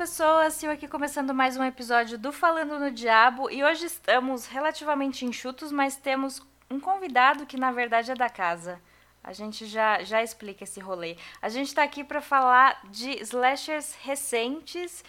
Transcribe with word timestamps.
pessoas, 0.00 0.54
Sil 0.56 0.72
aqui 0.72 0.88
começando 0.88 1.34
mais 1.34 1.58
um 1.58 1.62
episódio 1.62 2.16
do 2.16 2.32
Falando 2.32 2.78
no 2.78 2.90
Diabo 2.90 3.50
e 3.50 3.62
hoje 3.62 3.84
estamos 3.84 4.46
relativamente 4.46 5.26
enxutos, 5.26 5.70
mas 5.70 5.94
temos 5.94 6.40
um 6.70 6.80
convidado 6.80 7.44
que 7.44 7.58
na 7.58 7.70
verdade 7.70 8.10
é 8.10 8.14
da 8.14 8.30
casa. 8.30 8.80
A 9.22 9.34
gente 9.34 9.66
já, 9.66 10.02
já 10.02 10.22
explica 10.22 10.64
esse 10.64 10.80
rolê. 10.80 11.18
A 11.42 11.50
gente 11.50 11.66
está 11.66 11.82
aqui 11.82 12.02
para 12.02 12.22
falar 12.22 12.80
de 12.90 13.10
slashers 13.22 13.94
recentes 14.02 15.04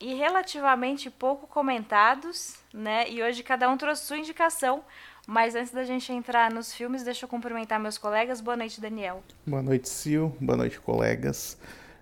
e 0.00 0.14
relativamente 0.14 1.10
pouco 1.10 1.46
comentados, 1.46 2.56
né? 2.72 3.10
E 3.10 3.22
hoje 3.22 3.42
cada 3.42 3.68
um 3.68 3.76
trouxe 3.76 4.06
sua 4.06 4.16
indicação. 4.16 4.82
Mas 5.26 5.54
antes 5.54 5.70
da 5.70 5.84
gente 5.84 6.10
entrar 6.14 6.50
nos 6.50 6.72
filmes, 6.72 7.02
deixa 7.02 7.26
eu 7.26 7.28
cumprimentar 7.28 7.78
meus 7.78 7.98
colegas. 7.98 8.40
Boa 8.40 8.56
noite, 8.56 8.80
Daniel. 8.80 9.22
Boa 9.46 9.62
noite, 9.62 9.86
Sil. 9.92 10.32
Boa 10.40 10.56
noite, 10.56 10.80
colegas. 10.80 11.58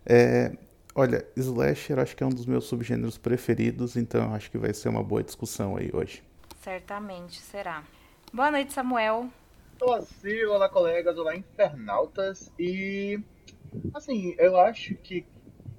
É, 0.06 0.52
Olha, 1.00 1.24
slasher 1.36 1.96
acho 2.00 2.16
que 2.16 2.24
é 2.24 2.26
um 2.26 2.30
dos 2.30 2.44
meus 2.44 2.64
subgêneros 2.64 3.16
preferidos, 3.16 3.94
então 3.94 4.34
acho 4.34 4.50
que 4.50 4.58
vai 4.58 4.74
ser 4.74 4.88
uma 4.88 5.00
boa 5.00 5.22
discussão 5.22 5.76
aí 5.76 5.90
hoje. 5.92 6.24
Certamente 6.60 7.40
será. 7.40 7.84
Boa 8.32 8.50
noite, 8.50 8.72
Samuel. 8.72 9.28
Olá, 9.80 10.02
Sil, 10.02 10.50
olá, 10.50 10.68
colegas, 10.68 11.16
olá, 11.16 11.36
internautas. 11.36 12.50
E, 12.58 13.20
assim, 13.94 14.34
eu 14.38 14.58
acho 14.58 14.96
que 14.96 15.24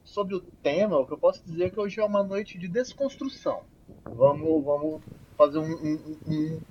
sobre 0.05 0.35
o 0.35 0.39
tema, 0.39 0.97
o 0.97 1.05
que 1.05 1.11
eu 1.11 1.17
posso 1.17 1.43
dizer 1.43 1.65
é 1.65 1.69
que 1.69 1.81
hoje 1.81 1.99
é 1.99 2.05
uma 2.05 2.23
noite 2.23 2.57
de 2.57 2.69
desconstrução. 2.69 3.63
Vamos, 4.05 4.63
vamos 4.63 5.01
fazer 5.37 5.57
um, 5.57 5.69
um, 5.69 6.17
um 6.27 6.61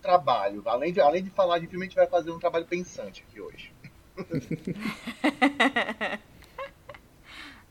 trabalho. 0.00 0.62
Além 0.64 0.94
de, 0.94 1.00
além 1.02 1.22
de 1.22 1.28
falar 1.28 1.58
de 1.58 1.66
filme, 1.66 1.84
a 1.84 1.86
gente 1.86 1.96
vai 1.96 2.06
fazer 2.06 2.30
um 2.30 2.38
trabalho 2.38 2.64
pensante 2.64 3.22
aqui 3.28 3.38
hoje. 3.38 3.70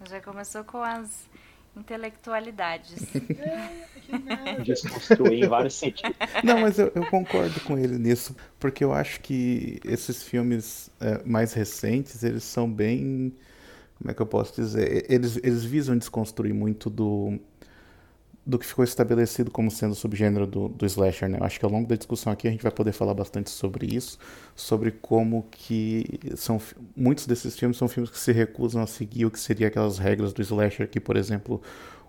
Já 0.05 0.21
começou 0.21 0.63
com 0.63 0.81
as 0.81 1.27
intelectualidades. 1.75 3.05
Desconstruir 4.63 5.43
em 5.43 5.47
vários 5.47 5.75
sentidos. 5.75 6.15
Não, 6.43 6.61
mas 6.61 6.79
eu, 6.79 6.91
eu, 6.95 7.05
concordo 7.07 7.59
com 7.61 7.77
ele 7.77 7.97
nisso, 7.97 8.35
porque 8.59 8.83
eu 8.83 8.93
acho 8.93 9.21
que 9.21 9.79
esses 9.85 10.23
filmes 10.23 10.89
é, 10.99 11.23
mais 11.23 11.53
recentes, 11.53 12.23
eles 12.23 12.43
são 12.43 12.71
bem. 12.71 13.33
Como 13.97 14.11
é 14.11 14.13
que 14.13 14.21
eu 14.21 14.27
posso 14.27 14.61
dizer? 14.61 15.05
Eles, 15.09 15.37
eles 15.37 15.63
visam 15.63 15.97
desconstruir 15.97 16.53
muito 16.53 16.89
do, 16.89 17.39
do 18.47 18.57
que 18.57 18.65
ficou 18.65 18.85
estabelecido 18.85 19.51
como 19.51 19.69
sendo 19.69 19.91
o 19.91 19.95
subgênero 19.95 20.47
do, 20.47 20.69
do 20.69 20.85
slasher, 20.85 21.27
né? 21.27 21.37
Eu 21.37 21.43
acho 21.43 21.59
que 21.59 21.65
ao 21.65 21.71
longo 21.71 21.85
da 21.85 21.97
discussão 21.97 22.31
aqui 22.31 22.47
a 22.47 22.51
gente 22.51 22.63
vai 22.63 22.71
poder 22.71 22.93
falar 22.93 23.13
bastante 23.13 23.49
sobre 23.49 23.93
isso, 23.93 24.17
sobre 24.55 24.89
como 24.89 25.45
que 25.51 26.17
são 26.37 26.61
muitos 26.95 27.27
desses 27.27 27.59
filmes 27.59 27.75
são 27.75 27.89
filmes 27.89 28.09
que 28.09 28.17
se 28.17 28.31
recusam 28.31 28.81
a 28.81 28.87
seguir 28.87 29.25
o 29.25 29.31
que 29.31 29.39
seria 29.39 29.67
aquelas 29.67 29.97
regras 29.97 30.31
do 30.31 30.41
slasher 30.41 30.87
que, 30.87 30.97
por 30.97 31.17
exemplo, 31.17 31.61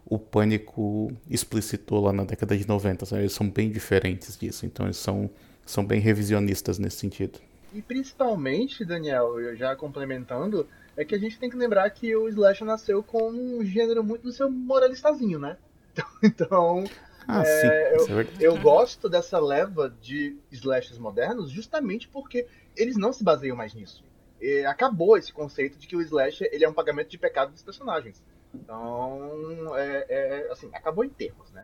o 0.06 0.16
Pânico 0.16 1.12
explicitou 1.28 2.00
lá 2.00 2.12
na 2.12 2.22
década 2.22 2.56
de 2.56 2.68
90, 2.68 3.04
sabe? 3.04 3.22
Eles 3.22 3.32
são 3.32 3.50
bem 3.50 3.68
diferentes 3.68 4.38
disso, 4.38 4.64
então 4.64 4.86
eles 4.86 4.96
são 4.96 5.28
são 5.66 5.84
bem 5.84 6.00
revisionistas 6.00 6.78
nesse 6.78 6.98
sentido. 6.98 7.40
E 7.74 7.82
principalmente, 7.82 8.84
Daniel, 8.84 9.54
já 9.54 9.76
complementando, 9.76 10.66
é 10.96 11.04
que 11.04 11.14
a 11.14 11.18
gente 11.18 11.38
tem 11.38 11.50
que 11.50 11.56
lembrar 11.56 11.90
que 11.90 12.16
o 12.16 12.28
slasher 12.28 12.66
nasceu 12.66 13.02
com 13.02 13.30
um 13.30 13.62
gênero 13.64 14.02
muito 14.02 14.22
do 14.22 14.32
seu 14.32 14.50
moralistazinho, 14.50 15.38
né? 15.38 15.58
Então, 16.22 16.84
ah, 17.26 17.42
é, 17.44 17.96
eu, 17.96 18.20
é 18.20 18.26
eu, 18.40 18.58
gosto 18.58 19.08
dessa 19.08 19.38
leva 19.38 19.94
de 20.00 20.36
slashes 20.50 20.98
modernos 20.98 21.50
justamente 21.50 22.08
porque 22.08 22.46
eles 22.76 22.96
não 22.96 23.12
se 23.12 23.22
baseiam 23.22 23.56
mais 23.56 23.74
nisso. 23.74 24.02
E 24.40 24.64
acabou 24.64 25.16
esse 25.16 25.32
conceito 25.32 25.78
de 25.78 25.86
que 25.86 25.96
o 25.96 26.00
slasher 26.00 26.48
ele 26.52 26.64
é 26.64 26.68
um 26.68 26.72
pagamento 26.72 27.10
de 27.10 27.18
pecado 27.18 27.52
dos 27.52 27.62
personagens. 27.62 28.22
Então, 28.54 29.76
é, 29.76 30.06
é, 30.08 30.48
assim, 30.50 30.70
acabou 30.72 31.04
em 31.04 31.10
termos, 31.10 31.52
né? 31.52 31.62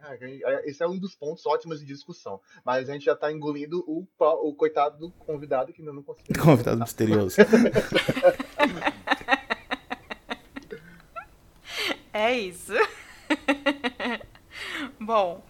Esse 0.65 0.83
é 0.83 0.87
um 0.87 0.99
dos 0.99 1.15
pontos 1.15 1.47
ótimos 1.47 1.81
de 1.81 1.87
discussão. 1.87 2.39
Mas 2.63 2.87
a 2.89 2.93
gente 2.93 3.07
já 3.07 3.15
está 3.15 3.33
engolindo 3.33 3.83
o, 3.87 4.07
o 4.19 4.55
coitado 4.55 4.99
do 4.99 5.11
convidado 5.11 5.73
que 5.73 5.81
ainda 5.81 5.95
não 5.95 6.03
conseguiu. 6.03 6.37
Convidado 6.45 6.81
misterioso. 6.81 7.37
é 12.13 12.39
isso. 12.39 12.75
Bom, 15.01 15.43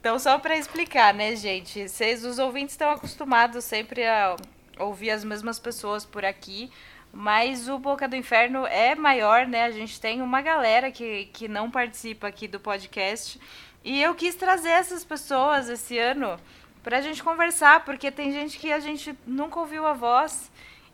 então 0.00 0.18
só 0.18 0.38
para 0.38 0.56
explicar, 0.56 1.12
né, 1.14 1.36
gente? 1.36 1.88
Vocês, 1.88 2.24
os 2.24 2.38
ouvintes, 2.38 2.74
estão 2.74 2.90
acostumados 2.90 3.64
sempre 3.64 4.06
a 4.06 4.36
ouvir 4.78 5.10
as 5.10 5.24
mesmas 5.24 5.58
pessoas 5.58 6.04
por 6.04 6.24
aqui, 6.24 6.70
mas 7.12 7.68
o 7.68 7.78
Boca 7.78 8.06
do 8.06 8.16
Inferno 8.16 8.66
é 8.66 8.94
maior, 8.94 9.46
né? 9.46 9.64
A 9.64 9.70
gente 9.70 10.00
tem 10.00 10.22
uma 10.22 10.40
galera 10.40 10.90
que, 10.90 11.26
que 11.26 11.48
não 11.48 11.70
participa 11.70 12.28
aqui 12.28 12.46
do 12.46 12.60
podcast. 12.60 13.40
E 13.84 14.02
eu 14.02 14.14
quis 14.14 14.34
trazer 14.34 14.70
essas 14.70 15.04
pessoas 15.04 15.68
esse 15.68 15.98
ano 15.98 16.38
pra 16.82 17.00
gente 17.00 17.22
conversar, 17.22 17.84
porque 17.84 18.10
tem 18.10 18.32
gente 18.32 18.58
que 18.58 18.72
a 18.72 18.80
gente 18.80 19.16
nunca 19.26 19.60
ouviu 19.60 19.86
a 19.86 19.92
voz 19.92 20.50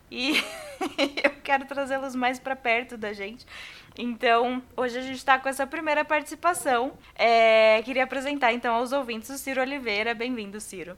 e 0.09 0.37
eu 1.23 1.31
quero 1.43 1.65
trazê-los 1.65 2.15
mais 2.15 2.39
para 2.39 2.55
perto 2.55 2.97
da 2.97 3.13
gente. 3.13 3.45
Então, 3.97 4.61
hoje 4.75 4.97
a 4.97 5.01
gente 5.01 5.15
está 5.15 5.39
com 5.39 5.47
essa 5.47 5.65
primeira 5.65 6.03
participação. 6.03 6.93
É, 7.15 7.81
queria 7.83 8.03
apresentar 8.03 8.53
então 8.53 8.75
aos 8.75 8.91
ouvintes 8.91 9.29
o 9.29 9.37
Ciro 9.37 9.61
Oliveira. 9.61 10.13
Bem-vindo, 10.13 10.59
Ciro. 10.59 10.97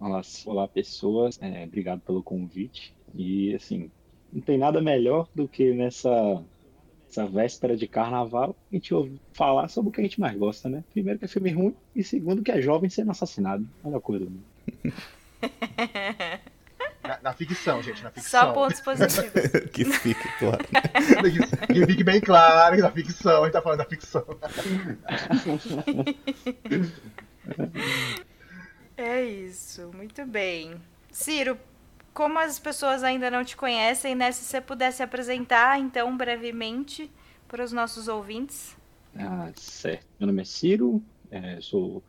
Olá, 0.00 0.22
olá 0.46 0.66
pessoas. 0.66 1.38
É, 1.42 1.64
obrigado 1.64 2.00
pelo 2.00 2.22
convite. 2.22 2.94
E 3.14 3.54
assim, 3.54 3.90
não 4.32 4.40
tem 4.40 4.56
nada 4.56 4.80
melhor 4.80 5.28
do 5.34 5.46
que 5.46 5.72
nessa 5.72 6.42
essa 7.10 7.26
véspera 7.26 7.74
de 7.74 7.88
carnaval 7.88 8.54
a 8.70 8.74
gente 8.74 8.92
ouve 8.92 9.18
falar 9.32 9.68
sobre 9.68 9.88
o 9.88 9.92
que 9.92 10.00
a 10.00 10.04
gente 10.04 10.20
mais 10.20 10.36
gosta, 10.36 10.68
né? 10.68 10.84
Primeiro 10.92 11.18
que 11.18 11.24
é 11.24 11.28
filme 11.28 11.50
ruim 11.50 11.74
e 11.96 12.04
segundo 12.04 12.42
que 12.42 12.52
é 12.52 12.60
jovem 12.60 12.90
sendo 12.90 13.10
assassinado. 13.10 13.66
Olha 13.84 13.96
a 13.96 14.00
coisa. 14.00 14.26
Né? 14.80 14.92
Na, 17.08 17.18
na, 17.22 17.32
ficção, 17.32 17.82
gente, 17.82 18.04
na 18.04 18.10
ficção. 18.10 18.48
Só 18.48 18.52
pontos 18.52 18.82
positivos. 18.82 19.32
que 19.72 19.82
fique 19.86 20.28
claro. 20.38 20.58
que 21.72 21.86
fique 21.86 22.04
bem 22.04 22.20
claro 22.20 22.76
que 22.76 22.82
na 22.82 22.90
ficção, 22.90 23.40
a 23.40 23.46
gente 23.46 23.54
tá 23.54 23.62
falando 23.62 23.78
da 23.78 23.86
ficção. 23.86 24.26
é 28.94 29.24
isso, 29.24 29.90
muito 29.94 30.26
bem. 30.26 30.74
Ciro, 31.10 31.58
como 32.12 32.38
as 32.38 32.58
pessoas 32.58 33.02
ainda 33.02 33.30
não 33.30 33.42
te 33.42 33.56
conhecem, 33.56 34.14
né? 34.14 34.30
Se 34.30 34.44
você 34.44 34.60
pudesse 34.60 35.02
apresentar, 35.02 35.80
então, 35.80 36.14
brevemente, 36.14 37.10
para 37.48 37.64
os 37.64 37.72
nossos 37.72 38.06
ouvintes. 38.06 38.76
Ah, 39.18 39.50
certo. 39.56 40.04
Meu 40.20 40.26
nome 40.26 40.42
é 40.42 40.44
Ciro, 40.44 41.02
é, 41.30 41.58
sou 41.62 42.02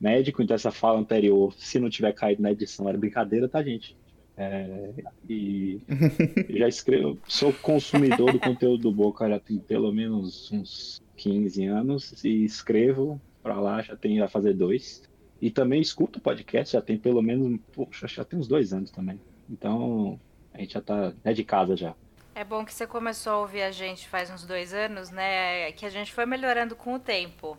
médico, 0.00 0.40
então 0.40 0.54
essa 0.54 0.70
fala 0.70 1.00
anterior, 1.00 1.52
se 1.58 1.80
não 1.80 1.90
tiver 1.90 2.12
caído 2.12 2.40
na 2.40 2.52
edição, 2.52 2.88
era 2.88 2.96
brincadeira, 2.96 3.48
tá, 3.48 3.60
gente? 3.60 3.96
É, 4.36 4.90
e 5.28 5.80
já 6.58 6.66
escrevo, 6.66 7.18
sou 7.28 7.52
consumidor 7.52 8.32
do 8.32 8.40
conteúdo 8.40 8.82
do 8.82 8.92
Boca 8.92 9.28
já 9.28 9.38
tem 9.38 9.58
pelo 9.58 9.92
menos 9.92 10.50
uns 10.50 11.00
15 11.16 11.64
anos 11.66 12.24
e 12.24 12.44
escrevo 12.44 13.20
para 13.42 13.60
lá 13.60 13.80
já 13.80 13.94
tem 13.94 14.20
a 14.20 14.28
fazer 14.28 14.54
dois. 14.54 15.02
E 15.40 15.50
também 15.50 15.80
escuto 15.80 16.20
podcast, 16.20 16.72
já 16.72 16.80
tem 16.80 16.96
pelo 16.96 17.20
menos, 17.20 17.60
poxa, 17.72 18.08
já 18.08 18.24
tem 18.24 18.38
uns 18.38 18.48
dois 18.48 18.72
anos 18.72 18.90
também. 18.90 19.20
Então 19.48 20.18
a 20.52 20.58
gente 20.58 20.74
já 20.74 20.80
tá 20.80 21.12
é 21.22 21.32
de 21.32 21.44
casa 21.44 21.76
já. 21.76 21.94
É 22.34 22.42
bom 22.42 22.64
que 22.64 22.74
você 22.74 22.86
começou 22.86 23.32
a 23.32 23.38
ouvir 23.38 23.62
a 23.62 23.70
gente 23.70 24.08
faz 24.08 24.30
uns 24.30 24.44
dois 24.44 24.72
anos, 24.74 25.10
né? 25.10 25.70
Que 25.72 25.86
a 25.86 25.90
gente 25.90 26.12
foi 26.12 26.26
melhorando 26.26 26.74
com 26.74 26.94
o 26.94 26.98
tempo. 26.98 27.56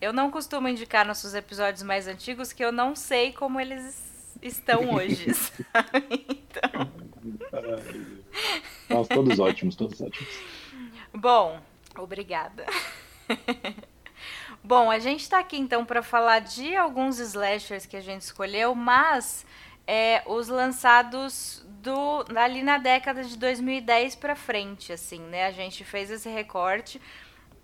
Eu 0.00 0.12
não 0.12 0.30
costumo 0.30 0.66
indicar 0.66 1.06
nossos 1.06 1.34
episódios 1.34 1.82
mais 1.82 2.08
antigos, 2.08 2.52
que 2.52 2.64
eu 2.64 2.72
não 2.72 2.96
sei 2.96 3.32
como 3.32 3.60
eles 3.60 4.09
estão 4.42 4.94
hoje, 4.94 5.26
Então... 6.10 6.90
Nossa, 8.88 9.14
todos 9.14 9.38
ótimos, 9.38 9.76
todos 9.76 10.00
ótimos. 10.00 10.28
Bom, 11.12 11.60
obrigada. 11.98 12.66
Bom, 14.62 14.90
a 14.90 14.98
gente 14.98 15.20
está 15.20 15.38
aqui 15.38 15.56
então 15.56 15.84
para 15.84 16.02
falar 16.02 16.40
de 16.40 16.76
alguns 16.76 17.18
slashers 17.18 17.86
que 17.86 17.96
a 17.96 18.00
gente 18.00 18.22
escolheu, 18.22 18.74
mas 18.74 19.46
é, 19.86 20.22
os 20.26 20.48
lançados 20.48 21.64
do 21.82 22.24
ali 22.36 22.62
na 22.62 22.78
década 22.78 23.24
de 23.24 23.36
2010 23.38 24.16
para 24.16 24.36
frente, 24.36 24.92
assim, 24.92 25.20
né? 25.20 25.46
A 25.46 25.50
gente 25.50 25.84
fez 25.84 26.10
esse 26.10 26.28
recorte 26.28 27.00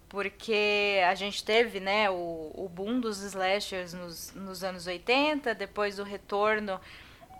porque 0.09 1.01
a 1.09 1.15
gente 1.15 1.45
teve 1.45 1.81
né, 1.81 2.09
o, 2.11 2.53
o 2.55 2.71
boom 2.73 3.01
dos 3.01 3.21
slashers 3.23 3.93
nos, 3.93 4.33
nos 4.35 4.63
anos 4.63 4.87
80, 4.87 5.55
depois 5.55 5.99
o 5.99 6.03
retorno 6.03 6.81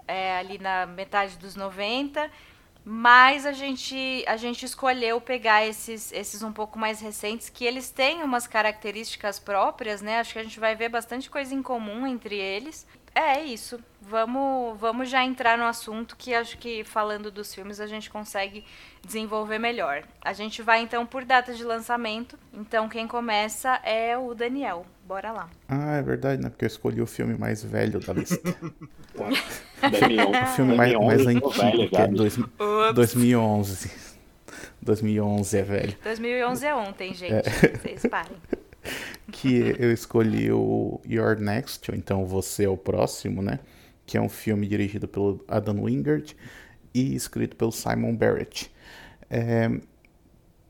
é, 0.07 0.37
ali 0.39 0.59
na 0.59 0.87
metade 0.87 1.37
dos 1.37 1.55
90, 1.55 2.31
mas 2.85 3.45
a 3.45 3.53
gente, 3.53 4.25
a 4.29 4.37
gente 4.37 4.65
escolheu 4.65 5.21
pegar 5.21 5.67
esses, 5.67 6.13
esses 6.13 6.43
um 6.43 6.53
pouco 6.53 6.79
mais 6.79 7.01
recentes, 7.01 7.51
que 7.51 7.65
eles 7.65 7.91
têm 7.91 8.23
umas 8.23 8.47
características 8.47 9.41
próprias, 9.41 10.01
né? 10.01 10.21
Acho 10.21 10.35
que 10.35 10.39
a 10.39 10.43
gente 10.45 10.61
vai 10.61 10.77
ver 10.77 10.89
bastante 10.89 11.29
coisa 11.29 11.53
em 11.53 11.63
comum 11.63 12.07
entre 12.07 12.37
eles. 12.37 12.87
É, 13.17 13.39
é 13.39 13.45
isso. 13.45 13.81
Vamos, 14.03 14.79
vamos 14.79 15.09
já 15.09 15.25
entrar 15.25 15.57
no 15.57 15.65
assunto 15.65 16.15
que 16.17 16.35
acho 16.35 16.59
que 16.59 16.85
falando 16.85 17.31
dos 17.31 17.53
filmes 17.53 17.81
a 17.81 17.87
gente 17.87 18.11
consegue 18.11 18.63
desenvolver 19.03 19.59
melhor. 19.59 20.05
A 20.23 20.35
gente 20.35 20.61
vai 20.61 20.83
então 20.83 21.07
por 21.07 21.25
data 21.25 21.55
de 21.55 21.65
lançamento. 21.65 22.39
Então 22.53 22.91
quem 22.91 23.09
começa 23.09 23.81
é 23.83 24.19
o 24.19 24.35
Daniel. 24.35 24.85
Bora 25.07 25.33
lá. 25.33 25.49
Ah, 25.67 25.97
é 25.97 26.03
verdade, 26.03 26.43
né? 26.43 26.51
Porque 26.51 26.67
eu 26.67 26.69
escolhi 26.69 27.01
o 27.01 27.07
filme 27.07 27.39
mais 27.39 27.65
velho 27.65 28.01
da 28.01 28.13
lista. 28.13 28.37
o 29.17 30.47
filme 30.55 30.77
mais, 30.77 30.93
mais 30.93 31.27
antigo, 31.27 31.51
velho, 31.51 31.89
que 31.89 31.97
é 31.97 32.07
dois, 32.09 32.39
2011. 32.95 33.91
2011 34.83 35.59
é 35.59 35.63
velho. 35.63 35.97
2011 36.03 36.67
é 36.67 36.75
ontem, 36.75 37.15
gente. 37.15 37.49
É. 37.49 37.77
Vocês 37.79 38.03
parem. 38.11 38.37
que 39.33 39.75
eu 39.79 39.93
escolhi 39.93 40.51
o 40.53 41.01
Your 41.09 41.39
Next, 41.39 41.91
ou 41.91 41.97
então 41.97 42.25
Você 42.27 42.65
é 42.65 42.69
o 42.69 42.77
Próximo, 42.77 43.43
né? 43.43 43.59
Que 44.07 44.17
é 44.17 44.21
um 44.21 44.29
filme 44.29 44.67
dirigido 44.67 45.09
pelo 45.09 45.45
Adam 45.49 45.83
Wingard 45.83 46.37
e 46.95 47.15
escrito 47.15 47.57
pelo 47.57 47.73
Simon 47.73 48.15
Barrett. 48.15 48.71
É, 49.29 49.71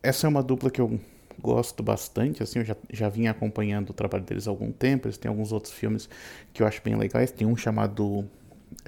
essa 0.03 0.27
é 0.27 0.29
uma 0.29 0.43
dupla 0.43 0.71
que 0.71 0.81
eu 0.81 0.99
gosto 1.39 1.83
bastante, 1.83 2.43
assim, 2.43 2.61
eu 2.61 2.65
já, 2.65 2.77
já 2.91 3.09
vim 3.09 3.27
acompanhando 3.27 3.91
o 3.91 3.93
trabalho 3.93 4.25
deles 4.25 4.49
há 4.49 4.51
algum 4.51 4.73
tempo, 4.73 5.07
eles 5.07 5.19
têm 5.19 5.29
alguns 5.29 5.53
outros 5.53 5.73
filmes 5.73 6.09
que 6.53 6.63
eu 6.63 6.67
acho 6.67 6.81
bem 6.83 6.97
legais, 6.97 7.31
tem 7.31 7.47
um 7.47 7.57
chamado 7.57 8.27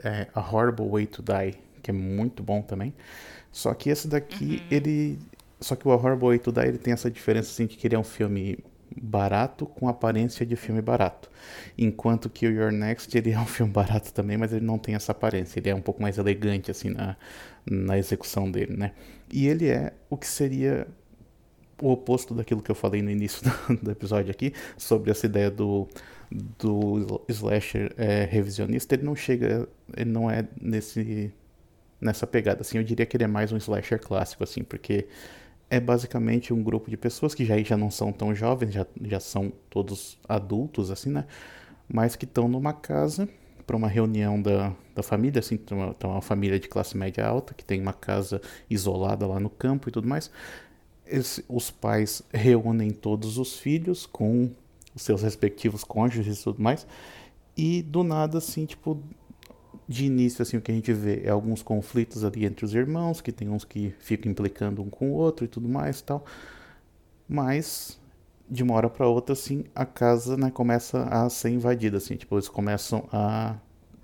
é, 0.02 0.26
A 0.34 0.40
Horrible 0.40 0.88
Way 0.88 1.06
to 1.06 1.22
Die, 1.22 1.58
que 1.82 1.90
é 1.90 1.94
muito 1.94 2.42
bom 2.42 2.62
também, 2.62 2.94
só 3.52 3.74
que 3.74 3.90
esse 3.90 4.08
daqui, 4.08 4.62
uhum. 4.62 4.66
ele... 4.70 5.18
Só 5.60 5.74
que 5.74 5.86
o 5.86 5.90
A 5.90 5.96
Horrible 5.96 6.28
Way 6.28 6.38
to 6.38 6.52
Die, 6.52 6.66
ele 6.68 6.78
tem 6.78 6.92
essa 6.92 7.10
diferença, 7.10 7.50
assim, 7.50 7.66
de 7.66 7.76
que 7.76 7.86
ele 7.86 7.96
é 7.96 7.98
um 7.98 8.04
filme 8.04 8.58
barato 9.00 9.66
com 9.66 9.88
aparência 9.88 10.44
de 10.44 10.56
filme 10.56 10.82
barato. 10.82 11.30
Enquanto 11.76 12.28
que 12.28 12.46
o 12.46 12.50
Your 12.50 12.72
Next 12.72 13.16
ele 13.16 13.30
é 13.32 13.38
um 13.38 13.46
filme 13.46 13.72
barato 13.72 14.12
também, 14.12 14.36
mas 14.36 14.52
ele 14.52 14.64
não 14.64 14.78
tem 14.78 14.94
essa 14.94 15.12
aparência. 15.12 15.58
Ele 15.58 15.70
é 15.70 15.74
um 15.74 15.80
pouco 15.80 16.02
mais 16.02 16.18
elegante 16.18 16.70
assim 16.70 16.90
na, 16.90 17.16
na 17.68 17.98
execução 17.98 18.50
dele, 18.50 18.76
né? 18.76 18.92
E 19.32 19.46
ele 19.46 19.68
é 19.68 19.92
o 20.08 20.16
que 20.16 20.26
seria 20.26 20.86
o 21.80 21.92
oposto 21.92 22.34
daquilo 22.34 22.60
que 22.60 22.70
eu 22.70 22.74
falei 22.74 23.02
no 23.02 23.10
início 23.10 23.42
do, 23.68 23.76
do 23.76 23.90
episódio 23.90 24.30
aqui 24.30 24.52
sobre 24.76 25.10
essa 25.10 25.26
ideia 25.26 25.50
do 25.50 25.88
do 26.30 27.24
slasher 27.28 27.94
é, 27.96 28.24
revisionista. 28.24 28.94
Ele 28.94 29.04
não 29.04 29.16
chega, 29.16 29.66
ele 29.96 30.10
não 30.10 30.30
é 30.30 30.46
nesse 30.60 31.32
nessa 32.00 32.26
pegada 32.26 32.60
assim. 32.60 32.78
Eu 32.78 32.84
diria 32.84 33.06
que 33.06 33.16
ele 33.16 33.24
é 33.24 33.26
mais 33.26 33.52
um 33.52 33.56
slasher 33.56 34.00
clássico 34.00 34.44
assim, 34.44 34.62
porque 34.62 35.06
é 35.70 35.78
basicamente 35.78 36.52
um 36.52 36.62
grupo 36.62 36.90
de 36.90 36.96
pessoas 36.96 37.34
que 37.34 37.44
já, 37.44 37.58
já 37.62 37.76
não 37.76 37.90
são 37.90 38.12
tão 38.12 38.34
jovens, 38.34 38.72
já, 38.72 38.86
já 39.02 39.20
são 39.20 39.52
todos 39.68 40.18
adultos, 40.28 40.90
assim, 40.90 41.10
né? 41.10 41.26
Mas 41.88 42.16
que 42.16 42.24
estão 42.24 42.48
numa 42.48 42.72
casa 42.72 43.28
para 43.66 43.76
uma 43.76 43.88
reunião 43.88 44.40
da, 44.40 44.74
da 44.94 45.02
família, 45.02 45.40
assim, 45.40 45.56
então 45.56 45.78
uma, 45.78 45.96
uma 46.04 46.22
família 46.22 46.58
de 46.58 46.68
classe 46.68 46.96
média 46.96 47.26
alta, 47.26 47.52
que 47.52 47.64
tem 47.64 47.80
uma 47.80 47.92
casa 47.92 48.40
isolada 48.70 49.26
lá 49.26 49.38
no 49.38 49.50
campo 49.50 49.88
e 49.88 49.92
tudo 49.92 50.08
mais. 50.08 50.30
Esse, 51.06 51.44
os 51.48 51.70
pais 51.70 52.22
reúnem 52.32 52.90
todos 52.90 53.36
os 53.36 53.58
filhos 53.58 54.06
com 54.06 54.50
os 54.94 55.02
seus 55.02 55.22
respectivos 55.22 55.84
cônjuges 55.84 56.40
e 56.40 56.44
tudo 56.44 56.62
mais. 56.62 56.86
E 57.56 57.82
do 57.82 58.02
nada, 58.02 58.38
assim, 58.38 58.64
tipo, 58.64 59.02
de 59.88 60.04
início, 60.04 60.42
assim, 60.42 60.58
o 60.58 60.60
que 60.60 60.70
a 60.70 60.74
gente 60.74 60.92
vê 60.92 61.22
é 61.24 61.30
alguns 61.30 61.62
conflitos 61.62 62.22
ali 62.22 62.44
entre 62.44 62.64
os 62.64 62.74
irmãos, 62.74 63.22
que 63.22 63.32
tem 63.32 63.48
uns 63.48 63.64
que 63.64 63.94
ficam 63.98 64.30
implicando 64.30 64.82
um 64.82 64.90
com 64.90 65.10
o 65.10 65.14
outro 65.14 65.46
e 65.46 65.48
tudo 65.48 65.66
mais 65.66 66.02
tal. 66.02 66.24
Mas, 67.26 67.98
de 68.50 68.62
uma 68.62 68.74
hora 68.74 68.90
para 68.90 69.06
outra, 69.06 69.32
assim, 69.32 69.64
a 69.74 69.86
casa, 69.86 70.36
né, 70.36 70.50
começa 70.50 71.04
a 71.04 71.30
ser 71.30 71.48
invadida, 71.50 71.96
assim, 71.96 72.16
tipo, 72.16 72.34
eles 72.34 72.48
começam 72.48 73.08
a 73.10 73.56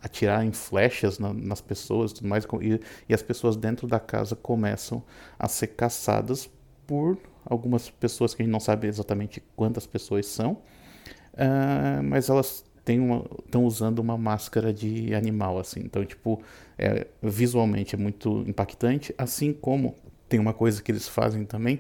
atirar 0.03 0.45
em 0.45 0.53
flechas 0.53 1.19
na, 1.19 1.33
nas 1.33 1.61
pessoas 1.61 2.13
tudo 2.13 2.29
mais, 2.29 2.47
e, 2.63 2.81
e 3.09 3.15
as 3.15 3.23
pessoas 3.23 3.57
dentro 3.57 3.87
da 3.87 4.01
casa 4.01 4.35
começam 4.37 5.03
a 5.39 5.49
ser 5.49 5.69
caçadas 5.69 6.51
por 6.87 7.19
algumas 7.45 7.91
pessoas 7.91 8.35
que 8.35 8.43
a 8.43 8.45
gente 8.45 8.53
não 8.53 8.61
sabe 8.61 8.87
exatamente 8.87 9.43
quantas 9.55 9.87
pessoas 9.87 10.27
são, 10.27 10.53
uh, 10.53 12.03
mas 12.03 12.29
elas 12.29 12.65
estão 12.85 13.65
usando 13.65 13.99
uma 13.99 14.19
máscara 14.19 14.73
de 14.73 15.15
animal, 15.15 15.59
assim. 15.59 15.81
Então, 15.81 16.05
tipo, 16.05 16.43
é, 16.79 17.07
visualmente 17.23 17.95
é 17.95 17.99
muito 17.99 18.45
impactante, 18.47 19.15
assim 19.17 19.53
como 19.53 19.95
tem 20.29 20.39
uma 20.39 20.53
coisa 20.53 20.83
que 20.83 20.91
eles 20.93 21.09
fazem 21.09 21.45
também, 21.45 21.79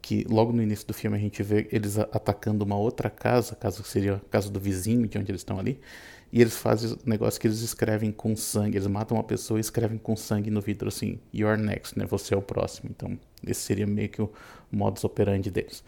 que 0.00 0.26
logo 0.28 0.52
no 0.52 0.62
início 0.62 0.86
do 0.86 0.92
filme 0.92 1.16
a 1.16 1.20
gente 1.20 1.42
vê 1.42 1.68
eles 1.70 1.98
atacando 1.98 2.64
uma 2.64 2.76
outra 2.76 3.08
casa, 3.08 3.54
casa 3.54 3.82
que 3.82 3.88
seria 3.88 4.14
a 4.16 4.20
casa 4.30 4.50
do 4.50 4.58
vizinho, 4.58 5.06
de 5.06 5.16
onde 5.16 5.30
eles 5.30 5.42
estão 5.42 5.58
ali, 5.58 5.80
e 6.32 6.40
eles 6.40 6.56
fazem 6.56 6.92
o 6.92 6.98
negócio 7.04 7.40
que 7.40 7.46
eles 7.46 7.60
escrevem 7.60 8.10
com 8.10 8.34
sangue, 8.34 8.76
eles 8.76 8.88
matam 8.88 9.16
uma 9.16 9.24
pessoa 9.24 9.58
e 9.58 9.60
escrevem 9.60 9.98
com 9.98 10.16
sangue 10.16 10.50
no 10.50 10.60
vidro 10.60 10.88
assim, 10.88 11.20
you're 11.32 11.60
next, 11.60 11.96
né, 11.98 12.06
você 12.06 12.34
é 12.34 12.36
o 12.36 12.42
próximo. 12.42 12.90
Então, 12.90 13.18
esse 13.46 13.60
seria 13.60 13.86
meio 13.86 14.08
que 14.08 14.20
o 14.20 14.30
modus 14.70 15.04
operandi 15.04 15.50
deles. 15.50 15.84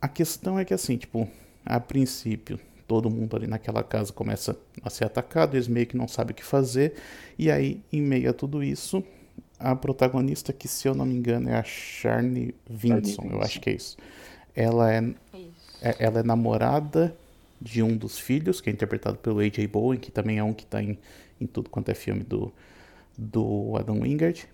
A 0.00 0.08
questão 0.08 0.58
é 0.58 0.64
que 0.64 0.72
assim, 0.72 0.96
tipo, 0.96 1.28
a 1.66 1.80
princípio, 1.80 2.58
todo 2.88 3.10
mundo 3.10 3.36
ali 3.36 3.46
naquela 3.46 3.84
casa 3.84 4.12
começa 4.12 4.58
a 4.82 4.88
ser 4.90 5.04
atacado, 5.04 5.54
eles 5.54 5.68
meio 5.68 5.86
que 5.86 5.96
não 5.96 6.08
sabem 6.08 6.32
o 6.32 6.34
que 6.34 6.44
fazer, 6.44 6.94
e 7.38 7.50
aí, 7.50 7.80
em 7.92 8.00
meio 8.00 8.30
a 8.30 8.32
tudo 8.32 8.64
isso, 8.64 9.04
a 9.58 9.76
protagonista, 9.76 10.52
que 10.52 10.66
se 10.66 10.88
eu 10.88 10.94
não 10.94 11.04
me 11.04 11.14
engano 11.14 11.50
é 11.50 11.54
a 11.54 11.62
Charney 11.62 12.54
Vinson, 12.68 13.28
eu 13.30 13.42
acho 13.42 13.60
que 13.60 13.70
é 13.70 13.74
isso. 13.74 13.96
Ela 14.56 14.92
é, 14.92 14.98
é, 15.82 15.96
ela 15.98 16.20
é 16.20 16.22
namorada 16.22 17.14
de 17.60 17.82
um 17.82 17.96
dos 17.96 18.18
filhos, 18.18 18.60
que 18.60 18.70
é 18.70 18.72
interpretado 18.72 19.18
pelo 19.18 19.40
A.J. 19.40 19.66
Bowen, 19.66 20.00
que 20.00 20.10
também 20.10 20.38
é 20.38 20.44
um 20.44 20.54
que 20.54 20.64
está 20.64 20.82
em, 20.82 20.98
em 21.40 21.46
tudo 21.46 21.68
quanto 21.68 21.90
é 21.90 21.94
filme 21.94 22.24
do, 22.24 22.52
do 23.16 23.76
Adam 23.76 24.00
Wingard 24.00 24.48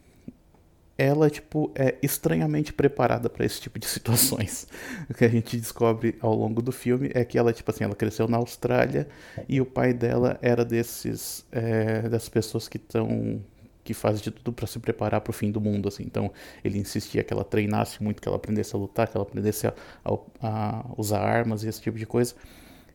ela 0.97 1.29
tipo 1.29 1.71
é 1.75 1.97
estranhamente 2.03 2.73
preparada 2.73 3.29
para 3.29 3.45
esse 3.45 3.61
tipo 3.61 3.79
de 3.79 3.87
situações. 3.89 4.67
O 5.09 5.15
que 5.15 5.25
a 5.25 5.29
gente 5.29 5.57
descobre 5.57 6.17
ao 6.21 6.35
longo 6.35 6.63
do 6.63 6.73
filme 6.73 7.11
é 7.15 7.25
que 7.25 7.39
ela 7.39 7.53
tipo 7.53 7.71
assim, 7.71 7.85
ela 7.85 7.95
cresceu 7.95 8.29
na 8.29 8.37
Austrália 8.37 9.09
e 9.49 9.61
o 9.61 9.67
pai 9.67 9.93
dela 9.93 10.39
era 10.41 10.65
desses 10.65 11.45
é, 11.51 12.09
das 12.09 12.29
pessoas 12.29 12.69
que 12.69 12.77
estão 12.77 13.43
que 13.83 13.93
fazem 13.93 14.23
de 14.23 14.31
tudo 14.31 14.51
para 14.51 14.67
se 14.67 14.79
preparar 14.79 15.21
para 15.21 15.31
o 15.31 15.35
fim 15.35 15.51
do 15.51 15.61
mundo 15.61 15.89
assim. 15.89 16.05
Então 16.05 16.33
ele 16.65 16.79
insistia 16.79 17.23
que 17.23 17.33
ela 17.33 17.45
treinasse 17.45 18.03
muito, 18.03 18.23
que 18.23 18.29
ela 18.29 18.37
aprendesse 18.37 18.75
a 18.75 18.79
lutar, 18.79 19.07
que 19.09 19.17
ela 19.17 19.27
aprendesse 19.27 19.67
a, 19.67 19.75
a, 20.05 20.19
a 20.43 20.85
usar 20.97 21.21
armas 21.21 21.63
e 21.65 21.69
esse 21.69 21.83
tipo 21.83 21.99
de 21.99 22.07
coisa. 22.07 22.35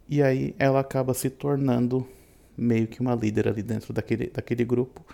E 0.08 0.24
aí 0.24 0.56
ela 0.58 0.80
acaba 0.80 1.14
se 1.14 1.30
tornando 1.30 2.08
meio 2.58 2.88
que 2.88 3.00
uma 3.00 3.14
líder 3.16 3.48
ali 3.48 3.62
dentro 3.62 3.94
daquele, 3.94 4.28
daquele 4.28 4.66
grupo 4.66 5.06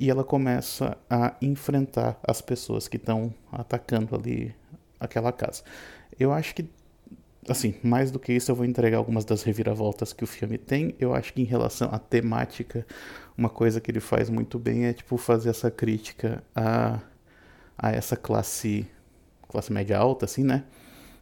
e 0.00 0.08
ela 0.08 0.24
começa 0.24 0.96
a 1.10 1.34
enfrentar 1.42 2.18
as 2.26 2.40
pessoas 2.40 2.88
que 2.88 2.96
estão 2.96 3.34
atacando 3.52 4.16
ali 4.16 4.54
aquela 4.98 5.30
casa. 5.30 5.62
Eu 6.18 6.32
acho 6.32 6.54
que, 6.54 6.64
assim, 7.46 7.74
mais 7.82 8.10
do 8.10 8.18
que 8.18 8.32
isso, 8.32 8.50
eu 8.50 8.56
vou 8.56 8.64
entregar 8.64 8.96
algumas 8.96 9.26
das 9.26 9.42
reviravoltas 9.42 10.14
que 10.14 10.24
o 10.24 10.26
filme 10.26 10.56
tem. 10.56 10.94
Eu 10.98 11.14
acho 11.14 11.34
que 11.34 11.42
em 11.42 11.44
relação 11.44 11.90
à 11.92 11.98
temática, 11.98 12.86
uma 13.36 13.50
coisa 13.50 13.78
que 13.78 13.90
ele 13.90 14.00
faz 14.00 14.30
muito 14.30 14.58
bem 14.58 14.86
é, 14.86 14.94
tipo, 14.94 15.18
fazer 15.18 15.50
essa 15.50 15.70
crítica 15.70 16.42
a, 16.56 16.98
a 17.76 17.92
essa 17.92 18.16
classe, 18.16 18.86
classe 19.48 19.70
média 19.70 19.98
alta, 19.98 20.24
assim, 20.24 20.44
né? 20.44 20.64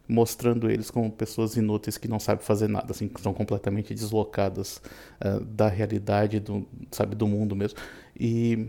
Mostrando 0.09 0.69
eles 0.71 0.89
como 0.89 1.11
pessoas 1.11 1.55
inúteis 1.55 1.95
que 1.95 2.07
não 2.07 2.19
sabem 2.19 2.43
fazer 2.43 2.67
nada, 2.67 2.87
assim, 2.89 3.07
que 3.07 3.21
são 3.21 3.31
completamente 3.31 3.93
deslocadas 3.93 4.81
uh, 5.23 5.39
da 5.41 5.67
realidade 5.67 6.39
do, 6.39 6.67
sabe, 6.91 7.15
do 7.15 7.27
mundo 7.27 7.55
mesmo. 7.55 7.77
E 8.19 8.67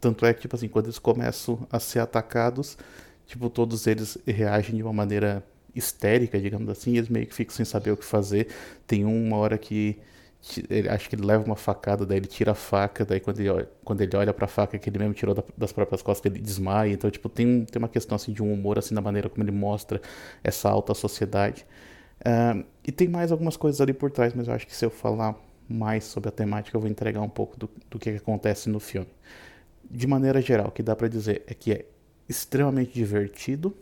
tanto 0.00 0.24
é 0.24 0.32
que, 0.32 0.40
tipo 0.40 0.56
assim, 0.56 0.66
quando 0.66 0.86
eles 0.86 0.98
começam 0.98 1.68
a 1.70 1.78
ser 1.78 1.98
atacados, 1.98 2.78
tipo, 3.26 3.50
todos 3.50 3.86
eles 3.86 4.16
reagem 4.26 4.76
de 4.76 4.82
uma 4.82 4.94
maneira 4.94 5.44
histérica, 5.74 6.40
digamos 6.40 6.70
assim, 6.70 6.96
eles 6.96 7.10
meio 7.10 7.26
que 7.26 7.34
ficam 7.34 7.54
sem 7.54 7.66
saber 7.66 7.90
o 7.90 7.96
que 7.96 8.04
fazer. 8.04 8.48
Tem 8.86 9.04
uma 9.04 9.36
hora 9.36 9.58
que 9.58 9.98
ele, 10.70 10.88
acho 10.88 11.08
que 11.08 11.16
ele 11.16 11.24
leva 11.24 11.44
uma 11.44 11.56
facada, 11.56 12.06
daí 12.06 12.18
ele 12.18 12.26
tira 12.26 12.52
a 12.52 12.54
faca, 12.54 13.04
daí 13.04 13.20
quando 13.20 13.40
ele 13.40 13.50
olha, 13.50 13.68
quando 13.84 14.00
ele 14.00 14.16
olha 14.16 14.32
pra 14.32 14.46
faca 14.46 14.78
que 14.78 14.88
ele 14.88 14.98
mesmo 14.98 15.14
tirou 15.14 15.34
da, 15.34 15.44
das 15.56 15.72
próprias 15.72 16.02
costas, 16.02 16.30
ele 16.32 16.40
desmaia. 16.40 16.92
Então, 16.92 17.10
tipo, 17.10 17.28
tem, 17.28 17.64
tem 17.64 17.78
uma 17.78 17.88
questão 17.88 18.16
assim 18.16 18.32
de 18.32 18.42
um 18.42 18.52
humor 18.52 18.78
assim 18.78 18.94
na 18.94 19.00
maneira 19.00 19.28
como 19.28 19.44
ele 19.44 19.52
mostra 19.52 20.00
essa 20.42 20.68
alta 20.68 20.94
sociedade. 20.94 21.66
Uh, 22.20 22.64
e 22.86 22.92
tem 22.92 23.08
mais 23.08 23.32
algumas 23.32 23.56
coisas 23.56 23.80
ali 23.80 23.92
por 23.92 24.10
trás, 24.10 24.34
mas 24.34 24.48
eu 24.48 24.54
acho 24.54 24.66
que 24.66 24.74
se 24.74 24.84
eu 24.84 24.90
falar 24.90 25.36
mais 25.68 26.04
sobre 26.04 26.28
a 26.28 26.32
temática, 26.32 26.76
eu 26.76 26.80
vou 26.80 26.90
entregar 26.90 27.20
um 27.20 27.28
pouco 27.28 27.56
do, 27.58 27.70
do 27.88 27.98
que, 27.98 28.10
que 28.10 28.18
acontece 28.18 28.68
no 28.68 28.80
filme. 28.80 29.08
De 29.90 30.06
maneira 30.06 30.40
geral, 30.40 30.68
o 30.68 30.70
que 30.70 30.82
dá 30.82 30.96
para 30.96 31.08
dizer 31.08 31.42
é 31.46 31.54
que 31.54 31.72
é 31.72 31.84
extremamente 32.28 32.92
divertido, 32.92 33.74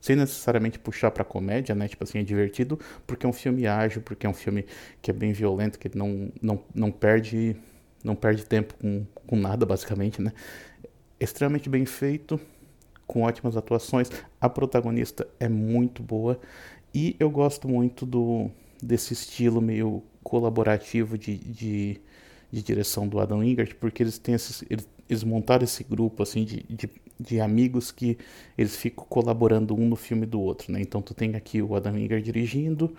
sem 0.00 0.16
necessariamente 0.16 0.78
puxar 0.78 1.10
para 1.10 1.24
comédia, 1.24 1.74
né? 1.74 1.88
Tipo 1.88 2.04
assim, 2.04 2.18
é 2.18 2.22
divertido 2.22 2.78
porque 3.06 3.26
é 3.26 3.28
um 3.28 3.32
filme 3.32 3.66
ágil, 3.66 4.02
porque 4.02 4.26
é 4.26 4.30
um 4.30 4.34
filme 4.34 4.64
que 5.02 5.10
é 5.10 5.14
bem 5.14 5.32
violento, 5.32 5.78
que 5.78 5.96
não, 5.96 6.30
não, 6.40 6.62
não 6.74 6.90
perde 6.90 7.56
não 8.02 8.14
perde 8.14 8.44
tempo 8.46 8.74
com, 8.80 9.04
com 9.26 9.36
nada, 9.36 9.66
basicamente, 9.66 10.22
né? 10.22 10.32
Extremamente 11.18 11.68
bem 11.68 11.84
feito, 11.84 12.40
com 13.06 13.22
ótimas 13.22 13.56
atuações. 13.56 14.08
A 14.40 14.48
protagonista 14.48 15.26
é 15.40 15.48
muito 15.48 16.02
boa 16.02 16.40
e 16.94 17.16
eu 17.18 17.30
gosto 17.30 17.68
muito 17.68 18.06
do 18.06 18.50
desse 18.80 19.12
estilo 19.12 19.60
meio 19.60 20.04
colaborativo 20.22 21.18
de, 21.18 21.36
de, 21.36 22.00
de 22.52 22.62
direção 22.62 23.08
do 23.08 23.18
Adam 23.18 23.40
Wingard, 23.40 23.74
porque 23.74 24.02
eles 24.02 24.18
têm 24.18 24.36
esses, 24.36 24.62
eles, 24.70 24.88
eles 25.08 25.24
montaram 25.24 25.64
esse 25.64 25.82
grupo 25.82 26.22
assim 26.22 26.44
de, 26.44 26.62
de, 26.62 26.88
de, 27.18 27.40
amigos 27.40 27.90
que 27.90 28.18
eles 28.56 28.76
ficam 28.76 29.04
colaborando 29.08 29.74
um 29.74 29.88
no 29.88 29.96
filme 29.96 30.26
do 30.26 30.40
outro, 30.40 30.72
né? 30.72 30.80
Então 30.80 31.02
tu 31.02 31.14
tem 31.14 31.34
aqui 31.36 31.60
o 31.62 31.74
Adam 31.74 31.94
Wingard 31.94 32.22
dirigindo, 32.24 32.94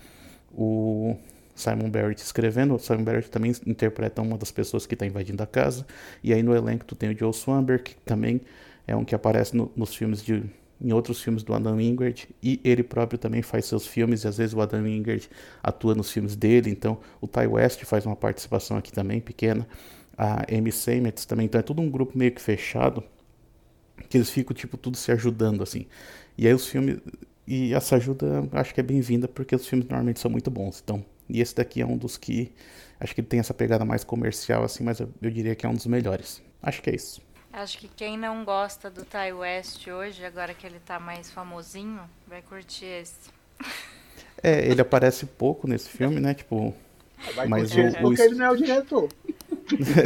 o 0.54 1.16
Simon 1.56 1.90
Barrett 1.90 2.22
escrevendo, 2.22 2.76
o 2.76 2.80
Simon 2.80 3.04
Barrett 3.04 3.30
também 3.30 3.54
interpreta 3.66 4.22
uma 4.22 4.38
das 4.38 4.52
pessoas 4.52 4.86
que 4.86 4.94
está 4.94 5.06
invadindo 5.06 5.44
a 5.44 5.48
casa, 5.48 5.86
e 6.24 6.34
aí 6.34 6.42
no 6.42 6.56
elenco 6.56 6.86
tu 6.86 6.96
tem 6.96 7.10
o 7.10 7.18
Joe 7.18 7.34
Swanberg, 7.34 7.84
que 7.84 7.96
também 8.06 8.42
é 8.88 8.96
um 8.96 9.04
que 9.04 9.14
aparece 9.14 9.56
no, 9.56 9.72
nos 9.76 9.94
filmes 9.96 10.24
de 10.24 10.44
em 10.82 10.94
outros 10.94 11.22
filmes 11.22 11.44
do 11.44 11.54
Adam 11.54 11.76
Wingard 11.76 12.30
e 12.42 12.60
ele 12.64 12.84
próprio 12.84 13.20
também 13.20 13.42
faz 13.42 13.66
seus 13.66 13.86
filmes 13.86 14.24
e 14.24 14.28
às 14.28 14.38
vezes 14.38 14.54
o 14.54 14.62
Adam 14.62 14.84
Wingard 14.84 15.30
atua 15.62 15.94
nos 15.94 16.10
filmes 16.10 16.36
dele, 16.36 16.70
então 16.70 17.00
o 17.20 17.28
Ty 17.28 17.48
West 17.48 17.84
faz 17.84 18.06
uma 18.06 18.16
participação 18.16 18.78
aqui 18.78 18.92
também 18.92 19.20
pequena, 19.20 19.68
a 20.18 20.46
Amy 20.54 20.72
Seymetz 20.72 21.26
também, 21.26 21.46
então 21.46 21.60
é 21.60 21.62
tudo 21.62 21.82
um 21.82 21.90
grupo 21.90 22.18
meio 22.18 22.32
que 22.32 22.42
fechado 22.42 23.04
que 24.08 24.18
eles 24.18 24.30
ficam 24.30 24.56
tipo 24.56 24.78
tudo 24.78 24.98
se 24.98 25.12
ajudando 25.12 25.64
assim. 25.64 25.86
E 26.38 26.48
aí 26.48 26.54
os 26.54 26.68
filmes 26.68 27.00
e 27.48 27.74
essa 27.74 27.96
ajuda 27.96 28.48
acho 28.52 28.74
que 28.74 28.80
é 28.80 28.84
bem-vinda 28.84 29.28
porque 29.28 29.56
os 29.56 29.68
filmes 29.68 29.88
normalmente 29.88 30.20
são 30.20 30.30
muito 30.30 30.52
bons. 30.52 30.82
Então, 30.84 31.04
e 31.28 31.42
esse 31.42 31.56
daqui 31.56 31.82
é 31.82 31.86
um 31.86 31.98
dos 31.98 32.18
que 32.18 32.54
acho 33.00 33.14
que 33.14 33.22
ele 33.22 33.28
tem 33.28 33.40
essa 33.40 33.54
pegada 33.54 33.84
mais 33.84 34.04
comercial 34.04 34.64
assim, 34.64 34.84
mas 34.84 35.00
eu, 35.00 35.10
eu 35.22 35.32
diria 35.32 35.56
que 35.56 35.66
é 35.66 35.70
um 35.70 35.74
dos 35.74 35.86
melhores. 35.88 36.42
Acho 36.62 36.82
que 36.82 36.90
é 36.90 36.96
isso. 36.96 37.22
Acho 37.52 37.80
que 37.80 37.88
quem 37.88 38.18
não 38.18 38.46
gosta 38.46 38.90
do 38.90 39.04
Ty 39.04 39.34
West 39.34 39.88
hoje, 39.88 40.24
agora 40.24 40.54
que 40.54 40.68
ele 40.68 40.80
tá 40.80 41.00
mais 41.00 41.32
famosinho, 41.32 42.02
vai 42.28 42.42
curtir 42.42 42.86
esse. 42.86 43.32
É, 44.42 44.66
ele 44.70 44.80
aparece 44.80 45.26
pouco 45.26 45.68
nesse 45.68 45.90
filme, 45.90 46.20
né? 46.20 46.34
Tipo. 46.34 46.74
Vai 47.36 47.48
mas 47.48 47.76
o, 47.76 47.82
o... 47.82 48.02
porque 48.02 48.22
ele 48.22 48.36
não 48.36 48.46
é 48.46 48.52
o 48.52 48.56
diretor. 48.56 49.10
Então... 49.74 50.04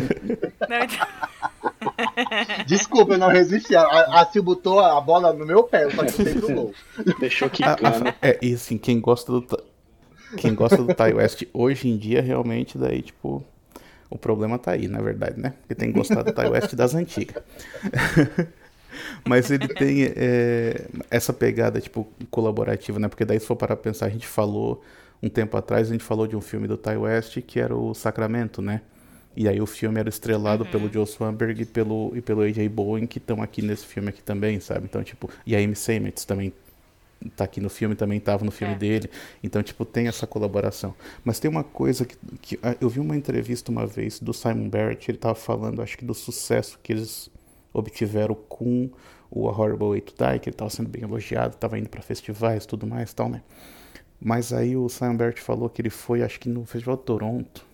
Desculpa, 2.65 3.13
eu 3.13 3.17
não 3.17 3.27
resisti. 3.27 3.75
A, 3.75 3.83
a 3.83 4.25
Sil 4.27 4.43
botou 4.43 4.79
a 4.79 4.99
bola 4.99 5.33
no 5.33 5.45
meu 5.45 5.63
pé, 5.63 5.85
eu 5.85 5.91
falei 5.91 6.11
sempre 6.11 6.45
o 6.45 6.53
gol. 6.53 6.73
Deixou 7.19 7.49
quicando. 7.49 8.13
É, 8.21 8.37
e 8.41 8.53
assim, 8.53 8.77
quem 8.77 8.99
gosta 8.99 9.31
do. 9.31 9.63
Quem 10.37 10.55
gosta 10.55 10.77
do 10.77 10.93
Ty 10.95 11.13
West 11.13 11.43
hoje 11.53 11.87
em 11.87 11.95
dia, 11.95 12.19
realmente, 12.19 12.75
daí, 12.75 13.03
tipo, 13.03 13.43
o 14.09 14.17
problema 14.17 14.57
tá 14.57 14.71
aí, 14.71 14.87
na 14.87 14.99
verdade, 14.99 15.39
né? 15.39 15.53
Porque 15.59 15.75
tem 15.75 15.91
gostado 15.91 16.23
do 16.23 16.33
Ty 16.33 16.47
West 16.47 16.73
das 16.73 16.95
antigas. 16.95 17.43
Mas 19.25 19.51
ele 19.51 19.67
tem 19.67 20.11
é, 20.15 20.85
essa 21.11 21.31
pegada, 21.31 21.79
tipo, 21.79 22.07
colaborativa, 22.31 22.97
né? 22.97 23.07
Porque 23.07 23.25
daí, 23.25 23.39
se 23.39 23.45
for 23.45 23.55
para 23.55 23.75
pensar, 23.75 24.07
a 24.07 24.09
gente 24.09 24.25
falou, 24.25 24.83
um 25.21 25.29
tempo 25.29 25.55
atrás, 25.55 25.89
a 25.89 25.91
gente 25.91 26.03
falou 26.03 26.25
de 26.25 26.35
um 26.35 26.41
filme 26.41 26.67
do 26.67 26.77
Ty 26.77 26.97
West 26.97 27.39
que 27.41 27.59
era 27.59 27.75
o 27.75 27.93
Sacramento, 27.93 28.59
né? 28.59 28.81
E 29.35 29.47
aí 29.47 29.59
o 29.59 29.65
filme 29.65 29.99
era 29.99 30.09
estrelado 30.09 30.63
uhum. 30.63 30.71
pelo 30.71 30.91
Joe 30.91 31.07
Swanberg 31.07 31.61
e 31.61 31.65
pelo, 31.65 32.11
e 32.15 32.21
pelo 32.21 32.41
A.J. 32.41 32.67
Bowen, 32.69 33.07
que 33.07 33.17
estão 33.17 33.41
aqui 33.41 33.61
nesse 33.61 33.85
filme 33.85 34.09
aqui 34.09 34.21
também, 34.21 34.59
sabe? 34.59 34.85
Então, 34.85 35.03
tipo, 35.03 35.29
e 35.45 35.55
a 35.55 35.59
Amy 35.59 35.75
Seymetz 35.75 36.23
também 36.23 36.53
tá 37.35 37.45
aqui 37.45 37.59
no 37.59 37.69
filme, 37.69 37.95
também 37.95 38.17
estava 38.17 38.43
no 38.45 38.51
filme 38.51 38.73
é. 38.73 38.77
dele. 38.77 39.09
Então, 39.43 39.63
tipo, 39.63 39.85
tem 39.85 40.07
essa 40.07 40.27
colaboração. 40.27 40.93
Mas 41.23 41.39
tem 41.39 41.49
uma 41.49 41.63
coisa 41.63 42.05
que, 42.05 42.15
que 42.41 42.59
ah, 42.61 42.75
eu 42.79 42.89
vi 42.89 42.99
uma 42.99 43.15
entrevista 43.15 43.71
uma 43.71 43.87
vez 43.87 44.19
do 44.19 44.33
Simon 44.33 44.69
Barrett, 44.69 45.09
ele 45.09 45.17
estava 45.17 45.35
falando, 45.35 45.81
acho 45.81 45.97
que 45.97 46.05
do 46.05 46.13
sucesso 46.13 46.79
que 46.81 46.93
eles 46.93 47.29
obtiveram 47.73 48.35
com 48.47 48.89
o 49.31 49.49
A 49.49 49.51
Horrible 49.51 49.89
Way 49.89 50.01
to 50.01 50.13
Die, 50.13 50.39
que 50.39 50.49
ele 50.49 50.53
estava 50.53 50.69
sendo 50.69 50.89
bem 50.89 51.03
elogiado, 51.03 51.55
estava 51.55 51.79
indo 51.79 51.89
para 51.89 52.01
festivais, 52.01 52.65
tudo 52.65 52.85
mais, 52.85 53.13
tal, 53.13 53.29
né? 53.29 53.41
Mas 54.21 54.53
aí 54.53 54.77
o 54.77 54.87
Simon 54.87 55.17
Barrett 55.17 55.41
falou 55.41 55.69
que 55.69 55.81
ele 55.81 55.89
foi, 55.89 56.21
acho 56.21 56.39
que 56.39 56.47
no 56.47 56.65
Festival 56.65 56.95
de 56.97 57.03
Toronto. 57.03 57.65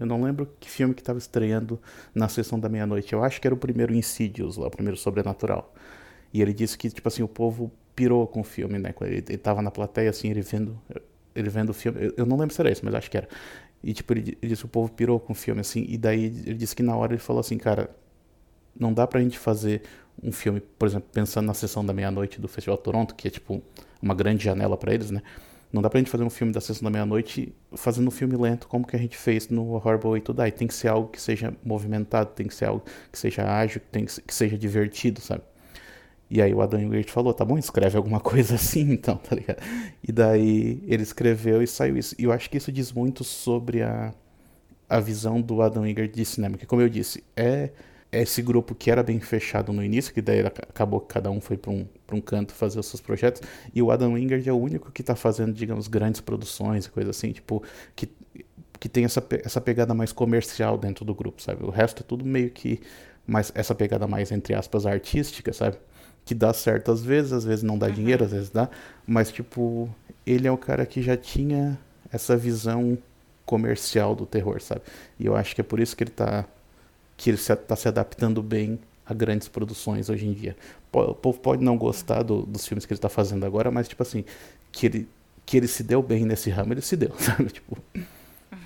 Eu 0.00 0.06
não 0.06 0.22
lembro 0.22 0.48
que 0.58 0.70
filme 0.70 0.94
que 0.94 1.02
estava 1.02 1.18
estreando 1.18 1.78
na 2.14 2.26
sessão 2.26 2.58
da 2.58 2.70
meia-noite. 2.70 3.12
Eu 3.12 3.22
acho 3.22 3.38
que 3.38 3.46
era 3.46 3.54
o 3.54 3.58
primeiro 3.58 3.94
Insidious, 3.94 4.56
lá, 4.56 4.66
o 4.66 4.70
primeiro 4.70 4.96
Sobrenatural. 4.96 5.74
E 6.32 6.40
ele 6.40 6.54
disse 6.54 6.78
que, 6.78 6.88
tipo 6.88 7.06
assim, 7.06 7.22
o 7.22 7.28
povo 7.28 7.70
pirou 7.94 8.26
com 8.26 8.40
o 8.40 8.44
filme, 8.44 8.78
né? 8.78 8.94
Ele, 9.02 9.16
ele 9.16 9.36
tava 9.38 9.60
na 9.60 9.70
plateia, 9.70 10.08
assim, 10.08 10.30
ele 10.30 10.40
vendo, 10.40 10.80
ele 11.34 11.50
vendo 11.50 11.68
o 11.68 11.74
filme. 11.74 12.14
Eu, 12.16 12.24
não 12.24 12.38
lembro 12.38 12.54
se 12.54 12.62
era 12.62 12.70
esse, 12.70 12.82
mas 12.82 12.94
acho 12.94 13.10
que 13.10 13.18
era. 13.18 13.28
E, 13.84 13.92
tipo, 13.92 14.10
ele, 14.14 14.38
ele 14.40 14.48
disse 14.48 14.62
que 14.62 14.66
o 14.66 14.70
povo 14.70 14.90
pirou 14.90 15.20
com 15.20 15.34
o 15.34 15.36
filme, 15.36 15.60
assim. 15.60 15.84
E 15.86 15.98
daí 15.98 16.24
ele 16.24 16.54
disse 16.54 16.74
que 16.74 16.82
na 16.82 16.96
hora 16.96 17.12
ele 17.12 17.20
falou 17.20 17.40
assim, 17.40 17.58
cara, 17.58 17.90
não 18.74 18.94
dá 18.94 19.06
pra 19.06 19.20
gente 19.20 19.38
fazer 19.38 19.82
um 20.22 20.32
filme, 20.32 20.60
por 20.78 20.88
exemplo, 20.88 21.08
pensando 21.12 21.44
na 21.44 21.54
sessão 21.54 21.84
da 21.84 21.92
meia-noite 21.92 22.40
do 22.40 22.48
Festival 22.48 22.78
Toronto, 22.78 23.14
que 23.14 23.28
é, 23.28 23.30
tipo, 23.30 23.62
uma 24.00 24.14
grande 24.14 24.44
janela 24.44 24.78
para 24.78 24.94
eles, 24.94 25.10
né? 25.10 25.22
Não 25.72 25.80
dá 25.80 25.88
pra 25.88 25.98
gente 25.98 26.10
fazer 26.10 26.24
um 26.24 26.30
filme 26.30 26.52
da 26.52 26.60
sessão 26.60 26.84
da 26.84 26.90
meia-noite 26.90 27.54
fazendo 27.76 28.08
um 28.08 28.10
filme 28.10 28.36
lento 28.36 28.66
como 28.66 28.86
que 28.86 28.96
a 28.96 28.98
gente 28.98 29.16
fez 29.16 29.48
no 29.48 29.74
Horrible 29.74 30.10
Way 30.10 30.20
to 30.20 30.34
Die. 30.34 30.50
Tem 30.50 30.66
que 30.66 30.74
ser 30.74 30.88
algo 30.88 31.08
que 31.08 31.20
seja 31.20 31.54
movimentado, 31.64 32.30
tem 32.30 32.46
que 32.46 32.54
ser 32.54 32.64
algo 32.64 32.82
que 33.12 33.18
seja 33.18 33.44
ágil, 33.44 33.80
tem 33.92 34.04
que, 34.04 34.20
que 34.20 34.34
seja 34.34 34.58
divertido, 34.58 35.20
sabe? 35.20 35.42
E 36.28 36.40
aí 36.40 36.52
o 36.52 36.60
Adam 36.60 36.80
Wingate 36.80 37.10
falou, 37.10 37.34
tá 37.34 37.44
bom, 37.44 37.58
escreve 37.58 37.96
alguma 37.96 38.18
coisa 38.20 38.56
assim 38.56 38.92
então, 38.92 39.16
tá 39.16 39.34
ligado? 39.34 39.62
E 40.06 40.10
daí 40.10 40.82
ele 40.86 41.02
escreveu 41.02 41.62
e 41.62 41.66
saiu 41.66 41.96
isso. 41.96 42.16
E 42.18 42.24
eu 42.24 42.32
acho 42.32 42.50
que 42.50 42.56
isso 42.56 42.72
diz 42.72 42.92
muito 42.92 43.22
sobre 43.22 43.82
a, 43.82 44.12
a 44.88 44.98
visão 44.98 45.40
do 45.40 45.62
Adam 45.62 45.84
Wingate 45.84 46.14
de 46.14 46.24
cinema, 46.24 46.56
que 46.56 46.66
como 46.66 46.82
eu 46.82 46.88
disse, 46.88 47.22
é 47.36 47.70
esse 48.12 48.42
grupo 48.42 48.74
que 48.74 48.90
era 48.90 49.02
bem 49.02 49.20
fechado 49.20 49.72
no 49.72 49.84
início, 49.84 50.12
que 50.12 50.20
daí 50.20 50.40
acabou 50.40 51.00
que 51.00 51.08
cada 51.08 51.30
um 51.30 51.40
foi 51.40 51.56
para 51.56 51.70
um, 51.70 51.86
um 52.12 52.20
canto 52.20 52.52
fazer 52.52 52.80
os 52.80 52.86
seus 52.86 53.00
projetos, 53.00 53.42
e 53.74 53.80
o 53.80 53.90
Adam 53.90 54.14
Wingard 54.14 54.48
é 54.48 54.52
o 54.52 54.56
único 54.56 54.90
que 54.90 55.00
está 55.00 55.14
fazendo, 55.14 55.52
digamos, 55.52 55.86
grandes 55.86 56.20
produções 56.20 56.86
e 56.86 56.90
coisa 56.90 57.10
assim, 57.10 57.32
tipo, 57.32 57.62
que, 57.94 58.08
que 58.78 58.88
tem 58.88 59.04
essa, 59.04 59.24
essa 59.44 59.60
pegada 59.60 59.94
mais 59.94 60.12
comercial 60.12 60.76
dentro 60.76 61.04
do 61.04 61.14
grupo, 61.14 61.40
sabe? 61.40 61.64
O 61.64 61.70
resto 61.70 62.02
é 62.02 62.06
tudo 62.06 62.24
meio 62.24 62.50
que 62.50 62.80
mais 63.26 63.52
essa 63.54 63.74
pegada 63.74 64.08
mais, 64.08 64.32
entre 64.32 64.54
aspas, 64.54 64.86
artística, 64.86 65.52
sabe? 65.52 65.76
que 66.24 66.34
dá 66.34 66.52
certo 66.52 66.92
às 66.92 67.02
vezes, 67.02 67.32
às 67.32 67.44
vezes 67.44 67.62
não 67.62 67.78
dá 67.78 67.86
uhum. 67.86 67.92
dinheiro, 67.92 68.24
às 68.24 68.30
vezes 68.30 68.50
dá, 68.50 68.68
mas 69.06 69.32
tipo, 69.32 69.88
ele 70.26 70.46
é 70.46 70.52
o 70.52 70.56
cara 70.56 70.86
que 70.86 71.02
já 71.02 71.16
tinha 71.16 71.78
essa 72.12 72.36
visão 72.36 72.96
comercial 73.44 74.14
do 74.14 74.26
terror, 74.26 74.60
sabe? 74.60 74.82
E 75.18 75.26
eu 75.26 75.34
acho 75.34 75.54
que 75.54 75.60
é 75.60 75.64
por 75.64 75.80
isso 75.80 75.96
que 75.96 76.04
ele 76.04 76.10
tá 76.10 76.46
que 77.20 77.28
ele 77.28 77.36
está 77.36 77.76
se 77.76 77.86
adaptando 77.86 78.42
bem 78.42 78.80
a 79.04 79.12
grandes 79.12 79.46
produções 79.46 80.08
hoje 80.08 80.26
em 80.26 80.32
dia. 80.32 80.56
O 80.90 81.14
povo 81.14 81.38
pode 81.38 81.62
não 81.62 81.76
gostar 81.76 82.22
do, 82.22 82.46
dos 82.46 82.66
filmes 82.66 82.86
que 82.86 82.94
ele 82.94 82.96
está 82.96 83.10
fazendo 83.10 83.44
agora, 83.44 83.70
mas 83.70 83.86
tipo 83.86 84.02
assim, 84.02 84.24
que 84.72 84.86
ele 84.86 85.08
que 85.44 85.58
ele 85.58 85.68
se 85.68 85.82
deu 85.82 86.02
bem 86.02 86.24
nesse 86.24 86.48
ramo, 86.48 86.72
ele 86.72 86.80
se 86.80 86.96
deu, 86.96 87.12
sabe? 87.20 87.50
Tipo. 87.50 87.76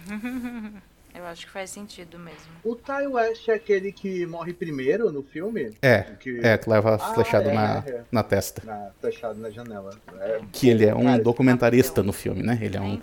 Eu 1.14 1.24
acho 1.26 1.46
que 1.46 1.52
faz 1.52 1.70
sentido 1.70 2.18
mesmo. 2.18 2.40
O 2.64 2.74
Ty 2.74 3.06
West 3.06 3.48
é 3.48 3.52
aquele 3.52 3.92
que 3.92 4.26
morre 4.26 4.52
primeiro 4.52 5.12
no 5.12 5.22
filme? 5.22 5.72
É, 5.80 6.02
que, 6.18 6.40
é, 6.42 6.58
que 6.58 6.68
leva 6.68 6.96
ah, 6.96 7.14
flechado 7.14 7.50
é, 7.50 7.54
na, 7.54 7.78
é. 7.86 8.02
na 8.10 8.22
testa. 8.24 8.62
Na, 8.64 8.90
flechado 9.00 9.38
na 9.38 9.48
janela. 9.48 9.96
É, 10.18 10.40
que 10.50 10.68
ele 10.68 10.84
é 10.84 10.92
um 10.92 11.04
cara, 11.04 11.22
documentarista 11.22 12.02
no 12.02 12.12
filme, 12.12 12.42
né? 12.42 12.58
Ele 12.60 12.76
é 12.76 12.80
um, 12.80 13.00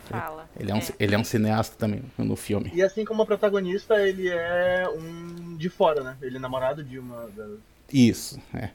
ele 0.59 0.71
é 0.71 0.75
um, 0.75 0.79
ele 0.99 1.15
é 1.15 1.17
um 1.17 1.23
cineasta 1.23 1.77
também 1.77 2.03
no 2.17 2.35
filme. 2.35 2.69
E 2.73 2.83
assim 2.83 3.05
como 3.05 3.21
a 3.21 3.25
protagonista, 3.25 3.95
ele 4.05 4.27
é 4.27 4.89
um 4.89 5.55
de 5.55 5.69
fora, 5.69 6.03
né? 6.03 6.17
Ele 6.21 6.35
é 6.35 6.39
namorado 6.39 6.83
de 6.83 6.99
uma 6.99 7.29
das... 7.29 7.59
Isso, 7.93 8.39
é. 8.53 8.69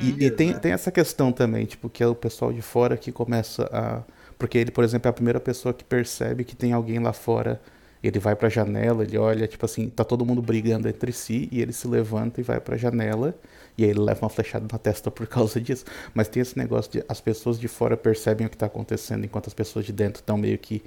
e, 0.00 0.24
e 0.24 0.30
tem, 0.30 0.52
né? 0.52 0.58
tem 0.58 0.72
essa 0.72 0.90
questão 0.90 1.30
também, 1.30 1.66
tipo, 1.66 1.88
que 1.90 2.02
é 2.02 2.06
o 2.06 2.14
pessoal 2.14 2.52
de 2.52 2.62
fora 2.62 2.96
que 2.96 3.10
começa 3.12 3.68
a... 3.72 4.02
Porque 4.38 4.58
ele, 4.58 4.70
por 4.70 4.84
exemplo, 4.84 5.06
é 5.08 5.10
a 5.10 5.12
primeira 5.12 5.38
pessoa 5.38 5.72
que 5.72 5.84
percebe 5.84 6.44
que 6.44 6.56
tem 6.56 6.72
alguém 6.72 6.98
lá 6.98 7.12
fora 7.12 7.60
ele 8.08 8.18
vai 8.18 8.36
para 8.36 8.48
a 8.48 8.50
janela, 8.50 9.02
ele 9.02 9.16
olha, 9.16 9.46
tipo 9.46 9.64
assim, 9.64 9.88
tá 9.88 10.04
todo 10.04 10.24
mundo 10.26 10.42
brigando 10.42 10.88
entre 10.88 11.12
si 11.12 11.48
e 11.50 11.60
ele 11.60 11.72
se 11.72 11.88
levanta 11.88 12.40
e 12.40 12.44
vai 12.44 12.60
para 12.60 12.74
a 12.74 12.78
janela 12.78 13.34
e 13.78 13.84
aí 13.84 13.90
ele 13.90 14.00
leva 14.00 14.24
uma 14.24 14.28
flechada 14.28 14.66
na 14.70 14.78
testa 14.78 15.10
por 15.10 15.26
causa 15.28 15.60
disso. 15.60 15.84
Mas 16.12 16.28
tem 16.28 16.40
esse 16.40 16.56
negócio 16.56 16.92
de 16.92 17.04
as 17.08 17.20
pessoas 17.20 17.58
de 17.58 17.68
fora 17.68 17.96
percebem 17.96 18.46
o 18.46 18.50
que 18.50 18.56
está 18.56 18.66
acontecendo 18.66 19.24
enquanto 19.24 19.46
as 19.46 19.54
pessoas 19.54 19.84
de 19.84 19.92
dentro 19.92 20.20
estão 20.20 20.36
meio 20.36 20.58
que 20.58 20.82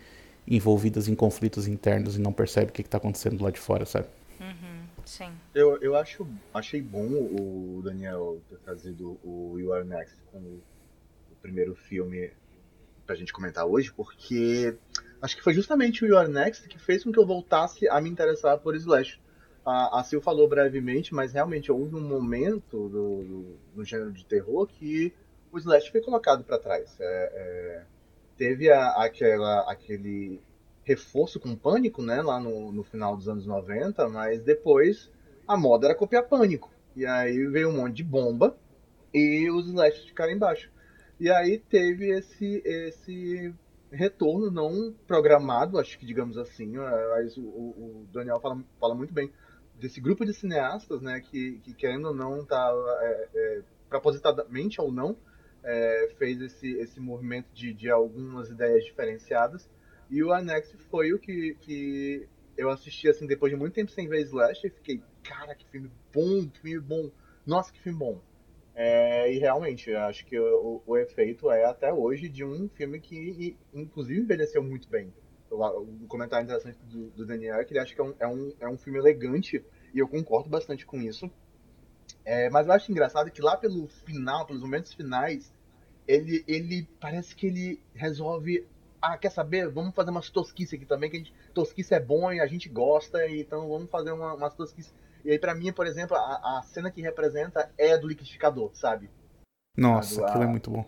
envolvidas 0.47 1.07
em 1.07 1.15
conflitos 1.15 1.67
internos 1.67 2.15
e 2.15 2.21
não 2.21 2.31
percebem 2.31 2.69
o 2.69 2.71
que 2.71 2.81
está 2.81 2.97
acontecendo 2.97 3.43
lá 3.43 3.51
de 3.51 3.59
fora, 3.59 3.85
sabe? 3.85 4.07
Uhum, 4.39 4.83
sim. 5.03 5.29
Eu, 5.53 5.77
eu 5.81 5.95
acho, 5.95 6.25
achei 6.53 6.81
bom 6.81 7.07
o 7.07 7.81
Daniel 7.83 8.39
ter 8.49 8.57
trazido 8.59 9.17
o 9.23 9.57
You 9.57 9.73
Are 9.73 9.85
Next 9.85 10.15
como 10.31 10.47
o 10.47 11.35
primeiro 11.41 11.75
filme 11.75 12.31
pra 13.05 13.15
gente 13.15 13.33
comentar 13.33 13.65
hoje, 13.65 13.91
porque 13.91 14.75
acho 15.21 15.35
que 15.35 15.43
foi 15.43 15.53
justamente 15.53 16.03
o 16.03 16.07
Your 16.07 16.27
Next 16.27 16.67
que 16.67 16.79
fez 16.79 17.03
com 17.03 17.11
que 17.11 17.19
eu 17.19 17.25
voltasse 17.25 17.87
a 17.87 17.99
me 18.01 18.09
interessar 18.09 18.57
por 18.59 18.75
Slash. 18.75 19.19
A, 19.65 19.99
a 19.99 20.03
Sil 20.05 20.21
falou 20.21 20.47
brevemente, 20.47 21.13
mas 21.13 21.33
realmente 21.33 21.71
houve 21.71 21.95
um 21.95 22.01
momento 22.01 22.87
do, 22.87 23.23
do, 23.23 23.57
no 23.75 23.83
gênero 23.83 24.13
de 24.13 24.23
terror 24.25 24.65
que 24.65 25.13
o 25.51 25.57
Slash 25.57 25.91
foi 25.91 26.01
colocado 26.01 26.43
para 26.43 26.57
trás. 26.57 26.95
É, 26.99 27.05
é, 27.05 27.83
teve 28.37 28.71
a, 28.71 29.03
aquela, 29.03 29.69
aquele 29.69 30.39
reforço 30.83 31.39
com 31.39 31.53
pânico, 31.55 32.01
né, 32.01 32.21
lá 32.21 32.39
no, 32.39 32.71
no 32.71 32.83
final 32.83 33.17
dos 33.17 33.27
anos 33.27 33.45
90, 33.45 34.07
mas 34.07 34.41
depois 34.41 35.11
a 35.45 35.57
moda 35.57 35.87
era 35.87 35.95
copiar 35.95 36.23
pânico. 36.23 36.71
E 36.95 37.05
aí 37.05 37.45
veio 37.47 37.69
um 37.69 37.77
monte 37.77 37.97
de 37.97 38.03
bomba 38.03 38.57
e 39.13 39.49
os 39.51 39.67
slashes 39.67 40.05
ficaram 40.05 40.31
embaixo. 40.31 40.71
E 41.19 41.29
aí 41.29 41.57
teve 41.57 42.09
esse, 42.09 42.61
esse 42.63 43.53
retorno 43.91 44.51
não 44.51 44.93
programado, 45.05 45.79
acho 45.79 45.97
que 45.97 46.05
digamos 46.05 46.37
assim, 46.37 46.73
mas 46.77 47.37
o, 47.37 47.41
o 47.41 48.07
Daniel 48.11 48.39
fala, 48.39 48.63
fala 48.79 48.95
muito 48.95 49.13
bem 49.13 49.31
desse 49.75 50.01
grupo 50.01 50.25
de 50.25 50.33
cineastas, 50.33 51.01
né, 51.01 51.21
que, 51.21 51.59
que 51.63 51.73
querendo 51.73 52.07
ou 52.07 52.13
não 52.13 52.43
tá 52.43 52.71
é, 53.01 53.29
é, 53.33 53.61
propositadamente 53.89 54.81
ou 54.81 54.91
não 54.91 55.15
é, 55.63 56.09
fez 56.17 56.41
esse, 56.41 56.71
esse 56.79 56.99
movimento 56.99 57.47
de, 57.53 57.73
de 57.73 57.89
algumas 57.89 58.49
ideias 58.49 58.83
diferenciadas 58.83 59.69
e 60.09 60.23
o 60.23 60.31
Annex 60.31 60.73
foi 60.89 61.13
o 61.13 61.19
que, 61.19 61.55
que 61.61 62.27
eu 62.57 62.69
assisti 62.69 63.07
assim 63.09 63.27
depois 63.27 63.51
de 63.51 63.57
muito 63.57 63.73
tempo 63.73 63.91
sem 63.91 64.07
ver 64.07 64.21
Slash 64.21 64.65
e 64.65 64.69
fiquei, 64.69 65.01
cara, 65.23 65.53
que 65.53 65.65
filme 65.69 65.91
bom, 66.13 66.47
que 66.47 66.59
filme 66.61 66.79
bom, 66.79 67.11
nossa, 67.45 67.71
que 67.71 67.79
filme 67.81 67.99
bom. 67.99 68.21
É, 68.79 69.33
e 69.33 69.39
realmente, 69.39 69.91
acho 69.91 70.23
que 70.23 70.39
o, 70.39 70.83
o, 70.85 70.95
efeito 70.95 71.49
é 71.49 71.65
até 71.65 71.91
hoje 71.91 72.29
de 72.29 72.45
um 72.45 72.69
filme 72.69 72.99
que, 72.99 73.57
inclusive, 73.73 74.21
envelheceu 74.21 74.61
muito 74.61 74.87
bem. 74.87 75.11
Um 75.51 76.05
comentário 76.07 76.43
interessante 76.43 76.77
do, 76.83 77.09
do 77.09 77.25
Daniel 77.25 77.55
é 77.55 77.65
que 77.65 77.73
ele 77.73 77.79
acha 77.79 77.95
que 77.95 77.99
é 77.99 78.03
um, 78.03 78.13
é, 78.19 78.27
um, 78.27 78.53
é 78.59 78.69
um 78.69 78.77
filme 78.77 78.99
elegante, 78.99 79.65
e 79.95 79.97
eu 79.97 80.07
concordo 80.07 80.47
bastante 80.47 80.85
com 80.85 81.01
isso. 81.01 81.27
É, 82.23 82.51
mas 82.51 82.67
eu 82.67 82.73
acho 82.73 82.91
engraçado 82.91 83.31
que 83.31 83.41
lá 83.41 83.57
pelo 83.57 83.87
final, 83.87 84.45
pelos 84.45 84.61
momentos 84.61 84.93
finais, 84.93 85.51
ele, 86.07 86.43
ele 86.47 86.87
parece 86.99 87.35
que 87.35 87.47
ele 87.47 87.81
resolve. 87.95 88.67
Ah, 89.01 89.17
quer 89.17 89.31
saber? 89.31 89.69
Vamos 89.69 89.95
fazer 89.95 90.11
umas 90.11 90.29
tosquices 90.29 90.75
aqui 90.75 90.85
também, 90.85 91.09
que 91.09 91.15
a 91.15 91.19
gente, 91.19 91.33
tosquice 91.51 91.95
é 91.95 91.99
bom 91.99 92.31
e 92.31 92.39
a 92.39 92.45
gente 92.45 92.69
gosta, 92.69 93.27
então 93.27 93.67
vamos 93.67 93.89
fazer 93.89 94.11
uma, 94.11 94.35
umas 94.35 94.53
tosquices 94.53 94.93
e 95.27 95.31
aí, 95.31 95.37
pra 95.37 95.53
mim, 95.53 95.73
por 95.73 95.85
exemplo, 95.85 96.15
a, 96.15 96.59
a 96.59 96.63
cena 96.63 96.89
que 96.89 97.01
representa 97.01 97.69
é 97.77 97.91
a 97.91 97.97
do 97.97 98.07
liquidificador, 98.07 98.71
sabe? 98.73 99.09
Nossa, 99.75 100.25
aquilo 100.25 100.45
é 100.45 100.47
muito 100.47 100.71
bom. 100.71 100.85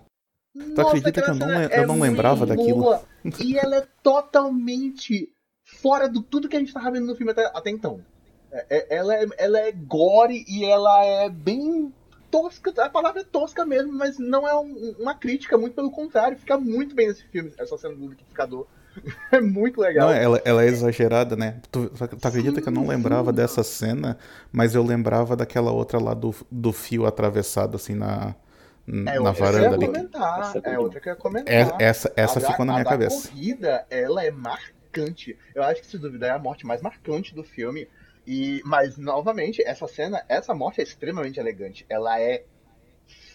Nossa, 0.56 0.76
tu 0.76 0.82
acredita 0.82 1.22
que 1.22 1.30
eu 1.30 1.36
não, 1.36 1.62
eu 1.64 1.88
não 1.88 1.98
é 1.98 2.10
lembrava 2.10 2.46
daquilo? 2.46 2.84
Boa. 2.84 3.04
E 3.44 3.60
ela 3.60 3.76
é 3.76 3.88
totalmente 4.02 5.30
fora 5.66 6.08
do 6.08 6.24
tudo 6.24 6.48
que 6.48 6.56
a 6.56 6.60
gente 6.60 6.74
tava 6.74 6.90
vendo 6.90 7.08
no 7.08 7.18
filme 7.18 7.34
até, 7.34 7.48
até 7.48 7.70
então. 7.70 8.02
É, 8.50 8.66
é, 8.70 8.96
ela, 8.96 9.14
é, 9.14 9.28
ela 9.38 9.60
é 9.60 9.74
gore 9.74 10.46
e 10.48 10.64
ela 10.64 11.04
é 11.04 11.30
bem 11.30 11.94
tosca, 12.32 12.72
a 12.82 12.90
palavra 12.90 13.20
é 13.20 13.26
tosca 13.26 13.66
mesmo, 13.66 13.92
mas 13.92 14.18
não 14.18 14.48
é 14.48 14.58
um, 14.58 14.96
uma 15.00 15.16
crítica, 15.16 15.58
muito 15.58 15.74
pelo 15.74 15.92
contrário, 15.92 16.40
fica 16.40 16.58
muito 16.58 16.96
bem 16.96 17.10
nesse 17.10 17.26
filme, 17.26 17.52
essa 17.58 17.78
cena 17.78 17.94
do 17.94 18.08
liquidificador. 18.08 18.66
é 19.32 19.40
muito 19.40 19.80
legal. 19.80 20.10
Não, 20.10 20.16
ela, 20.16 20.42
ela 20.44 20.64
é 20.64 20.68
exagerada, 20.68 21.36
né? 21.36 21.62
Tu, 21.72 21.90
tu 21.90 22.28
acredita 22.28 22.56
sim, 22.56 22.62
que 22.62 22.68
eu 22.68 22.74
não 22.74 22.88
lembrava 22.88 23.32
sim. 23.32 23.36
dessa 23.36 23.64
cena, 23.64 24.18
mas 24.52 24.76
eu 24.76 24.84
lembrava 24.84 25.36
daquela 25.36 25.72
outra 25.72 26.00
lá 26.00 26.14
do, 26.14 26.34
do 26.52 26.72
fio 26.72 27.06
atravessado 27.06 27.76
assim 27.76 27.96
na, 27.96 28.36
é, 28.88 29.20
na 29.20 29.32
varanda 29.32 29.76
ali. 29.76 29.86
Comentar, 29.86 30.54
é 30.64 30.80
outra 30.80 31.00
que 31.00 31.10
eu 31.10 31.14
ia 31.14 31.18
comentar. 31.18 31.54
É, 31.54 31.84
essa 31.84 32.12
essa 32.16 32.40
a 32.40 32.42
ficou 32.42 32.66
da, 32.66 32.66
na 32.66 32.74
minha 32.74 32.86
a 32.86 32.90
cabeça. 32.90 33.28
A 33.28 33.32
corrida, 33.32 33.86
ela 33.90 34.24
é 34.24 34.32
marcante. 34.32 35.38
Eu 35.54 35.64
acho 35.64 35.82
que, 35.82 35.88
se 35.88 35.98
duvidar, 35.98 36.32
é 36.32 36.34
a 36.34 36.40
morte 36.40 36.66
mais 36.66 36.82
marcante 36.82 37.36
do 37.36 37.44
filme. 37.44 37.88
E, 38.26 38.62
mas, 38.66 38.98
novamente, 38.98 39.64
essa 39.64 39.88
cena, 39.88 40.24
essa 40.28 40.54
morte 40.54 40.82
é 40.82 40.84
extremamente 40.84 41.40
elegante. 41.40 41.86
Ela 41.90 42.20
é 42.20 42.44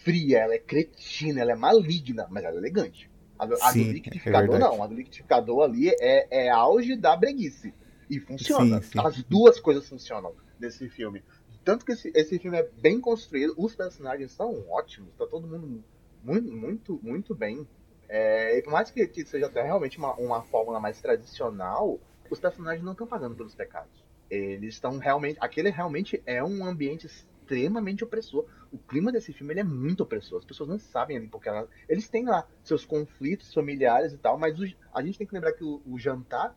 fria, 0.02 0.38
ela 0.38 0.54
é 0.54 0.58
cretina, 0.58 1.40
ela 1.40 1.52
é 1.52 1.56
maligna, 1.56 2.26
mas 2.30 2.44
ela 2.44 2.56
é 2.56 2.58
elegante. 2.58 3.10
A, 3.38 3.44
a 3.44 3.72
Sim, 3.72 3.84
do 3.84 3.92
liquidificador 3.92 4.56
é 4.56 4.58
não. 4.58 4.82
A 4.82 4.86
do 4.86 4.94
liquidificador 4.94 5.62
ali 5.62 5.90
é, 6.00 6.46
é 6.46 6.50
auge 6.50 6.96
da 6.96 7.16
breguice. 7.16 7.74
E 8.08 8.20
funciona. 8.20 8.82
Sim, 8.82 8.90
sim. 8.90 9.00
As 9.00 9.22
duas 9.24 9.58
coisas 9.58 9.88
funcionam 9.88 10.34
nesse 10.58 10.88
filme. 10.88 11.22
Tanto 11.64 11.84
que 11.84 11.92
esse, 11.92 12.12
esse 12.14 12.38
filme 12.38 12.58
é 12.58 12.68
bem 12.80 13.00
construído, 13.00 13.54
os 13.56 13.74
personagens 13.74 14.32
são 14.32 14.68
ótimos, 14.68 15.14
tá 15.16 15.26
todo 15.26 15.46
mundo 15.46 15.82
muito, 16.22 16.52
muito, 16.52 17.00
muito 17.02 17.34
bem. 17.34 17.66
É, 18.08 18.58
e 18.58 18.62
por 18.62 18.72
mais 18.72 18.90
que, 18.90 19.06
que 19.06 19.24
seja 19.24 19.46
até 19.46 19.62
realmente 19.62 19.96
uma, 19.96 20.14
uma 20.14 20.42
fórmula 20.42 20.78
mais 20.78 21.00
tradicional, 21.00 21.98
os 22.30 22.38
personagens 22.38 22.84
não 22.84 22.92
estão 22.92 23.06
pagando 23.06 23.34
pelos 23.34 23.54
pecados. 23.54 24.04
Eles 24.30 24.74
estão 24.74 24.98
realmente. 24.98 25.38
Aquele 25.40 25.70
realmente 25.70 26.22
é 26.26 26.44
um 26.44 26.64
ambiente 26.66 27.08
extremamente 27.44 28.02
opressor. 28.02 28.46
O 28.72 28.78
clima 28.78 29.12
desse 29.12 29.32
filme 29.32 29.52
ele 29.52 29.60
é 29.60 29.64
muito 29.64 30.02
opressor. 30.02 30.38
As 30.38 30.44
pessoas 30.44 30.68
não 30.68 30.78
sabem 30.78 31.16
ali 31.16 31.28
porque 31.28 31.48
ela, 31.48 31.68
eles 31.88 32.08
têm 32.08 32.24
lá 32.24 32.48
seus 32.62 32.84
conflitos 32.84 33.52
familiares 33.52 34.12
e 34.12 34.18
tal, 34.18 34.38
mas 34.38 34.58
o, 34.58 34.64
a 34.92 35.02
gente 35.02 35.18
tem 35.18 35.26
que 35.26 35.34
lembrar 35.34 35.52
que 35.52 35.62
o, 35.62 35.82
o 35.86 35.98
jantar 35.98 36.56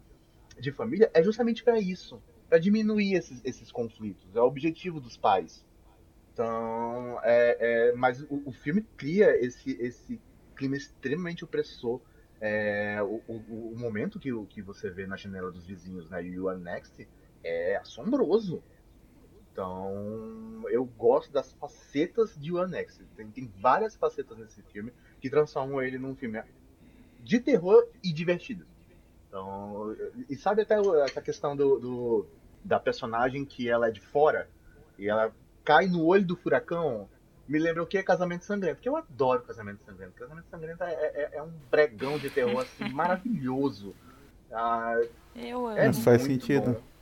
de 0.59 0.71
família 0.71 1.11
é 1.13 1.21
justamente 1.21 1.63
para 1.63 1.79
isso, 1.79 2.21
para 2.49 2.57
diminuir 2.57 3.15
esses, 3.15 3.41
esses 3.43 3.71
conflitos. 3.71 4.35
É 4.35 4.39
o 4.39 4.45
objetivo 4.45 4.99
dos 4.99 5.17
pais. 5.17 5.65
Então, 6.33 7.19
é, 7.23 7.89
é 7.89 7.93
mas 7.93 8.21
o, 8.23 8.43
o, 8.45 8.51
filme 8.51 8.81
cria 8.95 9.35
esse, 9.43 9.71
esse 9.79 10.21
clima 10.55 10.77
extremamente 10.77 11.43
opressor. 11.43 12.01
É, 12.39 13.01
o, 13.01 13.21
o, 13.27 13.73
o, 13.73 13.79
momento 13.79 14.19
que, 14.19 14.29
que 14.45 14.61
você 14.61 14.91
vê 14.91 15.07
na 15.07 15.17
janela 15.17 15.51
dos 15.51 15.65
vizinhos, 15.65 16.07
né, 16.07 16.23
e 16.23 16.39
o 16.39 16.51
Next, 16.55 17.07
é 17.43 17.75
assombroso. 17.77 18.63
Então, 19.57 20.65
eu 20.69 20.85
gosto 20.85 21.31
das 21.31 21.51
facetas 21.53 22.35
de 22.37 22.53
One 22.53 22.75
X. 22.75 23.01
Tem, 23.15 23.25
tem 23.31 23.51
várias 23.57 23.95
facetas 23.95 24.37
nesse 24.37 24.61
filme 24.61 24.93
que 25.19 25.31
transformam 25.31 25.81
ele 25.81 25.97
num 25.97 26.15
filme 26.15 26.43
de 27.23 27.39
terror 27.39 27.83
e 28.03 28.13
divertido. 28.13 28.67
Então, 29.27 29.95
e 30.29 30.35
sabe 30.35 30.61
até 30.61 30.75
essa 31.03 31.23
questão 31.23 31.57
do, 31.57 31.79
do, 31.79 32.27
da 32.63 32.79
personagem 32.79 33.43
que 33.43 33.67
ela 33.67 33.87
é 33.87 33.91
de 33.91 33.99
fora 33.99 34.47
e 34.95 35.09
ela 35.09 35.33
cai 35.65 35.87
no 35.87 36.05
olho 36.05 36.23
do 36.23 36.35
furacão? 36.35 37.09
Me 37.47 37.57
lembra 37.57 37.81
o 37.81 37.87
que 37.87 37.97
é 37.97 38.03
Casamento 38.03 38.45
Sangrento, 38.45 38.75
porque 38.75 38.89
eu 38.89 38.95
adoro 38.95 39.41
Casamento 39.41 39.83
Sangrento. 39.83 40.13
Casamento 40.13 40.45
Sangrento 40.51 40.83
é, 40.83 40.93
é, 40.93 41.29
é 41.33 41.41
um 41.41 41.51
bregão 41.71 42.19
de 42.19 42.29
terror 42.29 42.61
assim, 42.61 42.93
maravilhoso. 42.93 43.95
Ah, 44.51 45.01
eu 45.35 45.65
amo. 45.65 45.79
É 45.79 45.91
faz 45.93 46.21
sentido. 46.21 46.73
Bom. 46.73 46.96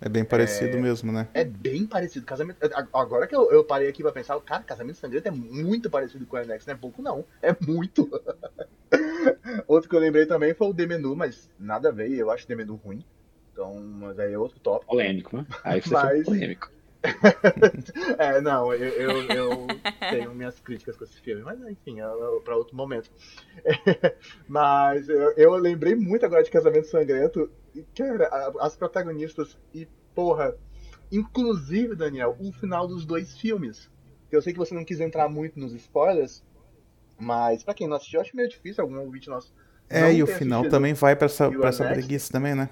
É 0.00 0.08
bem 0.08 0.24
parecido 0.24 0.76
é, 0.76 0.80
mesmo, 0.80 1.10
né? 1.10 1.28
É 1.32 1.44
bem 1.44 1.86
parecido. 1.86 2.26
Casamento, 2.26 2.58
agora 2.92 3.26
que 3.26 3.34
eu, 3.34 3.50
eu 3.50 3.64
parei 3.64 3.88
aqui 3.88 4.02
pra 4.02 4.12
pensar, 4.12 4.38
cara, 4.40 4.62
Casamento 4.62 4.98
Sangrento 4.98 5.28
é 5.28 5.30
muito 5.30 5.88
parecido 5.88 6.26
com 6.26 6.36
o 6.36 6.38
Annex, 6.38 6.66
não 6.66 6.74
é 6.74 6.76
pouco 6.76 7.00
não, 7.00 7.24
é 7.40 7.56
muito. 7.66 8.10
outro 9.66 9.88
que 9.88 9.96
eu 9.96 10.00
lembrei 10.00 10.26
também 10.26 10.52
foi 10.54 10.68
o 10.68 10.74
The 10.74 10.86
Menu, 10.86 11.16
mas 11.16 11.50
nada 11.58 11.88
a 11.88 11.92
ver, 11.92 12.10
eu 12.12 12.30
acho 12.30 12.44
o 12.44 12.46
The 12.46 12.56
Menu 12.56 12.74
ruim. 12.76 13.04
Então, 13.52 13.74
mas 13.80 14.18
aí 14.18 14.34
é 14.34 14.38
outro 14.38 14.60
tópico. 14.60 14.92
Polêmico, 14.92 15.38
né? 15.38 15.46
Aí 15.64 15.80
você 15.80 15.94
mas... 15.94 16.24
polêmico. 16.24 16.70
é, 18.18 18.40
não, 18.40 18.72
eu, 18.72 18.88
eu, 18.88 19.22
eu, 19.32 19.66
tenho 20.10 20.34
minhas 20.34 20.58
críticas 20.58 20.96
com 20.96 21.04
esse 21.04 21.20
filme, 21.20 21.42
mas 21.42 21.60
enfim, 21.62 22.00
é, 22.00 22.04
é 22.04 22.40
para 22.44 22.56
outro 22.56 22.76
momento. 22.76 23.10
mas 24.48 25.08
eu, 25.08 25.32
eu, 25.36 25.54
lembrei 25.56 25.94
muito 25.94 26.26
agora 26.26 26.42
de 26.42 26.50
Casamento 26.50 26.88
Sangrento, 26.88 27.50
cara, 27.94 28.28
as 28.60 28.76
protagonistas, 28.76 29.58
e 29.74 29.86
porra, 30.14 30.54
inclusive, 31.10 31.94
Daniel, 31.94 32.36
o 32.38 32.52
final 32.52 32.86
dos 32.86 33.04
dois 33.04 33.36
filmes. 33.38 33.90
Eu 34.30 34.42
sei 34.42 34.52
que 34.52 34.58
você 34.58 34.74
não 34.74 34.84
quis 34.84 35.00
entrar 35.00 35.28
muito 35.28 35.58
nos 35.58 35.72
spoilers, 35.72 36.42
mas 37.18 37.62
para 37.62 37.74
quem 37.74 37.86
não 37.86 37.96
assistiu, 37.96 38.20
acho 38.20 38.36
meio 38.36 38.48
difícil 38.48 38.82
algum 38.82 38.98
ouvinte 38.98 39.28
nosso. 39.28 39.54
É, 39.88 40.12
e 40.12 40.22
o 40.22 40.26
final 40.26 40.68
também 40.68 40.94
vai 40.94 41.14
pra 41.14 41.26
essa, 41.26 41.48
pra 41.48 41.68
essa 41.68 41.88
preguiça 41.88 42.32
também, 42.32 42.54
né? 42.54 42.68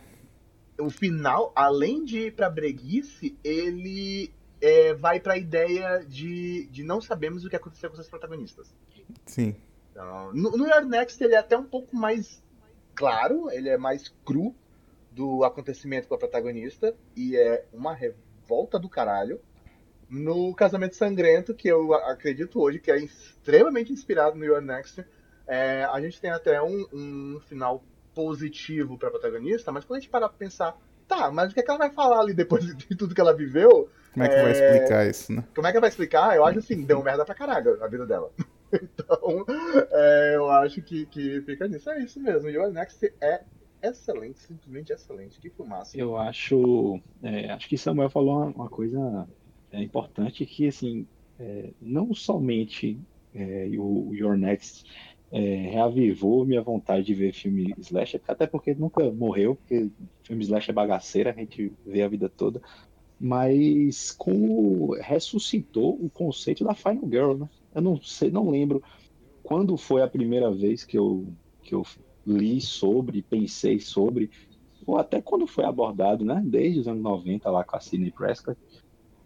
o 0.78 0.90
final, 0.90 1.52
além 1.54 2.04
de 2.04 2.26
ir 2.26 2.34
pra 2.34 2.50
breguice, 2.50 3.36
ele 3.44 4.32
é, 4.60 4.94
vai 4.94 5.20
pra 5.20 5.36
ideia 5.36 6.04
de, 6.06 6.66
de 6.66 6.82
não 6.82 7.00
sabemos 7.00 7.44
o 7.44 7.50
que 7.50 7.56
aconteceu 7.56 7.90
com 7.90 8.00
os 8.00 8.08
protagonistas. 8.08 8.74
Sim. 9.26 9.54
Então, 9.90 10.32
no, 10.32 10.56
no 10.56 10.66
Your 10.66 10.84
Next 10.84 11.22
ele 11.22 11.34
é 11.34 11.38
até 11.38 11.56
um 11.56 11.64
pouco 11.64 11.96
mais 11.96 12.42
claro, 12.94 13.50
ele 13.50 13.68
é 13.68 13.78
mais 13.78 14.08
cru 14.24 14.54
do 15.14 15.44
acontecimento 15.44 16.08
com 16.08 16.14
a 16.14 16.18
protagonista 16.18 16.94
e 17.16 17.36
é 17.36 17.64
uma 17.72 17.94
revolta 17.94 18.78
do 18.78 18.88
caralho. 18.88 19.40
No 20.08 20.54
Casamento 20.54 20.96
Sangrento, 20.96 21.54
que 21.54 21.68
eu 21.68 21.94
acredito 21.94 22.60
hoje 22.60 22.78
que 22.78 22.90
é 22.90 22.98
extremamente 22.98 23.92
inspirado 23.92 24.36
no 24.36 24.44
Your 24.44 24.60
Next, 24.60 25.04
é, 25.46 25.84
a 25.84 26.00
gente 26.00 26.20
tem 26.20 26.30
até 26.30 26.60
um, 26.60 26.86
um 26.92 27.40
final 27.46 27.82
positivo 28.14 28.98
pra 28.98 29.10
protagonista, 29.10 29.72
mas 29.72 29.84
quando 29.84 29.98
a 29.98 30.00
gente 30.00 30.10
parar 30.10 30.28
pra 30.28 30.38
pensar, 30.38 30.76
tá, 31.06 31.30
mas 31.30 31.50
o 31.50 31.54
que, 31.54 31.60
é 31.60 31.62
que 31.62 31.70
ela 31.70 31.78
vai 31.78 31.90
falar 31.90 32.20
ali 32.20 32.34
depois 32.34 32.64
de 32.64 32.96
tudo 32.96 33.14
que 33.14 33.20
ela 33.20 33.34
viveu? 33.34 33.88
Como 34.12 34.24
é 34.24 34.28
que 34.28 34.34
é... 34.34 34.42
vai 34.42 34.52
explicar 34.52 35.06
isso, 35.06 35.32
né? 35.32 35.44
Como 35.54 35.66
é 35.66 35.70
que 35.70 35.76
ela 35.76 35.82
vai 35.82 35.90
explicar? 35.90 36.36
Eu 36.36 36.44
acho 36.44 36.58
assim, 36.58 36.82
deu 36.82 37.02
merda 37.02 37.24
pra 37.24 37.34
caralho 37.34 37.82
a 37.82 37.88
vida 37.88 38.06
dela. 38.06 38.30
então, 38.72 39.44
é, 39.90 40.32
eu 40.36 40.50
acho 40.50 40.82
que, 40.82 41.06
que 41.06 41.40
fica 41.42 41.66
nisso. 41.66 41.90
É 41.90 41.98
isso 42.00 42.20
mesmo. 42.20 42.48
E 42.48 42.58
o 42.58 42.70
Next 42.70 43.12
é 43.20 43.42
excelente, 43.88 44.40
simplesmente 44.40 44.92
excelente. 44.92 45.40
Que 45.40 45.50
fumaça. 45.50 45.98
Eu 45.98 46.16
acho. 46.16 47.00
É, 47.22 47.50
acho 47.50 47.68
que 47.68 47.78
Samuel 47.78 48.10
falou 48.10 48.38
uma, 48.38 48.46
uma 48.46 48.68
coisa 48.68 49.28
é, 49.72 49.82
importante 49.82 50.44
que, 50.46 50.66
assim, 50.66 51.06
é, 51.38 51.70
não 51.80 52.14
somente 52.14 52.98
é, 53.34 53.68
o 53.78 54.14
Your 54.14 54.36
Next 54.36 54.84
é, 55.32 55.40
reavivou 55.70 56.46
minha 56.46 56.62
vontade 56.62 57.04
de 57.04 57.14
ver 57.14 57.32
filme 57.32 57.74
slasher, 57.78 58.20
até 58.28 58.46
porque 58.46 58.74
nunca 58.74 59.10
morreu, 59.10 59.56
porque 59.56 59.90
filme 60.22 60.44
slasher 60.44 60.70
é 60.70 60.74
bagaceira, 60.74 61.30
a 61.30 61.34
gente 61.34 61.72
vê 61.84 62.02
a 62.02 62.08
vida 62.08 62.28
toda, 62.28 62.62
mas 63.18 64.12
como 64.12 64.94
ressuscitou 64.94 65.94
o 66.00 66.08
conceito 66.08 66.64
da 66.64 66.74
Final 66.74 67.08
Girl, 67.08 67.34
né? 67.34 67.48
Eu 67.74 67.82
não 67.82 68.00
sei, 68.00 68.30
não 68.30 68.48
lembro 68.48 68.82
quando 69.42 69.76
foi 69.76 70.02
a 70.02 70.08
primeira 70.08 70.50
vez 70.50 70.84
que 70.84 70.96
eu, 70.96 71.26
que 71.62 71.74
eu 71.74 71.84
li 72.26 72.60
sobre, 72.60 73.22
pensei 73.22 73.78
sobre, 73.78 74.30
ou 74.86 74.98
até 74.98 75.20
quando 75.20 75.46
foi 75.46 75.64
abordado, 75.64 76.24
né? 76.24 76.42
Desde 76.44 76.80
os 76.80 76.88
anos 76.88 77.02
90 77.02 77.50
lá 77.50 77.64
com 77.64 77.76
a 77.76 77.80
Sidney 77.80 78.10
Prescott. 78.10 78.58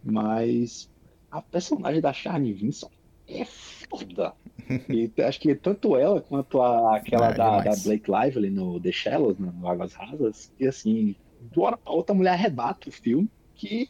Mas 0.03 0.89
a 1.29 1.41
personagem 1.41 2.01
da 2.01 2.13
Charlie 2.13 2.53
Vinson 2.53 2.89
é 3.27 3.45
foda. 3.45 4.33
E 4.87 5.11
acho 5.23 5.39
que 5.39 5.55
tanto 5.55 5.95
ela 5.95 6.21
quanto 6.21 6.61
a, 6.61 6.97
aquela 6.97 7.31
é, 7.31 7.33
da, 7.33 7.61
da, 7.61 7.75
Blake 7.83 8.05
Lively 8.07 8.51
no 8.51 8.79
The 8.79 8.91
Shallows, 8.91 9.39
no 9.39 9.67
Águas 9.67 9.93
Rasas, 9.93 10.51
que 10.55 10.67
assim, 10.67 11.15
de 11.51 11.59
uma 11.59 11.79
a 11.83 11.91
outra 11.91 12.13
mulher 12.13 12.33
arrebata 12.33 12.87
o 12.87 12.91
filme, 12.91 13.27
que 13.55 13.89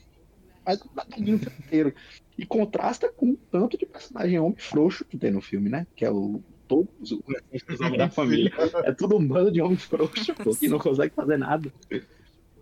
faz 0.64 0.82
um 0.82 1.14
filme 1.14 1.32
inteiro. 1.60 1.94
E 2.38 2.46
contrasta 2.46 3.12
com 3.12 3.32
o 3.32 3.38
tanto 3.52 3.78
de 3.78 3.86
personagem 3.86 4.40
homem 4.40 4.56
frouxo 4.58 5.04
que 5.04 5.18
tem 5.18 5.32
no 5.32 5.42
filme, 5.42 5.70
né? 5.70 5.86
Que 5.98 6.06
é 6.06 6.12
o 6.12 6.42
todos 6.70 7.12
os 7.12 7.82
homens 7.82 7.98
da 7.98 8.08
família. 8.10 8.54
É 8.84 8.94
tudo 8.94 9.18
um 9.18 9.28
bando 9.28 9.52
de 9.52 9.60
homens 9.60 9.84
frouxos, 9.84 10.60
que 10.60 10.70
não 10.70 10.78
consegue 10.78 11.14
fazer 11.14 11.38
nada. 11.38 11.74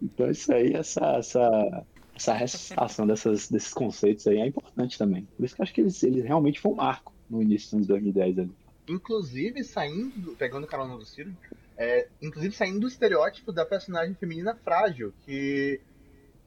Então 0.02 0.32
isso 0.32 0.52
aí, 0.52 0.74
essa, 0.74 1.17
essa, 1.17 1.86
essa 2.15 2.34
ressuscitação 2.34 3.06
dessas, 3.06 3.50
desses 3.50 3.74
conceitos 3.74 4.26
aí 4.26 4.38
é 4.38 4.48
importante 4.48 4.98
também. 4.98 5.28
Por 5.36 5.46
isso 5.46 5.54
que 5.54 5.62
eu 5.62 5.63
acho 5.63 5.74
que 5.74 5.82
eles, 5.82 6.02
eles 6.02 6.24
realmente 6.24 6.60
foi 6.60 6.72
um 6.72 6.76
marco 6.76 7.13
no 7.30 7.41
início 7.41 7.80
de 7.80 7.86
2010 7.86 8.39
ali. 8.39 8.52
Inclusive, 8.88 9.63
saindo, 9.65 10.34
pegando 10.38 10.65
carona 10.65 10.98
do 10.98 11.06
Ciro, 11.06 11.36
é, 11.78 12.08
inclusive 12.22 12.56
saindo 12.56 12.80
do 12.80 12.88
estereótipo 12.88 13.52
da 13.52 13.65
personagem 13.65 14.15
feminina 14.15 14.56
frágil, 14.56 15.13
que 15.26 15.82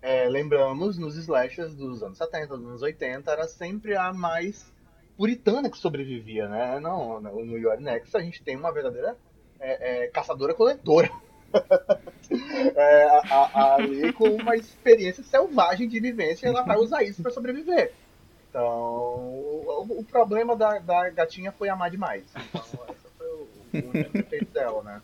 é, 0.00 0.26
lembramos 0.26 0.96
nos 0.96 1.16
slashers 1.16 1.74
dos 1.74 2.02
anos 2.02 2.16
70, 2.16 2.56
dos 2.56 2.66
anos 2.66 2.82
80, 2.82 3.30
era 3.30 3.46
sempre 3.46 3.94
a 3.94 4.12
mais 4.14 4.72
puritana 5.20 5.68
que 5.68 5.76
sobrevivia, 5.76 6.48
né? 6.48 6.80
Não, 6.80 7.20
no 7.20 7.76
Next 7.78 8.16
a 8.16 8.20
gente 8.20 8.42
tem 8.42 8.56
uma 8.56 8.72
verdadeira 8.72 9.14
é, 9.60 10.04
é, 10.04 10.06
caçadora-coletora. 10.06 11.10
é, 12.74 13.04
a, 13.04 13.50
a, 13.52 13.74
ali 13.74 14.14
com 14.14 14.30
uma 14.30 14.56
experiência 14.56 15.22
selvagem 15.22 15.86
de 15.86 16.00
vivência, 16.00 16.46
ela 16.46 16.62
vai 16.62 16.78
usar 16.78 17.02
isso 17.02 17.20
para 17.20 17.30
sobreviver. 17.30 17.92
Então, 18.48 18.64
o, 18.64 19.98
o, 19.98 20.04
problema 20.04 20.56
da, 20.56 20.78
da 20.78 21.10
gatinha 21.10 21.52
foi 21.52 21.68
amar 21.68 21.90
demais. 21.90 22.24
Então, 22.48 22.62
esse 22.88 23.06
foi 23.18 23.26
o, 23.26 24.08
o 24.08 24.12
defeito 24.12 24.50
dela, 24.54 24.82
né? 24.82 25.02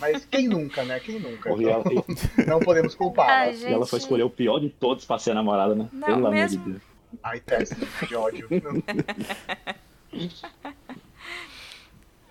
Mas 0.00 0.24
quem 0.24 0.48
nunca, 0.48 0.82
né? 0.82 0.98
Quem 0.98 1.20
nunca? 1.20 1.52
Então, 1.52 2.04
não 2.44 2.58
podemos 2.58 2.96
culpar. 2.96 3.52
gente... 3.52 3.70
E 3.70 3.72
ela 3.72 3.86
foi 3.86 4.00
escolher 4.00 4.24
o 4.24 4.30
pior 4.30 4.58
de 4.58 4.68
todos 4.68 5.04
pra 5.04 5.16
ser 5.16 5.30
a 5.30 5.34
namorada, 5.34 5.76
né? 5.76 5.88
Não, 5.92 6.06
Pelo 6.08 6.30
mesmo... 6.30 6.36
amor 6.36 6.48
de 6.48 6.56
Deus. 6.56 6.91
Ai, 7.22 7.40
teste 7.40 7.76
de 8.06 8.14
ódio. 8.14 8.48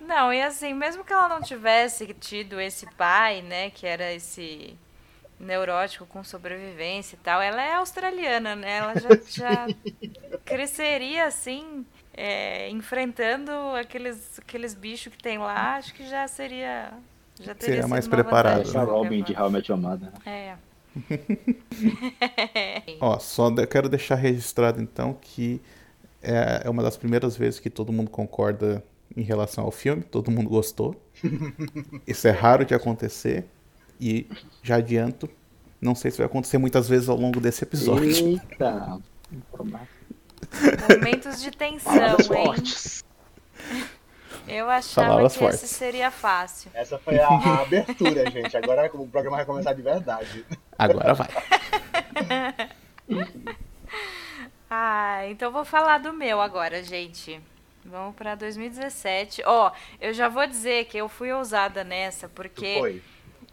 Não, 0.00 0.32
e 0.32 0.42
assim, 0.42 0.74
mesmo 0.74 1.04
que 1.04 1.12
ela 1.12 1.28
não 1.28 1.40
tivesse 1.40 2.12
tido 2.14 2.60
esse 2.60 2.86
pai, 2.94 3.40
né, 3.40 3.70
que 3.70 3.86
era 3.86 4.12
esse 4.12 4.76
neurótico 5.38 6.06
com 6.06 6.22
sobrevivência 6.22 7.16
e 7.16 7.18
tal, 7.18 7.40
ela 7.40 7.62
é 7.62 7.74
australiana, 7.74 8.54
né? 8.54 8.78
Ela 8.78 8.94
já, 8.94 9.08
já 9.26 9.66
cresceria 10.44 11.26
assim, 11.26 11.84
é, 12.14 12.68
enfrentando 12.70 13.50
aqueles, 13.74 14.38
aqueles 14.38 14.74
bichos 14.74 15.12
que 15.12 15.22
tem 15.22 15.38
lá, 15.38 15.76
acho 15.76 15.94
que 15.94 16.06
já 16.08 16.26
seria. 16.28 16.92
Já 17.40 17.54
teria 17.54 17.76
seria 17.76 17.88
mais 17.88 18.06
preparada. 18.06 18.62
A 18.78 18.84
Robin 18.84 19.22
de 19.22 19.34
How 19.34 19.50
Met 19.50 19.70
Your 19.70 19.80
Mother. 19.80 20.10
É. 20.24 20.54
Ó, 23.00 23.18
só 23.18 23.50
quero 23.66 23.88
deixar 23.88 24.16
registrado 24.16 24.80
então 24.80 25.16
que 25.20 25.60
é, 26.22 26.62
é 26.64 26.70
uma 26.70 26.82
das 26.82 26.96
primeiras 26.96 27.36
vezes 27.36 27.58
que 27.58 27.70
todo 27.70 27.92
mundo 27.92 28.10
concorda 28.10 28.84
em 29.16 29.22
relação 29.22 29.64
ao 29.64 29.70
filme, 29.70 30.02
todo 30.02 30.30
mundo 30.30 30.48
gostou. 30.48 31.00
Isso 32.06 32.28
é 32.28 32.30
raro 32.30 32.64
de 32.64 32.74
acontecer 32.74 33.46
e 34.00 34.26
já 34.62 34.76
adianto, 34.76 35.28
não 35.80 35.94
sei 35.94 36.10
se 36.10 36.18
vai 36.18 36.26
acontecer 36.26 36.58
muitas 36.58 36.88
vezes 36.88 37.08
ao 37.08 37.16
longo 37.16 37.40
desse 37.40 37.64
episódio. 37.64 38.10
Eita! 38.10 39.00
Momentos 40.88 41.40
de 41.40 41.50
tensão, 41.50 41.94
hein? 41.94 42.62
Eu 44.46 44.68
achava 44.68 45.08
Palavras 45.08 45.32
que 45.32 45.38
fortes. 45.38 45.62
esse 45.62 45.74
seria 45.74 46.10
fácil. 46.10 46.70
Essa 46.74 46.98
foi 46.98 47.18
a, 47.18 47.28
a 47.28 47.62
abertura, 47.62 48.28
gente. 48.30 48.56
Agora 48.56 48.90
o 48.94 49.06
programa 49.06 49.36
vai 49.38 49.46
começar 49.46 49.72
de 49.72 49.82
verdade. 49.82 50.44
Agora 50.78 51.14
vai. 51.14 51.28
ah, 54.70 55.26
então 55.28 55.52
vou 55.52 55.64
falar 55.64 55.98
do 55.98 56.12
meu 56.12 56.40
agora, 56.40 56.82
gente. 56.82 57.40
Vamos 57.84 58.14
para 58.14 58.34
2017. 58.34 59.42
Ó, 59.44 59.68
oh, 59.68 59.72
eu 60.00 60.12
já 60.12 60.28
vou 60.28 60.46
dizer 60.46 60.86
que 60.86 60.98
eu 60.98 61.08
fui 61.08 61.32
ousada 61.32 61.84
nessa, 61.84 62.28
porque. 62.28 62.76
Foi. 62.78 63.02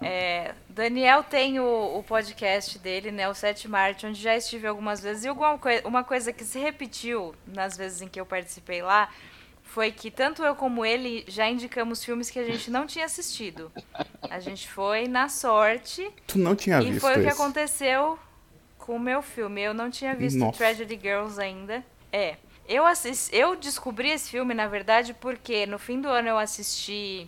É, 0.01 0.53
Daniel 0.69 1.23
tem 1.23 1.59
o, 1.59 1.97
o, 1.97 2.03
podcast 2.03 2.79
dele, 2.79 3.11
né, 3.11 3.27
o 3.27 3.33
Sete 3.33 3.67
Marte, 3.67 4.07
onde 4.07 4.21
já 4.21 4.33
estive 4.33 4.65
algumas 4.65 5.01
vezes. 5.01 5.25
E 5.25 5.27
alguma 5.27 5.57
coi 5.57 5.81
uma 5.83 6.05
coisa 6.05 6.31
que 6.31 6.45
se 6.45 6.57
repetiu 6.57 7.35
nas 7.45 7.75
vezes 7.75 8.01
em 8.01 8.07
que 8.07 8.17
eu 8.17 8.25
participei 8.25 8.81
lá 8.81 9.09
foi 9.69 9.91
que 9.91 10.09
tanto 10.09 10.43
eu 10.43 10.55
como 10.55 10.83
ele 10.83 11.23
já 11.27 11.47
indicamos 11.47 12.03
filmes 12.03 12.29
que 12.29 12.39
a 12.39 12.43
gente 12.43 12.71
não 12.71 12.87
tinha 12.87 13.05
assistido. 13.05 13.71
A 14.29 14.39
gente 14.39 14.67
foi 14.67 15.07
na 15.07 15.29
sorte. 15.29 16.11
Tu 16.25 16.39
não 16.39 16.55
tinha 16.55 16.81
e 16.81 16.85
visto. 16.85 16.97
E 16.97 16.99
foi 16.99 17.11
esse. 17.11 17.19
o 17.19 17.23
que 17.23 17.29
aconteceu 17.29 18.19
com 18.77 18.95
o 18.95 18.99
meu 18.99 19.21
filme. 19.21 19.61
Eu 19.61 19.73
não 19.73 19.91
tinha 19.91 20.15
visto 20.15 20.39
Nossa. 20.39 20.57
Tragedy 20.57 20.99
Girls 21.01 21.39
ainda. 21.39 21.83
É. 22.11 22.35
Eu, 22.67 22.85
assisti, 22.85 23.35
eu 23.35 23.55
descobri 23.55 24.09
esse 24.09 24.29
filme, 24.29 24.53
na 24.53 24.67
verdade, 24.67 25.13
porque 25.13 25.65
no 25.65 25.77
fim 25.77 26.01
do 26.01 26.07
ano 26.07 26.29
eu 26.29 26.37
assisti 26.37 27.27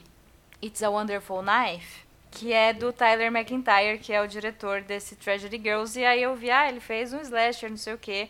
It's 0.62 0.82
a 0.82 0.90
Wonderful 0.90 1.44
Knife, 1.44 2.02
que 2.32 2.54
é 2.54 2.74
do 2.74 2.92
Tyler 2.92 3.28
McIntyre, 3.28 4.00
que 4.00 4.14
é 4.14 4.22
o 4.22 4.28
diretor 4.28 4.82
desse 4.82 5.16
Tragedy 5.16 5.58
Girls. 5.58 6.00
E 6.00 6.06
aí 6.06 6.24
eu 6.24 6.36
vi, 6.36 6.50
ah, 6.50 6.68
ele 6.68 6.80
fez 6.80 7.14
um 7.14 7.22
slasher, 7.22 7.70
não 7.70 7.78
sei 7.78 7.94
o 7.94 7.98
quê. 7.98 8.30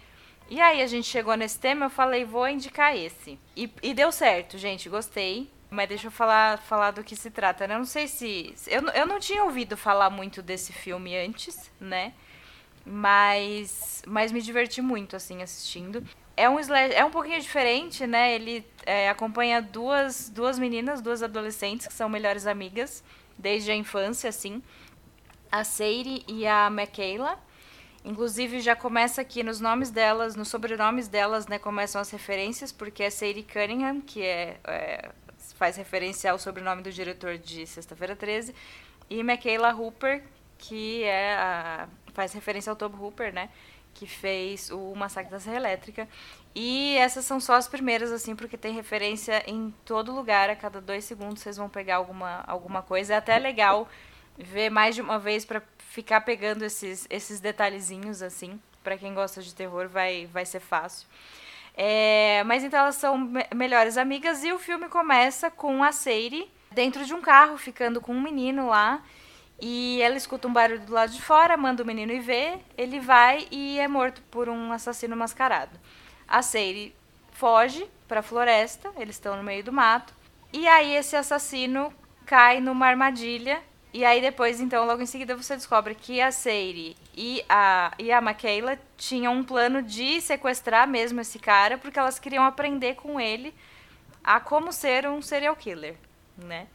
E 0.51 0.59
aí 0.59 0.81
a 0.81 0.85
gente 0.85 1.07
chegou 1.07 1.33
nesse 1.37 1.57
tema, 1.57 1.85
eu 1.85 1.89
falei, 1.89 2.25
vou 2.25 2.45
indicar 2.45 2.93
esse. 2.93 3.39
E, 3.55 3.71
e 3.81 3.93
deu 3.93 4.11
certo, 4.11 4.57
gente, 4.57 4.89
gostei. 4.89 5.49
Mas 5.69 5.87
deixa 5.87 6.07
eu 6.07 6.11
falar, 6.11 6.57
falar 6.57 6.91
do 6.91 7.05
que 7.05 7.15
se 7.15 7.31
trata. 7.31 7.65
Né? 7.65 7.75
Eu 7.75 7.77
não 7.77 7.85
sei 7.85 8.05
se. 8.05 8.53
Eu, 8.67 8.81
eu 8.89 9.07
não 9.07 9.17
tinha 9.17 9.45
ouvido 9.45 9.77
falar 9.77 10.09
muito 10.09 10.41
desse 10.41 10.73
filme 10.73 11.15
antes, 11.15 11.71
né? 11.79 12.11
Mas, 12.85 14.03
mas 14.05 14.33
me 14.33 14.41
diverti 14.41 14.81
muito, 14.81 15.15
assim, 15.15 15.41
assistindo. 15.41 16.05
É 16.35 16.49
um, 16.49 16.59
é 16.59 17.05
um 17.05 17.11
pouquinho 17.11 17.39
diferente, 17.39 18.05
né? 18.05 18.35
Ele 18.35 18.65
é, 18.85 19.09
acompanha 19.09 19.61
duas, 19.61 20.27
duas 20.27 20.59
meninas, 20.59 20.99
duas 20.99 21.23
adolescentes 21.23 21.87
que 21.87 21.93
são 21.93 22.09
melhores 22.09 22.45
amigas 22.45 23.01
desde 23.37 23.71
a 23.71 23.75
infância, 23.75 24.27
assim. 24.27 24.61
A 25.49 25.63
Seiri 25.63 26.25
e 26.27 26.45
a 26.45 26.69
Michaela. 26.69 27.39
Inclusive 28.03 28.61
já 28.61 28.75
começa 28.75 29.21
aqui 29.21 29.43
nos 29.43 29.59
nomes 29.59 29.91
delas, 29.91 30.35
nos 30.35 30.47
sobrenomes 30.47 31.07
delas, 31.07 31.47
né, 31.47 31.59
começam 31.59 32.01
as 32.01 32.09
referências, 32.09 32.71
porque 32.71 33.03
é 33.03 33.09
Sadie 33.09 33.43
Cunningham, 33.43 34.01
que 34.01 34.23
é, 34.23 34.57
é 34.63 35.09
faz 35.55 35.75
referência 35.75 36.31
ao 36.31 36.39
sobrenome 36.39 36.81
do 36.81 36.91
diretor 36.91 37.37
de 37.37 37.67
Sexta-feira 37.67 38.15
13, 38.15 38.55
e 39.07 39.21
Michaela 39.21 39.71
Hooper, 39.73 40.23
que 40.57 41.03
é 41.03 41.35
a, 41.35 41.87
faz 42.13 42.33
referência 42.33 42.71
ao 42.71 42.75
Tob 42.75 42.95
Hooper, 42.95 43.31
né, 43.31 43.49
que 43.93 44.07
fez 44.07 44.71
o 44.71 44.95
Massacre 44.95 45.29
da 45.29 45.39
Serra 45.39 45.57
Elétrica. 45.57 46.07
E 46.55 46.97
essas 46.97 47.25
são 47.25 47.39
só 47.39 47.53
as 47.53 47.67
primeiras, 47.67 48.11
assim, 48.11 48.35
porque 48.35 48.57
tem 48.57 48.73
referência 48.73 49.43
em 49.45 49.73
todo 49.85 50.11
lugar, 50.11 50.49
a 50.49 50.55
cada 50.55 50.81
dois 50.81 51.03
segundos 51.05 51.41
vocês 51.41 51.57
vão 51.57 51.69
pegar 51.69 51.97
alguma, 51.97 52.43
alguma 52.47 52.81
coisa. 52.81 53.13
É 53.13 53.17
até 53.17 53.37
legal 53.37 53.87
ver 54.37 54.69
mais 54.69 54.95
de 54.95 55.01
uma 55.01 55.19
vez 55.19 55.45
para 55.45 55.61
ficar 55.91 56.21
pegando 56.21 56.63
esses, 56.63 57.05
esses 57.09 57.41
detalhezinhos, 57.41 58.21
assim. 58.21 58.59
para 58.81 58.97
quem 58.97 59.13
gosta 59.13 59.41
de 59.41 59.53
terror, 59.53 59.89
vai, 59.89 60.25
vai 60.27 60.45
ser 60.45 60.61
fácil. 60.61 61.05
É, 61.75 62.43
mas 62.45 62.63
então 62.63 62.79
elas 62.79 62.95
são 62.95 63.17
me 63.17 63.45
melhores 63.53 63.97
amigas 63.97 64.43
e 64.43 64.51
o 64.51 64.59
filme 64.59 64.87
começa 64.87 65.51
com 65.51 65.83
a 65.83 65.91
Seire 65.91 66.49
dentro 66.71 67.05
de 67.05 67.13
um 67.13 67.21
carro, 67.21 67.57
ficando 67.57 67.99
com 67.99 68.13
um 68.13 68.21
menino 68.21 68.67
lá. 68.67 69.03
E 69.59 70.01
ela 70.01 70.15
escuta 70.15 70.47
um 70.47 70.53
barulho 70.53 70.79
do 70.79 70.93
lado 70.93 71.11
de 71.11 71.21
fora, 71.21 71.57
manda 71.57 71.83
o 71.83 71.85
menino 71.85 72.11
ir 72.11 72.21
ver, 72.21 72.59
ele 72.77 72.99
vai 72.99 73.47
e 73.51 73.77
é 73.77 73.87
morto 73.87 74.21
por 74.31 74.47
um 74.47 74.71
assassino 74.71 75.15
mascarado. 75.15 75.77
A 76.25 76.41
Seire 76.41 76.95
foge 77.33 77.85
para 78.07 78.21
a 78.21 78.23
floresta, 78.23 78.91
eles 78.97 79.17
estão 79.17 79.35
no 79.35 79.43
meio 79.43 79.63
do 79.63 79.73
mato. 79.73 80.13
E 80.53 80.67
aí 80.67 80.95
esse 80.95 81.17
assassino 81.17 81.93
cai 82.25 82.61
numa 82.61 82.87
armadilha 82.87 83.61
e 83.93 84.05
aí 84.05 84.21
depois, 84.21 84.61
então, 84.61 84.85
logo 84.85 85.01
em 85.01 85.05
seguida 85.05 85.35
você 85.35 85.55
descobre 85.55 85.95
que 85.95 86.21
a 86.21 86.31
Seiri 86.31 86.95
e 87.15 87.43
a, 87.49 87.91
e 87.99 88.11
a 88.11 88.21
Michaela 88.21 88.79
tinham 88.95 89.33
um 89.33 89.43
plano 89.43 89.81
de 89.81 90.21
sequestrar 90.21 90.87
mesmo 90.87 91.19
esse 91.19 91.37
cara, 91.37 91.77
porque 91.77 91.99
elas 91.99 92.17
queriam 92.17 92.45
aprender 92.45 92.95
com 92.95 93.19
ele 93.19 93.53
a 94.23 94.39
como 94.39 94.71
ser 94.71 95.07
um 95.07 95.21
serial 95.21 95.55
killer, 95.55 95.95
né? 96.37 96.67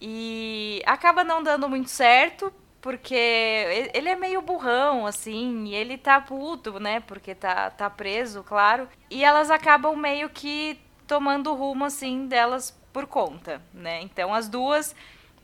E 0.00 0.82
acaba 0.86 1.22
não 1.22 1.42
dando 1.42 1.68
muito 1.68 1.88
certo, 1.88 2.52
porque 2.80 3.14
ele 3.94 4.08
é 4.08 4.16
meio 4.16 4.42
burrão, 4.42 5.06
assim, 5.06 5.66
e 5.66 5.74
ele 5.74 5.96
tá 5.96 6.20
puto, 6.20 6.80
né? 6.80 7.00
Porque 7.00 7.34
tá, 7.34 7.70
tá 7.70 7.88
preso, 7.88 8.42
claro. 8.42 8.88
E 9.08 9.24
elas 9.24 9.50
acabam 9.50 9.96
meio 9.96 10.28
que 10.28 10.78
tomando 11.06 11.54
rumo, 11.54 11.84
assim, 11.84 12.26
delas 12.26 12.76
por 12.92 13.06
conta, 13.06 13.62
né? 13.72 14.02
Então 14.02 14.34
as 14.34 14.48
duas 14.48 14.94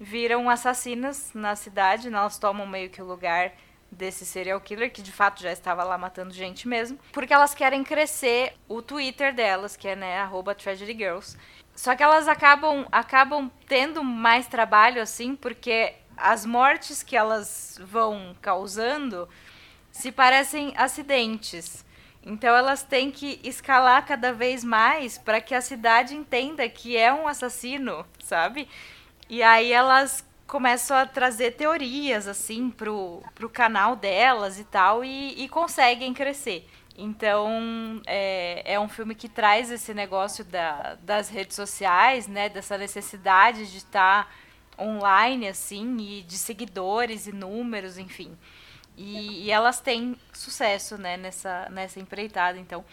viram 0.01 0.49
assassinas 0.49 1.31
na 1.35 1.55
cidade, 1.55 2.09
né? 2.09 2.17
elas 2.17 2.39
tomam 2.39 2.67
meio 2.67 2.89
que 2.89 3.03
o 3.03 3.05
lugar 3.05 3.53
desse 3.93 4.25
serial 4.25 4.59
killer, 4.61 4.91
que 4.91 5.03
de 5.03 5.13
fato 5.13 5.43
já 5.43 5.53
estava 5.53 5.85
lá 5.85 5.99
matando 5.99 6.33
gente 6.33 6.67
mesmo, 6.67 6.99
porque 7.13 7.35
elas 7.35 7.55
querem 7.55 7.85
crescer 7.85 8.55
o 8.67 8.81
Twitter 8.81 9.35
delas, 9.35 9.77
que 9.77 9.89
é, 9.89 9.95
né, 9.95 10.19
arroba 10.19 10.55
Tragedy 10.55 10.97
Girls. 10.97 11.37
Só 11.75 11.95
que 11.95 12.03
elas 12.03 12.29
acabam, 12.29 12.87
acabam 12.91 13.51
tendo 13.67 14.03
mais 14.03 14.47
trabalho, 14.47 15.03
assim, 15.03 15.37
porque 15.37 15.95
as 16.17 16.47
mortes 16.47 17.03
que 17.03 17.17
elas 17.17 17.79
vão 17.83 18.35
causando 18.41 19.29
se 19.91 20.11
parecem 20.11 20.73
acidentes. 20.77 21.85
Então 22.23 22.55
elas 22.55 22.83
têm 22.83 23.11
que 23.11 23.41
escalar 23.43 24.07
cada 24.07 24.33
vez 24.33 24.63
mais 24.63 25.19
para 25.19 25.41
que 25.41 25.55
a 25.55 25.61
cidade 25.61 26.15
entenda 26.15 26.69
que 26.69 26.97
é 26.97 27.13
um 27.13 27.27
assassino, 27.27 28.07
sabe? 28.23 28.69
E 29.31 29.45
aí 29.45 29.73
elas 29.73 30.25
começam 30.45 30.97
a 30.97 31.07
trazer 31.07 31.53
teorias, 31.53 32.27
assim, 32.27 32.69
pro, 32.69 33.23
pro 33.33 33.49
canal 33.49 33.95
delas 33.95 34.59
e 34.59 34.65
tal, 34.65 35.05
e, 35.05 35.41
e 35.41 35.49
conseguem 35.49 36.13
crescer. 36.13 36.69
Então, 36.99 38.03
é, 38.09 38.75
é 38.75 38.81
um 38.81 38.89
filme 38.89 39.15
que 39.15 39.29
traz 39.29 39.71
esse 39.71 39.95
negócio 39.95 40.45
da, 40.45 40.97
das 41.03 41.29
redes 41.29 41.55
sociais, 41.55 42.27
né? 42.27 42.49
Dessa 42.49 42.77
necessidade 42.77 43.71
de 43.71 43.77
estar 43.77 44.35
online, 44.77 45.47
assim, 45.47 45.97
e 45.99 46.23
de 46.23 46.37
seguidores 46.37 47.29
e 47.29 47.33
números, 47.33 47.99
enfim. 47.99 48.37
E, 48.97 49.45
e 49.45 49.51
elas 49.53 49.79
têm 49.79 50.17
sucesso, 50.33 50.99
né? 50.99 51.17
Nessa, 51.17 51.69
nessa 51.71 52.01
empreitada, 52.01 52.59
então... 52.59 52.85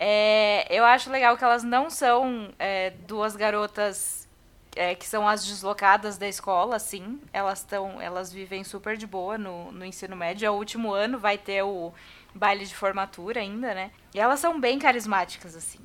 É, 0.00 0.64
eu 0.70 0.84
acho 0.84 1.10
legal 1.10 1.36
que 1.36 1.42
elas 1.42 1.64
não 1.64 1.90
são 1.90 2.50
é, 2.56 2.90
duas 3.08 3.34
garotas 3.34 4.27
é, 4.76 4.94
que 4.94 5.06
são 5.06 5.28
as 5.28 5.44
deslocadas 5.44 6.18
da 6.18 6.28
escola, 6.28 6.78
sim. 6.78 7.20
Elas 7.32 7.60
estão, 7.60 8.00
elas 8.00 8.32
vivem 8.32 8.64
super 8.64 8.96
de 8.96 9.06
boa 9.06 9.36
no, 9.38 9.72
no 9.72 9.84
ensino 9.84 10.16
médio. 10.16 10.46
É 10.46 10.50
o 10.50 10.54
último 10.54 10.92
ano, 10.92 11.18
vai 11.18 11.36
ter 11.38 11.62
o 11.62 11.92
baile 12.34 12.66
de 12.66 12.74
formatura 12.74 13.40
ainda, 13.40 13.74
né? 13.74 13.90
E 14.14 14.20
elas 14.20 14.40
são 14.40 14.60
bem 14.60 14.78
carismáticas, 14.78 15.56
assim. 15.56 15.80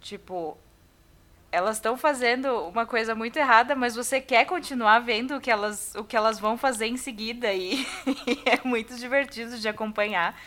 Tipo, 0.00 0.56
elas 1.50 1.76
estão 1.76 1.96
fazendo 1.96 2.68
uma 2.68 2.86
coisa 2.86 3.14
muito 3.14 3.36
errada, 3.38 3.74
mas 3.74 3.94
você 3.94 4.20
quer 4.20 4.44
continuar 4.44 5.00
vendo 5.00 5.36
o 5.36 5.40
que 5.40 5.50
elas, 5.50 5.94
o 5.94 6.04
que 6.04 6.16
elas 6.16 6.38
vão 6.38 6.56
fazer 6.56 6.86
em 6.86 6.96
seguida. 6.96 7.52
E, 7.52 7.82
e 8.26 8.42
é 8.48 8.60
muito 8.64 8.96
divertido 8.96 9.58
de 9.58 9.68
acompanhar. 9.68 10.38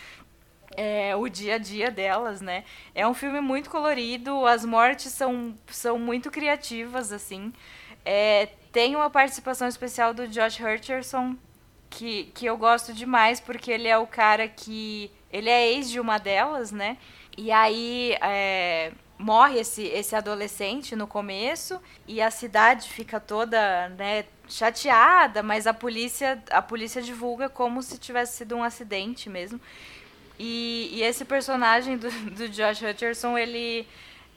É, 0.78 1.14
o 1.18 1.28
dia 1.28 1.56
a 1.56 1.58
dia 1.58 1.92
delas, 1.92 2.40
né? 2.40 2.64
É 2.96 3.06
um 3.06 3.14
filme 3.14 3.42
muito 3.42 3.70
colorido, 3.70 4.46
as 4.46 4.64
mortes 4.64 5.12
são, 5.12 5.58
são 5.68 6.00
muito 6.00 6.32
criativas, 6.32 7.12
assim. 7.12 7.52
É, 8.06 8.48
tem 8.72 8.96
uma 8.96 9.10
participação 9.10 9.68
especial 9.68 10.14
do 10.14 10.28
Josh 10.28 10.60
Hutcherson, 10.60 11.36
que, 11.90 12.26
que 12.34 12.46
eu 12.46 12.58
gosto 12.58 12.94
demais, 12.94 13.40
porque 13.40 13.72
ele 13.72 13.88
é 13.88 13.98
o 13.98 14.08
cara 14.08 14.48
que. 14.48 15.12
Ele 15.32 15.50
é 15.50 15.72
ex 15.72 15.90
de 15.90 16.00
uma 16.00 16.18
delas, 16.18 16.72
né? 16.72 16.98
E 17.38 17.52
aí 17.52 18.18
é, 18.22 18.92
morre 19.18 19.60
esse, 19.60 19.84
esse 19.84 20.16
adolescente 20.16 20.96
no 20.96 21.08
começo 21.08 21.80
e 22.08 22.22
a 22.22 22.30
cidade 22.30 22.90
fica 22.90 23.20
toda 23.20 23.90
né, 23.90 24.26
chateada, 24.50 25.42
mas 25.42 25.68
a 25.68 25.74
polícia, 25.74 26.44
a 26.50 26.62
polícia 26.62 27.02
divulga 27.02 27.48
como 27.48 27.82
se 27.82 27.98
tivesse 27.98 28.38
sido 28.38 28.56
um 28.56 28.64
acidente 28.64 29.30
mesmo. 29.30 29.60
E, 30.38 30.90
e 30.94 31.04
esse 31.04 31.24
personagem 31.24 31.98
do, 31.98 32.10
do 32.32 32.50
Josh 32.50 32.82
Hutcherson, 32.82 33.38
ele 33.38 33.88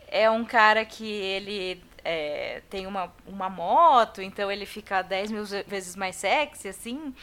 é 0.09 0.31
um 0.31 0.45
cara 0.45 0.85
que 0.85 1.07
ele 1.07 1.83
é, 2.05 2.61
tem 2.69 2.87
uma, 2.87 3.11
uma 3.27 3.49
moto, 3.49 4.21
então 4.21 4.53
ele 4.53 4.67
fica 4.67 5.01
10 5.01 5.31
mil 5.31 5.45
vezes 5.67 5.97
mais 5.97 6.17
sexy, 6.17 6.69
assim, 6.69 7.15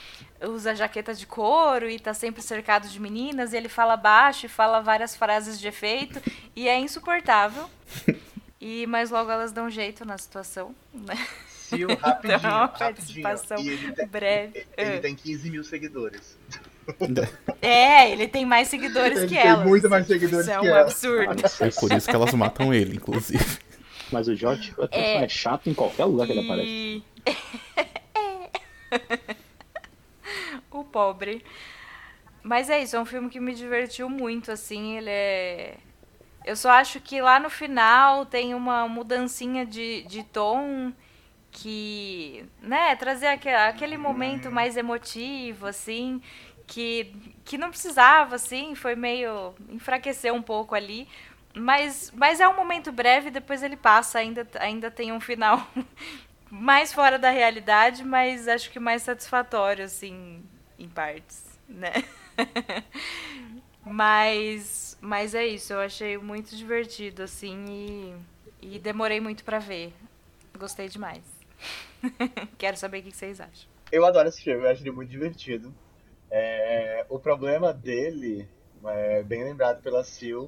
usa 0.42 0.76
jaqueta 0.76 1.14
de 1.14 1.28
couro 1.28 1.88
e 1.88 2.00
tá 2.00 2.14
sempre 2.14 2.42
cercado 2.42 2.90
de 2.90 3.00
meninas, 3.00 3.54
e 3.54 3.58
ele 3.58 3.70
fala 3.70 3.96
baixo 3.96 4.48
e 4.48 4.50
fala 4.50 4.82
várias 4.82 5.16
frases 5.16 5.60
de 5.60 5.68
efeito, 5.68 6.20
e 6.56 6.68
é 6.68 6.80
insuportável. 6.80 7.70
E, 8.64 8.86
mas 8.86 9.10
logo 9.10 9.32
elas 9.32 9.52
dão 9.52 9.72
jeito 9.72 10.06
na 10.06 10.20
situação, 10.20 10.76
né? 10.94 11.16
Sil, 11.50 11.90
rapidinho, 12.00 12.38
então, 12.38 12.58
uma 12.58 12.68
participação 12.68 13.58
ele 13.58 13.92
tem, 13.92 14.08
breve. 14.08 14.68
Ele, 14.78 15.00
tem 15.00 15.16
15 15.16 15.50
mil 15.50 15.64
seguidores. 15.64 16.38
É, 17.60 18.12
ele 18.12 18.28
tem 18.28 18.46
mais 18.46 18.68
seguidores 18.68 19.18
ele 19.18 19.28
que 19.30 19.38
ela. 19.38 19.62
Tem 19.62 19.68
muito 19.68 19.90
mais 19.90 20.06
seguidores 20.06 20.48
isso 20.48 20.60
que 20.60 20.68
é 20.68 20.70
um 20.70 20.76
ela. 20.76 20.82
absurdo. 20.82 21.44
É 21.60 21.72
por 21.72 21.92
isso 21.92 22.08
que 22.08 22.16
elas 22.16 22.34
matam 22.36 22.72
ele, 22.72 22.98
inclusive. 22.98 23.60
Mas 24.12 24.28
o 24.28 24.36
George 24.36 24.74
é... 24.92 25.24
é 25.24 25.30
chato 25.30 25.70
em 25.70 25.74
qualquer 25.74 26.06
lugar 26.06 26.28
que 26.28 26.34
ele 26.34 26.46
aparece. 26.46 27.04
o 30.72 30.84
pobre. 30.84 31.44
Mas 32.44 32.70
é 32.70 32.82
isso, 32.82 32.96
é 32.96 33.00
um 33.00 33.06
filme 33.06 33.30
que 33.30 33.40
me 33.40 33.54
divertiu 33.54 34.10
muito, 34.10 34.52
assim, 34.52 34.98
ele 34.98 35.10
é... 35.10 35.78
Eu 36.44 36.56
só 36.56 36.72
acho 36.72 37.00
que 37.00 37.22
lá 37.22 37.40
no 37.40 37.52
final 37.52 38.26
tem 38.26 38.56
uma 38.56 38.88
mudancinha 38.88 39.64
de, 39.64 40.02
de 40.04 40.24
tom 40.24 40.92
que, 41.52 42.44
né, 42.62 42.96
trazer 42.96 43.28
aquele, 43.28 43.56
aquele 43.56 43.98
momento 43.98 44.52
mais 44.52 44.76
emotivo, 44.76 45.68
assim, 45.68 46.20
que, 46.66 47.14
que 47.46 47.60
não 47.60 47.70
precisava, 47.70 48.36
assim, 48.36 48.74
foi 48.74 48.96
meio 48.96 49.54
enfraquecer 49.70 50.34
um 50.34 50.42
pouco 50.42 50.74
ali, 50.74 51.08
mas, 51.56 52.12
mas 52.16 52.40
é 52.40 52.48
um 52.48 52.56
momento 52.56 52.92
breve, 52.92 53.30
depois 53.30 53.62
ele 53.64 53.76
passa, 53.76 54.20
ainda, 54.20 54.48
ainda 54.60 54.90
tem 54.90 55.12
um 55.12 55.20
final 55.20 55.66
mais 56.50 56.94
fora 56.94 57.20
da 57.20 57.30
realidade, 57.30 58.04
mas 58.04 58.48
acho 58.48 58.70
que 58.72 58.80
mais 58.80 59.02
satisfatório, 59.02 59.86
assim, 59.86 60.44
em 60.80 60.88
partes, 60.88 61.60
né? 61.68 61.94
mas, 63.86 64.98
mas 65.02 65.36
é 65.36 65.46
isso, 65.46 65.74
eu 65.74 65.80
achei 65.80 66.18
muito 66.18 66.56
divertido, 66.56 67.24
assim, 67.24 68.16
e, 68.62 68.76
e 68.76 68.80
demorei 68.80 69.20
muito 69.20 69.44
para 69.44 69.60
ver. 69.60 69.94
Gostei 70.58 70.88
demais. 70.88 71.24
Quero 72.58 72.78
saber 72.78 73.00
o 73.00 73.04
que 73.04 73.12
vocês 73.12 73.40
acham. 73.40 73.70
Eu 73.92 74.06
adoro 74.06 74.30
esse 74.30 74.42
filme, 74.42 74.64
eu 74.64 74.70
acho 74.70 74.82
ele 74.82 74.92
muito 74.92 75.10
divertido. 75.10 75.74
É, 76.30 77.06
o 77.10 77.20
problema 77.20 77.74
dele, 77.74 78.48
é, 78.86 79.22
bem 79.24 79.44
lembrado 79.44 79.82
pela 79.82 80.04
Sil, 80.08 80.48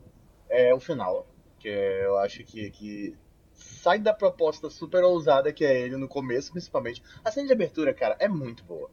é 0.53 0.73
o 0.73 0.79
final. 0.79 1.27
Que 1.59 1.67
eu 1.67 2.17
acho 2.17 2.43
que, 2.43 2.69
que 2.71 3.17
sai 3.53 3.99
da 3.99 4.13
proposta 4.13 4.69
super 4.69 5.03
ousada 5.03 5.51
que 5.51 5.65
é 5.65 5.79
ele 5.79 5.97
no 5.97 6.07
começo, 6.07 6.51
principalmente. 6.51 7.01
A 7.23 7.31
cena 7.31 7.47
de 7.47 7.53
abertura, 7.53 7.93
cara, 7.93 8.15
é 8.19 8.27
muito 8.27 8.63
boa. 8.63 8.89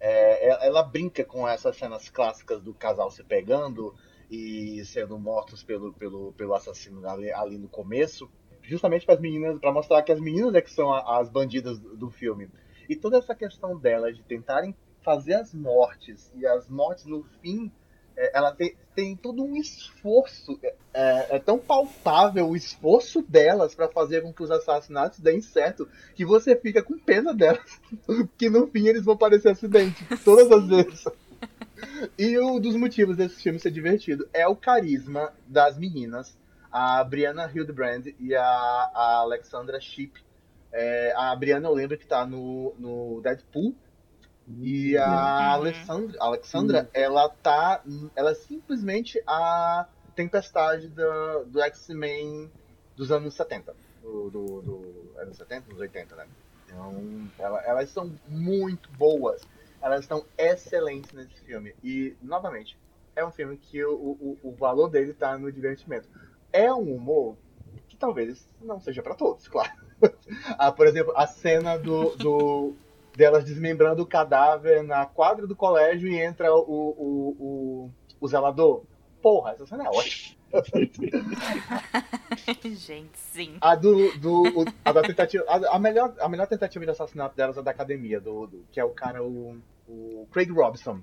É, 0.00 0.66
ela 0.66 0.82
brinca 0.82 1.24
com 1.24 1.48
essas 1.48 1.76
cenas 1.76 2.08
clássicas 2.08 2.62
do 2.62 2.72
casal 2.72 3.10
se 3.10 3.24
pegando 3.24 3.94
e 4.30 4.84
sendo 4.84 5.18
mortos 5.18 5.64
pelo, 5.64 5.92
pelo, 5.94 6.32
pelo 6.34 6.54
assassino 6.54 7.06
ali, 7.08 7.32
ali 7.32 7.58
no 7.58 7.68
começo, 7.68 8.30
justamente 8.62 9.04
para 9.04 9.14
as 9.14 9.20
meninas, 9.20 9.58
para 9.58 9.72
mostrar 9.72 10.02
que 10.02 10.12
as 10.12 10.20
meninas 10.20 10.54
é 10.54 10.60
que 10.60 10.70
são 10.70 10.92
as 10.92 11.28
bandidas 11.28 11.78
do, 11.80 11.96
do 11.96 12.10
filme. 12.10 12.48
E 12.88 12.94
toda 12.94 13.18
essa 13.18 13.34
questão 13.34 13.76
delas 13.76 14.16
de 14.16 14.22
tentarem 14.22 14.76
fazer 15.00 15.34
as 15.34 15.54
mortes 15.54 16.32
e 16.36 16.46
as 16.46 16.68
mortes 16.68 17.06
no 17.06 17.24
fim 17.40 17.72
é, 17.72 17.77
ela 18.32 18.52
tem, 18.52 18.76
tem 18.94 19.16
todo 19.16 19.44
um 19.44 19.56
esforço. 19.56 20.58
É, 20.62 20.74
é, 20.92 21.36
é 21.36 21.38
tão 21.38 21.58
palpável 21.58 22.48
o 22.48 22.56
esforço 22.56 23.22
delas 23.22 23.74
para 23.74 23.88
fazer 23.88 24.22
com 24.22 24.32
que 24.32 24.42
os 24.42 24.50
assassinatos 24.50 25.20
deem 25.20 25.40
certo 25.40 25.88
que 26.14 26.24
você 26.24 26.56
fica 26.56 26.82
com 26.82 26.98
pena 26.98 27.32
delas. 27.32 27.80
que 28.36 28.50
no 28.50 28.66
fim 28.66 28.88
eles 28.88 29.04
vão 29.04 29.16
parecer 29.16 29.50
acidente. 29.50 30.04
Todas 30.24 30.50
as 30.50 30.66
vezes. 30.66 31.04
E 32.18 32.38
um 32.40 32.58
dos 32.58 32.74
motivos 32.74 33.16
desse 33.16 33.40
filme 33.40 33.58
ser 33.58 33.70
divertido 33.70 34.28
é 34.32 34.46
o 34.48 34.56
carisma 34.56 35.32
das 35.46 35.78
meninas. 35.78 36.36
A 36.70 37.02
Brianna 37.04 37.50
Hildebrand 37.54 38.08
e 38.18 38.34
a, 38.34 38.42
a 38.42 39.18
Alexandra 39.20 39.80
Shipp. 39.80 40.20
É, 40.70 41.14
a 41.16 41.34
Brianna 41.34 41.68
eu 41.68 41.72
lembro 41.72 41.96
que 41.96 42.06
tá 42.06 42.26
no, 42.26 42.74
no 42.78 43.20
Deadpool 43.22 43.74
e 44.56 44.96
a 44.96 45.06
uhum. 45.06 45.52
Alexandra, 45.52 46.16
Alexandra 46.20 46.80
uhum. 46.82 46.88
ela 46.94 47.28
tá. 47.28 47.82
Ela 48.16 48.30
é 48.30 48.34
simplesmente 48.34 49.22
a 49.26 49.86
tempestade 50.14 50.88
do, 50.88 51.44
do 51.46 51.60
X-Men 51.60 52.50
dos 52.96 53.12
anos 53.12 53.34
70. 53.34 53.76
Do, 54.02 54.30
do, 54.30 54.62
do, 54.62 55.14
anos 55.18 55.36
70, 55.36 55.68
anos 55.68 55.80
80, 55.80 56.16
né? 56.16 56.26
Então, 56.64 57.30
ela, 57.38 57.62
elas 57.62 57.90
são 57.90 58.12
muito 58.26 58.90
boas. 58.92 59.42
Elas 59.82 60.00
estão 60.00 60.24
excelentes 60.36 61.12
nesse 61.12 61.34
filme. 61.40 61.74
E, 61.84 62.16
novamente, 62.22 62.76
é 63.14 63.24
um 63.24 63.30
filme 63.30 63.56
que 63.56 63.84
o, 63.84 63.92
o, 63.92 64.38
o 64.42 64.52
valor 64.52 64.88
dele 64.88 65.12
tá 65.12 65.36
no 65.36 65.52
divertimento. 65.52 66.08
É 66.52 66.72
um 66.72 66.94
humor 66.94 67.36
que 67.88 67.96
talvez 67.96 68.48
não 68.60 68.80
seja 68.80 69.02
para 69.02 69.14
todos, 69.14 69.46
claro. 69.48 69.72
ah, 70.58 70.72
por 70.72 70.86
exemplo, 70.86 71.12
a 71.16 71.26
cena 71.26 71.76
do, 71.76 72.16
do 72.16 72.74
delas 73.18 73.44
desmembrando 73.44 74.02
o 74.04 74.06
cadáver 74.06 74.84
na 74.84 75.04
quadra 75.04 75.44
do 75.44 75.56
colégio 75.56 76.08
e 76.08 76.16
entra 76.16 76.54
o, 76.54 76.60
o, 76.60 77.36
o, 77.40 77.90
o 78.20 78.28
zelador. 78.28 78.84
Porra, 79.20 79.50
essa 79.50 79.66
cena 79.66 79.82
é 79.84 79.88
ótima. 79.88 80.38
Gente, 82.64 83.18
sim. 83.18 83.56
A 83.60 83.74
do. 83.74 84.16
do 84.18 84.44
a 84.84 84.92
da 84.92 85.02
tentativa. 85.02 85.44
A, 85.48 85.74
a, 85.74 85.78
melhor, 85.80 86.14
a 86.20 86.28
melhor 86.28 86.46
tentativa 86.46 86.84
de 86.84 86.92
assassinato 86.92 87.36
delas 87.36 87.58
é 87.58 87.62
da 87.62 87.72
academia, 87.72 88.20
do, 88.20 88.46
do 88.46 88.64
que 88.70 88.78
é 88.78 88.84
o 88.84 88.90
cara, 88.90 89.20
o, 89.22 89.58
o 89.88 90.28
Craig 90.30 90.52
Robson. 90.52 91.00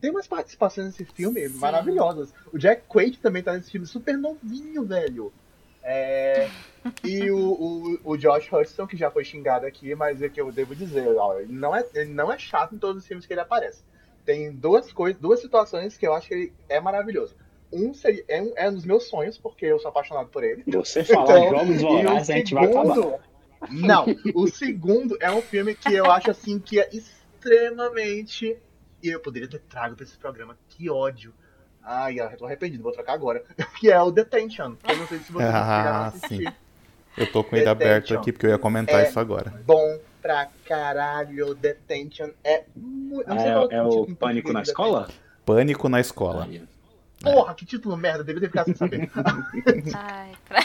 Tem 0.00 0.10
umas 0.10 0.26
participações 0.26 0.88
nesse 0.88 1.04
filme 1.04 1.48
sim. 1.48 1.58
maravilhosas. 1.58 2.34
O 2.52 2.58
Jack 2.58 2.82
Quaid 2.88 3.20
também 3.20 3.44
tá 3.44 3.52
nesse 3.52 3.70
filme 3.70 3.86
super 3.86 4.18
novinho, 4.18 4.84
velho. 4.84 5.32
É, 5.90 6.50
e 7.02 7.30
o, 7.30 7.38
o, 7.38 8.00
o, 8.04 8.16
Josh 8.18 8.52
Hudson, 8.52 8.86
que 8.86 8.94
já 8.94 9.10
foi 9.10 9.24
xingado 9.24 9.64
aqui, 9.64 9.94
mas 9.94 10.20
é 10.20 10.28
que 10.28 10.38
eu 10.38 10.52
devo 10.52 10.76
dizer, 10.76 11.16
ó, 11.16 11.38
ele, 11.40 11.50
não 11.50 11.74
é, 11.74 11.82
ele 11.94 12.12
não 12.12 12.30
é 12.30 12.36
chato 12.36 12.74
em 12.74 12.78
todos 12.78 13.00
os 13.00 13.08
filmes 13.08 13.24
que 13.24 13.32
ele 13.32 13.40
aparece. 13.40 13.82
Tem 14.22 14.52
duas 14.52 14.92
coisas, 14.92 15.18
duas 15.18 15.40
situações 15.40 15.96
que 15.96 16.06
eu 16.06 16.12
acho 16.12 16.28
que 16.28 16.34
ele 16.34 16.52
é 16.68 16.78
maravilhoso. 16.78 17.34
Um 17.72 17.94
seria, 17.94 18.22
é, 18.28 18.42
um, 18.42 18.52
é 18.54 18.68
um 18.68 18.74
dos 18.74 18.84
meus 18.84 19.04
sonhos, 19.04 19.38
porque 19.38 19.64
eu 19.64 19.78
sou 19.78 19.88
apaixonado 19.88 20.28
por 20.28 20.44
ele. 20.44 20.62
Você 20.66 21.02
fala 21.02 21.40
então, 21.40 21.58
jogos 21.58 21.80
vorazes, 21.80 22.30
a 22.30 22.34
gente 22.34 22.52
vai 22.52 22.66
acabar. 22.66 23.20
Não, 23.70 24.04
o 24.34 24.46
segundo 24.46 25.16
é 25.22 25.30
um 25.30 25.40
filme 25.40 25.74
que 25.74 25.94
eu 25.94 26.10
acho 26.10 26.30
assim 26.30 26.58
que 26.58 26.78
é 26.78 26.90
extremamente. 26.92 28.58
E 29.02 29.08
eu 29.08 29.20
poderia 29.20 29.48
ter 29.48 29.60
trago 29.60 29.96
pra 29.96 30.04
esse 30.04 30.18
programa, 30.18 30.58
que 30.68 30.90
ódio 30.90 31.32
Ai, 31.90 32.20
eu 32.20 32.36
tô 32.36 32.44
arrependido, 32.44 32.82
vou 32.82 32.92
trocar 32.92 33.14
agora. 33.14 33.42
Que 33.80 33.90
é 33.90 34.00
o 34.00 34.10
Detention. 34.10 34.76
Que 34.76 34.92
eu 34.92 34.96
não 34.98 35.06
sei 35.06 35.18
se 35.20 35.32
vocês 35.32 35.50
ah, 35.50 36.12
sim. 36.28 36.44
Eu 37.16 37.32
tô 37.32 37.42
com 37.42 37.56
ele 37.56 37.66
aberto 37.66 38.12
aqui 38.14 38.30
porque 38.30 38.44
eu 38.44 38.50
ia 38.50 38.58
comentar 38.58 39.00
é 39.00 39.08
isso 39.08 39.18
agora. 39.18 39.54
Bom 39.64 39.98
pra 40.20 40.48
caralho. 40.66 41.54
Detention 41.54 42.28
é 42.44 42.64
muito. 42.76 43.32
É, 43.32 43.76
é 43.76 43.82
o 43.82 44.14
Pânico 44.14 44.52
na 44.52 44.60
Escola? 44.60 45.08
Pânico 45.46 45.88
na 45.88 45.98
Escola. 45.98 46.46
Porra, 47.22 47.54
que 47.54 47.64
título 47.64 47.96
merda, 47.96 48.22
deveria 48.22 48.48
ter 48.48 48.52
ficado 48.52 48.66
sem 48.66 48.76
saber. 48.76 49.10
Ai, 49.96 50.32
pra... 50.46 50.60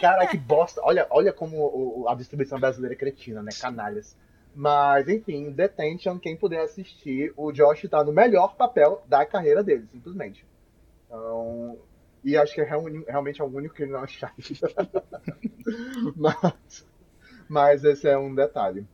Cara, 0.00 0.26
que 0.26 0.36
bosta. 0.36 0.80
Olha, 0.82 1.06
olha 1.08 1.32
como 1.32 2.04
a 2.08 2.14
distribuição 2.16 2.58
brasileira 2.58 2.94
é 2.94 2.98
cretina, 2.98 3.42
né? 3.42 3.52
Canalhas. 3.58 4.16
Mas, 4.56 5.06
enfim, 5.06 5.50
Detention, 5.50 6.18
quem 6.18 6.34
puder 6.34 6.62
assistir, 6.62 7.30
o 7.36 7.52
Josh 7.52 7.86
tá 7.90 8.02
no 8.02 8.10
melhor 8.10 8.56
papel 8.56 9.02
da 9.06 9.26
carreira 9.26 9.62
dele, 9.62 9.86
simplesmente. 9.92 10.46
Então, 11.04 11.78
e 12.24 12.38
acho 12.38 12.54
que 12.54 12.62
é 12.62 12.64
realmente 12.64 13.42
é 13.42 13.44
o 13.44 13.48
único 13.48 13.74
que 13.74 13.82
ele 13.82 13.92
não 13.92 14.06
chato. 14.06 14.34
mas, 16.16 16.86
mas 17.46 17.84
esse 17.84 18.08
é 18.08 18.16
um 18.16 18.34
detalhe. 18.34 18.86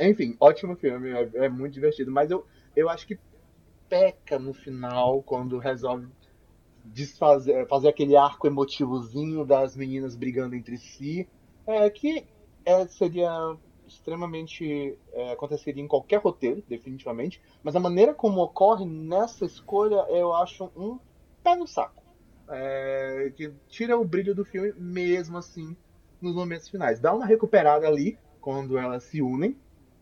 Enfim, 0.00 0.38
ótimo 0.40 0.74
filme, 0.74 1.10
é, 1.10 1.30
é, 1.34 1.48
muito 1.50 1.74
divertido. 1.74 2.10
Mas 2.10 2.30
eu, 2.30 2.46
eu 2.74 2.88
acho 2.88 3.06
que 3.06 3.18
peca 3.90 4.38
no 4.38 4.54
final 4.54 5.22
quando 5.22 5.58
resolve 5.58 6.08
desfazer, 6.82 7.68
fazer 7.68 7.88
aquele 7.88 8.16
arco 8.16 8.46
emotivozinho 8.46 9.44
das 9.44 9.76
meninas 9.76 10.16
brigando 10.16 10.54
entre 10.54 10.78
si. 10.78 11.28
É 11.66 11.90
que 11.90 12.26
é, 12.64 12.86
seria 12.86 13.54
extremamente 13.94 14.98
é, 15.12 15.32
aconteceria 15.32 15.82
em 15.82 15.88
qualquer 15.88 16.20
roteiro, 16.20 16.62
definitivamente, 16.68 17.40
mas 17.62 17.74
a 17.74 17.80
maneira 17.80 18.14
como 18.14 18.42
ocorre 18.42 18.84
nessa 18.84 19.44
escolha 19.44 20.06
eu 20.08 20.32
acho 20.34 20.70
um 20.76 20.98
pé 21.42 21.56
no 21.56 21.66
saco. 21.66 22.02
É, 22.48 23.32
que 23.34 23.50
tira 23.68 23.98
o 23.98 24.04
brilho 24.04 24.34
do 24.34 24.44
filme 24.44 24.74
mesmo 24.76 25.38
assim 25.38 25.74
nos 26.20 26.34
momentos 26.34 26.68
finais. 26.68 27.00
Dá 27.00 27.14
uma 27.14 27.24
recuperada 27.24 27.86
ali 27.86 28.18
quando 28.40 28.76
elas 28.76 29.04
se 29.04 29.22
unem 29.22 29.56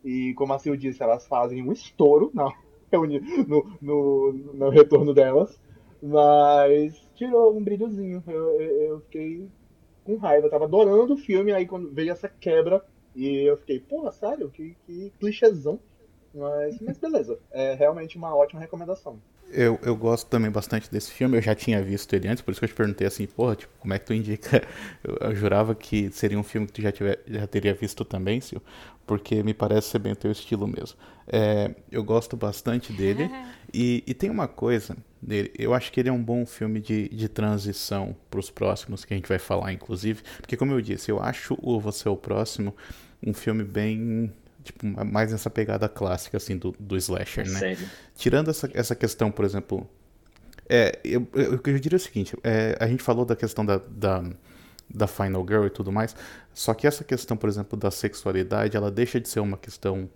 e 0.04 0.34
como 0.34 0.52
a 0.52 0.58
Sil 0.58 0.74
disse, 0.74 1.02
elas 1.02 1.26
fazem 1.26 1.62
um 1.62 1.72
estouro 1.72 2.30
na, 2.34 2.52
no, 3.46 3.78
no, 3.80 4.32
no 4.32 4.68
retorno 4.70 5.14
delas, 5.14 5.60
mas 6.02 6.94
tirou 7.14 7.56
um 7.56 7.62
brilhozinho. 7.62 8.22
Eu, 8.26 8.60
eu, 8.60 8.82
eu 8.82 9.00
fiquei 9.02 9.48
com 10.04 10.16
raiva, 10.16 10.46
eu 10.46 10.50
tava 10.50 10.64
adorando 10.64 11.14
o 11.14 11.18
filme, 11.18 11.52
aí 11.52 11.66
quando 11.66 11.92
veio 11.92 12.10
essa 12.10 12.28
quebra 12.28 12.84
e 13.14 13.48
eu 13.48 13.56
fiquei, 13.58 13.80
pô, 13.80 14.10
sério, 14.10 14.50
que, 14.50 14.74
que 14.86 15.10
clichêzão. 15.18 15.80
Mas, 16.34 16.80
mas 16.80 16.98
beleza, 16.98 17.38
é 17.50 17.74
realmente 17.74 18.16
uma 18.16 18.34
ótima 18.34 18.60
recomendação. 18.60 19.20
Eu, 19.52 19.78
eu 19.82 19.94
gosto 19.94 20.28
também 20.28 20.50
bastante 20.50 20.90
desse 20.90 21.10
filme, 21.10 21.36
eu 21.36 21.42
já 21.42 21.54
tinha 21.54 21.82
visto 21.82 22.12
ele 22.14 22.26
antes, 22.26 22.42
por 22.42 22.50
isso 22.50 22.60
que 22.60 22.64
eu 22.64 22.68
te 22.68 22.74
perguntei 22.74 23.06
assim, 23.06 23.26
porra, 23.26 23.54
tipo, 23.54 23.72
como 23.78 23.92
é 23.92 23.98
que 23.98 24.06
tu 24.06 24.14
indica? 24.14 24.62
Eu, 25.04 25.16
eu 25.28 25.34
jurava 25.34 25.74
que 25.74 26.10
seria 26.12 26.38
um 26.38 26.42
filme 26.44 26.66
que 26.66 26.74
tu 26.74 26.82
já, 26.82 26.92
tiver, 26.92 27.20
já 27.26 27.46
teria 27.46 27.74
visto 27.74 28.04
também, 28.04 28.40
Sil, 28.40 28.62
porque 29.04 29.42
me 29.42 29.52
parece 29.52 29.88
ser 29.88 29.98
bem 29.98 30.12
o 30.12 30.16
teu 30.16 30.30
estilo 30.30 30.66
mesmo. 30.66 30.96
É, 31.26 31.74
eu 31.90 32.04
gosto 32.04 32.36
bastante 32.36 32.92
dele, 32.92 33.28
e, 33.74 34.04
e 34.06 34.14
tem 34.14 34.30
uma 34.30 34.46
coisa 34.46 34.96
dele, 35.20 35.52
eu 35.58 35.74
acho 35.74 35.90
que 35.90 35.98
ele 35.98 36.08
é 36.08 36.12
um 36.12 36.22
bom 36.22 36.46
filme 36.46 36.80
de, 36.80 37.08
de 37.08 37.28
transição 37.28 38.16
para 38.30 38.38
os 38.40 38.48
próximos, 38.48 39.04
que 39.04 39.12
a 39.12 39.16
gente 39.16 39.28
vai 39.28 39.38
falar, 39.38 39.72
inclusive, 39.72 40.22
porque 40.40 40.56
como 40.56 40.72
eu 40.72 40.80
disse, 40.80 41.10
eu 41.10 41.20
acho 41.20 41.58
o 41.60 41.80
Você 41.80 42.06
é 42.06 42.10
o 42.10 42.16
Próximo 42.16 42.74
um 43.24 43.32
filme 43.32 43.62
bem 43.62 44.32
tipo, 44.62 44.86
mais 44.86 45.32
nessa 45.32 45.50
pegada 45.50 45.88
clássica, 45.88 46.36
assim, 46.36 46.56
do, 46.56 46.74
do 46.78 46.96
slasher, 46.96 47.48
né? 47.48 47.58
Sério? 47.58 47.90
Tirando 48.14 48.50
essa, 48.50 48.70
essa 48.74 48.94
questão, 48.94 49.30
por 49.30 49.44
exemplo... 49.44 49.88
É, 50.68 50.98
eu, 51.04 51.26
eu, 51.34 51.60
eu 51.64 51.78
diria 51.78 51.96
o 51.96 52.00
seguinte, 52.00 52.36
é, 52.42 52.76
a 52.80 52.86
gente 52.86 53.02
falou 53.02 53.24
da 53.24 53.36
questão 53.36 53.66
da, 53.66 53.78
da, 53.88 54.24
da 54.88 55.06
Final 55.06 55.44
Girl 55.46 55.66
e 55.66 55.70
tudo 55.70 55.92
mais, 55.92 56.14
só 56.54 56.72
que 56.72 56.86
essa 56.86 57.04
questão, 57.04 57.36
por 57.36 57.48
exemplo, 57.48 57.78
da 57.78 57.90
sexualidade, 57.90 58.76
ela 58.76 58.90
deixa 58.90 59.20
de 59.20 59.28
ser 59.28 59.40
uma 59.40 59.58
questão, 59.58 60.08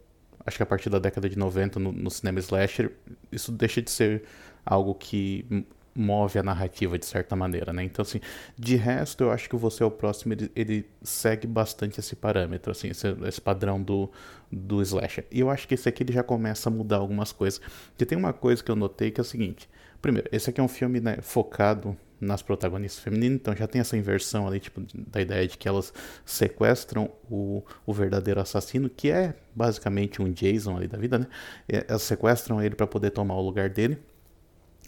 acho 0.47 0.57
que 0.57 0.63
a 0.63 0.67
partir 0.67 0.89
da 0.89 0.99
década 0.99 1.29
de 1.29 1.37
90 1.37 1.79
no, 1.79 1.93
no 1.93 2.11
cinema 2.11 2.39
slasher, 2.39 2.93
isso 3.31 3.53
deixa 3.53 3.83
de 3.83 3.91
ser 3.91 4.23
algo 4.65 4.95
que 4.95 5.67
move 5.97 6.39
a 6.39 6.43
narrativa 6.43 6.99
de 6.99 7.07
certa 7.07 7.35
maneira, 7.35 7.73
né? 7.73 7.83
Então, 7.83 8.03
assim, 8.03 8.21
de 8.59 8.77
resto, 8.77 9.25
eu 9.25 9.31
acho 9.31 9.49
que 9.49 9.57
Você 9.57 9.83
é 9.83 9.87
o 9.87 9.91
Próximo, 9.91 10.35
ele, 10.35 10.51
ele 10.55 10.87
segue 11.03 11.47
bastante 11.47 11.99
esse 11.99 12.15
parâmetro, 12.15 12.71
assim, 12.71 12.89
esse, 12.89 13.09
esse, 13.27 13.41
padrão 13.41 13.83
do, 13.83 14.11
do 14.53 14.83
slasher. 14.83 15.27
E 15.31 15.41
eu 15.41 15.51
acho 15.51 15.67
que 15.67 15.75
esse 15.75 15.89
aqui 15.89 16.03
ele 16.03 16.13
já 16.13 16.23
começa 16.23 16.69
a 16.69 16.73
mudar 16.73 16.99
algumas 16.99 17.33
coisas. 17.33 17.61
Porque 17.89 18.05
tem 18.05 18.19
uma 18.19 18.33
coisa 18.33 18.63
que 18.63 18.71
eu 18.71 18.77
notei 18.77 19.11
que 19.11 19.21
é 19.21 19.23
o 19.23 19.25
seguinte, 19.25 19.69
primeiro, 20.03 20.29
esse 20.31 20.51
aqui 20.51 20.61
é 20.61 20.63
um 20.63 20.69
filme 20.69 21.01
né, 21.01 21.19
focado 21.23 21.97
nas 22.21 22.43
protagonistas 22.43 23.03
femininas, 23.03 23.37
então 23.37 23.55
já 23.55 23.67
tem 23.67 23.81
essa 23.81 23.97
inversão 23.97 24.47
ali, 24.47 24.59
tipo, 24.59 24.83
da 24.95 25.21
ideia 25.21 25.47
de 25.47 25.59
que 25.59 25.69
elas 25.69 25.93
sequestram 26.25 27.11
o, 27.31 27.63
o 27.85 27.93
verdadeiro 27.93 28.41
assassino, 28.41 28.89
que 28.89 29.11
é 29.11 29.35
basicamente 29.55 30.23
um 30.23 30.33
Jason 30.33 30.77
ali 30.77 30.89
da 30.89 30.97
vida, 30.97 31.19
né? 31.19 31.27
Elas 31.69 32.03
sequestram 32.03 32.63
ele 32.63 32.75
para 32.75 32.87
poder 32.87 33.11
tomar 33.11 33.35
o 33.35 33.43
lugar 33.43 33.69
dele. 33.69 33.99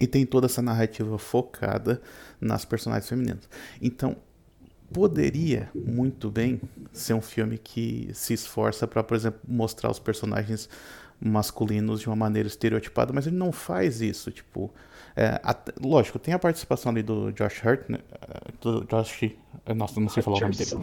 E 0.00 0.06
tem 0.06 0.24
toda 0.24 0.46
essa 0.46 0.62
narrativa 0.62 1.18
focada 1.18 2.00
nas 2.40 2.64
personagens 2.64 3.08
femininas. 3.08 3.48
Então, 3.80 4.16
poderia 4.92 5.70
muito 5.74 6.30
bem 6.30 6.60
ser 6.92 7.14
um 7.14 7.20
filme 7.20 7.58
que 7.58 8.10
se 8.14 8.32
esforça 8.32 8.86
para, 8.86 9.02
por 9.02 9.14
exemplo, 9.16 9.40
mostrar 9.46 9.90
os 9.90 9.98
personagens 9.98 10.68
masculinos 11.20 12.00
de 12.00 12.06
uma 12.06 12.16
maneira 12.16 12.46
estereotipada, 12.46 13.12
mas 13.12 13.26
ele 13.26 13.36
não 13.36 13.50
faz 13.50 14.00
isso, 14.00 14.30
tipo, 14.30 14.72
é, 15.16 15.40
lógico, 15.82 16.18
tem 16.18 16.32
a 16.32 16.38
participação 16.38 16.92
ali 16.92 17.02
do 17.02 17.32
Josh 17.32 17.60
Hurt, 17.64 17.88
né? 17.88 17.98
do 18.60 18.84
Josh, 18.84 19.32
nossa, 19.74 20.00
não 20.00 20.08
sei 20.08 20.22
falar 20.22 20.36
o 20.36 20.40
nome 20.40 20.54
dele, 20.54 20.78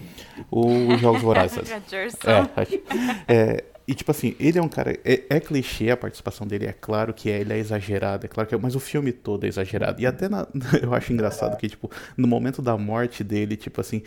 o 0.52 0.98
Jogos 0.98 1.22
Vorazes. 1.22 1.70
é, 3.28 3.34
é, 3.34 3.64
e 3.88 3.94
tipo 3.94 4.10
assim, 4.10 4.36
ele 4.40 4.58
é 4.58 4.62
um 4.62 4.68
cara. 4.68 4.98
É, 5.06 5.24
é, 5.30 5.40
clichê 5.40 5.92
a 5.92 5.98
participação 5.98 6.48
dele, 6.48 6.66
é 6.66 6.74
claro 6.74 7.14
que 7.14 7.30
é, 7.30 7.40
ele 7.40 7.54
é 7.54 7.58
exagerado, 7.58 8.26
é 8.26 8.30
claro 8.30 8.50
que 8.50 8.56
é, 8.56 8.58
mas 8.58 8.76
o 8.76 8.80
filme 8.80 9.12
todo 9.12 9.44
é 9.44 9.48
exagerado. 9.48 10.02
E 10.02 10.08
até 10.08 10.28
na, 10.28 10.48
eu 10.82 10.94
acho 10.94 11.14
engraçado 11.14 11.56
que, 11.58 11.70
tipo, 11.70 11.90
no 12.18 12.28
momento 12.28 12.62
da 12.62 12.76
morte 12.78 13.24
dele, 13.24 13.56
tipo 13.56 13.80
assim, 13.80 14.02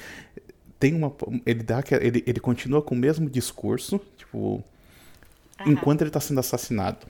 tem 0.81 0.95
uma. 0.95 1.12
Ele 1.47 1.62
dá 1.62 1.83
ele, 2.01 2.25
ele 2.27 2.41
continua 2.41 2.83
com 2.83 2.95
o 2.95 2.99
mesmo 2.99 3.31
discurso, 3.31 4.01
tipo. 4.17 4.38
Uhum. 4.38 5.73
Enquanto 5.73 6.03
ele 6.03 6.11
tá 6.11 6.21
sendo 6.21 6.41
assassinado. 6.41 7.07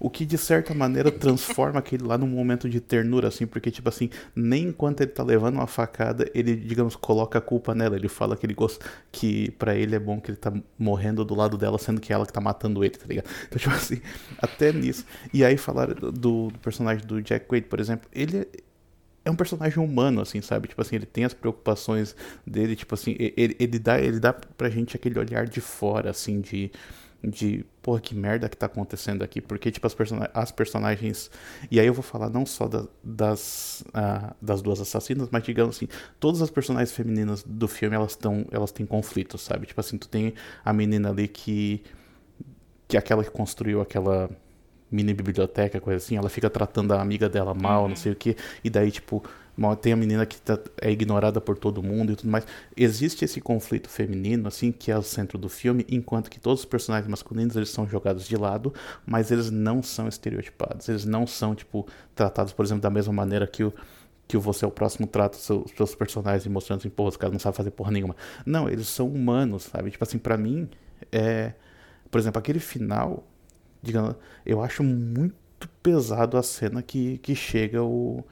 O 0.00 0.08
que 0.08 0.24
de 0.24 0.38
certa 0.38 0.72
maneira 0.72 1.12
transforma 1.12 1.78
aquele 1.78 2.04
lá 2.04 2.16
num 2.16 2.26
momento 2.26 2.68
de 2.68 2.80
ternura, 2.80 3.28
assim, 3.28 3.46
porque, 3.46 3.70
tipo 3.70 3.88
assim, 3.88 4.08
nem 4.34 4.68
enquanto 4.68 5.02
ele 5.02 5.10
tá 5.10 5.22
levando 5.22 5.56
uma 5.56 5.66
facada, 5.66 6.28
ele, 6.34 6.56
digamos, 6.56 6.96
coloca 6.96 7.38
a 7.38 7.42
culpa 7.42 7.74
nela. 7.74 7.96
Ele 7.96 8.08
fala 8.08 8.34
que 8.36 8.46
ele 8.46 8.54
gosta, 8.54 8.84
que 9.12 9.50
para 9.52 9.76
ele 9.76 9.94
é 9.94 9.98
bom 9.98 10.18
que 10.18 10.30
ele 10.30 10.38
tá 10.38 10.52
morrendo 10.78 11.22
do 11.22 11.34
lado 11.34 11.58
dela, 11.58 11.78
sendo 11.78 12.00
que 12.00 12.12
é 12.12 12.14
ela 12.14 12.26
que 12.26 12.32
tá 12.32 12.40
matando 12.40 12.82
ele, 12.82 12.94
tá 12.96 13.06
ligado? 13.06 13.28
Então, 13.46 13.58
tipo 13.58 13.74
assim, 13.74 14.00
até 14.38 14.72
nisso. 14.72 15.04
E 15.34 15.44
aí 15.44 15.58
falar 15.58 15.92
do, 15.92 16.10
do 16.10 16.52
personagem 16.62 17.06
do 17.06 17.20
Jack 17.20 17.46
Quaid, 17.46 17.66
por 17.66 17.78
exemplo, 17.78 18.08
ele 18.12 18.48
é 19.24 19.30
um 19.30 19.36
personagem 19.36 19.82
humano, 19.82 20.20
assim, 20.20 20.40
sabe? 20.40 20.68
Tipo 20.68 20.80
assim, 20.80 20.96
ele 20.96 21.06
tem 21.06 21.24
as 21.24 21.34
preocupações 21.34 22.16
dele, 22.46 22.74
tipo 22.74 22.94
assim, 22.94 23.16
ele, 23.18 23.56
ele, 23.58 23.78
dá, 23.78 24.00
ele 24.00 24.18
dá 24.18 24.32
pra 24.32 24.70
gente 24.70 24.96
aquele 24.96 25.18
olhar 25.18 25.46
de 25.46 25.60
fora, 25.60 26.10
assim, 26.10 26.40
de 26.40 26.70
de, 27.22 27.64
porra, 27.82 28.00
que 28.00 28.14
merda 28.14 28.48
que 28.48 28.56
tá 28.56 28.66
acontecendo 28.66 29.22
aqui, 29.22 29.40
porque, 29.40 29.70
tipo, 29.70 29.86
as, 29.86 29.94
person 29.94 30.18
as 30.32 30.50
personagens, 30.50 31.30
e 31.70 31.78
aí 31.78 31.86
eu 31.86 31.92
vou 31.92 32.02
falar 32.02 32.30
não 32.30 32.46
só 32.46 32.66
da, 32.66 32.84
das, 33.02 33.84
uh, 33.88 34.34
das 34.40 34.62
duas 34.62 34.80
assassinas, 34.80 35.28
mas, 35.30 35.42
digamos 35.42 35.76
assim, 35.76 35.88
todas 36.18 36.40
as 36.40 36.50
personagens 36.50 36.92
femininas 36.92 37.42
do 37.42 37.68
filme, 37.68 37.94
elas, 37.94 38.16
tão, 38.16 38.46
elas 38.50 38.72
têm 38.72 38.86
conflitos, 38.86 39.42
sabe? 39.42 39.66
Tipo 39.66 39.80
assim, 39.80 39.98
tu 39.98 40.08
tem 40.08 40.34
a 40.64 40.72
menina 40.72 41.10
ali 41.10 41.28
que, 41.28 41.82
que 42.88 42.96
é 42.96 43.00
aquela 43.00 43.22
que 43.22 43.30
construiu 43.30 43.80
aquela 43.80 44.30
mini 44.90 45.14
biblioteca, 45.14 45.80
coisa 45.80 45.98
assim, 45.98 46.16
ela 46.16 46.28
fica 46.28 46.50
tratando 46.50 46.92
a 46.92 47.00
amiga 47.00 47.28
dela 47.28 47.54
mal, 47.54 47.82
uhum. 47.82 47.90
não 47.90 47.96
sei 47.96 48.12
o 48.12 48.16
que, 48.16 48.36
e 48.64 48.70
daí, 48.70 48.90
tipo, 48.90 49.22
tem 49.76 49.92
a 49.92 49.96
menina 49.96 50.24
que 50.24 50.40
tá, 50.40 50.58
é 50.80 50.90
ignorada 50.90 51.38
por 51.38 51.58
todo 51.58 51.82
mundo 51.82 52.12
e 52.12 52.16
tudo 52.16 52.30
mais. 52.30 52.46
Existe 52.74 53.26
esse 53.26 53.40
conflito 53.42 53.90
feminino, 53.90 54.48
assim, 54.48 54.72
que 54.72 54.90
é 54.90 54.96
o 54.96 55.02
centro 55.02 55.36
do 55.36 55.50
filme, 55.50 55.84
enquanto 55.88 56.30
que 56.30 56.40
todos 56.40 56.60
os 56.60 56.64
personagens 56.64 57.10
masculinos 57.10 57.54
eles 57.56 57.68
são 57.68 57.86
jogados 57.86 58.26
de 58.26 58.36
lado, 58.36 58.72
mas 59.04 59.30
eles 59.30 59.50
não 59.50 59.82
são 59.82 60.08
estereotipados. 60.08 60.88
Eles 60.88 61.04
não 61.04 61.26
são, 61.26 61.54
tipo, 61.54 61.86
tratados, 62.14 62.54
por 62.54 62.64
exemplo, 62.64 62.80
da 62.80 62.88
mesma 62.88 63.12
maneira 63.12 63.46
que 63.46 63.62
o 63.62 63.74
que 64.26 64.38
você 64.38 64.64
é 64.64 64.68
o 64.68 64.70
próximo 64.70 65.06
trata 65.08 65.36
os 65.36 65.44
seus, 65.44 65.70
seus 65.76 65.94
personagens 65.94 66.46
mostrando 66.46 66.78
assim, 66.78 66.88
porra, 66.88 67.08
os 67.08 67.16
caras 67.16 67.32
não 67.32 67.40
sabem 67.40 67.56
fazer 67.56 67.72
porra 67.72 67.90
nenhuma. 67.90 68.14
Não, 68.46 68.68
eles 68.68 68.86
são 68.88 69.08
humanos, 69.08 69.64
sabe? 69.64 69.90
Tipo 69.90 70.04
assim, 70.04 70.18
para 70.18 70.36
mim, 70.38 70.68
é. 71.12 71.52
Por 72.10 72.18
exemplo, 72.18 72.38
aquele 72.38 72.60
final, 72.60 73.24
digamos, 73.82 74.14
eu 74.46 74.62
acho 74.62 74.82
muito 74.82 75.68
pesado 75.82 76.36
a 76.36 76.42
cena 76.42 76.82
que, 76.82 77.18
que 77.18 77.34
chega 77.34 77.82
o, 77.82 78.24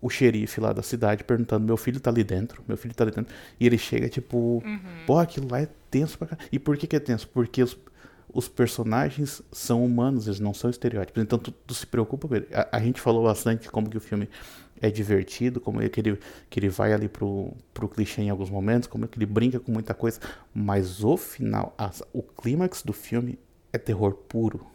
o 0.00 0.08
xerife 0.08 0.60
lá 0.60 0.72
da 0.72 0.82
cidade 0.82 1.24
perguntando: 1.24 1.66
meu 1.66 1.76
filho 1.76 2.00
tá 2.00 2.10
ali 2.10 2.24
dentro, 2.24 2.62
meu 2.66 2.76
filho 2.76 2.94
tá 2.94 3.04
ali 3.04 3.12
dentro. 3.12 3.34
E 3.58 3.66
ele 3.66 3.78
chega, 3.78 4.08
tipo, 4.08 4.62
uhum. 4.64 4.80
pô, 5.06 5.18
aquilo 5.18 5.48
lá 5.50 5.60
é 5.60 5.68
tenso 5.90 6.18
pra 6.18 6.28
cá. 6.28 6.38
E 6.50 6.58
por 6.58 6.76
que, 6.76 6.86
que 6.86 6.96
é 6.96 7.00
tenso? 7.00 7.28
Porque 7.28 7.62
os, 7.62 7.76
os 8.32 8.48
personagens 8.48 9.42
são 9.52 9.84
humanos, 9.84 10.26
eles 10.26 10.40
não 10.40 10.54
são 10.54 10.70
estereótipos. 10.70 11.22
Então 11.22 11.38
tu, 11.38 11.52
tu 11.52 11.74
se 11.74 11.86
preocupa 11.86 12.28
com 12.28 12.34
ele. 12.34 12.46
A, 12.52 12.76
a, 12.76 12.80
gente 12.80 13.00
falou 13.00 13.24
bastante 13.24 13.70
como 13.70 13.90
que 13.90 13.96
o 13.96 14.00
filme 14.00 14.28
é 14.80 14.90
divertido, 14.90 15.60
como 15.60 15.82
é 15.82 15.88
que 15.88 16.00
ele, 16.00 16.18
que 16.48 16.58
ele 16.58 16.70
vai 16.70 16.92
ali 16.92 17.08
pro, 17.08 17.52
pro 17.74 17.88
clichê 17.88 18.22
em 18.22 18.30
alguns 18.30 18.48
momentos, 18.48 18.88
como 18.88 19.04
é 19.04 19.08
que 19.08 19.18
ele 19.18 19.26
brinca 19.26 19.60
com 19.60 19.70
muita 19.70 19.92
coisa. 19.92 20.18
Mas 20.54 21.04
o 21.04 21.16
final, 21.16 21.76
o 22.12 22.22
clímax 22.22 22.82
do 22.82 22.94
filme 22.94 23.38
é 23.72 23.78
terror 23.78 24.14
puro. 24.14 24.66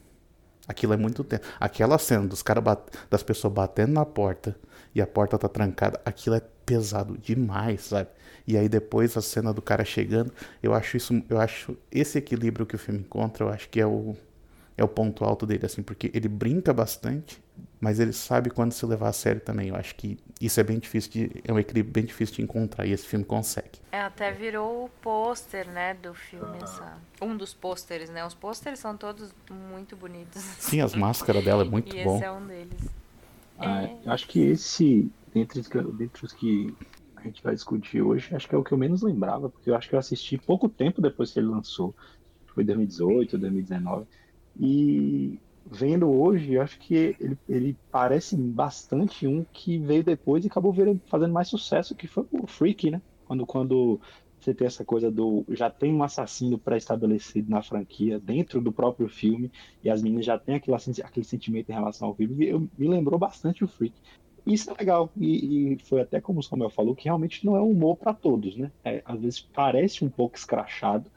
Aquilo 0.67 0.93
é 0.93 0.97
muito 0.97 1.23
tempo. 1.23 1.45
Aquela 1.59 1.97
cena 1.97 2.27
dos 2.27 2.41
cara 2.41 2.61
das 3.09 3.23
pessoas 3.23 3.53
batendo 3.53 3.93
na 3.93 4.05
porta 4.05 4.55
e 4.95 5.01
a 5.01 5.05
porta 5.05 5.37
tá 5.37 5.49
trancada, 5.49 6.01
aquilo 6.05 6.35
é 6.35 6.41
pesado 6.65 7.17
demais, 7.17 7.81
sabe? 7.81 8.09
E 8.47 8.57
aí 8.57 8.69
depois 8.69 9.17
a 9.17 9.21
cena 9.21 9.53
do 9.53 9.61
cara 9.61 9.83
chegando, 9.83 10.31
eu 10.63 10.73
acho 10.73 10.95
isso, 10.95 11.21
eu 11.29 11.39
acho 11.39 11.77
esse 11.91 12.17
equilíbrio 12.17 12.65
que 12.65 12.75
o 12.75 12.79
filme 12.79 13.01
encontra, 13.01 13.45
eu 13.45 13.49
acho 13.49 13.67
que 13.69 13.79
é 13.79 13.85
o 13.85 14.15
é 14.77 14.83
o 14.83 14.87
ponto 14.87 15.23
alto 15.23 15.45
dele 15.45 15.65
assim, 15.65 15.81
porque 15.81 16.11
ele 16.13 16.27
brinca 16.27 16.73
bastante, 16.73 17.41
mas 17.79 17.97
ele 17.99 18.11
sabe 18.11 18.49
quando 18.49 18.73
se 18.73 18.85
levar 18.85 19.07
a 19.07 19.13
sério 19.13 19.39
também. 19.39 19.69
Eu 19.69 19.75
acho 19.75 19.95
que 19.95 20.17
isso 20.41 20.59
é 20.59 20.63
bem 20.63 20.77
difícil 20.77 21.11
de 21.11 21.41
é 21.45 21.53
um 21.53 21.57
equilíbrio 21.57 21.93
bem 21.93 22.03
difícil 22.03 22.35
de 22.35 22.41
encontrar 22.41 22.85
e 22.85 22.91
esse 22.91 23.05
filme 23.05 23.23
consegue. 23.23 23.79
É, 23.91 24.01
até 24.01 24.31
virou 24.31 24.85
o 24.85 24.89
pôster, 25.01 25.69
né, 25.69 25.93
do 25.93 26.13
filme, 26.13 26.57
essa... 26.61 26.97
um 27.21 27.37
dos 27.37 27.53
pôsteres, 27.53 28.09
né? 28.09 28.25
Os 28.25 28.33
pôsteres 28.33 28.79
são 28.79 28.97
todos 28.97 29.33
muito 29.49 29.95
bonitos. 29.95 30.41
Sim, 30.59 30.81
as 30.81 30.93
máscaras 30.93 31.43
dela 31.43 31.63
é 31.63 31.65
muito 31.65 31.95
e 31.95 32.03
bom. 32.03 32.17
Esse 32.17 32.25
é 32.25 32.31
um 32.31 32.45
deles. 32.45 33.04
Ah, 33.57 33.83
é... 33.83 34.01
Eu 34.05 34.11
acho 34.11 34.27
que 34.27 34.39
esse, 34.39 35.11
dentre, 35.33 35.61
dentre 35.61 36.25
os 36.25 36.33
que 36.33 36.67
a 37.15 37.21
gente 37.23 37.41
vai 37.41 37.53
discutir 37.53 38.01
hoje, 38.01 38.35
acho 38.35 38.47
que 38.47 38.55
é 38.55 38.57
o 38.57 38.63
que 38.63 38.71
eu 38.71 38.77
menos 38.77 39.01
lembrava, 39.01 39.49
porque 39.49 39.69
eu 39.69 39.75
acho 39.75 39.89
que 39.89 39.95
eu 39.95 39.99
assisti 39.99 40.37
pouco 40.37 40.69
tempo 40.69 41.01
depois 41.01 41.31
que 41.31 41.39
ele 41.39 41.47
lançou. 41.47 41.95
Foi 42.53 42.63
2018, 42.63 43.37
2019. 43.37 44.07
E 44.59 45.39
vendo 45.65 46.09
hoje, 46.09 46.53
eu 46.53 46.61
acho 46.61 46.79
que 46.79 46.93
ele, 47.19 47.37
ele 47.47 47.79
parece 47.91 48.37
bastante 48.37 49.27
um 49.27 49.43
que 49.45 49.79
veio 49.79 50.03
depois 50.03 50.43
e 50.45 50.47
acabou 50.47 50.73
fazendo 51.07 51.33
mais 51.33 51.47
sucesso, 51.47 51.95
que 51.95 52.07
foi 52.07 52.25
o 52.31 52.47
Freak, 52.47 52.91
né? 52.91 53.01
Quando, 53.25 53.45
quando 53.45 53.99
você 54.45 54.53
tem 54.53 54.67
essa 54.67 54.85
coisa 54.85 55.11
do. 55.11 55.43
Já 55.49 55.69
tem 55.69 55.93
um 55.93 56.03
assassino 56.03 56.57
pré-estabelecido 56.57 57.49
na 57.49 57.61
franquia, 57.61 58.19
dentro 58.19 58.61
do 58.61 58.71
próprio 58.71 59.09
filme, 59.09 59.51
e 59.83 59.89
as 59.89 60.01
meninas 60.01 60.25
já 60.25 60.37
têm 60.37 60.55
aquele, 60.55 60.77
aquele 61.03 61.25
sentimento 61.25 61.69
em 61.69 61.73
relação 61.73 62.09
ao 62.09 62.15
filme. 62.15 62.47
Eu, 62.47 62.69
me 62.77 62.87
lembrou 62.87 63.19
bastante 63.19 63.63
o 63.63 63.67
Freak. 63.67 63.95
Isso 64.45 64.69
é 64.69 64.75
legal, 64.77 65.11
e, 65.17 65.73
e 65.73 65.79
foi 65.79 66.01
até 66.01 66.21
como 66.21 66.39
o 66.39 66.43
Samuel 66.43 66.69
falou, 66.69 66.95
que 66.95 67.05
realmente 67.05 67.43
não 67.43 67.55
é 67.55 67.61
um 67.61 67.71
humor 67.71 67.97
para 67.97 68.13
todos, 68.13 68.55
né? 68.55 68.71
É, 68.83 69.01
às 69.03 69.19
vezes 69.19 69.41
parece 69.41 70.05
um 70.05 70.09
pouco 70.09 70.37
escrachado, 70.37 71.09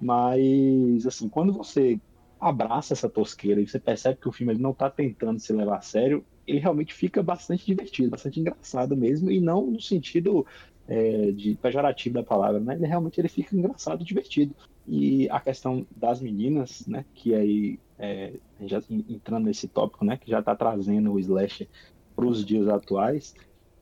mas, 0.00 1.06
assim, 1.06 1.28
quando 1.28 1.52
você 1.52 2.00
abraça 2.40 2.92
essa 2.92 3.08
tosqueira 3.08 3.60
e 3.60 3.66
você 3.68 3.78
percebe 3.78 4.18
que 4.20 4.28
o 4.28 4.32
filme 4.32 4.52
ele 4.52 4.60
não 4.60 4.72
está 4.72 4.90
tentando 4.90 5.38
se 5.38 5.52
levar 5.52 5.78
a 5.78 5.82
sério, 5.82 6.24
ele 6.46 6.58
realmente 6.58 6.92
fica 6.92 7.22
bastante 7.22 7.64
divertido, 7.64 8.10
bastante 8.10 8.40
engraçado 8.40 8.96
mesmo, 8.96 9.30
e 9.30 9.40
não 9.40 9.70
no 9.70 9.80
sentido 9.80 10.44
é, 10.86 11.30
de 11.32 11.54
pejorativo 11.56 12.14
da 12.14 12.22
palavra, 12.22 12.60
né? 12.60 12.74
Ele 12.74 12.86
realmente 12.86 13.20
ele 13.20 13.28
fica 13.28 13.56
engraçado, 13.56 14.04
divertido. 14.04 14.54
E 14.86 15.28
a 15.30 15.40
questão 15.40 15.86
das 15.96 16.20
meninas, 16.20 16.86
né? 16.86 17.04
Que 17.14 17.34
aí 17.34 17.78
é, 17.98 18.34
já 18.62 18.82
entrando 18.88 19.44
nesse 19.44 19.68
tópico, 19.68 20.04
né? 20.04 20.16
Que 20.16 20.30
já 20.30 20.40
está 20.40 20.54
trazendo 20.54 21.12
o 21.12 21.18
slash 21.18 21.68
para 22.14 22.26
os 22.26 22.44
dias 22.44 22.68
atuais, 22.68 23.34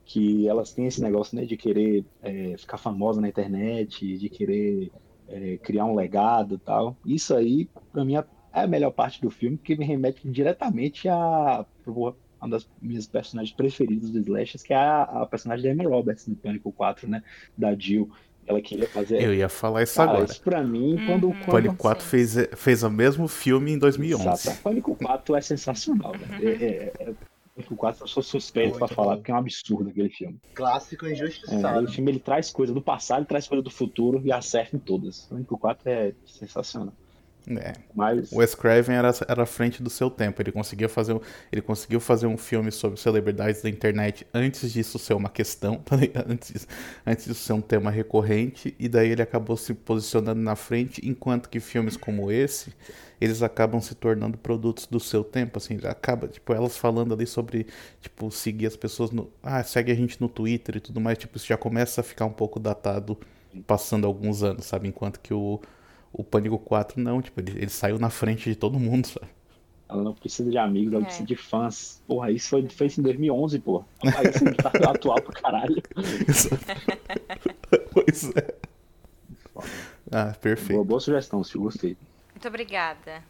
que 0.05 0.47
elas 0.47 0.73
têm 0.73 0.87
esse 0.87 1.01
negócio, 1.01 1.35
né? 1.35 1.45
De 1.45 1.57
querer 1.57 2.05
é, 2.21 2.55
ficar 2.57 2.77
famosa 2.77 3.19
na 3.19 3.27
internet, 3.27 4.17
de 4.17 4.29
querer 4.29 4.91
é, 5.27 5.57
criar 5.57 5.85
um 5.85 5.95
legado, 5.95 6.57
tal. 6.57 6.95
Isso 7.05 7.35
aí, 7.35 7.67
para 7.91 8.05
mim, 8.05 8.15
é 8.15 8.25
a 8.53 8.67
melhor 8.67 8.91
parte 8.91 9.21
do 9.21 9.29
filme, 9.29 9.57
que 9.57 9.75
me 9.75 9.83
remete 9.83 10.29
diretamente 10.29 11.09
a 11.09 11.65
uma 12.43 12.49
das 12.49 12.69
minhas 12.81 13.07
personagens 13.07 13.55
preferidas 13.55 14.09
do 14.11 14.19
Slashers, 14.19 14.63
que 14.63 14.73
é 14.73 14.77
a, 14.77 15.03
a 15.03 15.25
personagem 15.25 15.63
da 15.63 15.71
Emma 15.71 15.89
Roberts 15.89 16.27
no 16.27 16.35
Pânico 16.35 16.71
4, 16.71 17.07
né? 17.07 17.23
Da 17.57 17.73
Jill. 17.73 18.11
Ela 18.45 18.61
queria 18.61 18.87
fazer. 18.87 19.21
Eu 19.21 19.33
ia 19.33 19.47
falar 19.47 19.83
isso 19.83 19.95
Cara, 19.95 20.11
agora. 20.11 20.25
Isso 20.25 20.41
pra 20.41 20.61
mim, 20.61 20.95
uhum. 20.95 21.05
quando. 21.05 21.27
quando... 21.29 21.45
Pânico 21.45 21.75
4 21.77 22.05
fez, 22.05 22.35
fez 22.57 22.83
o 22.83 22.89
mesmo 22.89 23.27
filme 23.27 23.71
em 23.71 23.79
2011. 23.79 24.27
Exato. 24.27 24.61
Pânico 24.61 24.95
4 24.95 25.35
é 25.35 25.41
sensacional, 25.41 26.11
né? 26.11 26.39
É, 26.41 26.47
é, 26.47 26.93
é... 26.99 27.13
Pânico 27.55 27.75
4 27.77 28.03
eu 28.03 28.07
sou 28.07 28.21
suspeito 28.21 28.77
para 28.77 28.87
falar, 28.89 29.15
porque 29.15 29.31
é 29.31 29.33
um 29.33 29.37
absurdo 29.37 29.89
aquele 29.89 30.09
filme. 30.09 30.37
Clássico 30.53 31.07
injustiçado. 31.07 31.79
É, 31.79 31.83
o 31.83 31.91
filme 31.91 32.11
ele 32.11 32.19
traz 32.19 32.51
coisa 32.51 32.73
do 32.73 32.81
passado, 32.81 33.25
traz 33.25 33.47
coisa 33.47 33.63
do 33.63 33.69
futuro 33.69 34.21
e 34.25 34.31
acerta 34.31 34.75
em 34.75 34.79
todas. 34.79 35.27
Pânico 35.27 35.57
4 35.57 35.89
é 35.89 36.13
sensacional. 36.25 36.93
É. 37.47 37.73
Mas... 37.93 38.31
O 38.31 38.37
Wes 38.37 38.55
Craven 38.55 38.95
era, 38.95 39.11
era 39.27 39.43
à 39.43 39.45
frente 39.45 39.83
do 39.83 39.89
seu 39.89 40.09
tempo. 40.09 40.41
Ele 40.41 40.51
conseguia 40.51 40.87
fazer, 40.87 41.19
ele 41.51 41.61
conseguiu 41.61 41.99
fazer 41.99 42.27
um 42.27 42.37
filme 42.37 42.71
sobre 42.71 42.99
celebridades 42.99 43.61
da 43.61 43.69
internet 43.69 44.25
antes 44.33 44.71
disso 44.71 44.97
ser 44.97 45.13
uma 45.13 45.29
questão, 45.29 45.77
tá 45.83 45.95
antes, 46.27 46.67
antes 47.05 47.25
disso 47.25 47.41
ser 47.41 47.53
um 47.53 47.61
tema 47.61 47.91
recorrente, 47.91 48.75
e 48.79 48.87
daí 48.87 49.09
ele 49.09 49.21
acabou 49.21 49.57
se 49.57 49.73
posicionando 49.73 50.41
na 50.41 50.55
frente, 50.55 51.01
enquanto 51.03 51.49
que 51.49 51.59
filmes 51.59 51.97
como 51.97 52.31
esse, 52.31 52.73
eles 53.19 53.41
acabam 53.41 53.81
se 53.81 53.95
tornando 53.95 54.37
produtos 54.37 54.85
do 54.85 54.99
seu 54.99 55.23
tempo, 55.23 55.57
assim, 55.57 55.77
acaba, 55.83 56.27
tipo, 56.27 56.53
elas 56.53 56.77
falando 56.77 57.13
ali 57.13 57.25
sobre, 57.25 57.67
tipo, 58.01 58.31
seguir 58.31 58.67
as 58.67 58.75
pessoas 58.75 59.11
no, 59.11 59.29
ah, 59.41 59.63
segue 59.63 59.91
a 59.91 59.95
gente 59.95 60.19
no 60.21 60.29
Twitter 60.29 60.77
e 60.77 60.79
tudo 60.79 60.99
mais, 61.01 61.17
tipo, 61.17 61.37
isso 61.37 61.47
já 61.47 61.57
começa 61.57 62.01
a 62.01 62.03
ficar 62.03 62.25
um 62.25 62.33
pouco 62.33 62.59
datado 62.59 63.17
passando 63.67 64.07
alguns 64.07 64.43
anos, 64.43 64.65
sabe, 64.65 64.87
enquanto 64.87 65.19
que 65.19 65.33
o 65.33 65.61
o 66.13 66.23
Pânico 66.23 66.59
4 66.59 67.01
não, 67.01 67.21
tipo, 67.21 67.41
ele, 67.41 67.51
ele 67.51 67.69
saiu 67.69 67.97
na 67.97 68.09
frente 68.09 68.47
de 68.49 68.55
todo 68.55 68.79
mundo, 68.79 69.07
sabe? 69.07 69.27
Ela 69.89 70.03
não 70.03 70.13
precisa 70.13 70.49
de 70.49 70.57
amigos, 70.57 70.93
ela 70.93 71.01
é. 71.01 71.05
precisa 71.05 71.25
de 71.25 71.35
fãs. 71.35 72.01
Porra, 72.07 72.31
isso 72.31 72.49
foi 72.49 72.67
feito 72.69 72.99
em 72.99 73.03
2011, 73.03 73.59
porra. 73.59 73.85
Isso 74.03 74.55
tá 74.55 74.91
atual 74.91 75.21
pra 75.21 75.41
caralho. 75.41 75.83
pois 77.91 78.31
é. 78.35 78.55
Ah, 80.11 80.33
perfeito. 80.39 80.73
Boa, 80.73 80.85
boa 80.85 80.99
sugestão, 80.99 81.43
se 81.43 81.57
gostei. 81.57 81.97
Muito 82.31 82.47
obrigada. 82.47 83.23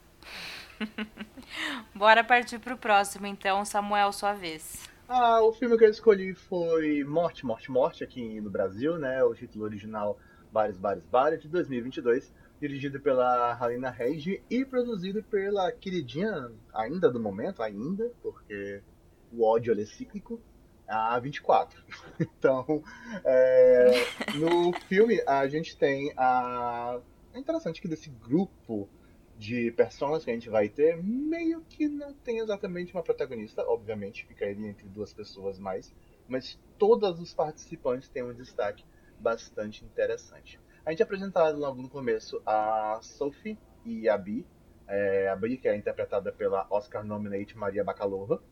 Bora 1.96 2.24
partir 2.24 2.60
pro 2.60 2.78
próximo, 2.78 3.26
então, 3.26 3.66
Samuel, 3.66 4.12
sua 4.12 4.34
vez. 4.34 4.90
Ah, 5.08 5.42
o 5.42 5.52
filme 5.52 5.78
que 5.78 5.84
eu 5.84 5.90
escolhi 5.90 6.34
foi 6.34 7.04
Morte, 7.04 7.46
Morte, 7.46 7.70
Morte, 7.72 8.04
aqui 8.04 8.40
no 8.40 8.50
Brasil, 8.50 8.98
né? 8.98 9.24
O 9.24 9.36
título 9.36 9.66
original 9.66 10.18
Bares, 10.52 10.78
Bares, 10.78 11.06
Bares, 11.06 11.42
de 11.42 11.50
2022 11.50 12.32
dirigido 12.64 12.98
pela 13.02 13.58
Halina 13.60 13.90
Regi 13.90 14.42
e 14.50 14.64
produzido 14.64 15.22
pela 15.22 15.70
queridinha, 15.70 16.50
ainda 16.74 17.12
do 17.12 17.20
momento, 17.20 17.62
ainda, 17.62 18.10
porque 18.22 18.82
o 19.34 19.44
ódio 19.44 19.78
é 19.78 19.86
cíclico, 19.86 20.42
a 20.88 21.20
24. 21.20 21.84
então, 22.18 22.82
é, 23.26 23.92
no 24.36 24.72
filme 24.88 25.22
a 25.28 25.46
gente 25.50 25.76
tem 25.76 26.14
a. 26.16 27.02
É 27.34 27.40
interessante 27.40 27.82
que 27.82 27.88
desse 27.88 28.10
grupo 28.10 28.88
de 29.38 29.70
personagens 29.72 30.24
que 30.24 30.32
a 30.32 30.34
gente 30.34 30.50
vai 30.50 30.70
ter, 30.70 30.96
meio 31.04 31.62
que 31.68 31.90
não 31.90 32.14
tem 32.14 32.40
exatamente 32.40 32.94
uma 32.94 33.04
protagonista, 33.04 33.62
obviamente, 33.68 34.26
ficaria 34.26 34.70
entre 34.70 34.88
duas 34.88 35.14
pessoas 35.14 35.60
mais, 35.60 35.94
mas 36.30 36.58
todos 36.78 37.20
os 37.20 37.34
participantes 37.34 38.08
têm 38.08 38.24
um 38.24 38.34
destaque 38.34 38.86
bastante 39.20 39.84
interessante. 39.84 40.63
A 40.86 40.92
gente 40.92 41.02
é 41.02 41.04
apresentado 41.04 41.58
logo 41.58 41.82
no 41.82 41.88
começo 41.90 42.42
a 42.46 43.00
Sophie 43.02 43.58
e 43.86 44.10
a 44.10 44.18
Bee. 44.18 44.46
É, 44.86 45.30
a 45.30 45.36
Bee, 45.36 45.58
que 45.58 45.68
é 45.68 45.76
interpretada 45.78 46.30
pela 46.32 46.68
Oscar 46.70 47.06
nominate 47.06 47.58
Maria 47.58 47.86
Bakalova. 47.86 48.44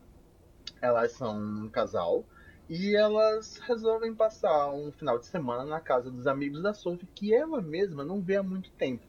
Elas 0.81 1.11
são 1.11 1.37
um 1.37 1.69
casal. 1.69 2.23
E 2.69 2.95
elas 2.95 3.57
resolvem 3.67 4.15
passar 4.15 4.71
um 4.71 4.93
final 4.93 5.19
de 5.19 5.25
semana 5.25 5.65
na 5.65 5.81
casa 5.81 6.09
dos 6.09 6.25
amigos 6.25 6.61
da 6.63 6.73
Sophie, 6.73 7.05
que 7.13 7.33
ela 7.33 7.61
mesma 7.61 8.05
não 8.05 8.21
vê 8.21 8.37
há 8.37 8.43
muito 8.43 8.71
tempo. 8.71 9.05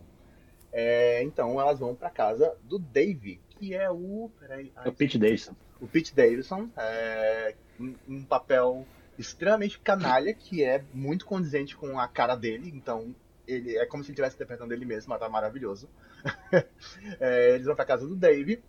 É, 0.73 1.23
então 1.23 1.61
elas 1.61 1.79
vão 1.79 1.95
para 1.95 2.11
casa 2.11 2.57
do 2.64 2.77
Dave, 2.77 3.41
que 3.51 3.73
é 3.73 3.89
o. 3.89 4.33
Peraí, 4.41 4.73
ai, 4.75 4.87
é 4.87 4.89
o 4.89 4.93
Pete 4.93 5.16
Davidson. 5.16 5.55
O 5.81 5.87
Pete 5.87 6.12
Davidson, 6.12 6.68
é, 6.77 7.55
um, 7.79 7.95
um 8.09 8.25
papel 8.25 8.85
extremamente 9.23 9.79
canalha, 9.79 10.35
que 10.35 10.62
é 10.62 10.85
muito 10.93 11.25
condizente 11.25 11.77
com 11.77 11.99
a 11.99 12.07
cara 12.07 12.35
dele, 12.35 12.70
então 12.75 13.14
ele 13.47 13.77
é 13.77 13.87
como 13.87 14.03
se 14.03 14.09
ele 14.09 14.14
estivesse 14.14 14.37
interpretando 14.37 14.73
ele 14.73 14.85
mesmo, 14.85 15.11
mas 15.11 15.20
tá 15.20 15.29
maravilhoso. 15.29 15.89
é, 17.20 17.55
eles 17.55 17.66
vão 17.66 17.75
pra 17.75 17.85
casa 17.85 18.07
do 18.07 18.14
Dave, 18.14 18.62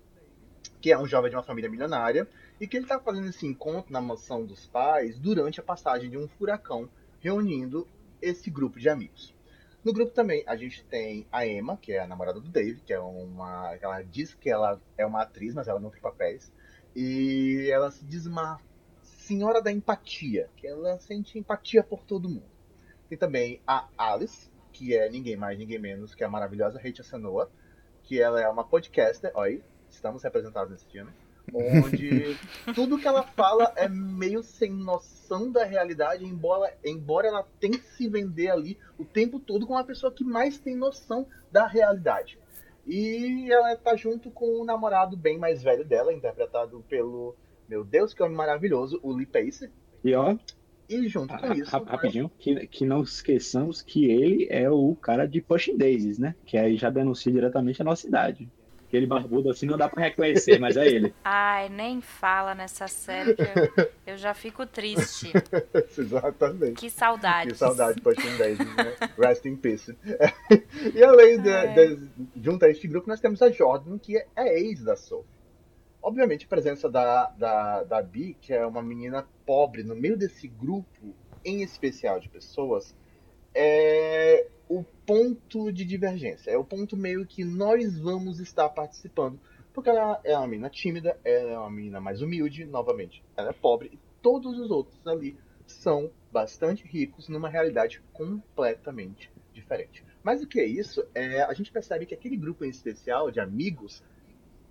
que 0.82 0.92
é 0.92 0.98
um 0.98 1.06
jovem 1.06 1.30
de 1.30 1.36
uma 1.36 1.44
família 1.44 1.70
milionária, 1.70 2.28
e 2.60 2.68
que 2.68 2.78
ele 2.78 2.86
tá 2.86 3.00
fazendo 3.00 3.28
esse 3.28 3.46
encontro 3.46 3.92
na 3.92 4.02
mansão 4.02 4.46
dos 4.46 4.66
pais 4.68 5.20
durante 5.20 5.60
a 5.60 5.64
passagem 5.64 6.10
de 6.10 6.18
um 6.18 6.28
furacão, 6.28 6.90
reunindo 7.20 7.88
esse 8.22 8.50
grupo 8.50 8.80
de 8.80 8.90
amigos. 8.90 9.34
No 9.84 9.92
grupo 9.92 10.14
também 10.14 10.44
a 10.48 10.56
gente 10.56 10.84
tem 10.86 11.28
a 11.32 11.46
Emma, 11.46 11.76
que 11.78 11.92
é 11.92 12.00
a 12.00 12.08
namorada 12.08 12.40
do 12.40 12.48
Dave, 12.48 12.80
que 12.82 12.94
é 12.94 13.00
uma. 13.00 13.78
Ela 13.82 14.02
diz 14.02 14.34
que 14.34 14.50
ela 14.50 14.80
é 14.98 15.06
uma 15.06 15.24
atriz, 15.24 15.54
mas 15.54 15.68
ela 15.68 15.80
não 15.80 15.90
tem 15.90 16.00
papéis. 16.00 16.54
E 16.96 17.68
ela 17.70 17.92
se 17.92 18.06
uma 18.28 18.62
senhora 19.28 19.62
da 19.62 19.72
empatia, 19.72 20.50
que 20.58 20.68
ela 20.68 21.00
sente 21.00 21.40
empatia 21.40 21.84
por 21.84 22.04
todo 22.04 22.30
mundo. 22.30 22.52
Tem 23.08 23.18
também 23.18 23.62
a 23.66 23.88
Alice, 23.98 24.50
que 24.72 24.96
é 24.96 25.10
ninguém 25.10 25.38
mais, 25.38 25.58
ninguém 25.58 25.80
menos 25.80 26.14
que 26.14 26.24
a 26.24 26.30
maravilhosa 26.30 26.78
Rachel 26.78 27.06
Sanoa, 27.06 27.50
que 28.04 28.22
ela 28.22 28.42
é 28.42 28.48
uma 28.50 28.66
podcaster, 28.66 29.32
olha, 29.34 29.62
estamos 29.90 30.24
representados 30.24 30.72
nesse 30.72 30.86
filme, 30.88 31.12
onde 31.54 32.38
tudo 32.76 32.98
que 32.98 33.08
ela 33.08 33.24
fala 33.24 33.72
é 33.76 33.88
meio 33.88 34.44
sem 34.44 34.72
noção 34.72 35.52
da 35.52 35.64
realidade, 35.64 36.26
embora, 36.26 36.76
embora 36.84 37.28
ela 37.28 37.48
tente 37.60 37.84
se 37.96 38.10
vender 38.10 38.50
ali 38.50 38.78
o 38.98 39.06
tempo 39.06 39.40
todo 39.40 39.66
com 39.66 39.74
uma 39.74 39.86
pessoa 39.86 40.12
que 40.12 40.24
mais 40.24 40.60
tem 40.60 40.76
noção 40.76 41.26
da 41.52 41.66
realidade. 41.66 42.38
E 42.86 43.50
ela 43.50 43.78
tá 43.78 43.96
junto 43.96 44.30
com 44.30 44.60
o 44.60 44.66
namorado 44.66 45.16
bem 45.16 45.38
mais 45.38 45.64
velho 45.64 45.86
dela, 45.86 46.12
interpretado 46.12 46.84
pelo, 46.90 47.34
meu 47.68 47.84
Deus, 47.84 48.14
que 48.14 48.22
homem 48.22 48.36
maravilhoso, 48.36 49.00
o 49.02 49.12
Lee 49.12 49.26
Pace. 49.26 49.70
E 50.04 50.14
ó, 50.14 50.36
e 50.90 51.08
junto 51.08 51.36
com 51.38 51.54
isso. 51.54 51.72
Rapidinho, 51.72 52.32
que, 52.38 52.68
que 52.68 52.86
não 52.86 53.02
esqueçamos 53.02 53.82
que 53.82 54.06
ele 54.06 54.48
é 54.50 54.70
o 54.70 54.96
cara 54.96 55.26
de 55.26 55.42
Pushing 55.42 55.78
Daisies, 55.78 56.20
né? 56.20 56.36
Que 56.46 56.58
aí 56.58 56.76
já 56.76 56.90
denuncia 56.90 57.32
diretamente 57.32 57.82
a 57.82 57.86
nossa 57.86 58.08
idade. 58.08 58.50
Aquele 58.88 59.08
barbudo 59.08 59.50
assim 59.50 59.66
não 59.66 59.76
dá 59.76 59.90
pra 59.90 60.04
reconhecer, 60.04 60.60
mas 60.60 60.78
é 60.78 60.86
ele. 60.86 61.16
Ai, 61.26 61.68
nem 61.68 62.00
fala 62.00 62.54
nessa 62.54 62.88
série 62.88 63.34
que 63.34 63.42
eu, 63.42 63.90
eu 64.06 64.18
já 64.18 64.36
fico 64.36 64.68
triste. 64.68 65.34
Exatamente. 65.98 66.76
Que 66.76 66.92
saudade. 66.92 67.52
Que 67.52 67.58
saudade 67.58 67.96
de 67.96 68.02
Pushing 68.04 68.38
Daisies, 68.38 68.76
né? 68.76 68.96
Rest 69.18 69.46
in 69.46 69.56
peace. 69.56 69.98
e 70.94 71.04
além 71.04 71.42
de, 71.42 71.68
de, 71.74 72.08
junto 72.40 72.66
a 72.66 72.70
este 72.70 72.88
grupo, 72.88 73.10
nós 73.10 73.20
temos 73.20 73.42
a 73.42 73.50
Jordan, 73.50 73.98
que 73.98 74.16
é 74.16 74.28
a 74.36 74.48
ex 74.48 74.84
da 74.84 74.96
Sophie. 74.96 75.33
Obviamente, 76.04 76.46
a 76.46 76.50
presença 76.50 76.90
da, 76.90 77.30
da, 77.30 77.84
da 77.84 78.02
Bi, 78.02 78.34
que 78.34 78.54
é 78.54 78.66
uma 78.66 78.84
menina 78.84 79.26
pobre, 79.46 79.84
no 79.84 79.96
meio 79.96 80.18
desse 80.18 80.50
grupo, 80.50 81.16
em 81.46 81.64
especial 81.64 82.20
de 82.20 82.28
pessoas, 82.28 82.94
é 83.56 84.50
o 84.68 84.84
ponto 85.06 85.72
de 85.72 85.86
divergência. 85.86 86.52
É 86.52 86.58
o 86.58 86.64
ponto 86.66 86.98
meio 86.98 87.26
que 87.26 87.46
nós 87.46 87.98
vamos 87.98 88.40
estar 88.40 88.68
participando. 88.70 89.40
Porque 89.74 89.90
ela 89.90 90.20
é 90.24 90.38
uma 90.38 90.48
menina 90.48 90.70
tímida, 90.70 91.18
ela 91.24 91.52
é 91.52 91.58
uma 91.58 91.72
menina 91.72 92.00
mais 92.00 92.22
humilde, 92.22 92.66
novamente, 92.66 93.24
ela 93.36 93.50
é 93.50 93.54
pobre, 93.54 93.90
e 93.92 94.00
todos 94.22 94.60
os 94.60 94.70
outros 94.70 95.06
ali 95.08 95.36
são 95.66 96.12
bastante 96.32 96.86
ricos 96.86 97.28
numa 97.28 97.50
realidade 97.50 98.02
completamente 98.14 99.32
diferente. 99.52 100.06
Mas 100.22 100.44
o 100.44 100.48
que 100.48 100.60
é 100.60 100.66
isso? 100.66 101.04
É, 101.16 101.42
a 101.42 101.54
gente 101.54 101.72
percebe 101.72 102.06
que 102.06 102.14
aquele 102.14 102.38
grupo 102.38 102.64
em 102.64 102.70
especial 102.70 103.32
de 103.32 103.40
amigos, 103.40 104.04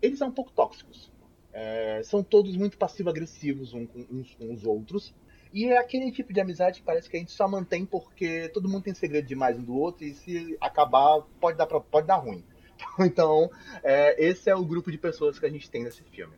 eles 0.00 0.18
são 0.18 0.28
um 0.28 0.32
pouco 0.32 0.52
tóxicos. 0.52 1.11
É, 1.52 2.00
são 2.04 2.22
todos 2.22 2.56
muito 2.56 2.78
passivo-agressivos 2.78 3.74
uns 3.74 4.34
com 4.34 4.52
os 4.52 4.64
outros. 4.64 5.14
E 5.52 5.66
é 5.66 5.78
aquele 5.78 6.10
tipo 6.10 6.32
de 6.32 6.40
amizade 6.40 6.80
que 6.80 6.86
parece 6.86 7.10
que 7.10 7.16
a 7.16 7.20
gente 7.20 7.32
só 7.32 7.46
mantém 7.46 7.84
porque 7.84 8.48
todo 8.48 8.68
mundo 8.68 8.84
tem 8.84 8.94
segredo 8.94 9.26
demais 9.26 9.58
um 9.58 9.62
do 9.62 9.74
outro 9.74 10.04
e 10.04 10.14
se 10.14 10.56
acabar 10.60 11.20
pode 11.38 11.58
dar, 11.58 11.66
pra, 11.66 11.80
pode 11.80 12.06
dar 12.06 12.16
ruim. 12.16 12.44
Então, 12.98 13.48
é, 13.84 14.24
esse 14.24 14.50
é 14.50 14.56
o 14.56 14.64
grupo 14.64 14.90
de 14.90 14.98
pessoas 14.98 15.38
que 15.38 15.46
a 15.46 15.50
gente 15.50 15.70
tem 15.70 15.84
nesse 15.84 16.02
filme. 16.02 16.34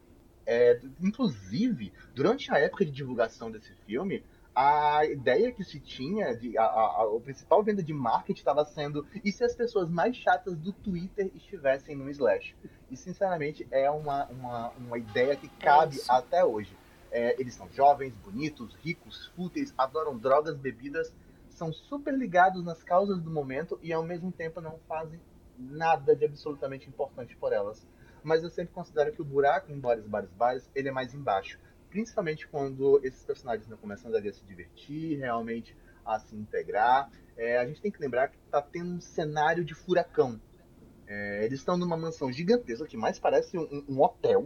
É, 0.47 0.79
inclusive, 1.01 1.91
durante 2.15 2.53
a 2.53 2.59
época 2.59 2.85
de 2.85 2.91
divulgação 2.91 3.51
desse 3.51 3.73
filme, 3.87 4.23
a 4.55 5.05
ideia 5.05 5.51
que 5.51 5.65
se 5.65 5.81
tinha, 5.81 6.37
de, 6.37 6.57
a, 6.57 6.63
a, 6.63 7.17
a 7.17 7.21
principal 7.21 7.63
venda 7.63 7.83
de 7.83 7.93
marketing 7.93 8.39
estava 8.39 8.65
sendo 8.65 9.05
e 9.25 9.33
se 9.33 9.43
as 9.43 9.55
pessoas 9.55 9.89
mais 9.91 10.17
chatas 10.17 10.57
do 10.57 10.73
Twitter 10.73 11.31
estivessem 11.35 11.97
no 11.97 12.09
Slash. 12.09 12.55
E 12.91 12.97
sinceramente 12.97 13.67
é 13.71 13.91
uma, 13.91 14.27
uma, 14.27 14.69
uma 14.71 14.99
ideia 14.99 15.35
que 15.35 15.49
cabe 15.49 16.01
até 16.09 16.45
hoje. 16.45 16.77
É, 17.11 17.41
eles 17.41 17.55
são 17.55 17.69
jovens, 17.73 18.15
bonitos, 18.15 18.75
ricos, 18.77 19.27
fúteis, 19.37 19.75
adoram 19.77 20.17
drogas, 20.17 20.57
bebidas, 20.57 21.13
são 21.49 21.73
super 21.73 22.15
ligados 22.15 22.65
nas 22.65 22.83
causas 22.83 23.21
do 23.21 23.31
momento 23.31 23.79
e 23.83 23.93
ao 23.93 24.03
mesmo 24.03 24.31
tempo 24.31 24.61
não 24.61 24.79
fazem 24.89 25.21
nada 25.59 26.15
de 26.15 26.25
absolutamente 26.25 26.89
importante 26.89 27.37
por 27.37 27.53
elas. 27.53 27.87
Mas 28.23 28.43
eu 28.43 28.51
sempre 28.51 28.75
considero 28.75 29.13
que 29.13 29.23
o 29.23 29.25
buraco 29.25 29.71
em 29.71 29.79
Boris 29.79 30.07
Bares 30.07 30.31
Bares 30.33 30.71
ele 30.75 30.89
é 30.89 30.93
mais 30.93 31.15
embaixo 31.15 31.59
principalmente 31.95 32.49
quando 32.49 33.01
esses 33.05 33.23
personagens 33.23 33.63
estão 33.63 33.79
começando 33.79 34.17
a 34.17 34.33
se 34.33 34.45
divertir, 34.45 35.17
realmente 35.17 35.77
a 36.05 36.19
se 36.19 36.35
integrar. 36.35 37.09
É, 37.37 37.57
a 37.57 37.65
gente 37.65 37.81
tem 37.81 37.89
que 37.89 38.01
lembrar 38.01 38.27
que 38.27 38.37
está 38.45 38.61
tendo 38.61 38.95
um 38.95 39.01
cenário 39.01 39.65
de 39.65 39.75
furacão. 39.75 40.41
É, 41.07 41.45
eles 41.45 41.61
estão 41.61 41.77
numa 41.77 41.97
mansão 41.97 42.33
gigantesca 42.33 42.85
que 42.85 42.97
mais 42.97 43.21
parece 43.21 43.57
um, 43.57 43.85
um, 43.89 44.03
hotel 44.03 44.45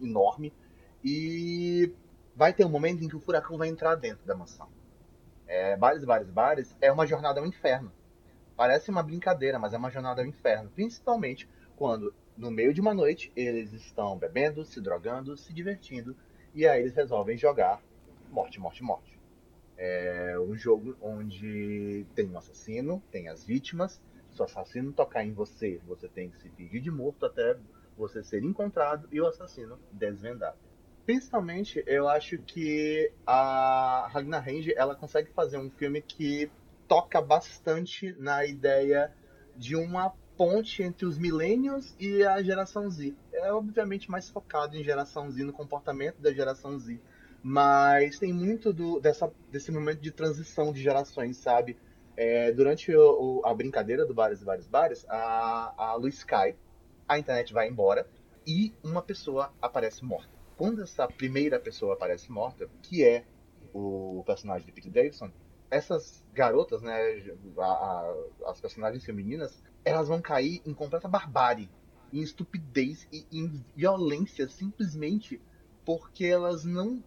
enorme 0.00 0.50
e 1.04 1.92
vai 2.34 2.54
ter 2.54 2.64
um 2.64 2.70
momento 2.70 3.04
em 3.04 3.08
que 3.08 3.16
o 3.16 3.20
furacão 3.20 3.58
vai 3.58 3.68
entrar 3.68 3.94
dentro 3.94 4.26
da 4.26 4.34
mansão. 4.34 4.70
É, 5.46 5.76
bares, 5.76 6.02
bares, 6.06 6.30
bares 6.30 6.74
é 6.80 6.90
uma 6.90 7.06
jornada 7.06 7.38
ao 7.38 7.46
inferno. 7.46 7.92
Parece 8.56 8.90
uma 8.90 9.02
brincadeira, 9.02 9.58
mas 9.58 9.74
é 9.74 9.76
uma 9.76 9.90
jornada 9.90 10.22
ao 10.22 10.26
inferno, 10.26 10.70
principalmente 10.70 11.46
quando 11.76 12.14
no 12.34 12.50
meio 12.50 12.72
de 12.72 12.80
uma 12.80 12.94
noite 12.94 13.30
eles 13.36 13.74
estão 13.74 14.16
bebendo, 14.16 14.64
se 14.64 14.80
drogando, 14.80 15.36
se 15.36 15.52
divertindo 15.52 16.16
e 16.54 16.66
aí 16.66 16.80
eles 16.80 16.94
resolvem 16.94 17.36
jogar 17.36 17.82
morte, 18.30 18.60
morte, 18.60 18.82
morte. 18.82 19.18
É 19.76 20.36
um 20.40 20.56
jogo 20.56 20.96
onde 21.00 22.04
tem 22.14 22.28
um 22.28 22.36
assassino, 22.36 23.02
tem 23.10 23.28
as 23.28 23.44
vítimas. 23.44 24.00
Se 24.30 24.40
o 24.40 24.44
assassino 24.44 24.92
tocar 24.92 25.24
em 25.24 25.32
você, 25.32 25.80
você 25.86 26.08
tem 26.08 26.30
que 26.30 26.38
se 26.38 26.48
fingir 26.50 26.82
de 26.82 26.90
morto 26.90 27.26
até 27.26 27.56
você 27.96 28.22
ser 28.22 28.42
encontrado 28.42 29.08
e 29.10 29.20
o 29.20 29.26
assassino 29.26 29.78
desvendado. 29.92 30.56
Principalmente, 31.06 31.82
eu 31.86 32.08
acho 32.08 32.38
que 32.38 33.10
a 33.26 34.08
Ragnar 34.12 34.44
Range 34.44 34.74
ela 34.76 34.94
consegue 34.94 35.30
fazer 35.30 35.56
um 35.56 35.70
filme 35.70 36.02
que 36.02 36.50
toca 36.86 37.20
bastante 37.20 38.14
na 38.18 38.44
ideia 38.44 39.12
de 39.56 39.74
uma 39.74 40.12
ponte 40.36 40.82
entre 40.82 41.06
os 41.06 41.18
millennials 41.18 41.94
e 41.98 42.22
a 42.22 42.42
geração 42.42 42.88
Z. 42.90 43.14
É 43.38 43.52
obviamente 43.52 44.10
mais 44.10 44.28
focado 44.28 44.76
em 44.76 44.82
geração 44.82 45.30
Z, 45.30 45.44
no 45.44 45.52
comportamento 45.52 46.20
da 46.20 46.32
geração 46.32 46.78
Z. 46.78 47.00
Mas 47.42 48.18
tem 48.18 48.32
muito 48.32 48.72
do, 48.72 49.00
dessa, 49.00 49.32
desse 49.50 49.70
momento 49.70 50.00
de 50.00 50.10
transição 50.10 50.72
de 50.72 50.82
gerações, 50.82 51.36
sabe? 51.36 51.78
É, 52.16 52.50
durante 52.50 52.94
o, 52.94 53.40
o, 53.40 53.46
a 53.46 53.54
brincadeira 53.54 54.04
do 54.04 54.12
Bares 54.12 54.42
e 54.42 54.44
Bares 54.44 54.66
Bares, 54.66 55.06
a, 55.08 55.72
a 55.76 55.94
luz 55.94 56.24
cai, 56.24 56.56
a 57.06 57.18
internet 57.18 57.52
vai 57.52 57.68
embora 57.68 58.08
e 58.46 58.74
uma 58.82 59.00
pessoa 59.00 59.52
aparece 59.62 60.04
morta. 60.04 60.28
Quando 60.56 60.82
essa 60.82 61.06
primeira 61.06 61.60
pessoa 61.60 61.94
aparece 61.94 62.32
morta, 62.32 62.68
que 62.82 63.04
é 63.04 63.24
o 63.72 64.24
personagem 64.26 64.66
de 64.66 64.72
Pete 64.72 64.90
Davidson, 64.90 65.30
essas 65.70 66.24
garotas, 66.32 66.82
né, 66.82 67.22
a, 67.58 67.62
a, 67.64 68.14
as 68.46 68.60
personagens 68.60 69.04
femininas, 69.04 69.62
elas 69.84 70.08
vão 70.08 70.20
cair 70.20 70.60
em 70.66 70.74
completa 70.74 71.06
barbárie, 71.06 71.70
em 72.12 72.20
estupidez 72.20 73.06
e 73.12 73.26
em 73.32 73.64
violência 73.74 74.48
simplesmente 74.48 75.40
porque 75.84 76.24
elas 76.24 76.64
não 76.64 77.02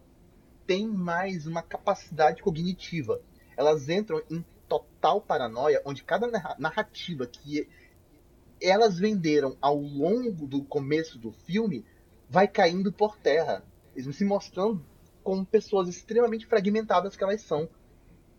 têm 0.66 0.88
mais 0.88 1.46
uma 1.46 1.62
capacidade 1.62 2.42
cognitiva. 2.42 3.22
Elas 3.56 3.90
entram 3.90 4.22
em 4.30 4.44
total 4.68 5.22
paranoia, 5.22 5.82
onde 5.86 6.04
cada 6.04 6.28
narrativa 6.58 7.28
que 7.28 7.68
elas 8.62 8.98
venderam 8.98 9.58
ao 9.60 9.76
longo 9.76 10.48
do 10.48 10.64
começo 10.64 11.18
do 11.18 11.32
filme 11.32 11.86
vai 12.30 12.48
caindo 12.48 12.92
por 12.92 13.18
terra. 13.18 13.64
Eles 13.94 14.06
vão 14.06 14.14
se 14.14 14.24
mostrando 14.24 14.86
como 15.24 15.46
pessoas 15.46 15.90
extremamente 15.90 16.46
fragmentadas 16.46 17.16
que 17.16 17.24
elas 17.24 17.42
são. 17.42 17.68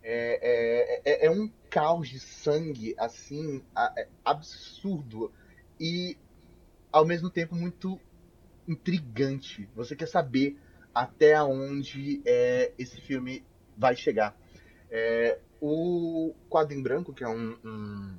É, 0.02 1.02
é, 1.04 1.12
é, 1.12 1.26
é 1.26 1.30
um 1.30 1.50
caos 1.68 2.08
de 2.08 2.18
sangue, 2.18 2.94
assim, 2.98 3.62
é 3.96 4.08
absurdo. 4.24 5.30
E, 5.78 6.16
ao 6.92 7.04
mesmo 7.04 7.30
tempo, 7.30 7.54
muito 7.54 7.98
intrigante. 8.68 9.68
Você 9.74 9.96
quer 9.96 10.06
saber 10.06 10.58
até 10.94 11.42
onde 11.42 12.22
é, 12.24 12.72
esse 12.78 13.00
filme 13.00 13.44
vai 13.76 13.96
chegar. 13.96 14.36
É, 14.90 15.38
o 15.60 16.34
Quadro 16.48 16.74
em 16.74 16.82
Branco, 16.82 17.12
que 17.12 17.24
é 17.24 17.28
um, 17.28 17.56
um, 17.64 18.14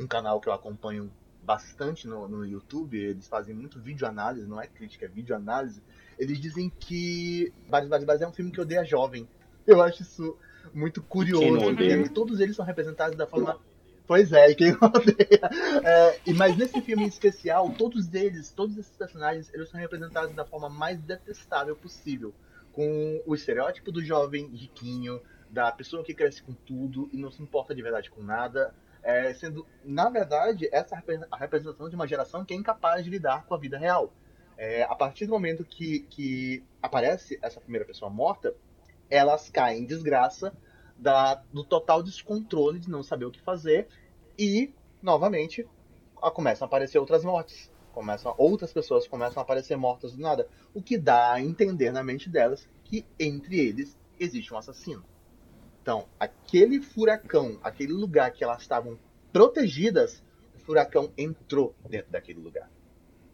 um, 0.00 0.06
canal 0.06 0.40
que 0.40 0.48
eu 0.48 0.52
acompanho 0.52 1.12
bastante 1.44 2.06
no, 2.08 2.26
no 2.28 2.44
YouTube, 2.44 2.98
eles 2.98 3.28
fazem 3.28 3.54
muito 3.54 3.80
vídeo 3.80 4.06
análise, 4.06 4.46
não 4.46 4.60
é 4.60 4.66
crítica, 4.66 5.06
é 5.06 5.08
vídeo 5.08 5.34
análise. 5.34 5.82
Eles 6.18 6.40
dizem 6.40 6.70
que 6.70 7.52
Bares 7.68 7.88
Bares 7.88 8.04
Bares 8.04 8.22
é 8.22 8.28
um 8.28 8.32
filme 8.32 8.50
que 8.50 8.60
odeia 8.60 8.84
jovem 8.84 9.28
Eu 9.66 9.80
acho 9.80 10.02
isso 10.02 10.36
muito 10.72 11.02
curioso, 11.02 11.60
porque 11.60 12.08
todos 12.08 12.40
eles 12.40 12.56
são 12.56 12.64
representados 12.64 13.16
da 13.16 13.26
forma. 13.26 13.58
Pois 14.06 14.32
é, 14.32 14.50
e 14.50 14.54
quem 14.54 14.72
odeia. 14.80 15.40
É, 15.84 16.32
mas 16.32 16.56
nesse 16.56 16.80
filme 16.80 17.04
em 17.04 17.08
especial, 17.08 17.70
todos 17.70 18.12
eles, 18.14 18.50
todos 18.50 18.76
esses 18.76 18.96
personagens, 18.96 19.52
eles 19.54 19.68
são 19.68 19.80
representados 19.80 20.34
da 20.34 20.44
forma 20.44 20.68
mais 20.68 21.00
detestável 21.00 21.76
possível. 21.76 22.34
Com 22.72 23.22
o 23.26 23.34
estereótipo 23.34 23.92
do 23.92 24.02
jovem 24.02 24.48
riquinho, 24.48 25.20
da 25.50 25.70
pessoa 25.70 26.02
que 26.02 26.14
cresce 26.14 26.42
com 26.42 26.54
tudo 26.54 27.10
e 27.12 27.18
não 27.18 27.30
se 27.30 27.42
importa 27.42 27.74
de 27.74 27.82
verdade 27.82 28.10
com 28.10 28.22
nada. 28.22 28.74
É, 29.02 29.34
sendo, 29.34 29.66
na 29.84 30.08
verdade, 30.08 30.68
essa 30.72 30.96
a 31.30 31.36
representação 31.36 31.88
de 31.88 31.94
uma 31.94 32.06
geração 32.06 32.44
que 32.44 32.54
é 32.54 32.56
incapaz 32.56 33.04
de 33.04 33.10
lidar 33.10 33.44
com 33.44 33.54
a 33.54 33.58
vida 33.58 33.76
real. 33.76 34.12
É, 34.56 34.84
a 34.84 34.94
partir 34.94 35.26
do 35.26 35.32
momento 35.32 35.64
que, 35.64 36.00
que 36.08 36.64
aparece 36.80 37.38
essa 37.42 37.60
primeira 37.60 37.84
pessoa 37.84 38.10
morta, 38.10 38.54
elas 39.10 39.50
caem 39.50 39.82
em 39.82 39.86
desgraça 39.86 40.52
da, 41.02 41.34
do 41.52 41.64
total 41.64 42.02
descontrole 42.02 42.78
de 42.78 42.88
não 42.88 43.02
saber 43.02 43.24
o 43.24 43.30
que 43.30 43.40
fazer 43.40 43.88
e, 44.38 44.72
novamente, 45.02 45.68
começam 46.34 46.64
a 46.64 46.68
aparecer 46.68 46.98
outras 46.98 47.24
mortes. 47.24 47.70
Começam, 47.92 48.34
outras 48.38 48.72
pessoas 48.72 49.06
começam 49.06 49.40
a 49.40 49.42
aparecer 49.42 49.76
mortas 49.76 50.12
do 50.12 50.22
nada, 50.22 50.48
o 50.72 50.80
que 50.80 50.96
dá 50.96 51.32
a 51.32 51.40
entender 51.40 51.90
na 51.90 52.02
mente 52.02 52.30
delas 52.30 52.66
que 52.84 53.04
entre 53.18 53.58
eles 53.58 53.98
existe 54.18 54.54
um 54.54 54.56
assassino. 54.56 55.04
Então, 55.82 56.06
aquele 56.18 56.80
furacão, 56.80 57.58
aquele 57.62 57.92
lugar 57.92 58.30
que 58.30 58.44
elas 58.44 58.62
estavam 58.62 58.98
protegidas, 59.32 60.22
o 60.54 60.60
furacão 60.60 61.12
entrou 61.18 61.74
dentro 61.88 62.10
daquele 62.12 62.40
lugar. 62.40 62.70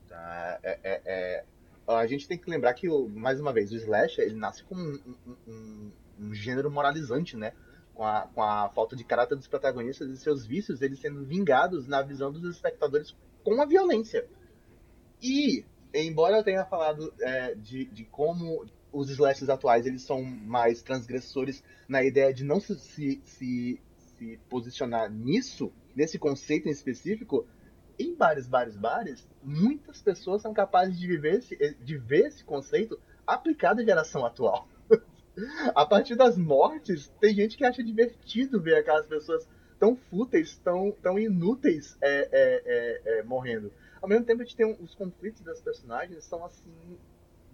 Tá? 0.09 0.59
É, 0.63 0.81
é, 0.83 1.03
é, 1.05 1.45
a 1.87 2.07
gente 2.07 2.27
tem 2.27 2.39
que 2.39 2.51
lembrar 2.51 2.75
que, 2.75 2.89
mais 2.89 3.39
uma 3.39 3.53
vez, 3.53 3.71
o 3.71 3.77
Slash 3.77 4.21
ele 4.21 4.35
nasce 4.35 4.65
como 4.65 4.83
um, 4.83 4.99
um, 5.27 5.37
um, 5.47 5.93
gênero 6.33 6.71
moralizante, 6.71 7.37
né? 7.37 7.53
Com 7.95 8.05
a, 8.05 8.29
com 8.33 8.43
a 8.43 8.69
falta 8.69 8.95
de 8.95 9.05
caráter 9.05 9.35
dos 9.35 9.49
protagonistas 9.49 10.09
e 10.11 10.17
seus 10.17 10.47
vícios, 10.47 10.83
eles 10.83 11.01
sendo 11.01 11.25
vingados 11.25 11.89
na 11.89 12.01
visão 12.01 12.31
dos 12.31 12.45
espectadores 12.45 13.15
com 13.43 13.61
a 13.61 13.67
violência. 13.67 14.27
E, 15.21 15.65
embora 15.93 16.37
eu 16.37 16.45
tenha 16.45 16.65
falado 16.65 17.13
é, 17.21 17.55
de, 17.55 17.87
de 17.87 18.05
como 18.05 18.65
os 18.93 19.11
slashes 19.11 19.49
atuais 19.49 19.87
eles 19.87 20.03
são 20.03 20.23
mais 20.23 20.81
transgressores 20.83 21.63
na 21.89 22.03
ideia 22.03 22.33
de 22.33 22.45
não 22.45 22.61
se, 22.61 22.79
se, 22.79 23.21
se, 23.25 23.81
se 23.97 24.41
posicionar 24.49 25.11
nisso, 25.11 25.73
nesse 25.95 26.19
conceito 26.19 26.69
em 26.69 26.73
específico, 26.73 27.47
em 27.99 28.15
bares, 28.15 28.47
bares, 28.47 28.77
bares, 28.77 29.29
muitas 29.43 30.01
pessoas 30.01 30.41
são 30.41 30.55
capazes 30.55 30.99
de, 30.99 31.07
viver 31.07 31.39
esse, 31.39 31.77
de 31.81 31.99
ver 31.99 32.29
esse 32.29 32.45
conceito 32.45 32.99
aplicado 33.27 33.81
à 33.81 33.85
geração 33.85 34.25
atual. 34.25 34.69
A 35.75 35.87
partir 35.87 36.15
das 36.15 36.37
mortes, 36.37 37.13
tem 37.21 37.35
gente 37.35 37.57
que 37.57 37.65
acha 37.65 37.83
divertido 37.83 38.61
ver 38.61 38.77
aquelas 38.77 39.07
pessoas 39.07 39.47
tão 39.79 39.97
fúteis, 39.97 40.57
tão, 40.59 40.93
tão 41.03 41.19
inúteis 41.19 41.97
é, 42.01 42.29
é, 42.33 42.63
é, 42.67 43.19
é 43.19 43.23
morrendo. 43.23 43.73
Ao 44.01 44.09
mesmo 44.09 44.25
tempo, 44.25 44.43
a 44.43 44.45
gente 44.45 44.57
tem 44.57 44.67
um, 44.67 44.77
os 44.81 44.95
conflitos 44.95 45.43
das 45.43 45.61
personagens 45.61 46.25
são 46.25 46.45
assim 46.45 46.73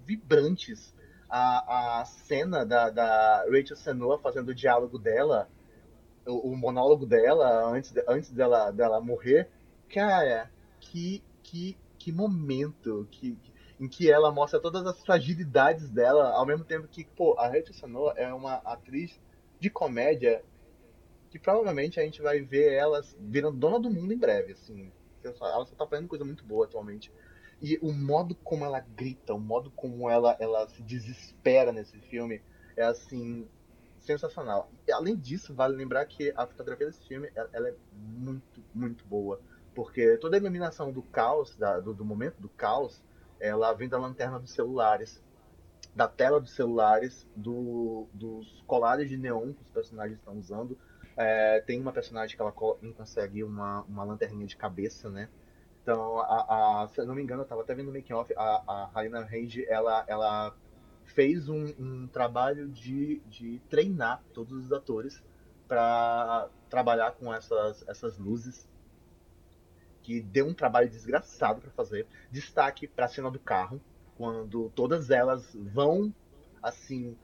vibrantes 0.04 0.94
a, 1.28 2.00
a 2.00 2.04
cena 2.04 2.64
da, 2.64 2.90
da 2.90 3.44
Rachel 3.50 3.76
Senua 3.76 4.18
fazendo 4.18 4.50
o 4.50 4.54
diálogo 4.54 4.98
dela, 4.98 5.48
o, 6.26 6.50
o 6.52 6.56
monólogo 6.56 7.06
dela 7.06 7.66
antes, 7.70 7.90
de, 7.90 8.04
antes 8.06 8.30
dela, 8.30 8.70
dela 8.70 9.00
morrer, 9.00 9.48
cara, 9.92 10.50
que, 10.80 11.22
que, 11.42 11.76
que 11.98 12.12
momento 12.12 13.08
que, 13.10 13.36
em 13.80 13.88
que 13.88 14.10
ela 14.10 14.30
mostra 14.30 14.60
todas 14.60 14.86
as 14.86 15.02
fragilidades 15.04 15.90
dela, 15.90 16.30
ao 16.30 16.46
mesmo 16.46 16.64
tempo 16.64 16.86
que, 16.86 17.04
pô, 17.04 17.34
a 17.38 17.46
Rachel 17.46 17.74
Senua 17.74 18.14
é 18.16 18.32
uma 18.32 18.54
atriz 18.56 19.20
de 19.58 19.68
comédia 19.68 20.42
que 21.30 21.38
provavelmente 21.38 21.98
a 21.98 22.04
gente 22.04 22.22
vai 22.22 22.40
ver 22.40 22.72
ela 22.72 23.02
virando 23.18 23.58
dona 23.58 23.80
do 23.80 23.90
mundo 23.90 24.12
em 24.12 24.18
breve, 24.18 24.52
assim. 24.52 24.92
Ela 25.24 25.66
só 25.66 25.74
tá 25.74 25.86
fazendo 25.86 26.06
coisa 26.06 26.24
muito 26.24 26.44
boa 26.44 26.66
atualmente. 26.66 27.10
E 27.60 27.78
o 27.82 27.92
modo 27.92 28.34
como 28.36 28.64
ela 28.64 28.78
grita, 28.78 29.34
o 29.34 29.40
modo 29.40 29.70
como 29.70 30.08
ela, 30.08 30.36
ela 30.38 30.68
se 30.68 30.82
desespera 30.82 31.72
nesse 31.72 31.98
filme 31.98 32.40
é 32.76 32.84
assim 32.84 33.48
sensacional. 33.98 34.70
E, 34.86 34.92
além 34.92 35.16
disso, 35.16 35.54
vale 35.54 35.74
lembrar 35.74 36.04
que 36.06 36.32
a 36.36 36.46
fotografia 36.46 36.86
desse 36.86 37.06
filme 37.06 37.30
ela, 37.34 37.48
ela 37.52 37.68
é 37.68 37.74
muito, 37.92 38.62
muito 38.74 39.04
boa. 39.06 39.40
Porque 39.74 40.16
toda 40.18 40.36
a 40.36 40.38
iluminação 40.38 40.92
do 40.92 41.02
caos, 41.02 41.56
da, 41.56 41.80
do, 41.80 41.92
do, 41.92 42.04
momento 42.04 42.40
do 42.40 42.48
caos, 42.48 43.02
ela 43.40 43.72
vem 43.72 43.88
da 43.88 43.98
lanterna 43.98 44.38
dos 44.38 44.50
celulares, 44.50 45.22
da 45.94 46.08
tela 46.08 46.40
dos 46.40 46.52
celulares, 46.52 47.26
do, 47.36 48.08
dos 48.12 48.62
colares 48.66 49.08
de 49.08 49.16
neon 49.16 49.52
que 49.52 49.62
os 49.62 49.68
personagens 49.68 50.18
estão 50.18 50.36
usando. 50.38 50.76
É, 51.16 51.60
tem 51.60 51.80
uma 51.80 51.92
personagem 51.92 52.34
que 52.34 52.42
ela 52.42 52.52
consegue 52.52 53.44
uma, 53.44 53.82
uma 53.82 54.02
lanterninha 54.04 54.46
de 54.46 54.56
cabeça, 54.56 55.08
né? 55.08 55.28
Então, 55.82 56.18
a, 56.18 56.82
a, 56.82 56.88
se 56.88 57.00
eu 57.00 57.06
não 57.06 57.14
me 57.14 57.22
engano, 57.22 57.42
eu 57.42 57.44
estava 57.44 57.60
até 57.60 57.74
vendo 57.74 57.86
no 57.86 57.92
making 57.92 58.14
off, 58.14 58.32
a, 58.36 58.64
a 58.66 58.86
Raina 58.86 59.20
Range, 59.20 59.66
ela, 59.68 60.04
ela 60.08 60.56
fez 61.04 61.48
um, 61.48 61.66
um 61.78 62.08
trabalho 62.08 62.68
de, 62.68 63.20
de 63.26 63.60
treinar 63.68 64.22
todos 64.32 64.64
os 64.64 64.72
atores 64.72 65.22
para 65.68 66.48
trabalhar 66.68 67.12
com 67.12 67.32
essas, 67.32 67.86
essas 67.86 68.18
luzes 68.18 68.68
que 70.04 70.20
deu 70.20 70.46
um 70.46 70.54
trabalho 70.54 70.88
desgraçado 70.88 71.62
para 71.62 71.70
fazer. 71.70 72.06
Destaque 72.30 72.86
para 72.86 73.06
a 73.06 73.08
cena 73.08 73.30
do 73.30 73.40
carro, 73.40 73.80
quando 74.16 74.70
todas 74.74 75.10
elas 75.10 75.52
vão 75.54 76.14
assim 76.62 77.16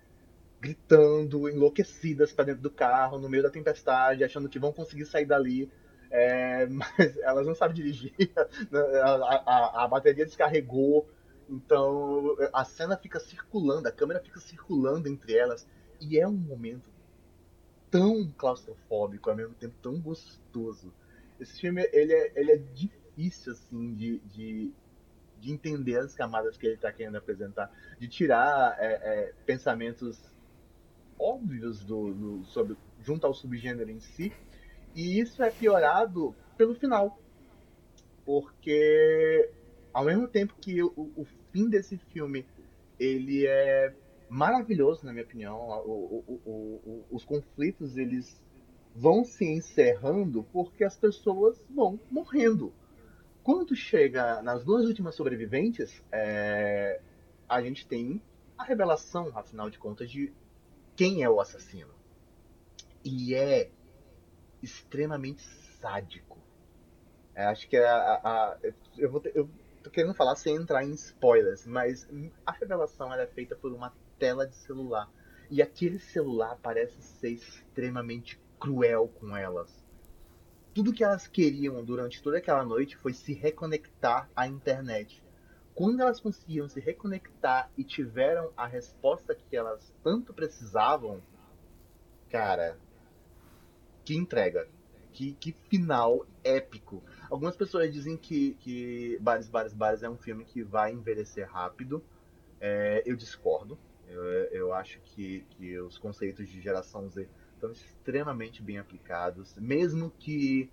gritando, 0.61 1.49
enlouquecidas 1.49 2.33
para 2.33 2.47
dentro 2.47 2.63
do 2.63 2.71
carro, 2.71 3.19
no 3.19 3.29
meio 3.29 3.43
da 3.43 3.51
tempestade, 3.51 4.25
achando 4.25 4.49
que 4.49 4.59
vão 4.59 4.73
conseguir 4.73 5.05
sair 5.05 5.27
dali. 5.27 5.71
É, 6.11 6.67
mas 6.73 7.17
elas 7.19 7.47
não 7.47 7.55
sabem 7.55 7.77
dirigir, 7.77 8.13
a, 8.73 9.11
a, 9.47 9.85
a, 9.85 9.89
bateria 9.89 10.25
descarregou, 10.25 11.09
então 11.49 12.37
a 12.53 12.65
cena 12.65 12.97
fica 12.97 13.21
circulando, 13.21 13.87
a 13.87 13.93
câmera 13.93 14.19
fica 14.19 14.41
circulando 14.41 15.09
entre 15.09 15.37
elas, 15.37 15.69
e 16.01 16.19
é 16.19 16.27
um 16.27 16.33
momento 16.33 16.91
tão 17.91 18.29
claustrofóbico, 18.37 19.31
ao 19.31 19.37
mesmo 19.37 19.55
tempo 19.55 19.77
tão 19.81 20.01
gostoso. 20.01 20.93
Esse 21.41 21.61
filme 21.61 21.89
ele 21.93 22.13
é, 22.13 22.33
ele 22.37 22.53
é 22.53 22.57
difícil 22.57 23.53
assim 23.53 23.95
de, 23.95 24.19
de, 24.21 24.73
de 25.39 25.53
entender 25.53 25.99
as 25.99 26.15
camadas 26.15 26.57
que 26.57 26.67
ele 26.67 26.75
está 26.75 26.93
querendo 26.93 27.17
apresentar, 27.17 27.73
de 27.99 28.09
tirar 28.09 28.77
é, 28.79 28.93
é, 28.93 29.33
pensamentos 29.47 30.21
óbvios 31.19 31.85
do, 31.85 32.13
do, 32.15 32.45
sobre, 32.45 32.77
junto 33.03 33.27
ao 33.27 33.35
subgênero 33.35 33.91
em 33.91 34.01
si 34.01 34.33
e 34.95 35.21
isso 35.21 35.43
é 35.43 35.51
piorado 35.51 36.35
pelo 36.57 36.75
final. 36.75 37.19
Porque 38.25 39.51
ao 39.93 40.05
mesmo 40.05 40.29
tempo 40.29 40.55
que 40.61 40.83
o, 40.83 40.93
o 40.97 41.27
fim 41.53 41.69
desse 41.69 41.97
filme 42.13 42.47
ele 42.99 43.47
é 43.47 43.95
maravilhoso, 44.29 45.05
na 45.05 45.13
minha 45.13 45.25
opinião, 45.25 45.57
o, 45.85 46.25
o, 46.45 47.05
os 47.11 47.25
conflitos 47.25 47.97
eles 47.97 48.41
vão 48.95 49.25
se 49.25 49.45
encerrando 49.45 50.43
porque 50.53 50.85
as 50.85 50.97
pessoas 50.97 51.63
vão 51.71 51.99
morrendo. 52.11 52.73
Quando 53.43 53.75
chega 53.75 54.43
nas 54.43 54.65
duas 54.65 54.85
últimas 54.85 55.15
sobreviventes, 55.15 56.05
é, 56.13 57.01
a 57.49 57.63
gente 57.63 57.87
tem 57.87 58.23
a 58.57 58.65
revelação, 58.65 59.31
afinal 59.35 59.71
de 59.71 59.79
contas, 59.79 60.11
de 60.11 60.33
quem 60.95 61.23
é 61.23 61.31
o 61.31 61.41
assassino. 61.41 61.95
E 63.03 63.35
é 63.35 63.71
extremamente 64.63 65.43
sádico. 65.81 66.39
É, 67.35 67.47
acho 67.47 67.69
que 67.69 67.77
a, 67.77 67.97
a, 67.97 68.15
a 68.53 68.59
eu, 68.99 69.11
vou 69.11 69.23
eu 69.35 69.49
tô 69.83 69.91
querendo 69.91 70.15
falar 70.15 70.37
sem 70.37 70.55
entrar 70.55 70.85
em 70.85 70.93
spoilers, 70.93 71.67
mas 71.67 72.07
a 72.45 72.53
revelação 72.53 73.13
é 73.15 73.27
feita 73.27 73.57
por 73.57 73.73
uma 73.73 73.95
tela 74.19 74.47
de 74.47 74.55
celular. 74.57 75.11
E 75.51 75.63
aquele 75.63 75.99
celular 75.99 76.59
parece 76.63 77.01
ser 77.01 77.31
extremamente 77.31 78.39
cruel 78.61 79.09
com 79.09 79.35
elas. 79.35 79.83
Tudo 80.75 80.93
que 80.93 81.03
elas 81.03 81.27
queriam 81.27 81.83
durante 81.83 82.23
toda 82.23 82.39
aquela 82.39 82.65
noite 82.65 82.97
foi 82.97 83.13
se 83.15 83.33
reconectar 83.33 84.31
à 84.37 84.47
internet. 84.47 85.25
Quando 85.75 86.01
elas 86.01 86.21
conseguiram 86.21 86.69
se 86.69 86.79
reconectar 86.79 87.71
e 87.77 87.83
tiveram 87.83 88.53
a 88.57 88.67
resposta 88.67 89.35
que 89.35 89.57
elas 89.57 89.93
tanto 90.05 90.35
precisavam, 90.35 91.23
cara, 92.29 92.79
que 94.05 94.15
entrega. 94.15 94.69
Que, 95.13 95.33
que 95.33 95.51
final 95.53 96.25
épico. 96.45 97.03
Algumas 97.29 97.57
pessoas 97.57 97.93
dizem 97.93 98.17
que, 98.17 98.55
que 98.61 99.19
Bares, 99.21 99.49
Bares, 99.49 99.73
Bares 99.73 100.03
é 100.05 100.09
um 100.09 100.17
filme 100.17 100.45
que 100.45 100.63
vai 100.63 100.93
envelhecer 100.93 101.51
rápido. 101.51 102.05
É, 102.61 103.03
eu 103.05 103.17
discordo. 103.17 103.77
Eu, 104.07 104.23
eu 104.23 104.73
acho 104.73 105.01
que, 105.01 105.45
que 105.51 105.79
os 105.81 105.99
conceitos 105.99 106.49
de 106.49 106.61
geração 106.61 107.09
Z 107.09 107.29
estão 107.61 107.71
extremamente 107.71 108.63
bem 108.63 108.79
aplicados. 108.79 109.55
Mesmo 109.57 110.11
que 110.19 110.71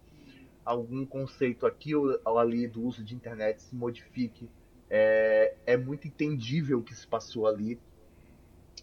algum 0.63 1.05
conceito 1.05 1.65
aqui 1.65 1.93
ou 1.93 2.17
ali 2.37 2.67
do 2.67 2.81
uso 2.81 3.03
de 3.03 3.13
internet 3.13 3.61
se 3.61 3.75
modifique, 3.75 4.49
é, 4.89 5.55
é 5.65 5.77
muito 5.77 6.07
entendível 6.07 6.79
o 6.79 6.83
que 6.83 6.95
se 6.95 7.05
passou 7.05 7.45
ali. 7.45 7.79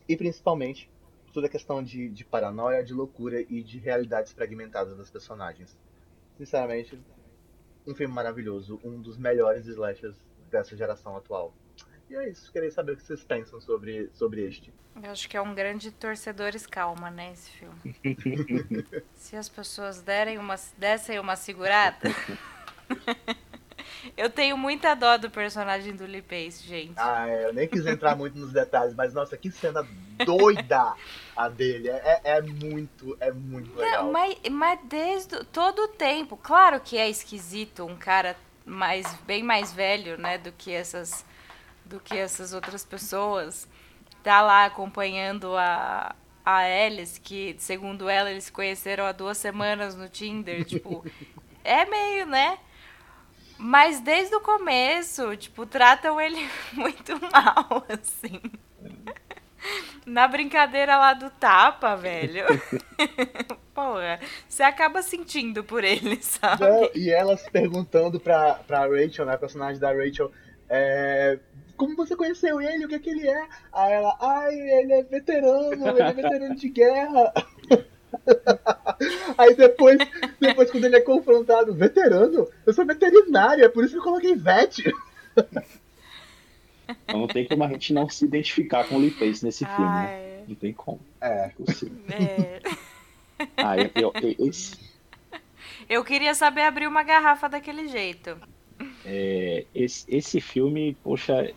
E 0.07 0.17
principalmente 0.17 0.91
toda 1.33 1.47
a 1.47 1.51
questão 1.51 1.83
de, 1.83 2.09
de 2.11 2.25
paranoia, 2.25 2.85
de 2.85 2.93
loucura 2.93 3.41
e 3.41 3.63
de 3.63 3.79
realidades 3.79 4.33
fragmentadas 4.33 4.97
das 4.97 5.11
personagens. 5.11 5.77
Sinceramente, 6.37 7.01
um 7.87 7.95
filme 7.95 8.15
maravilhoso, 8.15 8.81
um 8.85 9.01
dos 9.01 9.17
melhores 9.19 9.67
slashers 9.67 10.17
dessa 10.51 10.77
geração 10.77 11.17
atual. 11.17 11.53
E 12.09 12.17
é 12.17 12.29
isso, 12.29 12.53
queria 12.53 12.71
saber 12.71 12.93
o 12.93 12.97
que 12.97 13.03
vocês 13.03 13.25
pensam 13.25 13.61
sobre, 13.61 14.11
sobre 14.15 14.47
este. 14.47 14.73
Eu 15.03 15.11
acho 15.11 15.29
que 15.29 15.37
é 15.37 15.41
um 15.41 15.55
grande 15.55 15.91
torcedores 15.91 16.67
calma, 16.67 17.11
né, 17.11 17.33
esse 17.33 17.51
filme. 17.51 17.97
Se 19.15 19.37
as 19.37 19.49
pessoas 19.49 20.01
derem 20.01 20.39
uma, 20.39 20.55
dessem 20.79 21.19
uma 21.19 21.35
segurada. 21.35 22.09
eu 24.17 24.31
tenho 24.31 24.57
muita 24.57 24.95
dó 24.95 25.17
do 25.17 25.31
personagem 25.31 25.97
do 25.97 26.05
Lee 26.05 26.23
Pace, 26.23 26.63
gente. 26.63 26.95
Ah, 26.97 27.29
é, 27.29 27.47
eu 27.47 27.53
nem 27.53 27.67
quis 27.67 27.85
entrar 27.87 28.17
muito 28.17 28.39
nos 28.39 28.53
detalhes, 28.53 28.95
mas 28.95 29.13
nossa, 29.13 29.37
que 29.37 29.51
cena 29.51 29.87
doida 30.25 30.95
a 31.37 31.49
dele. 31.49 31.89
É, 31.89 32.21
é, 32.25 32.37
é 32.37 32.43
muito, 32.43 33.17
é 33.19 33.33
muito 33.33 33.75
legal. 33.75 34.05
Não, 34.05 34.13
mas, 34.13 34.37
mas 34.51 34.79
desde 34.85 35.45
todo 35.47 35.81
o 35.81 35.89
tempo, 35.89 36.37
claro 36.37 36.81
que 36.81 36.97
é 36.97 37.09
esquisito 37.09 37.85
um 37.85 37.97
cara 37.97 38.37
mais 38.65 39.13
bem 39.27 39.43
mais 39.43 39.73
velho, 39.73 40.17
né, 40.17 40.39
do 40.39 40.53
que 40.53 40.73
essas 40.73 41.25
do 41.85 42.01
que 42.01 42.17
essas 42.17 42.53
outras 42.53 42.85
pessoas. 42.85 43.69
Tá 44.23 44.41
lá 44.41 44.65
acompanhando 44.65 45.57
a, 45.57 46.15
a 46.45 46.59
Alice, 46.59 47.21
que 47.21 47.55
segundo 47.59 48.09
ela 48.09 48.31
eles 48.31 48.45
se 48.45 48.53
conheceram 48.53 49.05
há 49.05 49.13
duas 49.13 49.39
semanas 49.39 49.95
no 49.95 50.09
Tinder, 50.09 50.65
tipo, 50.67 51.05
é 51.63 51.85
meio, 51.85 52.27
né? 52.27 52.59
Mas 53.57 54.01
desde 54.01 54.35
o 54.35 54.41
começo, 54.41 55.37
tipo, 55.37 55.65
tratam 55.65 56.21
ele 56.21 56.49
muito 56.73 57.13
mal, 57.31 57.85
assim. 57.89 58.41
Na 60.05 60.29
brincadeira 60.29 60.99
lá 60.99 61.15
do 61.15 61.31
tapa, 61.31 61.97
velho. 61.97 62.45
Porra, 63.75 64.21
você 64.49 64.63
acaba 64.63 65.03
sentindo 65.03 65.65
por 65.65 65.83
ele, 65.83 66.23
sabe? 66.23 66.65
E 66.95 67.11
elas 67.11 67.49
perguntando 67.49 68.21
pra, 68.21 68.55
pra 68.55 68.87
Rachel, 68.87 69.25
né, 69.25 69.35
a 69.35 69.39
personagem 69.39 69.81
da 69.81 69.93
Rachel, 69.93 70.31
é, 70.69 71.39
como 71.77 71.97
você 71.97 72.17
conheceu 72.17 72.61
ele? 72.61 72.85
O 72.85 72.89
que 72.89 72.95
é 72.95 72.99
que 72.99 73.11
ele 73.11 73.29
é? 73.29 73.47
Aí 73.73 73.93
ela, 73.93 74.17
ai, 74.21 74.55
ele 74.55 74.93
é 74.93 75.03
veterano, 75.03 75.89
ele 75.89 76.03
é 76.03 76.13
veterano 76.13 76.55
de 76.55 76.69
guerra. 76.69 77.33
Aí 79.37 79.55
depois, 79.55 79.99
depois 80.41 80.71
quando 80.71 80.85
ele 80.85 80.97
é 80.97 81.01
confrontado, 81.01 81.75
veterano? 81.75 82.49
Eu 82.65 82.73
sou 82.73 82.87
veterinário, 82.87 83.65
é 83.65 83.69
por 83.69 83.85
isso 83.85 83.95
que 83.95 83.99
eu 83.99 84.05
coloquei 84.05 84.35
vet. 84.35 84.83
Então 86.87 87.21
não 87.21 87.27
tem 87.27 87.47
como 87.47 87.65
a 87.65 87.69
gente 87.69 87.95
não 87.95 88.09
se 88.09 88.27
identificar 88.27 88.87
com 88.87 88.97
o 88.97 88.99
Lee 88.99 89.11
Pace 89.11 89.43
nesse 89.43 89.65
filme, 89.65 89.91
né? 89.91 90.45
Não 90.47 90.55
tem 90.55 90.73
como. 90.73 91.01
É. 91.21 91.51
É. 92.11 92.61
Ah, 93.57 93.79
eu, 93.81 93.91
eu, 93.95 94.13
eu, 94.21 94.49
esse... 94.49 94.79
eu 95.89 96.05
queria 96.05 96.35
saber 96.35 96.63
abrir 96.63 96.87
uma 96.87 97.03
garrafa 97.03 97.49
daquele 97.49 97.89
jeito. 97.89 98.37
É, 99.05 99.65
esse, 99.75 100.05
esse 100.09 100.41
filme, 100.41 100.97
poxa, 101.03 101.55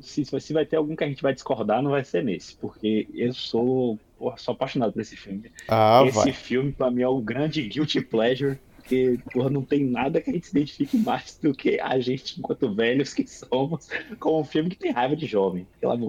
se, 0.00 0.24
se 0.24 0.52
vai 0.52 0.66
ter 0.66 0.76
algum 0.76 0.94
que 0.94 1.04
a 1.04 1.08
gente 1.08 1.22
vai 1.22 1.32
discordar, 1.32 1.82
não 1.82 1.92
vai 1.92 2.04
ser 2.04 2.22
nesse, 2.22 2.56
porque 2.56 3.08
eu 3.14 3.32
sou, 3.32 3.98
porra, 4.18 4.36
sou 4.36 4.52
apaixonado 4.52 4.92
por 4.92 5.00
esse 5.00 5.16
filme. 5.16 5.50
Ah, 5.68 6.04
esse 6.06 6.16
vai. 6.16 6.32
filme, 6.32 6.72
pra 6.72 6.90
mim, 6.90 7.02
é 7.02 7.08
o 7.08 7.20
grande 7.20 7.62
guilty 7.62 8.00
pleasure, 8.00 8.58
porque 8.76 9.18
porra, 9.32 9.50
não 9.50 9.62
tem 9.62 9.84
nada 9.84 10.20
que 10.20 10.30
a 10.30 10.32
gente 10.32 10.46
se 10.46 10.56
identifique 10.56 10.96
mais 10.98 11.38
do 11.42 11.54
que 11.54 11.80
a 11.80 11.98
gente, 11.98 12.38
enquanto 12.38 12.72
velhos 12.72 13.12
que 13.12 13.26
somos, 13.26 13.88
com 14.20 14.40
um 14.40 14.44
filme 14.44 14.70
que 14.70 14.76
tem 14.76 14.92
raiva 14.92 15.16
de 15.16 15.26
jovem. 15.26 15.66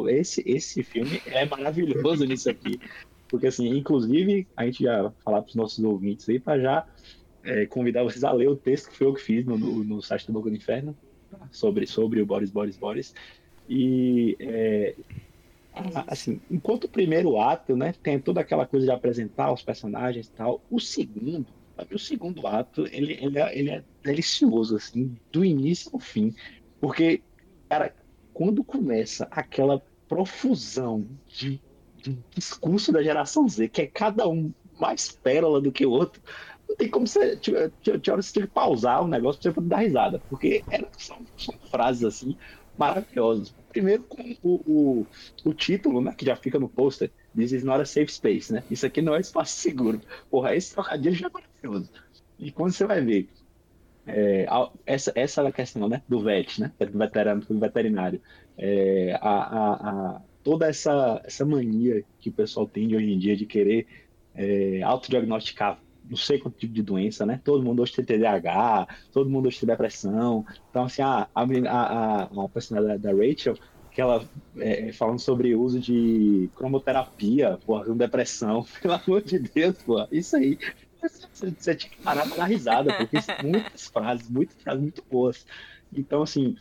Esse, 0.10 0.44
esse 0.46 0.84
filme 0.84 1.22
é 1.26 1.46
maravilhoso 1.46 2.26
nisso 2.26 2.50
aqui. 2.50 2.80
Porque, 3.28 3.48
assim, 3.48 3.68
inclusive, 3.68 4.48
a 4.56 4.66
gente 4.66 4.84
já 4.84 5.12
falar 5.24 5.42
para 5.42 5.50
os 5.50 5.56
nossos 5.56 5.84
ouvintes 5.84 6.30
aí, 6.30 6.40
para 6.40 6.60
já 6.60 6.88
é, 7.44 7.66
convidar 7.66 8.04
vocês 8.04 8.24
a 8.24 8.32
ler 8.32 8.48
o 8.48 8.56
texto 8.56 8.90
que 8.90 8.98
foi 8.98 9.08
eu 9.08 9.14
que 9.14 9.22
fiz 9.22 9.46
no, 9.46 9.58
no, 9.58 9.84
no 9.84 10.02
site 10.02 10.28
do 10.28 10.34
Boca 10.34 10.50
do 10.50 10.56
Inferno, 10.56 10.96
sobre, 11.52 11.86
sobre 11.86 12.22
o 12.22 12.26
Boris, 12.26 12.52
Boris, 12.52 12.78
Boris. 12.78 13.14
E, 13.68 14.38
é, 14.40 14.96
assim, 16.08 16.42
enquanto 16.50 16.86
o 16.86 16.90
primeiro 16.90 17.40
ato, 17.40 17.76
né, 17.76 17.94
tem 18.02 18.20
toda 18.22 18.42
aquela 18.42 18.66
coisa 18.68 18.86
de 18.86 18.92
apresentar 18.92 19.52
os 19.54 19.64
personagens 19.64 20.28
e 20.28 20.32
tal, 20.34 20.66
o 20.70 20.80
segundo, 20.80 21.54
o 21.92 22.00
segundo 22.00 22.46
ato, 22.48 22.86
ele, 22.88 23.14
ele, 23.14 23.40
é, 23.40 23.58
ele 23.58 23.70
é 23.72 23.86
delicioso, 24.04 24.76
assim, 24.76 25.20
do 25.32 25.46
início 25.46 25.92
ao 25.94 26.00
fim, 26.00 26.34
porque, 26.80 27.24
cara, 27.70 27.96
quando 28.34 28.64
começa 28.64 29.28
aquela 29.32 29.82
profusão 30.08 31.08
de, 31.28 31.62
de 31.94 32.24
discurso 32.36 32.92
da 32.92 33.04
geração 33.04 33.48
Z, 33.48 33.70
que 33.70 33.82
é 33.82 33.88
cada 33.88 34.28
um 34.28 34.54
mais 34.80 35.12
pérola 35.12 35.60
do 35.62 35.72
que 35.72 35.86
o 35.86 35.92
outro, 35.92 36.22
não 36.68 36.76
tem 36.76 36.90
como 36.90 37.08
você. 37.08 37.38
Tinha, 37.38 37.70
tinha 37.82 38.18
que 38.22 38.48
pausar 38.48 39.04
o 39.04 39.08
negócio 39.08 39.42
pra 39.42 39.52
você 39.52 39.68
dar 39.68 39.78
risada. 39.78 40.24
Porque 40.30 40.66
era, 40.70 40.90
são, 40.98 41.26
são 41.38 41.58
frases 41.70 42.04
assim 42.04 42.36
maravilhosas. 42.78 43.54
Primeiro 43.70 44.04
com 44.04 44.36
o, 44.44 44.54
o, 44.66 45.08
o, 45.46 45.54
título, 45.54 46.02
né? 46.02 46.14
Que 46.18 46.26
já 46.26 46.36
fica 46.36 46.60
no 46.60 46.70
pôster. 46.70 47.12
This 47.36 47.52
is 47.52 47.64
not 47.64 47.82
a 47.82 47.86
safe 47.86 48.12
space, 48.12 48.52
né? 48.52 48.64
Isso 48.70 48.86
aqui 48.86 49.02
não 49.02 49.16
é 49.16 49.20
espaço 49.20 49.58
seguro. 49.58 50.02
Porra, 50.30 50.56
esse 50.56 50.74
trocadilho 50.74 51.16
já 51.16 51.28
é 51.28 51.30
maravilhoso. 51.30 51.92
E 52.40 52.52
quando 52.52 52.72
você 52.72 52.86
vai 52.86 53.02
ver 53.02 53.30
é, 54.08 54.46
essa, 54.86 55.12
essa 55.16 55.42
é 55.42 55.48
a 55.48 55.52
questão 55.52 55.90
né, 55.90 56.02
do 56.08 56.22
VET, 56.22 56.62
né, 56.62 56.72
do 56.80 56.98
veterano, 56.98 57.42
do 57.42 57.60
veterinário. 57.60 58.22
É, 58.58 59.18
a, 59.22 59.30
a, 59.30 59.74
a, 59.74 60.22
toda 60.44 60.68
essa, 60.68 61.22
essa 61.26 61.46
mania 61.46 62.04
que 62.20 62.30
o 62.30 62.34
pessoal 62.34 62.66
tem 62.66 62.88
de 62.88 62.96
hoje 62.96 63.12
em 63.12 63.20
dia 63.20 63.36
de 63.36 63.46
querer 63.46 63.86
é, 64.34 64.82
autodiagnosticar 64.82 65.80
não 66.10 66.18
sei 66.18 66.40
quanto 66.40 66.58
tipo 66.58 66.74
de 66.74 66.82
doença, 66.84 67.26
né? 67.26 67.42
Todo 67.44 67.64
mundo 67.64 67.82
hoje 67.82 67.94
tem 67.94 68.06
TDAH, 68.06 68.88
todo 69.12 69.30
mundo 69.30 69.48
hoje 69.48 69.60
tem 69.60 69.68
depressão. 69.68 70.46
Então, 70.70 70.86
assim, 70.86 71.02
a, 71.02 71.28
a, 71.34 71.44
a, 71.44 72.24
a 72.24 72.50
personagem 72.50 73.00
da, 73.00 73.12
Rachel, 73.12 73.56
que 73.92 74.02
ela 74.02 74.28
é, 74.58 74.92
falando 74.94 75.20
sobre 75.20 75.54
o 75.56 75.62
uso 75.62 75.80
de 75.80 76.50
cromoterapia, 76.56 77.60
porra, 77.66 77.86
com 77.86 77.98
depressão, 77.98 78.66
pelo 78.82 78.94
amor 78.94 79.22
de 79.22 79.40
Deus, 79.40 79.82
porra, 79.84 80.08
isso 80.12 80.36
aí. 80.36 80.58
Você, 81.02 81.52
você 81.54 81.76
tinha 81.76 81.92
que 81.92 82.02
parar 82.02 82.28
pra 82.28 82.38
dar 82.38 82.46
risada, 82.46 82.94
porque 82.94 83.18
muitas 83.44 83.88
frases, 83.88 84.30
muitas 84.30 84.62
frases 84.62 84.82
muito 84.82 85.04
boas. 85.10 85.46
Então, 85.94 86.24
assim, 86.24 86.56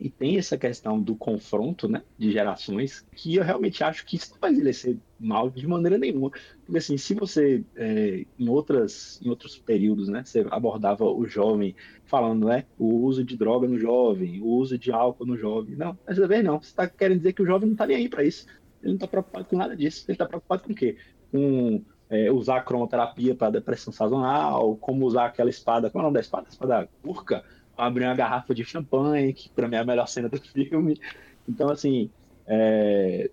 e 0.00 0.08
tem 0.08 0.38
essa 0.38 0.56
questão 0.56 0.98
do 0.98 1.14
confronto 1.14 1.86
né, 1.86 2.02
de 2.16 2.32
gerações, 2.32 3.04
que 3.14 3.36
eu 3.36 3.44
realmente 3.44 3.84
acho 3.84 4.06
que 4.06 4.16
isso 4.16 4.32
não 4.32 4.40
vai 4.40 4.50
envelhecer 4.50 4.96
mal 5.18 5.50
de 5.50 5.66
maneira 5.66 5.98
nenhuma. 5.98 6.30
Porque 6.64 6.78
assim, 6.78 6.96
se 6.96 7.12
você, 7.12 7.62
é, 7.76 8.24
em, 8.38 8.48
outras, 8.48 9.20
em 9.22 9.28
outros 9.28 9.58
períodos, 9.58 10.08
né, 10.08 10.22
você 10.24 10.46
abordava 10.50 11.04
o 11.04 11.26
jovem 11.26 11.76
falando 12.06 12.46
né, 12.46 12.64
o 12.78 13.04
uso 13.04 13.22
de 13.22 13.36
droga 13.36 13.68
no 13.68 13.78
jovem, 13.78 14.40
o 14.40 14.46
uso 14.46 14.78
de 14.78 14.90
álcool 14.90 15.26
no 15.26 15.36
jovem. 15.36 15.76
Não, 15.76 15.96
dessa 16.06 16.26
vez 16.26 16.42
não. 16.42 16.58
Você 16.62 16.70
está 16.70 16.88
querendo 16.88 17.18
dizer 17.18 17.34
que 17.34 17.42
o 17.42 17.46
jovem 17.46 17.66
não 17.66 17.74
está 17.74 17.86
nem 17.86 17.96
aí 17.96 18.08
para 18.08 18.24
isso. 18.24 18.46
Ele 18.82 18.92
não 18.92 18.94
está 18.94 19.06
preocupado 19.06 19.44
com 19.44 19.56
nada 19.58 19.76
disso. 19.76 20.06
Ele 20.08 20.14
está 20.14 20.24
preocupado 20.24 20.62
com 20.62 20.72
o 20.72 20.74
quê? 20.74 20.96
Com 21.30 21.84
é, 22.08 22.32
usar 22.32 22.62
cromoterapia 22.62 23.34
para 23.34 23.50
depressão 23.50 23.92
sazonal, 23.92 24.76
como 24.76 25.04
usar 25.04 25.26
aquela 25.26 25.50
espada, 25.50 25.90
qual 25.90 26.00
é 26.00 26.04
o 26.04 26.08
nome 26.08 26.14
da 26.14 26.20
espada? 26.20 26.48
Espada 26.48 26.88
curca 27.02 27.44
abrir 27.80 28.04
uma 28.04 28.14
garrafa 28.14 28.54
de 28.54 28.64
champanhe, 28.64 29.32
que 29.32 29.50
para 29.50 29.68
mim 29.68 29.76
é 29.76 29.80
a 29.80 29.84
melhor 29.84 30.06
cena 30.06 30.28
do 30.28 30.40
filme. 30.40 31.00
Então, 31.48 31.70
assim, 31.70 32.10
é, 32.46 33.30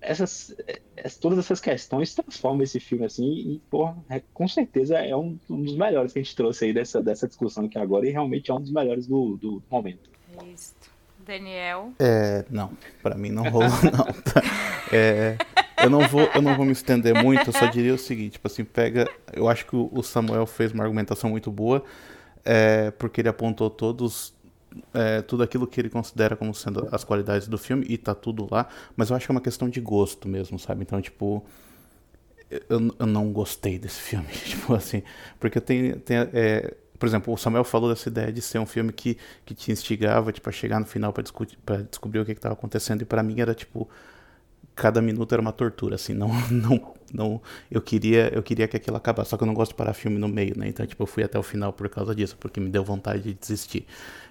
essas, 0.00 0.54
é, 0.66 1.08
todas 1.20 1.38
essas 1.38 1.60
questões 1.60 2.14
transformam 2.14 2.62
esse 2.62 2.80
filme 2.80 3.04
assim 3.04 3.24
e, 3.24 3.62
porra, 3.70 3.96
é, 4.08 4.22
com 4.32 4.46
certeza 4.46 4.98
é 4.98 5.14
um, 5.14 5.38
um, 5.50 5.62
dos 5.62 5.76
melhores 5.76 6.12
que 6.12 6.18
a 6.18 6.22
gente 6.22 6.36
trouxe 6.36 6.66
aí 6.66 6.72
dessa, 6.72 7.02
dessa 7.02 7.26
discussão 7.26 7.66
aqui 7.66 7.78
agora 7.78 8.06
e 8.06 8.10
realmente 8.10 8.50
é 8.50 8.54
um 8.54 8.60
dos 8.60 8.70
melhores 8.70 9.06
do, 9.06 9.36
do 9.36 9.62
momento. 9.70 10.10
É 10.40 10.46
isso. 10.46 10.74
Daniel? 11.26 11.92
É, 11.98 12.44
não, 12.48 12.70
para 13.02 13.14
mim 13.14 13.30
não 13.30 13.42
rolou 13.50 13.68
não. 13.92 14.06
É, 14.90 15.36
eu 15.82 15.90
não 15.90 16.00
vou, 16.08 16.22
eu 16.22 16.40
não 16.40 16.56
vou 16.56 16.64
me 16.64 16.72
estender 16.72 17.22
muito, 17.22 17.48
eu 17.48 17.52
só 17.52 17.66
diria 17.66 17.92
o 17.92 17.98
seguinte, 17.98 18.32
tipo 18.32 18.46
assim, 18.46 18.64
pega, 18.64 19.06
eu 19.34 19.46
acho 19.46 19.66
que 19.66 19.76
o 19.76 20.02
Samuel 20.02 20.46
fez 20.46 20.72
uma 20.72 20.84
argumentação 20.84 21.28
muito 21.28 21.50
boa, 21.50 21.84
é, 22.44 22.90
porque 22.92 23.20
ele 23.20 23.28
apontou 23.28 23.70
todos 23.70 24.34
é, 24.92 25.22
tudo 25.22 25.42
aquilo 25.42 25.66
que 25.66 25.80
ele 25.80 25.88
considera 25.88 26.36
como 26.36 26.54
sendo 26.54 26.88
as 26.92 27.04
qualidades 27.04 27.48
do 27.48 27.58
filme 27.58 27.86
e 27.88 27.96
tá 27.96 28.14
tudo 28.14 28.46
lá, 28.50 28.68
mas 28.96 29.10
eu 29.10 29.16
acho 29.16 29.26
que 29.26 29.32
é 29.32 29.34
uma 29.34 29.40
questão 29.40 29.68
de 29.68 29.80
gosto 29.80 30.28
mesmo, 30.28 30.58
sabe? 30.58 30.82
Então, 30.82 31.00
tipo, 31.00 31.44
eu, 32.50 32.94
eu 32.98 33.06
não 33.06 33.32
gostei 33.32 33.78
desse 33.78 34.00
filme, 34.00 34.28
tipo 34.44 34.74
assim, 34.74 35.02
porque 35.38 35.60
tem, 35.60 35.94
tem 35.98 36.18
é, 36.32 36.74
por 36.98 37.06
exemplo, 37.06 37.32
o 37.32 37.36
Samuel 37.36 37.64
falou 37.64 37.88
dessa 37.88 38.08
ideia 38.08 38.32
de 38.32 38.42
ser 38.42 38.58
um 38.58 38.66
filme 38.66 38.92
que, 38.92 39.16
que 39.44 39.54
te 39.54 39.70
instigava, 39.70 40.32
tipo, 40.32 40.48
a 40.48 40.52
chegar 40.52 40.80
no 40.80 40.86
final 40.86 41.12
para 41.12 41.82
descobrir 41.82 42.20
o 42.20 42.24
que 42.24 42.32
estava 42.32 42.54
acontecendo, 42.54 43.02
e 43.02 43.04
para 43.04 43.22
mim 43.22 43.40
era 43.40 43.54
tipo 43.54 43.88
cada 44.78 45.02
minuto 45.02 45.32
era 45.32 45.42
uma 45.42 45.52
tortura, 45.52 45.96
assim, 45.96 46.14
não, 46.14 46.28
não, 46.50 46.94
não, 47.12 47.42
eu 47.70 47.82
queria, 47.82 48.32
eu 48.32 48.42
queria 48.42 48.68
que 48.68 48.76
aquilo 48.76 48.96
acabasse, 48.96 49.30
só 49.30 49.36
que 49.36 49.42
eu 49.42 49.46
não 49.46 49.54
gosto 49.54 49.72
de 49.72 49.76
parar 49.76 49.92
filme 49.92 50.18
no 50.18 50.28
meio, 50.28 50.56
né, 50.56 50.68
então, 50.68 50.86
tipo, 50.86 51.02
eu 51.02 51.06
fui 51.06 51.24
até 51.24 51.38
o 51.38 51.42
final 51.42 51.72
por 51.72 51.88
causa 51.88 52.14
disso, 52.14 52.36
porque 52.38 52.60
me 52.60 52.68
deu 52.70 52.84
vontade 52.84 53.22
de 53.22 53.34
desistir. 53.34 53.86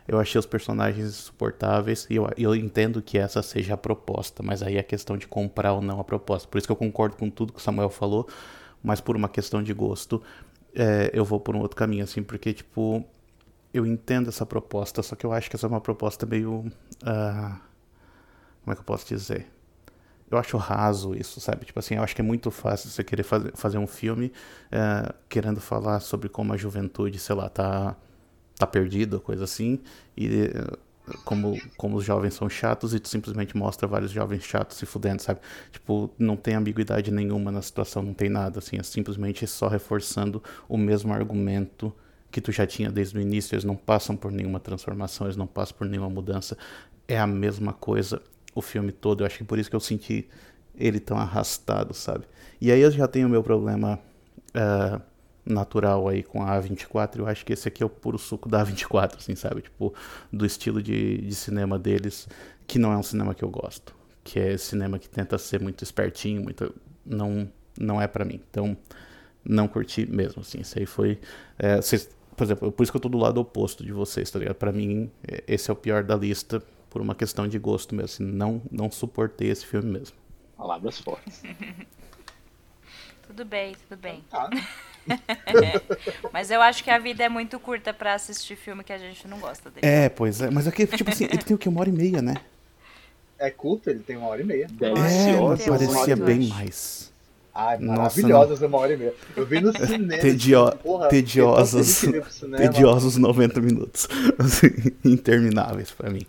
Eu 0.07 0.17
achei 0.19 0.39
os 0.39 0.45
personagens 0.45 1.05
insuportáveis, 1.05 2.07
e 2.09 2.15
eu, 2.15 2.29
eu 2.37 2.55
entendo 2.55 3.01
que 3.01 3.17
essa 3.17 3.41
seja 3.41 3.73
a 3.73 3.77
proposta, 3.77 4.41
mas 4.41 4.63
aí 4.63 4.77
é 4.77 4.83
questão 4.83 5.17
de 5.17 5.27
comprar 5.27 5.73
ou 5.73 5.81
não 5.81 5.99
a 5.99 6.03
proposta, 6.03 6.47
por 6.47 6.57
isso 6.57 6.67
que 6.67 6.71
eu 6.71 6.77
concordo 6.77 7.17
com 7.17 7.29
tudo 7.29 7.51
que 7.51 7.59
o 7.59 7.61
Samuel 7.61 7.89
falou, 7.89 8.27
mas 8.81 9.01
por 9.01 9.17
uma 9.17 9.27
questão 9.27 9.61
de 9.61 9.73
gosto, 9.73 10.23
é, 10.73 11.11
eu 11.13 11.25
vou 11.25 11.39
por 11.39 11.55
um 11.55 11.59
outro 11.59 11.75
caminho, 11.75 12.05
assim, 12.05 12.23
porque, 12.23 12.53
tipo, 12.53 13.03
eu 13.73 13.85
entendo 13.85 14.29
essa 14.29 14.45
proposta, 14.45 15.03
só 15.03 15.15
que 15.15 15.25
eu 15.25 15.33
acho 15.33 15.49
que 15.49 15.55
essa 15.55 15.65
é 15.65 15.69
uma 15.69 15.81
proposta 15.81 16.25
meio, 16.25 16.59
uh, 17.03 17.59
como 18.63 18.71
é 18.71 18.75
que 18.75 18.79
eu 18.79 18.85
posso 18.85 19.05
dizer? 19.07 19.56
Eu 20.29 20.37
acho 20.37 20.57
raso 20.57 21.15
isso, 21.15 21.39
sabe? 21.39 21.65
Tipo 21.65 21.79
assim, 21.79 21.95
eu 21.95 22.03
acho 22.03 22.15
que 22.15 22.21
é 22.21 22.23
muito 22.23 22.51
fácil 22.51 22.89
você 22.89 23.03
querer 23.03 23.23
fazer, 23.23 23.51
fazer 23.55 23.77
um 23.77 23.87
filme 23.87 24.31
uh, 24.67 25.13
querendo 25.29 25.61
falar 25.61 25.99
sobre 26.01 26.27
como 26.27 26.53
a 26.53 26.57
juventude, 26.57 27.17
sei 27.17 27.35
lá, 27.35 27.49
tá, 27.49 27.95
tá 28.57 28.67
perdida, 28.67 29.19
coisa 29.19 29.45
assim, 29.45 29.79
e 30.15 30.27
uh, 30.27 30.77
como, 31.23 31.57
como 31.77 31.95
os 31.95 32.03
jovens 32.03 32.33
são 32.33 32.49
chatos 32.49 32.93
e 32.93 32.99
tu 32.99 33.07
simplesmente 33.07 33.55
mostra 33.55 33.87
vários 33.87 34.11
jovens 34.11 34.43
chatos 34.43 34.77
se 34.77 34.85
fudendo, 34.85 35.21
sabe? 35.21 35.39
Tipo, 35.71 36.09
não 36.19 36.35
tem 36.35 36.55
ambiguidade 36.55 37.09
nenhuma 37.09 37.49
na 37.49 37.61
situação, 37.61 38.03
não 38.03 38.13
tem 38.13 38.29
nada, 38.29 38.59
assim, 38.59 38.77
é 38.77 38.83
simplesmente 38.83 39.47
só 39.47 39.69
reforçando 39.69 40.43
o 40.67 40.77
mesmo 40.77 41.13
argumento 41.13 41.93
que 42.29 42.41
tu 42.41 42.51
já 42.51 42.67
tinha 42.67 42.91
desde 42.91 43.17
o 43.17 43.21
início, 43.21 43.55
eles 43.55 43.63
não 43.63 43.77
passam 43.77 44.17
por 44.17 44.31
nenhuma 44.31 44.59
transformação, 44.59 45.27
eles 45.27 45.37
não 45.37 45.47
passam 45.47 45.77
por 45.77 45.87
nenhuma 45.87 46.09
mudança, 46.09 46.57
é 47.07 47.17
a 47.17 47.25
mesma 47.25 47.71
coisa 47.71 48.21
o 48.57 48.61
filme 48.61 48.91
todo. 48.91 49.21
Eu 49.21 49.27
acho 49.27 49.37
que 49.37 49.43
por 49.43 49.59
isso 49.59 49.69
que 49.69 49.75
eu 49.75 49.79
senti 49.79 50.27
ele 50.75 50.99
tão 50.99 51.17
arrastado, 51.17 51.93
sabe? 51.93 52.25
E 52.59 52.71
aí 52.71 52.81
eu 52.81 52.91
já 52.91 53.07
tenho 53.07 53.27
o 53.27 53.29
meu 53.29 53.43
problema 53.43 53.99
uh, 54.49 55.01
natural 55.45 56.07
aí 56.07 56.23
com 56.23 56.41
a 56.41 56.61
A24. 56.61 57.19
Eu 57.19 57.27
acho 57.27 57.45
que 57.45 57.53
esse 57.53 57.67
aqui 57.67 57.83
é 57.83 57.85
o 57.85 57.89
puro 57.89 58.17
suco 58.17 58.49
da 58.49 58.65
A24, 58.65 59.17
assim, 59.17 59.35
sabe? 59.35 59.61
Tipo, 59.61 59.93
do 60.31 60.45
estilo 60.45 60.81
de, 60.81 61.17
de 61.19 61.35
cinema 61.35 61.77
deles, 61.77 62.27
que 62.65 62.79
não 62.79 62.91
é 62.91 62.97
um 62.97 63.03
cinema 63.03 63.33
que 63.33 63.43
eu 63.43 63.49
gosto. 63.49 63.95
Que 64.23 64.39
é 64.39 64.57
cinema 64.57 64.99
que 64.99 65.09
tenta 65.09 65.37
ser 65.37 65.61
muito 65.61 65.83
espertinho, 65.83 66.43
muito. 66.43 66.73
Não, 67.05 67.49
não 67.79 68.01
é 68.01 68.07
para 68.07 68.25
mim. 68.25 68.41
Então, 68.49 68.75
não 69.43 69.67
curti 69.67 70.05
mesmo, 70.05 70.41
assim. 70.41 70.61
Isso 70.61 70.77
aí 70.77 70.85
foi. 70.85 71.19
É, 71.57 71.79
por 72.35 72.43
exemplo, 72.43 72.71
por 72.71 72.83
isso 72.83 72.91
que 72.91 72.97
eu 72.97 73.01
tô 73.01 73.09
do 73.09 73.17
lado 73.17 73.39
oposto 73.39 73.83
de 73.83 73.91
vocês, 73.91 74.29
tá 74.29 74.37
ligado? 74.37 74.55
Pra 74.55 74.71
mim, 74.71 75.09
esse 75.47 75.71
é 75.71 75.73
o 75.73 75.75
pior 75.75 76.03
da 76.03 76.15
lista 76.15 76.61
por 76.89 77.01
uma 77.01 77.15
questão 77.15 77.47
de 77.47 77.57
gosto 77.59 77.95
mesmo. 77.95 78.05
Assim, 78.05 78.23
não, 78.23 78.61
não 78.71 78.89
suportei 78.91 79.49
esse 79.49 79.65
filme 79.65 79.91
mesmo. 79.91 80.15
Palavras 80.57 80.99
fortes. 80.99 81.43
tudo 83.27 83.45
bem, 83.45 83.75
tudo 83.87 83.99
bem. 83.99 84.23
Tá. 84.29 84.49
mas 86.33 86.51
eu 86.51 86.61
acho 86.61 86.83
que 86.83 86.89
a 86.89 86.99
vida 86.99 87.23
é 87.23 87.29
muito 87.29 87.59
curta 87.59 87.93
para 87.93 88.13
assistir 88.13 88.55
filme 88.55 88.83
que 88.83 88.91
a 88.91 88.97
gente 88.97 89.27
não 89.27 89.39
gosta 89.39 89.69
dele. 89.69 89.85
É, 89.85 90.09
pois 90.09 90.41
é. 90.41 90.49
Mas 90.49 90.67
aqui, 90.67 90.85
tipo 90.85 91.09
assim, 91.09 91.25
ele 91.25 91.37
tem 91.37 91.55
o 91.55 91.57
que? 91.59 91.69
Uma 91.69 91.81
hora 91.81 91.89
e 91.89 91.93
meia, 91.93 92.21
né? 92.21 92.35
É 93.39 93.51
curto, 93.51 93.89
ele 93.89 93.99
tem 93.99 94.17
uma 94.17 94.27
hora 94.27 94.41
e 94.41 94.45
meia. 94.45 94.67
É, 94.81 95.39
mas 95.39 95.65
parecia 95.65 96.15
bem 96.15 96.47
mais. 96.47 97.13
Ai, 97.53 97.79
maravilhosas 97.79 98.61
uma 98.61 98.77
hora 98.77 98.93
e 98.93 98.97
meia. 98.97 99.13
Eu 99.35 99.45
vi 99.45 99.59
no 99.59 99.75
cinema. 99.75 100.21
Tedio... 100.21 100.71
Porra, 100.77 101.07
tediosos, 101.07 102.01
tediosos 102.55 103.17
90 103.17 103.61
minutos. 103.61 104.07
Assim, 104.37 104.67
intermináveis 105.03 105.89
para 105.91 106.11
mim. 106.11 106.21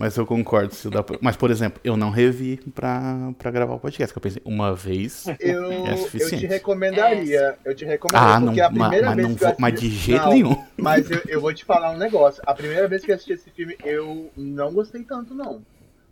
Mas 0.00 0.16
eu 0.16 0.24
concordo. 0.24 0.74
Se 0.74 0.88
dá 0.88 1.02
pra... 1.02 1.18
Mas, 1.20 1.36
por 1.36 1.50
exemplo, 1.50 1.78
eu 1.84 1.94
não 1.94 2.08
revi 2.08 2.56
pra, 2.74 3.34
pra 3.36 3.50
gravar 3.50 3.74
o 3.74 3.78
podcast. 3.78 4.14
Que 4.14 4.18
eu 4.18 4.22
pensei, 4.22 4.40
uma 4.46 4.74
vez 4.74 5.26
eu, 5.38 5.70
é 5.86 5.94
suficiente. 5.98 6.32
Eu 6.36 6.40
te 6.40 6.46
recomendaria. 6.46 7.58
Eu 7.62 7.74
te 7.74 7.84
recomendaria. 7.84 8.34
Ah, 8.34 8.40
porque 8.40 8.60
não, 8.60 8.66
a 8.66 8.70
primeira 8.70 9.06
mas, 9.08 9.16
vez 9.16 9.28
mas, 9.28 9.54
que 9.54 9.60
mas 9.60 9.80
de 9.80 9.88
jeito 9.90 10.22
não, 10.22 10.32
nenhum. 10.32 10.64
Mas 10.78 11.10
eu, 11.10 11.20
eu 11.28 11.38
vou 11.38 11.52
te 11.52 11.66
falar 11.66 11.90
um 11.90 11.98
negócio. 11.98 12.42
A 12.46 12.54
primeira 12.54 12.88
vez 12.88 13.04
que 13.04 13.10
eu 13.10 13.14
assisti 13.14 13.34
esse 13.34 13.50
filme, 13.50 13.76
eu 13.84 14.30
não 14.34 14.72
gostei 14.72 15.04
tanto, 15.04 15.34
não. 15.34 15.62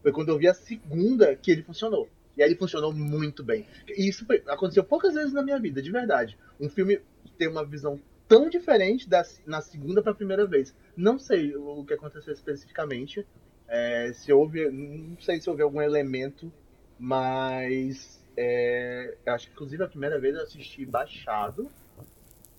Foi 0.03 0.13
quando 0.13 0.29
eu 0.29 0.39
vi 0.39 0.49
a 0.49 0.53
segunda 0.53 1.35
que 1.35 1.51
ele 1.51 1.63
funcionou. 1.63 2.11
E 2.37 2.43
aí 2.43 2.49
ele 2.51 2.59
funcionou 2.59 2.93
muito 2.93 3.43
bem. 3.43 3.65
E 3.89 4.07
isso 4.07 4.27
foi, 4.27 4.43
aconteceu 4.49 4.85
poucas 4.85 5.15
vezes 5.15 5.33
na 5.33 5.43
minha 5.43 5.59
vida, 5.59 5.81
de 5.81 5.91
verdade. 5.91 6.37
Um 6.61 6.69
filme 6.69 7.01
ter 7.39 7.49
uma 7.49 7.65
visão 7.65 7.99
tão 8.29 8.51
diferente 8.51 9.09
da, 9.09 9.25
na 9.47 9.63
segunda 9.63 10.03
para 10.03 10.13
a 10.13 10.15
primeira 10.15 10.47
vez. 10.47 10.75
Não 10.95 11.19
sei 11.19 11.57
o 11.57 11.83
que 11.87 11.95
aconteceu 11.95 12.35
especificamente, 12.35 13.27
é, 13.69 14.13
se 14.15 14.33
houve, 14.33 14.71
não 14.71 15.21
sei 15.21 15.41
se 15.41 15.49
houve 15.49 15.63
algum 15.63 15.81
elemento, 15.81 16.51
mas 16.99 18.19
é, 18.37 19.17
acho 19.27 19.47
que 19.47 19.53
inclusive 19.53 19.85
a 19.85 19.89
primeira 19.89 20.19
vez 20.19 20.35
eu 20.35 20.43
assisti 20.43 20.87
baixado. 20.87 21.71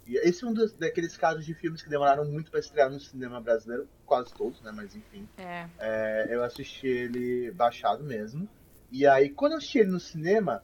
E 0.05 0.17
esse 0.27 0.43
é 0.43 0.47
um 0.47 0.53
dos, 0.53 0.73
daqueles 0.73 1.15
casos 1.17 1.45
de 1.45 1.53
filmes 1.53 1.81
que 1.81 1.89
demoraram 1.89 2.25
muito 2.25 2.49
para 2.49 2.59
estrear 2.59 2.89
no 2.89 2.99
cinema 2.99 3.39
brasileiro, 3.39 3.87
quase 4.05 4.33
todos, 4.33 4.61
né? 4.61 4.71
Mas 4.73 4.95
enfim. 4.95 5.27
É. 5.37 5.67
É, 5.79 6.27
eu 6.31 6.43
assisti 6.43 6.87
ele 6.87 7.51
baixado 7.51 8.03
mesmo. 8.03 8.49
E 8.91 9.05
aí, 9.05 9.29
quando 9.29 9.53
eu 9.53 9.57
assisti 9.59 9.79
ele 9.79 9.91
no 9.91 9.99
cinema, 9.99 10.63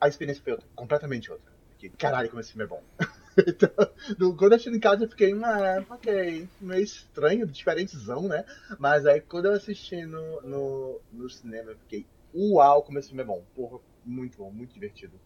a 0.00 0.08
experiência 0.08 0.42
foi 0.42 0.52
outra, 0.54 0.68
completamente 0.74 1.30
outra. 1.30 1.52
Porque, 1.70 1.90
caralho, 1.90 2.30
como 2.30 2.40
esse 2.40 2.52
filme 2.52 2.64
é 2.64 2.68
bom. 2.68 2.82
então, 3.46 4.36
quando 4.36 4.52
eu 4.52 4.56
assisti 4.56 4.70
em 4.70 4.80
casa 4.80 5.04
eu 5.04 5.08
fiquei, 5.08 5.32
ah, 5.42 5.84
ok, 5.90 6.48
meio 6.60 6.82
estranho, 6.82 7.46
diferentezão, 7.46 8.22
né? 8.22 8.44
Mas 8.78 9.04
aí 9.06 9.20
quando 9.20 9.46
eu 9.46 9.52
assisti 9.52 10.06
no, 10.06 10.40
no, 10.42 11.00
no 11.12 11.28
cinema 11.28 11.72
eu 11.72 11.76
fiquei, 11.76 12.06
uau, 12.34 12.82
como 12.82 12.98
esse 12.98 13.08
filme 13.08 13.22
é 13.22 13.26
bom. 13.26 13.44
Porra, 13.54 13.78
muito 14.04 14.38
bom, 14.38 14.50
muito 14.50 14.72
divertido. 14.72 15.20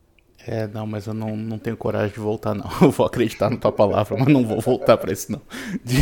É, 0.47 0.67
não, 0.67 0.87
mas 0.87 1.07
eu 1.07 1.15
não, 1.15 1.37
não 1.37 1.59
tenho 1.59 1.77
coragem 1.77 2.15
de 2.15 2.21
voltar, 2.21 2.55
não. 2.55 2.65
Eu 2.81 2.91
vou 2.91 3.05
acreditar 3.05 3.51
na 3.51 3.59
tua 3.59 3.71
palavra, 3.71 4.17
mas 4.17 4.29
não 4.29 4.47
vou 4.47 4.59
voltar 4.61 4.97
pra 4.97 5.13
isso, 5.13 5.31
não. 5.31 5.43
De... 5.85 5.97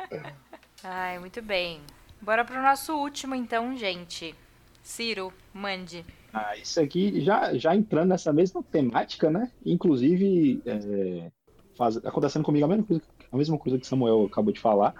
Ai, 0.82 1.18
muito 1.18 1.42
bem. 1.42 1.82
Bora 2.22 2.42
pro 2.44 2.62
nosso 2.62 2.94
último, 2.94 3.34
então, 3.34 3.76
gente. 3.76 4.34
Ciro, 4.82 5.30
mande. 5.52 6.06
Ah, 6.32 6.56
isso 6.56 6.80
aqui 6.80 7.20
já, 7.22 7.54
já 7.54 7.74
entrando 7.74 8.10
nessa 8.10 8.32
mesma 8.32 8.62
temática, 8.62 9.30
né? 9.30 9.50
Inclusive, 9.64 10.62
é, 10.66 11.30
faz, 11.76 11.96
acontecendo 11.98 12.44
comigo 12.44 12.64
a 12.64 12.68
mesma, 12.68 12.84
coisa, 12.84 13.02
a 13.32 13.36
mesma 13.36 13.58
coisa 13.58 13.78
que 13.78 13.86
Samuel 13.86 14.26
acabou 14.26 14.52
de 14.52 14.60
falar, 14.60 14.94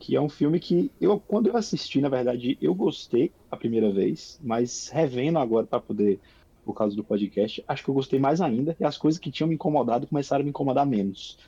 que 0.00 0.16
é 0.16 0.20
um 0.20 0.28
filme 0.28 0.58
que 0.58 0.90
eu, 1.00 1.20
quando 1.20 1.48
eu 1.48 1.56
assisti, 1.56 2.00
na 2.00 2.08
verdade, 2.08 2.58
eu 2.60 2.74
gostei 2.74 3.32
a 3.50 3.56
primeira 3.56 3.92
vez, 3.92 4.38
mas 4.42 4.88
revendo 4.88 5.38
agora 5.38 5.66
para 5.66 5.80
poder, 5.80 6.20
por 6.64 6.74
causa 6.74 6.96
do 6.96 7.04
podcast, 7.04 7.62
acho 7.68 7.84
que 7.84 7.90
eu 7.90 7.94
gostei 7.94 8.18
mais 8.18 8.40
ainda, 8.40 8.76
e 8.78 8.84
as 8.84 8.98
coisas 8.98 9.20
que 9.20 9.30
tinham 9.30 9.48
me 9.48 9.54
incomodado 9.54 10.06
começaram 10.06 10.42
a 10.42 10.44
me 10.44 10.50
incomodar 10.50 10.86
menos. 10.86 11.38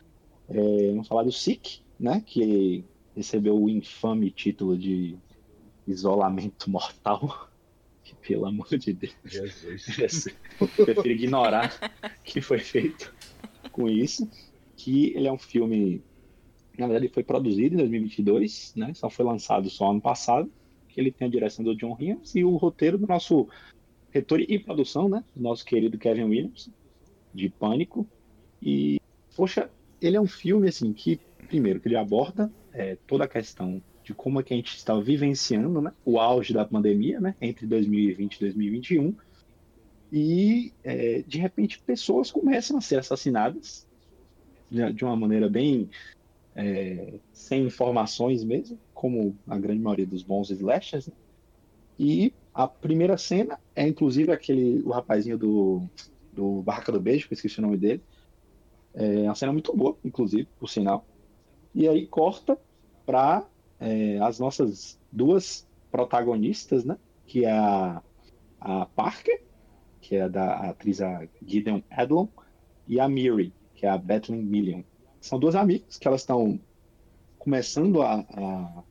É, 0.49 0.91
vamos 0.91 1.09
falar 1.09 1.25
do 1.25 1.33
Sick, 1.33 1.81
né? 1.99 2.23
Que 2.25 2.85
recebeu 3.15 3.61
o 3.61 3.69
infame 3.69 4.31
título 4.31 4.77
de 4.79 5.19
Isolamento 5.87 6.71
Mortal. 6.71 7.51
Pelo 8.27 8.47
amor 8.47 8.67
de 8.77 8.93
Deus. 8.93 9.15
Jesus. 9.25 10.29
Prefiro 10.77 11.09
ignorar 11.09 11.79
que 12.25 12.41
foi 12.41 12.59
feito 12.59 13.15
com 13.71 13.89
isso. 13.89 14.29
Que 14.77 15.13
ele 15.15 15.29
é 15.29 15.33
um 15.33 15.39
filme. 15.39 16.03
Na 16.77 16.87
verdade, 16.87 17.07
ele 17.07 17.15
foi 17.15 17.23
produzido 17.23 17.75
em 17.75 17.79
2022, 17.79 18.75
né? 18.77 18.93
Só 18.95 19.09
foi 19.09 19.25
lançado 19.25 19.71
só 19.71 19.91
ano 19.91 20.01
passado. 20.01 20.51
Que 20.89 21.01
ele 21.01 21.13
tem 21.13 21.29
a 21.29 21.31
direção 21.31 21.65
do 21.65 21.77
John 21.77 21.97
Williams 21.99 22.35
e 22.35 22.45
o 22.45 22.57
roteiro 22.57 22.99
do 22.99 23.07
nosso 23.07 23.49
retor 24.11 24.41
e 24.41 24.59
produção, 24.59 25.09
né? 25.09 25.23
Do 25.35 25.43
nosso 25.43 25.65
querido 25.65 25.97
Kevin 25.97 26.25
Williams, 26.25 26.71
de 27.33 27.49
Pânico. 27.49 28.07
E, 28.61 29.01
poxa, 29.37 29.71
ele 30.01 30.17
é 30.17 30.21
um 30.21 30.27
filme, 30.27 30.69
assim, 30.69 30.93
que, 30.93 31.21
primeiro, 31.47 31.81
que 31.81 31.89
ele 31.89 31.97
aborda 31.97 32.51
é, 32.73 32.97
toda 33.07 33.25
a 33.25 33.29
questão 33.29 33.81
de 34.07 34.15
como 34.15 34.39
é 34.39 34.43
que 34.45 34.55
a 34.55 34.57
gente 34.57 34.77
está 34.77 34.97
vivenciando 35.01 35.83
né, 35.83 35.93
o 36.05 36.21
auge 36.21 36.55
da 36.55 36.65
pandemia 36.65 37.21
né, 37.21 37.35
entre 37.41 37.67
2020 37.67 38.37
e 38.37 38.41
2021. 38.41 39.17
E, 40.13 40.73
é, 40.85 41.25
de 41.27 41.39
repente, 41.39 41.81
pessoas 41.81 42.31
começam 42.31 42.79
a 42.79 42.81
ser 42.81 43.01
assassinadas 43.01 43.85
de 44.71 45.05
uma 45.05 45.17
maneira 45.17 45.49
bem 45.49 45.91
é, 46.55 47.15
sem 47.33 47.67
informações 47.67 48.45
mesmo, 48.45 48.79
como 48.95 49.37
a 49.45 49.59
grande 49.59 49.81
maioria 49.81 50.07
dos 50.07 50.23
bons 50.23 50.51
slashers. 50.51 51.09
Né? 51.09 51.15
E 51.99 52.33
a 52.55 52.69
primeira 52.69 53.19
cena 53.19 53.59
é, 53.75 53.89
inclusive, 53.89 54.31
aquele 54.31 54.83
o 54.85 54.91
rapazinho 54.91 55.37
do, 55.37 55.83
do 56.33 56.63
Barraca 56.63 56.93
do 56.93 57.01
Beijo, 57.01 57.27
que 57.27 57.35
eu 57.35 57.37
esqueci 57.37 57.59
o 57.59 57.63
nome 57.63 57.77
dele. 57.77 58.01
É 58.95 59.25
uma 59.25 59.35
cena 59.35 59.53
muito 59.53 59.77
boa, 59.77 59.99
inclusive, 60.05 60.47
por 60.61 60.69
sinal. 60.69 61.05
E 61.75 61.89
aí 61.89 62.07
corta 62.07 62.57
para 63.05 63.45
é, 63.81 64.19
as 64.21 64.39
nossas 64.39 64.99
duas 65.11 65.67
protagonistas, 65.91 66.85
né? 66.85 66.97
Que 67.27 67.45
é 67.45 67.53
a, 67.53 68.03
a 68.61 68.87
Parker, 68.87 69.43
que 70.01 70.17
é 70.17 70.29
da 70.29 70.71
atriz 70.71 71.01
a 71.01 71.27
Gideon 71.45 71.83
Adlon, 71.91 72.29
e 72.87 73.01
a 73.01 73.09
Miri, 73.09 73.53
que 73.75 73.87
é 73.87 73.89
a 73.89 73.99
Bethlehem 73.99 74.45
Million. 74.45 74.83
São 75.21 75.39
duas 75.39 75.55
amigas 75.55 75.99
que 75.99 76.07
elas 76.07 76.21
estão 76.21 76.61
começando 77.39 78.03
a, 78.03 78.21
a, 78.21 78.83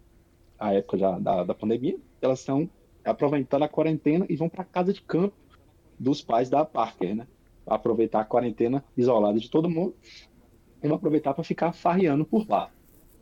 a 0.60 0.74
época 0.74 0.98
da, 0.98 1.20
da, 1.20 1.44
da 1.44 1.54
pandemia, 1.54 1.98
elas 2.22 2.40
estão 2.40 2.70
aproveitando 3.04 3.64
a 3.64 3.70
quarentena 3.70 4.26
e 4.30 4.36
vão 4.36 4.50
para 4.50 4.64
casa 4.64 4.92
de 4.92 5.02
campo 5.02 5.36
dos 6.00 6.22
pais 6.22 6.50
da 6.50 6.66
Parker, 6.66 7.16
né? 7.16 7.28
Aproveitar 7.66 8.22
a 8.22 8.26
quarentena 8.26 8.84
isolada 8.98 9.40
de 9.40 9.50
todo 9.50 9.70
mundo 9.70 9.96
e 10.84 10.88
vão 10.88 10.98
aproveitar 10.98 11.34
para 11.34 11.44
ficar 11.44 11.72
farreando 11.72 12.26
por 12.26 12.48
lá. 12.48 12.72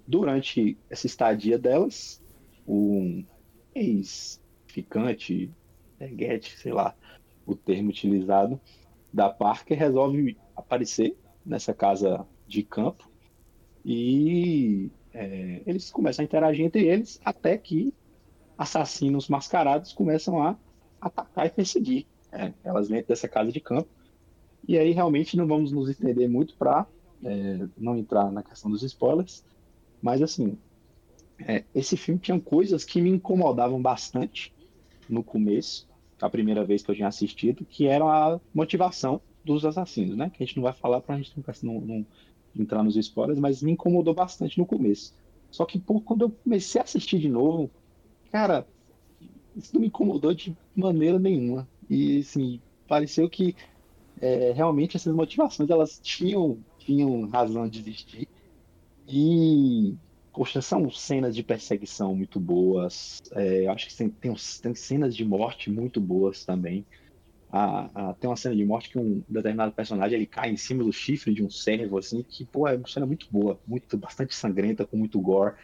Durante 0.06 0.78
essa 0.90 1.06
estadia 1.06 1.58
delas, 1.58 2.22
um 2.68 3.24
ex-ficante, 3.74 5.50
erguete, 6.00 6.58
sei 6.58 6.74
lá, 6.74 6.96
o 7.46 7.56
termo 7.56 7.90
utilizado, 7.90 8.60
da 9.12 9.30
Parker 9.30 9.78
resolve 9.78 10.38
aparecer 10.56 11.16
nessa 11.46 11.74
casa 11.74 12.26
de 12.48 12.64
campo 12.64 13.10
e 13.86 14.90
é, 15.14 15.62
eles 15.66 15.92
começam 15.92 16.24
a 16.24 16.26
interagir 16.26 16.66
entre 16.66 16.88
eles 16.88 17.20
até 17.24 17.58
que 17.58 17.94
assassinos 18.58 19.28
mascarados 19.28 19.94
começam 19.94 20.42
a 20.42 20.58
atacar 21.02 21.46
e 21.46 21.50
perseguir 21.50 22.08
é, 22.32 22.54
elas 22.64 22.88
dentro 22.88 23.10
dessa 23.10 23.28
casa 23.28 23.52
de 23.52 23.60
campo. 23.60 23.90
E 24.68 24.78
aí 24.78 24.92
realmente 24.92 25.36
não 25.36 25.46
vamos 25.46 25.72
nos 25.72 25.90
estender 25.90 26.30
muito 26.30 26.56
para 26.56 26.88
é, 27.24 27.68
não 27.78 27.98
entrar 27.98 28.32
na 28.32 28.42
questão 28.42 28.72
dos 28.72 28.82
spoilers, 28.84 29.44
mas 30.04 30.22
assim, 30.22 30.58
é, 31.40 31.64
esse 31.74 31.96
filme 31.96 32.20
tinha 32.20 32.38
coisas 32.38 32.84
que 32.84 33.02
me 33.02 33.10
incomodavam 33.10 33.82
bastante 33.82 34.54
no 35.08 35.24
começo, 35.24 35.88
a 36.22 36.30
primeira 36.30 36.66
vez 36.66 36.84
que 36.84 36.92
eu 36.92 36.96
tinha 36.96 37.08
assistido, 37.08 37.66
que 37.66 37.88
era 37.88 38.04
a 38.04 38.40
motivação 38.54 39.22
dos 39.46 39.66
assassinos, 39.66 40.18
né? 40.18 40.30
Que 40.30 40.44
a 40.44 40.46
gente 40.46 40.58
não 40.58 40.64
vai 40.64 40.74
falar 40.74 41.00
para 41.00 41.16
a 41.16 41.18
gente 41.18 41.34
não, 41.64 41.80
não, 41.80 42.06
entrar 42.54 42.84
nos 42.84 42.98
spoilers, 42.98 43.40
mas 43.40 43.64
me 43.64 43.72
incomodou 43.72 44.14
bastante 44.14 44.58
no 44.58 44.66
começo. 44.66 45.14
Só 45.50 45.66
que 45.66 45.80
pô, 45.80 46.02
quando 46.02 46.24
eu 46.24 46.30
comecei 46.30 46.82
a 46.82 46.84
assistir 46.84 47.20
de 47.20 47.30
novo, 47.30 47.72
cara, 48.30 48.68
isso 49.56 49.74
não 49.74 49.82
me 49.82 49.88
incomodou 49.88 50.34
de 50.34 50.56
maneira 50.76 51.18
nenhuma. 51.18 51.68
E 51.90 52.20
assim, 52.20 52.60
pareceu 52.88 53.30
que 53.30 53.56
é, 54.22 54.52
realmente 54.52 54.98
essas 54.98 55.16
motivações 55.16 55.70
elas 55.70 56.00
tinham, 56.02 56.58
tinham 56.78 57.28
razão 57.30 57.68
de 57.70 57.80
existir. 57.80 58.28
E 59.16 59.96
Poxa, 60.34 60.64
são 60.64 60.90
cenas 60.90 61.36
de 61.36 61.44
perseguição 61.44 62.16
muito 62.16 62.40
boas. 62.40 63.22
É, 63.34 63.68
acho 63.68 63.88
que 63.88 63.96
tem, 63.96 64.10
tem, 64.10 64.34
tem, 64.64 64.74
cenas 64.74 65.16
de 65.16 65.24
morte 65.24 65.70
muito 65.70 66.02
boas 66.02 66.44
também. 66.44 66.84
Tem 68.20 68.28
uma 68.28 68.36
cena 68.36 68.56
de 68.56 68.66
morte 68.66 68.90
que 68.90 68.98
um 68.98 69.24
determinado 69.30 69.72
personagem 69.72 70.18
ele 70.18 70.26
cai 70.26 70.50
em 70.50 70.58
cima 70.58 70.84
do 70.84 70.92
chifre 70.92 71.36
de 71.36 71.44
um 71.44 71.52
servo, 71.52 72.00
assim, 72.00 72.24
que 72.24 72.46
pô, 72.46 72.68
é 72.68 72.76
uma 72.76 72.88
cena 72.88 73.06
muito 73.06 73.28
boa, 73.30 73.62
muito, 73.68 73.96
bastante 73.96 74.34
sangrenta, 74.34 74.88
com 74.88 74.98
muito 74.98 75.22
gore. 75.22 75.56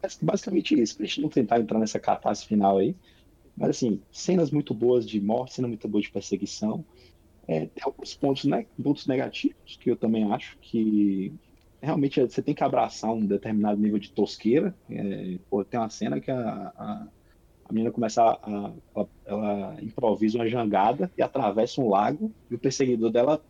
É 0.00 0.08
basicamente 0.22 0.80
isso, 0.80 0.96
pra 0.96 1.04
gente 1.04 1.20
não 1.20 1.28
tentar 1.28 1.58
entrar 1.58 1.80
nessa 1.80 1.98
catástrofe 1.98 2.54
final 2.54 2.78
aí. 2.78 2.94
Mas 3.56 3.70
assim, 3.70 4.00
cenas 4.12 4.52
muito 4.52 4.72
boas 4.72 5.04
de 5.04 5.20
morte, 5.20 5.54
cena 5.54 5.66
muito 5.66 5.88
boa 5.88 6.00
de 6.00 6.08
perseguição. 6.08 6.84
É, 7.48 7.66
tem 7.66 7.82
alguns 7.82 8.14
pontos, 8.14 8.44
né, 8.44 8.64
pontos 8.80 9.08
negativos 9.08 9.76
que 9.80 9.90
eu 9.90 9.96
também 9.96 10.32
acho 10.32 10.56
que 10.60 11.34
realmente 11.82 12.20
você 12.20 12.40
tem 12.40 12.54
que 12.54 12.62
abraçar 12.62 13.12
um 13.12 13.26
determinado 13.26 13.80
nível 13.80 13.98
de 13.98 14.10
tosqueira. 14.10 14.74
É, 14.88 15.36
pô, 15.50 15.64
tem 15.64 15.80
uma 15.80 15.90
cena 15.90 16.20
que 16.20 16.30
a, 16.30 16.72
a, 16.76 17.06
a 17.64 17.72
menina 17.72 17.90
começa 17.90 18.22
a, 18.22 18.36
a 18.36 18.72
ela, 18.94 19.08
ela, 19.26 19.76
improvisa 19.82 20.38
uma 20.38 20.48
jangada 20.48 21.10
e 21.18 21.22
atravessa 21.22 21.80
um 21.80 21.88
lago 21.88 22.32
e 22.48 22.54
o 22.54 22.58
perseguidor 22.58 23.10
dela 23.10 23.42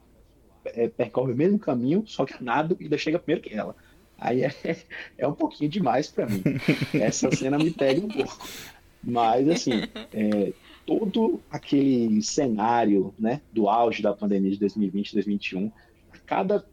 é, 0.64 0.88
percorre 0.88 1.32
o 1.32 1.36
mesmo 1.36 1.58
caminho, 1.58 2.04
só 2.06 2.24
que 2.24 2.42
nada 2.42 2.74
e 2.80 2.84
ainda 2.84 2.96
chega 2.96 3.18
primeiro 3.18 3.46
que 3.46 3.54
ela. 3.54 3.76
Aí 4.16 4.44
é, 4.44 4.50
é 5.18 5.28
um 5.28 5.34
pouquinho 5.34 5.68
demais 5.70 6.08
para 6.08 6.26
mim. 6.26 6.42
Essa 6.94 7.30
cena 7.30 7.58
me 7.58 7.70
pega 7.70 8.00
um 8.00 8.08
pouco. 8.08 8.38
Mas, 9.04 9.48
assim, 9.48 9.72
é, 10.14 10.52
todo 10.86 11.40
aquele 11.50 12.22
cenário 12.22 13.12
né, 13.18 13.40
do 13.52 13.68
auge 13.68 14.00
da 14.00 14.14
pandemia 14.14 14.52
de 14.52 14.58
2020 14.58 15.12
2021, 15.12 15.72
a 16.12 16.18
cada 16.18 16.64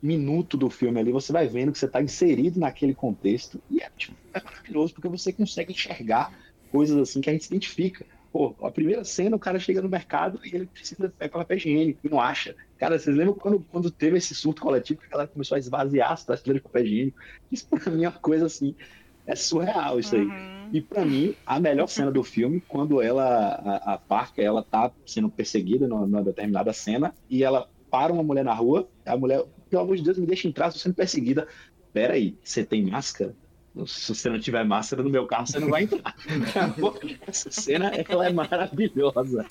minuto 0.00 0.56
do 0.56 0.70
filme 0.70 1.00
ali, 1.00 1.10
você 1.10 1.32
vai 1.32 1.48
vendo 1.48 1.72
que 1.72 1.78
você 1.78 1.86
está 1.86 2.00
inserido 2.00 2.60
naquele 2.60 2.94
contexto 2.94 3.60
e 3.70 3.82
é, 3.82 3.90
tipo, 3.96 4.16
é 4.32 4.42
maravilhoso 4.42 4.94
porque 4.94 5.08
você 5.08 5.32
consegue 5.32 5.72
enxergar 5.72 6.32
coisas 6.70 6.96
assim 6.96 7.20
que 7.20 7.28
a 7.28 7.32
gente 7.32 7.44
se 7.44 7.52
identifica. 7.52 8.06
Pô, 8.30 8.54
a 8.62 8.70
primeira 8.70 9.02
cena, 9.04 9.36
o 9.36 9.38
cara 9.38 9.58
chega 9.58 9.80
no 9.80 9.88
mercado 9.88 10.38
e 10.44 10.54
ele 10.54 10.66
precisa 10.66 11.12
pegar 11.18 11.38
papel 11.38 11.56
higiênico 11.56 12.00
e 12.04 12.08
não 12.08 12.20
acha. 12.20 12.54
Cara, 12.76 12.98
vocês 12.98 13.16
lembram 13.16 13.34
quando, 13.34 13.64
quando 13.72 13.90
teve 13.90 14.18
esse 14.18 14.34
surto 14.34 14.62
coletivo 14.62 15.00
que 15.00 15.06
a 15.06 15.10
galera 15.10 15.28
começou 15.28 15.56
a 15.56 15.58
esvaziar 15.58 16.12
as 16.12 16.24
prateleiras 16.24 16.62
de 16.62 16.68
papel 16.68 16.84
higiênico? 16.84 17.18
Isso 17.50 17.66
pra 17.66 17.90
mim 17.90 18.04
é 18.04 18.08
uma 18.08 18.18
coisa 18.18 18.46
assim, 18.46 18.74
é 19.26 19.34
surreal 19.34 19.98
isso 19.98 20.14
aí. 20.14 20.22
Uhum. 20.22 20.68
E 20.72 20.80
para 20.80 21.04
mim, 21.04 21.34
a 21.46 21.58
melhor 21.58 21.86
cena 21.88 22.10
do 22.10 22.22
filme, 22.22 22.62
quando 22.68 23.00
ela, 23.00 23.24
a, 23.26 23.94
a 23.94 23.98
Parker, 23.98 24.44
ela 24.44 24.62
tá 24.62 24.92
sendo 25.06 25.30
perseguida 25.30 25.88
numa 25.88 26.22
determinada 26.22 26.72
cena 26.72 27.14
e 27.28 27.42
ela 27.42 27.68
para 27.90 28.12
uma 28.12 28.22
mulher 28.22 28.44
na 28.44 28.52
rua, 28.52 28.86
a 29.06 29.16
mulher 29.16 29.42
pelo 29.68 29.82
amor 29.82 29.96
de 29.96 30.02
Deus, 30.02 30.18
me 30.18 30.26
deixa 30.26 30.48
entrar, 30.48 30.68
estou 30.68 30.80
sendo 30.80 30.94
perseguida. 30.94 31.46
Pera 31.92 32.14
aí, 32.14 32.36
você 32.42 32.64
tem 32.64 32.84
máscara? 32.84 33.34
Se 33.86 34.14
você 34.14 34.28
não 34.28 34.40
tiver 34.40 34.64
máscara 34.64 35.02
no 35.02 35.10
meu 35.10 35.26
carro, 35.26 35.46
você 35.46 35.60
não 35.60 35.68
vai 35.68 35.84
entrar. 35.84 36.14
Essa 37.26 37.50
cena 37.50 37.92
ela 38.08 38.26
é 38.26 38.32
maravilhosa. 38.32 39.46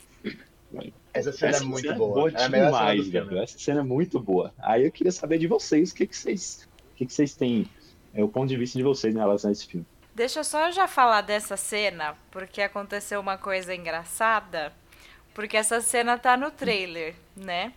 Essa 1.14 1.32
cena 1.32 1.52
Essa 1.52 1.64
é 1.64 1.66
muito 1.66 1.82
cena 1.82 1.94
é 1.94 1.98
boa. 1.98 2.30
É 2.30 2.50
demais, 2.50 3.08
velho. 3.08 3.38
Essa 3.38 3.58
cena 3.58 3.80
é 3.80 3.84
muito 3.84 4.20
boa. 4.20 4.54
Aí 4.60 4.86
eu 4.86 4.92
queria 4.92 5.12
saber 5.12 5.38
de 5.38 5.48
vocês, 5.48 5.92
o 5.92 5.96
que, 5.96 6.06
que 6.06 6.18
vocês. 6.18 6.68
O 6.92 6.96
que, 6.96 7.06
que 7.06 7.14
vocês 7.14 7.36
têm. 7.36 7.68
É 8.14 8.24
o 8.24 8.28
ponto 8.28 8.48
de 8.48 8.58
vista 8.58 8.78
de 8.78 8.84
vocês 8.84 9.16
em 9.16 9.18
relação 9.18 9.50
a 9.50 9.54
esse 9.54 9.66
filme. 9.66 9.86
Deixa 10.14 10.40
eu 10.40 10.44
só 10.44 10.72
já 10.72 10.88
falar 10.88 11.22
dessa 11.22 11.56
cena, 11.56 12.16
porque 12.32 12.62
aconteceu 12.62 13.20
uma 13.20 13.38
coisa 13.38 13.74
engraçada. 13.74 14.74
Porque 15.34 15.56
essa 15.56 15.80
cena 15.80 16.18
tá 16.18 16.36
no 16.36 16.50
trailer, 16.50 17.14
né? 17.36 17.72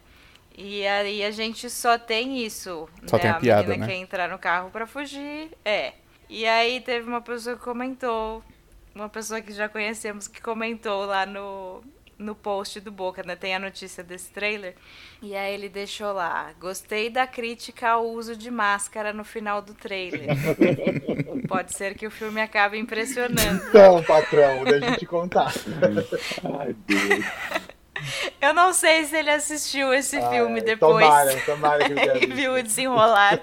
E 0.56 0.86
aí 0.86 1.24
a 1.24 1.30
gente 1.30 1.70
só 1.70 1.98
tem 1.98 2.44
isso. 2.44 2.88
Só 3.06 3.16
né? 3.16 3.22
tem 3.22 3.30
a, 3.30 3.36
a 3.36 3.40
piada, 3.40 3.68
menina 3.68 3.86
né? 3.86 3.92
quer 3.92 3.98
entrar 3.98 4.28
no 4.28 4.38
carro 4.38 4.70
para 4.70 4.86
fugir. 4.86 5.50
É. 5.64 5.94
E 6.28 6.46
aí 6.46 6.80
teve 6.80 7.08
uma 7.08 7.20
pessoa 7.20 7.56
que 7.56 7.62
comentou, 7.62 8.42
uma 8.94 9.08
pessoa 9.08 9.40
que 9.40 9.52
já 9.52 9.68
conhecemos 9.68 10.28
que 10.28 10.40
comentou 10.40 11.04
lá 11.04 11.26
no, 11.26 11.82
no 12.20 12.34
post 12.34 12.78
do 12.80 12.92
Boca, 12.92 13.22
né? 13.24 13.34
Tem 13.34 13.54
a 13.54 13.58
notícia 13.58 14.04
desse 14.04 14.30
trailer. 14.30 14.74
E 15.22 15.34
aí 15.34 15.54
ele 15.54 15.68
deixou 15.68 16.12
lá: 16.12 16.52
Gostei 16.60 17.10
da 17.10 17.26
crítica 17.26 17.90
ao 17.90 18.06
uso 18.06 18.36
de 18.36 18.50
máscara 18.50 19.12
no 19.12 19.24
final 19.24 19.60
do 19.62 19.74
trailer. 19.74 20.28
Pode 21.48 21.74
ser 21.74 21.94
que 21.96 22.06
o 22.06 22.10
filme 22.10 22.40
acabe 22.40 22.78
impressionando. 22.78 23.64
Então, 23.68 24.02
patrão, 24.04 24.62
deixa 24.62 24.86
eu 24.86 24.96
te 24.98 25.06
contar. 25.06 25.52
Ai, 26.60 26.76
Deus. 26.86 27.24
Eu 28.40 28.54
não 28.54 28.72
sei 28.72 29.04
se 29.04 29.16
ele 29.16 29.30
assistiu 29.30 29.92
esse 29.92 30.16
ah, 30.16 30.30
filme 30.30 30.60
depois. 30.60 31.04
Tomara, 31.04 31.40
tomara 31.44 31.84
que 31.84 31.92
ele 31.92 32.24
E 32.24 32.34
viu 32.34 32.54
o 32.54 32.62
desenrolar. 32.62 33.40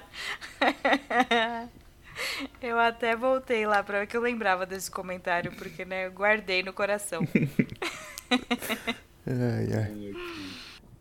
eu 2.62 2.80
até 2.80 3.16
voltei 3.16 3.68
lá 3.68 3.84
para 3.84 4.00
ver 4.00 4.08
que 4.08 4.18
eu 4.18 4.22
lembrava 4.22 4.66
desse 4.66 4.90
comentário, 4.90 5.52
porque 5.52 5.86
né, 5.86 6.08
eu 6.08 6.12
guardei 6.12 6.64
no 6.64 6.74
coração. 6.74 7.22
ai, 9.28 9.68
ai. 9.76 10.14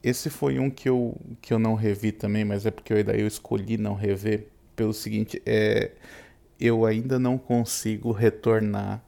Esse 0.02 0.28
foi 0.28 0.58
um 0.58 0.70
que 0.70 0.88
eu, 0.88 1.16
que 1.40 1.52
eu 1.52 1.58
não 1.58 1.74
revi 1.74 2.12
também, 2.12 2.44
mas 2.44 2.66
é 2.66 2.70
porque 2.70 2.92
eu, 2.92 3.02
daí 3.02 3.22
eu 3.22 3.26
escolhi 3.26 3.78
não 3.78 3.94
rever 3.94 4.46
pelo 4.76 4.92
seguinte, 4.92 5.42
é, 5.46 5.90
eu 6.60 6.84
ainda 6.84 7.18
não 7.18 7.38
consigo 7.38 8.12
retornar 8.12 9.02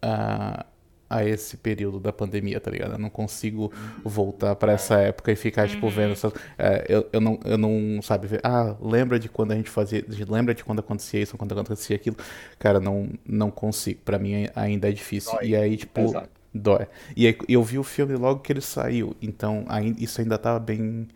a, 0.00 0.64
a 1.10 1.24
esse 1.24 1.56
período 1.56 1.98
da 1.98 2.12
pandemia, 2.12 2.60
tá 2.60 2.70
ligado? 2.70 2.92
Eu 2.92 2.98
não 2.98 3.10
consigo 3.10 3.72
voltar 4.04 4.54
para 4.54 4.72
essa 4.72 4.94
época 5.00 5.32
e 5.32 5.36
ficar, 5.36 5.68
tipo, 5.68 5.86
uhum. 5.86 5.92
vendo 5.92 6.12
essas. 6.12 6.32
É, 6.56 6.86
eu, 6.88 7.08
eu, 7.12 7.20
não, 7.20 7.40
eu 7.44 7.58
não, 7.58 8.00
sabe, 8.00 8.28
ver, 8.28 8.40
ah, 8.44 8.76
lembra 8.80 9.18
de 9.18 9.28
quando 9.28 9.50
a 9.50 9.56
gente 9.56 9.68
fazia. 9.68 10.04
Lembra 10.28 10.54
de 10.54 10.62
quando 10.62 10.78
acontecia 10.78 11.20
isso, 11.20 11.36
quando 11.36 11.52
acontecia 11.52 11.96
aquilo? 11.96 12.16
Cara, 12.60 12.78
não, 12.78 13.10
não 13.26 13.50
consigo. 13.50 14.00
para 14.04 14.20
mim 14.20 14.46
ainda 14.54 14.88
é 14.88 14.92
difícil. 14.92 15.32
Dói. 15.32 15.48
E 15.48 15.56
aí, 15.56 15.76
tipo. 15.76 16.00
Exato. 16.00 16.30
Dói. 16.54 16.86
E 17.16 17.26
aí, 17.26 17.36
eu 17.48 17.62
vi 17.64 17.78
o 17.78 17.84
filme 17.84 18.14
logo 18.14 18.40
que 18.40 18.52
ele 18.52 18.60
saiu, 18.60 19.16
então 19.20 19.64
ainda, 19.68 20.00
isso 20.02 20.20
ainda 20.20 20.38
tava 20.38 20.58
bem, 20.58 21.08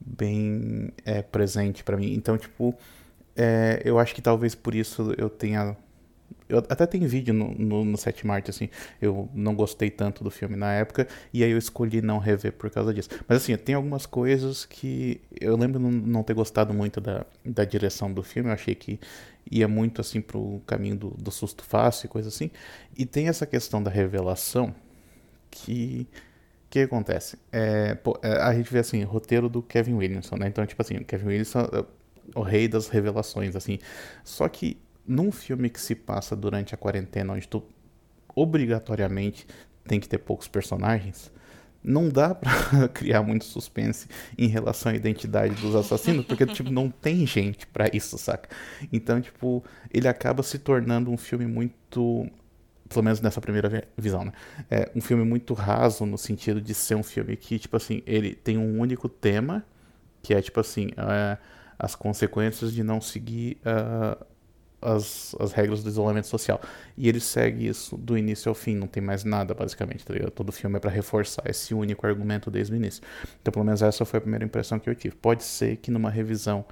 bem 0.00 0.90
é, 1.04 1.22
presente 1.22 1.82
para 1.82 1.96
mim. 1.96 2.12
Então, 2.14 2.38
tipo, 2.38 2.74
é, 3.36 3.82
eu 3.84 3.98
acho 3.98 4.14
que 4.14 4.22
talvez 4.22 4.54
por 4.54 4.74
isso 4.74 5.12
eu 5.18 5.28
tenha 5.28 5.76
eu 6.50 6.58
até 6.58 6.84
tem 6.86 7.06
vídeo 7.06 7.32
no, 7.32 7.54
no, 7.54 7.84
no 7.84 7.96
7 7.96 8.26
Marte, 8.26 8.50
assim. 8.50 8.68
Eu 9.00 9.28
não 9.32 9.54
gostei 9.54 9.88
tanto 9.88 10.24
do 10.24 10.30
filme 10.30 10.56
na 10.56 10.72
época. 10.72 11.06
E 11.32 11.44
aí 11.44 11.50
eu 11.50 11.58
escolhi 11.58 12.02
não 12.02 12.18
rever 12.18 12.52
por 12.52 12.68
causa 12.70 12.92
disso. 12.92 13.08
Mas 13.28 13.42
assim, 13.42 13.56
tem 13.56 13.74
algumas 13.74 14.04
coisas 14.06 14.64
que. 14.64 15.20
Eu 15.40 15.56
lembro 15.56 15.78
não, 15.78 15.90
não 15.90 16.22
ter 16.22 16.34
gostado 16.34 16.74
muito 16.74 17.00
da, 17.00 17.24
da 17.44 17.64
direção 17.64 18.12
do 18.12 18.22
filme. 18.22 18.50
Eu 18.50 18.54
achei 18.54 18.74
que 18.74 18.98
ia 19.50 19.68
muito 19.68 20.00
assim 20.00 20.20
pro 20.20 20.60
caminho 20.66 20.96
do, 20.96 21.10
do 21.10 21.30
susto 21.30 21.64
fácil 21.64 22.06
e 22.06 22.08
coisa 22.08 22.28
assim. 22.28 22.50
E 22.96 23.06
tem 23.06 23.28
essa 23.28 23.46
questão 23.46 23.82
da 23.82 23.90
revelação 23.90 24.74
que. 25.50 26.06
O 26.66 26.70
que 26.70 26.80
acontece? 26.80 27.36
É, 27.50 27.96
pô, 27.96 28.16
é, 28.22 28.32
a 28.34 28.54
gente 28.54 28.72
vê 28.72 28.78
assim, 28.78 29.02
roteiro 29.02 29.48
do 29.48 29.60
Kevin 29.60 29.94
Williamson, 29.94 30.36
né? 30.36 30.46
Então, 30.46 30.64
tipo 30.64 30.80
assim, 30.80 30.98
o 30.98 31.04
Kevin 31.04 31.26
Williamson 31.26 31.68
é 31.72 31.84
o 32.34 32.42
rei 32.42 32.68
das 32.68 32.88
revelações, 32.88 33.56
assim. 33.56 33.78
Só 34.22 34.48
que 34.48 34.78
num 35.10 35.32
filme 35.32 35.68
que 35.68 35.80
se 35.80 35.96
passa 35.96 36.36
durante 36.36 36.72
a 36.72 36.78
quarentena, 36.78 37.32
onde 37.32 37.48
tu 37.48 37.64
obrigatoriamente 38.32 39.44
tem 39.84 39.98
que 39.98 40.08
ter 40.08 40.18
poucos 40.18 40.46
personagens, 40.46 41.32
não 41.82 42.08
dá 42.08 42.32
para 42.36 42.88
criar 42.88 43.20
muito 43.22 43.44
suspense 43.44 44.06
em 44.38 44.46
relação 44.46 44.92
à 44.92 44.94
identidade 44.94 45.54
dos 45.56 45.74
assassinos, 45.74 46.24
porque 46.24 46.46
tipo 46.46 46.70
não 46.70 46.88
tem 46.88 47.26
gente 47.26 47.66
para 47.66 47.90
isso, 47.92 48.16
saca? 48.18 48.48
Então, 48.92 49.20
tipo, 49.20 49.64
ele 49.92 50.06
acaba 50.06 50.44
se 50.44 50.60
tornando 50.60 51.10
um 51.10 51.16
filme 51.16 51.44
muito 51.44 52.30
pelo 52.88 53.04
menos 53.04 53.20
nessa 53.20 53.40
primeira 53.40 53.88
visão, 53.96 54.24
né? 54.24 54.32
É 54.70 54.90
um 54.94 55.00
filme 55.00 55.24
muito 55.24 55.54
raso 55.54 56.06
no 56.06 56.18
sentido 56.18 56.60
de 56.60 56.74
ser 56.74 56.94
um 56.94 57.02
filme 57.04 57.36
que, 57.36 57.58
tipo 57.58 57.76
assim, 57.76 58.02
ele 58.06 58.34
tem 58.34 58.58
um 58.58 58.80
único 58.80 59.08
tema, 59.08 59.64
que 60.22 60.34
é, 60.34 60.42
tipo 60.42 60.58
assim, 60.58 60.90
é, 60.96 61.38
as 61.78 61.94
consequências 61.94 62.72
de 62.72 62.82
não 62.82 63.00
seguir 63.00 63.58
uh, 63.60 64.26
as, 64.80 65.34
as 65.38 65.52
regras 65.52 65.82
do 65.82 65.88
isolamento 65.88 66.26
social. 66.26 66.60
E 66.96 67.08
ele 67.08 67.20
segue 67.20 67.66
isso 67.66 67.96
do 67.96 68.16
início 68.16 68.48
ao 68.48 68.54
fim, 68.54 68.74
não 68.74 68.86
tem 68.86 69.02
mais 69.02 69.24
nada, 69.24 69.54
basicamente, 69.54 70.04
tá 70.04 70.14
ligado? 70.14 70.30
Todo 70.30 70.52
filme 70.52 70.76
é 70.76 70.80
para 70.80 70.90
reforçar 70.90 71.42
esse 71.46 71.74
único 71.74 72.06
argumento 72.06 72.50
desde 72.50 72.72
o 72.72 72.76
início. 72.76 73.02
Então, 73.40 73.52
pelo 73.52 73.64
menos 73.64 73.82
essa 73.82 74.04
foi 74.04 74.18
a 74.18 74.20
primeira 74.20 74.44
impressão 74.44 74.78
que 74.78 74.88
eu 74.88 74.94
tive. 74.94 75.14
Pode 75.16 75.44
ser 75.44 75.76
que 75.76 75.90
numa 75.90 76.10
revisão, 76.10 76.64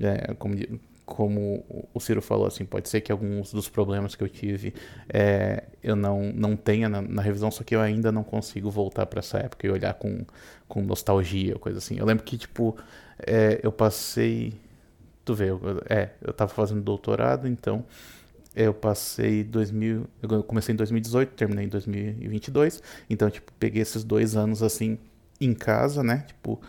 é, 0.00 0.34
como, 0.34 0.56
como 1.04 1.88
o 1.92 2.00
Ciro 2.00 2.22
falou, 2.22 2.46
assim, 2.46 2.64
pode 2.64 2.88
ser 2.88 3.00
que 3.00 3.12
alguns 3.12 3.52
dos 3.52 3.68
problemas 3.68 4.14
que 4.14 4.22
eu 4.22 4.28
tive 4.28 4.72
é, 5.08 5.64
eu 5.82 5.96
não, 5.96 6.32
não 6.32 6.56
tenha 6.56 6.88
na, 6.88 7.02
na, 7.02 7.20
revisão, 7.20 7.50
só 7.50 7.64
que 7.64 7.74
eu 7.74 7.80
ainda 7.80 8.10
não 8.12 8.22
consigo 8.22 8.70
voltar 8.70 9.06
para 9.06 9.18
essa 9.18 9.38
época 9.38 9.66
e 9.66 9.70
olhar 9.70 9.94
com, 9.94 10.24
com 10.68 10.80
nostalgia, 10.82 11.56
coisa 11.56 11.78
assim. 11.78 11.98
Eu 11.98 12.06
lembro 12.06 12.24
que, 12.24 12.38
tipo, 12.38 12.76
é, 13.26 13.60
eu 13.62 13.72
passei 13.72 14.54
tu 15.30 15.34
vê, 15.34 15.50
eu, 15.50 15.60
é, 15.88 16.10
eu 16.20 16.32
tava 16.32 16.52
fazendo 16.52 16.80
doutorado, 16.80 17.46
então 17.46 17.84
eu 18.54 18.74
passei 18.74 19.44
2000, 19.44 20.04
eu 20.20 20.42
comecei 20.42 20.72
em 20.72 20.76
2018, 20.76 21.34
terminei 21.34 21.66
em 21.66 21.68
2022, 21.68 22.82
então 23.08 23.30
tipo, 23.30 23.52
peguei 23.60 23.80
esses 23.80 24.02
dois 24.02 24.34
anos 24.34 24.60
assim 24.60 24.98
em 25.40 25.54
casa, 25.54 26.02
né? 26.02 26.24
Tipo, 26.26 26.60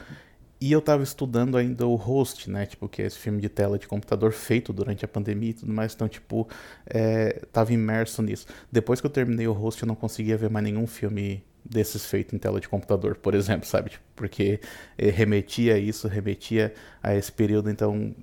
e 0.62 0.72
eu 0.72 0.82
tava 0.82 1.02
estudando 1.02 1.58
ainda 1.58 1.88
o 1.88 1.96
Host, 1.96 2.50
né? 2.50 2.68
Tipo, 2.68 2.88
que 2.88 3.02
é 3.02 3.08
esse 3.08 3.18
filme 3.18 3.42
de 3.42 3.50
tela 3.50 3.80
de 3.80 3.88
computador 3.88 4.32
feito 4.32 4.72
durante 4.72 5.04
a 5.04 5.08
pandemia 5.08 5.50
e 5.50 5.54
tudo 5.54 5.74
mais. 5.74 5.94
Então, 5.96 6.08
tipo, 6.08 6.48
é, 6.86 7.42
tava 7.52 7.74
imerso 7.74 8.22
nisso. 8.22 8.46
Depois 8.72 9.02
que 9.02 9.08
eu 9.08 9.12
terminei 9.12 9.48
o 9.48 9.54
Host, 9.54 9.82
eu 9.82 9.88
não 9.88 9.96
conseguia 9.96 10.38
ver 10.38 10.52
mais 10.52 10.64
nenhum 10.64 10.86
filme 10.86 11.44
desses 11.66 12.06
feitos 12.06 12.34
em 12.34 12.38
tela 12.38 12.60
de 12.60 12.70
computador, 12.70 13.16
por 13.16 13.34
exemplo, 13.34 13.68
sabe? 13.68 13.92
Tipo, 13.92 14.04
porque 14.16 14.60
eh, 14.98 15.10
remetia 15.10 15.76
a 15.76 15.78
isso, 15.80 16.08
remetia 16.08 16.74
a 17.02 17.16
esse 17.16 17.32
período, 17.32 17.70
então 17.70 18.14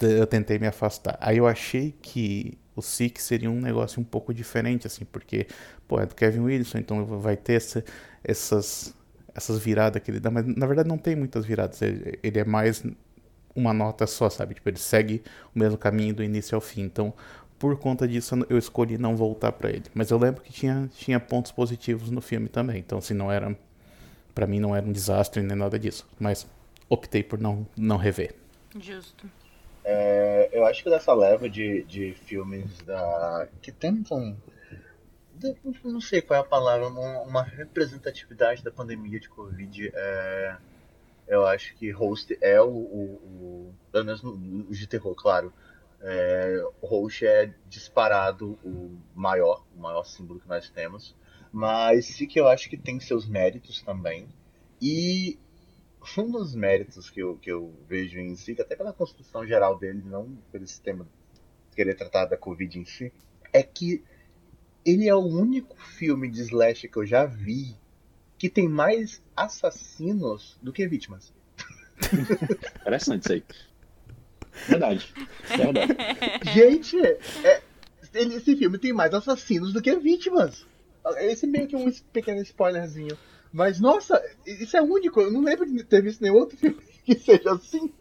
eu 0.00 0.26
tentei 0.26 0.58
me 0.58 0.66
afastar. 0.66 1.16
Aí 1.20 1.38
eu 1.38 1.46
achei 1.46 1.94
que 2.02 2.58
o 2.74 2.82
SIC 2.82 3.18
seria 3.18 3.50
um 3.50 3.60
negócio 3.60 4.00
um 4.00 4.04
pouco 4.04 4.34
diferente, 4.34 4.86
assim, 4.86 5.04
porque, 5.04 5.46
pô, 5.88 5.98
é 6.00 6.06
do 6.06 6.14
Kevin 6.14 6.40
Wilson, 6.40 6.78
então 6.78 7.04
vai 7.20 7.36
ter 7.36 7.54
essa, 7.54 7.84
essas, 8.22 8.94
essas 9.36 9.58
viradas 9.58 10.02
que 10.02 10.10
ele 10.10 10.20
dá, 10.20 10.30
mas 10.30 10.46
na 10.46 10.66
verdade 10.66 10.88
não 10.88 10.98
tem 10.98 11.14
muitas 11.14 11.44
viradas, 11.44 11.82
ele, 11.82 12.18
ele 12.22 12.38
é 12.38 12.44
mais 12.44 12.82
uma 13.54 13.72
nota 13.72 14.06
só, 14.06 14.28
sabe? 14.30 14.54
Tipo, 14.54 14.68
ele 14.68 14.78
segue 14.78 15.22
o 15.54 15.58
mesmo 15.58 15.78
caminho 15.78 16.14
do 16.14 16.22
início 16.22 16.54
ao 16.54 16.60
fim, 16.60 16.82
então 16.82 17.12
por 17.58 17.78
conta 17.78 18.06
disso 18.06 18.34
eu 18.48 18.58
escolhi 18.58 18.98
não 18.98 19.16
voltar 19.16 19.52
para 19.52 19.70
ele. 19.70 19.84
Mas 19.94 20.10
eu 20.10 20.18
lembro 20.18 20.42
que 20.42 20.52
tinha, 20.52 20.88
tinha 20.94 21.18
pontos 21.18 21.50
positivos 21.52 22.10
no 22.10 22.20
filme 22.20 22.48
também. 22.48 22.78
Então, 22.78 22.98
assim, 22.98 23.14
não 23.14 23.32
era. 23.32 23.56
para 24.34 24.46
mim 24.46 24.60
não 24.60 24.76
era 24.76 24.84
um 24.84 24.92
desastre 24.92 25.42
nem 25.42 25.56
nada 25.56 25.78
disso. 25.78 26.06
Mas 26.18 26.46
optei 26.88 27.22
por 27.22 27.38
não, 27.38 27.66
não 27.76 27.96
rever. 27.96 28.34
Justo. 28.78 29.26
É, 29.84 30.50
eu 30.52 30.66
acho 30.66 30.82
que 30.82 30.90
dessa 30.90 31.14
leva 31.14 31.48
de, 31.48 31.82
de 31.84 32.12
filmes 32.12 32.66
da, 32.84 33.48
que 33.62 33.72
tentam. 33.72 34.36
Não 35.84 36.00
sei 36.00 36.22
qual 36.22 36.38
é 36.38 36.40
a 36.40 36.44
palavra, 36.44 36.88
uma, 36.88 37.42
representatividade 37.42 38.62
da 38.62 38.70
pandemia 38.70 39.20
de 39.20 39.28
Covid. 39.28 39.90
É, 39.94 40.56
eu 41.28 41.46
acho 41.46 41.74
que 41.76 41.90
Host 41.90 42.36
é 42.40 42.60
o, 42.60 42.68
o, 42.68 43.04
o. 43.14 43.74
Pelo 43.92 44.04
menos 44.04 44.22
os 44.68 44.78
de 44.78 44.86
terror, 44.86 45.14
claro 45.14 45.52
é, 46.00 46.64
Roche 46.82 47.26
é 47.26 47.52
disparado 47.68 48.58
o 48.64 48.96
maior, 49.14 49.64
o 49.76 49.80
maior 49.80 50.04
símbolo 50.04 50.40
que 50.40 50.48
nós 50.48 50.68
temos. 50.70 51.14
Mas 51.52 52.06
sim 52.06 52.26
que 52.26 52.38
eu 52.38 52.48
acho 52.48 52.68
que 52.68 52.76
tem 52.76 53.00
seus 53.00 53.26
méritos 53.26 53.82
também. 53.82 54.28
E 54.80 55.38
um 56.18 56.30
dos 56.30 56.54
méritos 56.54 57.10
que 57.10 57.20
eu, 57.20 57.36
que 57.36 57.50
eu 57.50 57.74
vejo 57.88 58.18
em 58.18 58.36
si, 58.36 58.56
até 58.60 58.76
pela 58.76 58.92
construção 58.92 59.46
geral 59.46 59.78
dele, 59.78 60.02
não 60.04 60.36
pelo 60.52 60.66
sistema 60.66 61.06
querer 61.74 61.94
tratar 61.94 62.26
da 62.26 62.36
Covid 62.36 62.78
em 62.78 62.84
si, 62.84 63.12
é 63.52 63.62
que 63.62 64.04
ele 64.86 65.08
é 65.08 65.14
o 65.14 65.26
único 65.26 65.76
filme 65.76 66.30
de 66.30 66.42
slash 66.42 66.86
que 66.86 66.96
eu 66.96 67.04
já 67.04 67.26
vi 67.26 67.76
que 68.38 68.48
tem 68.48 68.68
mais 68.68 69.20
assassinos 69.36 70.56
do 70.62 70.72
que 70.72 70.86
vítimas. 70.86 71.34
Interessante 72.80 73.24
isso 73.24 73.32
aí. 73.32 73.44
Verdade. 74.68 75.12
Verdade. 75.48 75.96
Gente, 76.54 76.96
é, 76.98 77.62
esse 78.14 78.56
filme 78.56 78.78
tem 78.78 78.92
mais 78.92 79.12
assassinos 79.12 79.72
do 79.72 79.82
que 79.82 79.96
vítimas. 79.96 80.64
Esse 81.18 81.46
meio 81.46 81.66
que 81.66 81.74
um 81.74 81.90
pequeno 82.12 82.40
spoilerzinho. 82.42 83.16
Mas, 83.52 83.80
nossa, 83.80 84.22
isso 84.46 84.76
é 84.76 84.82
único. 84.82 85.20
Eu 85.20 85.32
não 85.32 85.42
lembro 85.42 85.66
de 85.66 85.82
ter 85.82 86.02
visto 86.02 86.22
nenhum 86.22 86.36
outro 86.36 86.56
filme 86.58 86.80
que 87.04 87.18
seja 87.18 87.52
assim. 87.52 87.92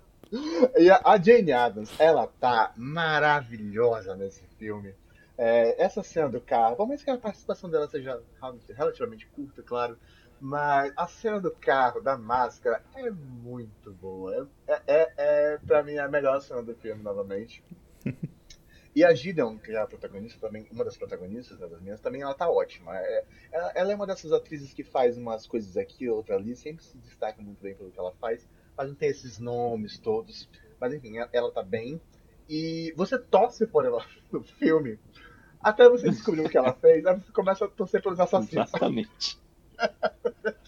E 0.78 0.90
a 0.90 1.18
Jane 1.18 1.52
Adams, 1.52 1.90
ela 1.98 2.28
tá 2.28 2.74
maravilhosa 2.76 4.16
nesse 4.16 4.44
filme. 4.60 4.94
É, 5.38 5.84
essa 5.84 6.02
cena 6.02 6.30
do 6.30 6.40
carro, 6.40 6.76
por 6.76 6.88
mais 6.88 7.04
que 7.04 7.10
a 7.10 7.18
participação 7.18 7.70
dela 7.70 7.88
seja 7.88 8.22
relativamente 8.70 9.28
curta, 9.28 9.62
claro, 9.62 9.98
mas 10.40 10.94
a 10.96 11.08
cena 11.08 11.40
do 11.40 11.52
carro, 11.52 12.02
da 12.02 12.18
máscara, 12.18 12.84
é 12.96 13.10
muito 13.10 13.92
boa. 13.94 14.50
É, 14.68 14.82
é, 14.88 15.14
é 15.18 15.58
pra 15.58 15.84
mim, 15.84 15.98
a 15.98 16.08
melhor 16.08 16.42
cena 16.42 16.64
do 16.64 16.76
filme, 16.76 17.04
novamente. 17.04 17.64
E 18.96 19.04
a 19.04 19.14
Gideon, 19.14 19.58
que 19.58 19.74
é 19.74 19.78
a 19.78 19.86
protagonista, 19.86 20.40
também, 20.40 20.66
uma 20.72 20.86
das 20.86 20.96
protagonistas, 20.96 21.60
né, 21.60 21.68
das 21.68 21.82
minhas, 21.82 22.00
também 22.00 22.22
ela 22.22 22.34
tá 22.34 22.50
ótima. 22.50 22.98
É, 22.98 23.26
ela, 23.52 23.72
ela, 23.76 23.92
é 23.92 23.96
uma 23.96 24.08
dessas 24.08 24.32
atrizes 24.32 24.74
que 24.74 24.86
faz 24.86 25.18
umas 25.18 25.46
coisas 25.46 25.76
aqui, 25.76 26.08
outra 26.08 26.38
ali, 26.38 26.56
sempre 26.56 26.82
se 26.82 26.98
destaca 27.00 27.42
muito 27.42 27.62
bem 27.62 27.76
pelo 27.76 27.92
que 27.92 28.00
ela 28.00 28.14
faz, 28.14 28.48
mas 28.78 28.88
não 28.88 28.96
tem 28.96 29.10
esses 29.10 29.38
nomes 29.38 30.00
todos. 30.00 30.50
Mas 30.80 30.94
enfim, 30.94 31.18
ela, 31.18 31.30
ela 31.34 31.52
tá 31.52 31.62
bem. 31.62 32.00
E 32.50 32.94
você 32.96 33.18
torce 33.18 33.66
por 33.66 33.86
ela 33.86 34.06
no 34.32 34.44
filme, 34.44 35.00
até 35.62 35.90
você 35.90 36.10
descobrir 36.10 36.42
o 36.42 36.50
que 36.50 36.58
ela 36.58 36.74
fez, 36.74 37.06
aí 37.06 37.16
você 37.16 37.32
começa 37.32 37.66
a 37.66 37.68
torcer 37.68 38.02
pelos 38.02 38.20
assassinos. 38.20 38.68
Exatamente. 38.68 39.38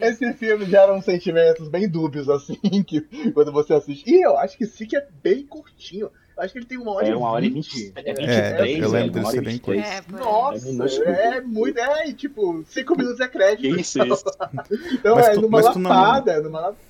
Esse 0.00 0.32
filme 0.34 0.66
gera 0.66 0.92
uns 0.92 1.04
sentimentos 1.04 1.68
bem 1.68 1.88
dúbios, 1.88 2.28
assim, 2.28 2.58
que, 2.84 3.00
quando 3.32 3.52
você 3.52 3.74
assiste. 3.74 4.10
E 4.10 4.22
eu 4.22 4.36
acho 4.36 4.56
que 4.56 4.66
sim 4.66 4.86
que 4.86 4.96
é 4.96 5.06
bem 5.22 5.46
curtinho. 5.46 6.10
Eu 6.36 6.42
acho 6.42 6.52
que 6.52 6.58
ele 6.60 6.66
tem 6.66 6.78
uma 6.78 6.92
hora 6.92 7.08
é, 7.08 7.16
uma 7.16 7.30
hora 7.30 7.44
e 7.44 7.50
vinte. 7.50 7.92
É, 7.96 8.02
23, 8.14 8.28
é, 8.28 8.84
eu 8.84 8.90
lembro 8.90 9.20
desse 9.20 9.40
bem 9.40 9.58
coisa. 9.58 9.82
É, 9.82 10.02
Nossa, 10.08 11.04
é, 11.04 11.36
é, 11.36 11.40
muito. 11.40 11.78
É, 11.78 12.12
tipo, 12.12 12.64
cinco 12.66 12.96
minutos 12.96 13.18
é 13.18 13.28
crédito. 13.28 13.78
Isso, 13.78 14.02
isso. 14.02 14.24
então 14.92 15.16
mas 15.16 15.28
é 15.28 15.34
numa 15.34 15.60
lapada, 15.60 16.36
não... 16.36 16.42
numa 16.44 16.60
lapada. 16.60 16.87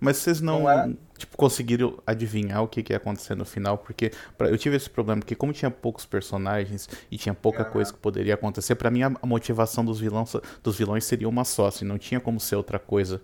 Mas 0.00 0.16
vocês 0.16 0.40
não, 0.40 0.60
não 0.60 0.70
é? 0.70 0.92
tipo, 1.18 1.36
conseguiram 1.36 1.98
adivinhar 2.06 2.62
o 2.62 2.68
que, 2.68 2.82
que 2.82 2.92
ia 2.92 2.96
acontecer 2.96 3.34
no 3.34 3.44
final? 3.44 3.76
Porque 3.76 4.10
pra, 4.38 4.48
eu 4.48 4.56
tive 4.56 4.76
esse 4.76 4.88
problema, 4.88 5.20
porque 5.20 5.34
como 5.34 5.52
tinha 5.52 5.70
poucos 5.70 6.06
personagens 6.06 6.88
e 7.10 7.18
tinha 7.18 7.34
pouca 7.34 7.64
uhum. 7.64 7.70
coisa 7.70 7.92
que 7.92 7.98
poderia 7.98 8.34
acontecer, 8.34 8.74
para 8.76 8.90
mim 8.90 9.02
a, 9.02 9.10
motivação 9.22 9.84
dos 9.84 10.00
vilões, 10.00 10.34
dos 10.62 10.78
vilões 10.78 11.04
seria 11.04 11.28
uma 11.28 11.44
só, 11.44 11.66
assim, 11.66 11.84
não 11.84 11.98
tinha 11.98 12.18
como 12.18 12.40
ser 12.40 12.56
outra 12.56 12.78
coisa 12.78 13.20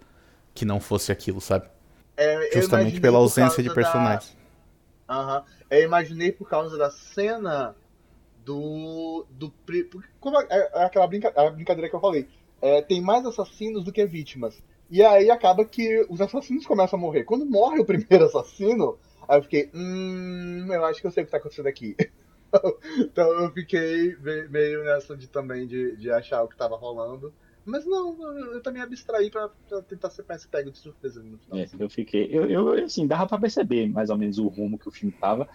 que 0.54 0.66
não 0.66 0.78
fosse 0.78 1.10
aquilo, 1.10 1.40
sabe? 1.40 1.66
É, 2.16 2.50
Justamente 2.52 3.00
pela 3.00 3.18
ausência 3.18 3.62
de 3.62 3.72
personagens. 3.72 4.36
Da... 5.08 5.38
Uhum. 5.38 5.42
Eu 5.70 5.82
imaginei 5.82 6.32
por 6.32 6.48
causa 6.48 6.76
da 6.76 6.90
cena 6.90 7.74
do. 8.44 9.26
do 9.30 9.52
como 10.20 10.40
é, 10.40 10.46
é 10.50 10.84
aquela 10.84 11.06
brinca... 11.06 11.32
a 11.36 11.50
brincadeira 11.50 11.88
que 11.88 11.96
eu 11.96 12.00
falei. 12.00 12.28
É, 12.60 12.80
tem 12.80 13.00
mais 13.00 13.24
assassinos 13.26 13.84
do 13.84 13.92
que 13.92 14.04
vítimas. 14.06 14.62
E 14.90 15.02
aí 15.02 15.30
acaba 15.30 15.64
que 15.64 16.06
os 16.08 16.20
assassinos 16.20 16.66
começam 16.66 16.98
a 16.98 17.02
morrer. 17.02 17.24
Quando 17.24 17.44
morre 17.46 17.80
o 17.80 17.84
primeiro 17.84 18.24
assassino, 18.26 18.98
aí 19.28 19.38
eu 19.38 19.42
fiquei, 19.42 19.70
hum, 19.74 20.68
eu 20.70 20.84
acho 20.84 21.00
que 21.00 21.06
eu 21.06 21.10
sei 21.10 21.22
o 21.22 21.26
que 21.26 21.32
tá 21.32 21.38
acontecendo 21.38 21.66
aqui. 21.66 21.96
então 23.00 23.28
eu 23.42 23.50
fiquei 23.52 24.16
meio 24.48 24.84
nessa 24.84 25.16
de 25.16 25.28
também 25.28 25.66
de, 25.66 25.96
de 25.96 26.10
achar 26.10 26.42
o 26.42 26.48
que 26.48 26.56
tava 26.56 26.76
rolando. 26.76 27.32
Mas 27.64 27.84
não, 27.84 28.16
eu 28.52 28.62
também 28.62 28.80
abstraí 28.80 29.28
pra, 29.28 29.48
pra 29.68 29.82
tentar 29.82 30.08
ser 30.10 30.24
mais 30.28 30.46
pego 30.46 30.70
de 30.70 30.78
surpresa 30.78 31.20
no 31.20 31.36
final. 31.36 31.58
É, 31.58 31.68
eu 31.76 31.90
fiquei. 31.90 32.28
Eu, 32.30 32.48
eu, 32.48 32.84
assim, 32.84 33.08
dava 33.08 33.26
pra 33.26 33.40
perceber 33.40 33.88
mais 33.88 34.08
ou 34.08 34.16
menos 34.16 34.38
o 34.38 34.46
rumo 34.46 34.78
que 34.78 34.88
o 34.88 34.92
filme 34.92 35.12
tava. 35.20 35.48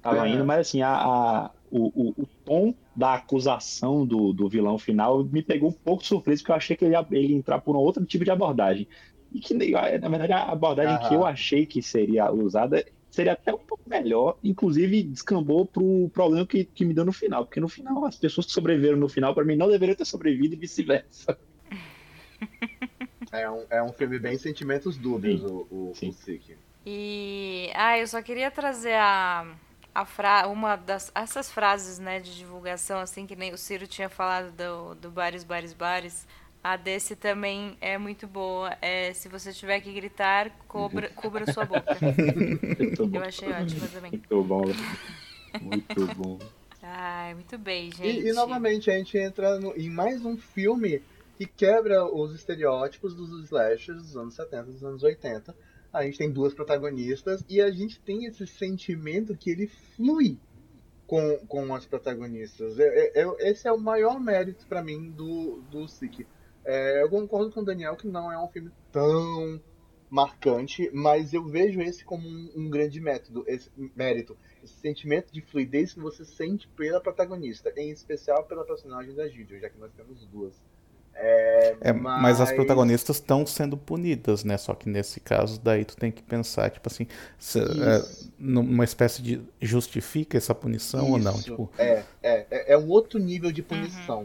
Tava 0.00 0.28
é. 0.28 0.32
indo, 0.32 0.44
mas 0.44 0.60
assim, 0.60 0.82
a, 0.82 0.92
a 0.92 1.50
o, 1.70 1.86
o, 1.86 2.22
o, 2.22 2.26
tom 2.44 2.74
da 2.96 3.14
acusação 3.14 4.04
do, 4.04 4.32
do 4.32 4.48
vilão 4.48 4.76
final 4.76 5.22
me 5.24 5.42
pegou 5.42 5.70
um 5.70 5.72
pouco 5.72 6.04
surpreso, 6.04 6.42
porque 6.42 6.52
eu 6.52 6.56
achei 6.56 6.76
que 6.76 6.84
ele 6.84 6.94
ia, 6.94 7.06
ele 7.10 7.28
ia 7.28 7.36
entrar 7.36 7.60
por 7.60 7.76
um 7.76 7.78
outro 7.78 8.04
tipo 8.04 8.24
de 8.24 8.30
abordagem. 8.30 8.88
E 9.32 9.38
que, 9.38 9.54
na 9.54 10.08
verdade, 10.08 10.32
a 10.32 10.50
abordagem 10.50 11.08
que 11.08 11.14
eu 11.14 11.24
achei 11.24 11.64
que 11.64 11.80
seria 11.80 12.32
usada 12.32 12.84
seria 13.10 13.32
até 13.32 13.52
um 13.52 13.58
pouco 13.58 13.88
melhor, 13.88 14.38
inclusive 14.42 15.02
descambou 15.02 15.66
pro 15.66 16.08
problema 16.12 16.46
que, 16.46 16.64
que 16.64 16.84
me 16.84 16.94
deu 16.94 17.04
no 17.04 17.12
final, 17.12 17.44
porque 17.44 17.60
no 17.60 17.68
final 17.68 18.04
as 18.04 18.16
pessoas 18.16 18.46
que 18.46 18.52
sobreviveram 18.52 18.96
no 18.96 19.08
final, 19.08 19.34
para 19.34 19.44
mim, 19.44 19.56
não 19.56 19.68
deveriam 19.68 19.96
ter 19.96 20.04
sobrevivido 20.04 20.54
e 20.54 20.58
vice-versa. 20.58 21.38
É 23.32 23.48
um, 23.48 23.64
é 23.70 23.82
um 23.82 23.92
filme 23.92 24.18
bem 24.18 24.36
sentimentos 24.38 24.96
dúbios, 24.96 25.40
Sim. 25.40 25.46
o, 25.46 25.90
o, 25.90 25.92
Sim. 25.94 26.10
o 26.10 26.58
E. 26.86 27.70
Ah, 27.74 27.98
eu 27.98 28.06
só 28.06 28.22
queria 28.22 28.50
trazer 28.50 28.94
a, 28.94 29.54
a 29.94 30.04
fra... 30.04 30.46
uma 30.48 30.76
das 30.76 31.10
essas 31.14 31.50
frases, 31.50 31.98
né, 31.98 32.20
de 32.20 32.36
divulgação, 32.36 33.00
assim, 33.00 33.26
que 33.26 33.36
nem 33.36 33.52
o 33.52 33.58
Ciro 33.58 33.86
tinha 33.86 34.08
falado 34.08 34.52
do, 34.52 34.94
do 34.94 35.10
Bares, 35.10 35.44
Bares, 35.44 35.72
Bares. 35.72 36.26
A 36.62 36.76
desse 36.76 37.16
também 37.16 37.74
é 37.80 37.96
muito 37.96 38.26
boa. 38.26 38.76
É, 38.82 39.14
se 39.14 39.28
você 39.28 39.50
tiver 39.50 39.80
que 39.80 39.90
gritar, 39.94 40.50
cobra, 40.68 41.08
cubra 41.08 41.50
sua 41.50 41.64
boca. 41.64 41.96
eu 43.14 43.22
achei 43.22 43.50
ótima 43.50 43.88
também. 43.88 44.10
Muito 44.10 44.44
bom. 44.44 44.62
Muito 45.62 46.06
bom. 46.16 46.38
Ai, 46.82 47.32
muito 47.32 47.56
bem, 47.56 47.90
gente. 47.90 48.26
E, 48.26 48.28
e 48.28 48.32
novamente 48.34 48.90
a 48.90 48.94
gente 48.94 49.16
entra 49.16 49.58
no, 49.58 49.74
em 49.74 49.88
mais 49.88 50.22
um 50.22 50.36
filme 50.36 51.02
que 51.38 51.46
quebra 51.46 52.04
os 52.04 52.34
estereótipos 52.34 53.14
dos 53.14 53.30
slashers 53.44 54.02
dos 54.02 54.16
anos 54.16 54.34
70, 54.34 54.64
dos 54.64 54.84
anos 54.84 55.02
80. 55.02 55.56
A 55.92 56.04
gente 56.04 56.18
tem 56.18 56.30
duas 56.30 56.54
protagonistas 56.54 57.44
e 57.48 57.60
a 57.60 57.70
gente 57.70 58.00
tem 58.00 58.24
esse 58.26 58.46
sentimento 58.46 59.36
que 59.36 59.50
ele 59.50 59.66
flui 59.66 60.38
com, 61.06 61.38
com 61.48 61.74
as 61.74 61.84
protagonistas. 61.84 62.78
É, 62.78 63.20
é, 63.20 63.22
é 63.24 63.50
esse 63.50 63.66
é 63.66 63.72
o 63.72 63.78
maior 63.78 64.20
mérito 64.20 64.66
para 64.68 64.82
mim 64.82 65.10
do, 65.10 65.60
do 65.70 65.88
Sick. 65.88 66.24
É, 66.64 67.02
eu 67.02 67.10
concordo 67.10 67.50
com 67.50 67.60
o 67.60 67.64
Daniel 67.64 67.96
que 67.96 68.06
não 68.06 68.30
é 68.30 68.38
um 68.38 68.46
filme 68.46 68.70
tão 68.92 69.60
marcante, 70.08 70.90
mas 70.92 71.32
eu 71.32 71.44
vejo 71.44 71.80
esse 71.80 72.04
como 72.04 72.28
um, 72.28 72.52
um 72.56 72.70
grande 72.70 73.00
método, 73.00 73.44
esse 73.46 73.70
mérito, 73.96 74.36
esse 74.62 74.74
sentimento 74.74 75.32
de 75.32 75.40
fluidez 75.40 75.94
que 75.94 76.00
você 76.00 76.24
sente 76.24 76.68
pela 76.68 77.00
protagonista, 77.00 77.72
em 77.76 77.90
especial 77.90 78.44
pela 78.44 78.64
personagem 78.64 79.14
da 79.14 79.28
Gideon, 79.28 79.60
já 79.60 79.70
que 79.70 79.78
nós 79.78 79.92
temos 79.92 80.26
duas. 80.26 80.54
É, 81.22 81.76
é, 81.82 81.92
mas... 81.92 82.22
mas... 82.22 82.40
as 82.40 82.50
protagonistas 82.50 83.16
estão 83.16 83.44
sendo 83.44 83.76
punidas, 83.76 84.42
né? 84.42 84.56
Só 84.56 84.74
que 84.74 84.88
nesse 84.88 85.20
caso, 85.20 85.60
daí 85.60 85.84
tu 85.84 85.94
tem 85.94 86.10
que 86.10 86.22
pensar, 86.22 86.70
tipo 86.70 86.88
assim, 86.88 87.06
se, 87.38 87.60
é, 87.60 88.02
numa 88.38 88.84
espécie 88.84 89.20
de 89.20 89.42
justifica 89.60 90.38
essa 90.38 90.54
punição 90.54 91.02
Isso. 91.02 91.12
ou 91.12 91.18
não? 91.18 91.42
Tipo... 91.42 91.70
É, 91.76 92.04
é, 92.22 92.46
é, 92.50 92.72
é 92.72 92.78
um 92.78 92.88
outro 92.88 93.18
nível 93.18 93.52
de 93.52 93.62
punição. 93.62 94.22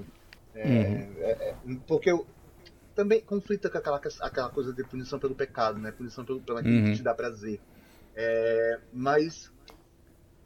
Uhum. 0.56 0.62
É, 0.62 1.10
é, 1.20 1.56
porque 1.86 2.10
eu, 2.10 2.26
também 2.96 3.20
conflita 3.20 3.70
com 3.70 3.78
aquela, 3.78 4.02
aquela 4.22 4.50
coisa 4.50 4.72
de 4.72 4.84
punição 4.86 5.20
pelo 5.20 5.36
pecado, 5.36 5.78
né? 5.78 5.92
Punição 5.92 6.24
pelo, 6.24 6.40
pela 6.40 6.62
uhum. 6.62 6.86
que 6.86 6.96
te 6.96 7.04
dá 7.04 7.14
prazer. 7.14 7.60
mas, 8.94 9.52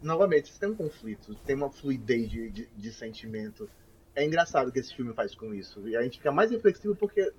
novamente, 0.02 0.52
você 0.52 0.60
tem 0.60 0.70
um 0.70 0.76
conflito, 0.76 1.36
tem 1.46 1.56
uma 1.56 1.70
fluidez 1.70 2.28
de, 2.28 2.50
de, 2.50 2.70
de 2.76 2.92
sentimento 2.92 3.70
é 4.16 4.26
engraçado 4.26 4.72
que 4.72 4.80
esse 4.80 4.94
filme 4.94 5.14
faz 5.14 5.36
com 5.36 5.54
isso. 5.54 5.88
E 5.88 5.96
a 5.96 6.02
gente 6.02 6.18
fica 6.18 6.32
mais 6.32 6.52
reflexivo 6.52 6.96
porque 6.96 7.32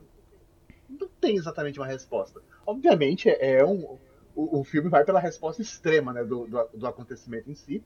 não 0.88 1.09
tem 1.20 1.36
exatamente 1.36 1.78
uma 1.78 1.86
resposta. 1.86 2.40
Obviamente, 2.66 3.28
é 3.28 3.64
um. 3.64 3.98
O, 4.34 4.60
o 4.60 4.64
filme 4.64 4.88
vai 4.88 5.05
pela 5.05 5.20
resposta 5.20 5.60
extrema 5.60 6.12
né, 6.12 6.24
do, 6.24 6.47
do, 6.47 6.68
do 6.74 6.86
acontecimento 6.86 7.51
em 7.51 7.55
si. 7.55 7.84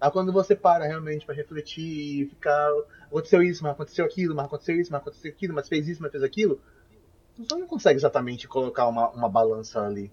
Aí 0.00 0.10
quando 0.10 0.32
você 0.32 0.54
para 0.54 0.86
realmente 0.86 1.24
para 1.24 1.34
refletir 1.34 2.22
e 2.22 2.26
ficar. 2.26 2.70
Aconteceu 3.02 3.42
isso, 3.42 3.62
mas 3.62 3.72
aconteceu 3.72 4.04
aquilo, 4.04 4.34
mas 4.34 4.46
aconteceu 4.46 4.80
isso, 4.80 4.92
mas 4.92 5.00
aconteceu 5.00 5.30
aquilo, 5.30 5.54
mas 5.54 5.68
fez 5.68 5.88
isso, 5.88 6.02
mas 6.02 6.10
fez 6.10 6.22
aquilo. 6.22 6.60
Você 7.38 7.54
não 7.54 7.66
consegue 7.66 7.98
exatamente 7.98 8.48
colocar 8.48 8.88
uma, 8.88 9.10
uma 9.10 9.28
balança 9.28 9.80
ali. 9.80 10.10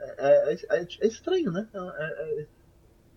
É, 0.00 0.52
é, 0.52 0.54
é, 0.70 0.86
é 1.00 1.06
estranho, 1.06 1.50
né? 1.50 1.68
É, 1.74 2.46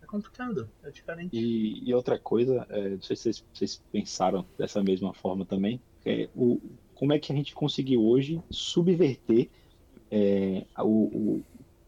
é 0.07 0.11
complicado, 0.11 0.69
é 0.83 0.89
diferente. 0.89 1.37
E, 1.37 1.87
e 1.87 1.93
outra 1.93 2.17
coisa, 2.17 2.65
é, 2.69 2.89
não 2.89 3.01
sei 3.01 3.15
se 3.15 3.23
vocês, 3.23 3.45
vocês, 3.53 3.83
pensaram 3.91 4.45
dessa 4.57 4.81
mesma 4.81 5.13
forma 5.13 5.45
também, 5.45 5.81
é 6.05 6.29
o, 6.33 6.59
como 6.95 7.13
é 7.13 7.19
que 7.19 7.31
a 7.31 7.35
gente 7.35 7.53
conseguiu 7.53 8.03
hoje 8.03 8.41
subverter 8.49 9.49
é, 10.09 10.65
o, 10.79 10.85
o, 10.87 11.43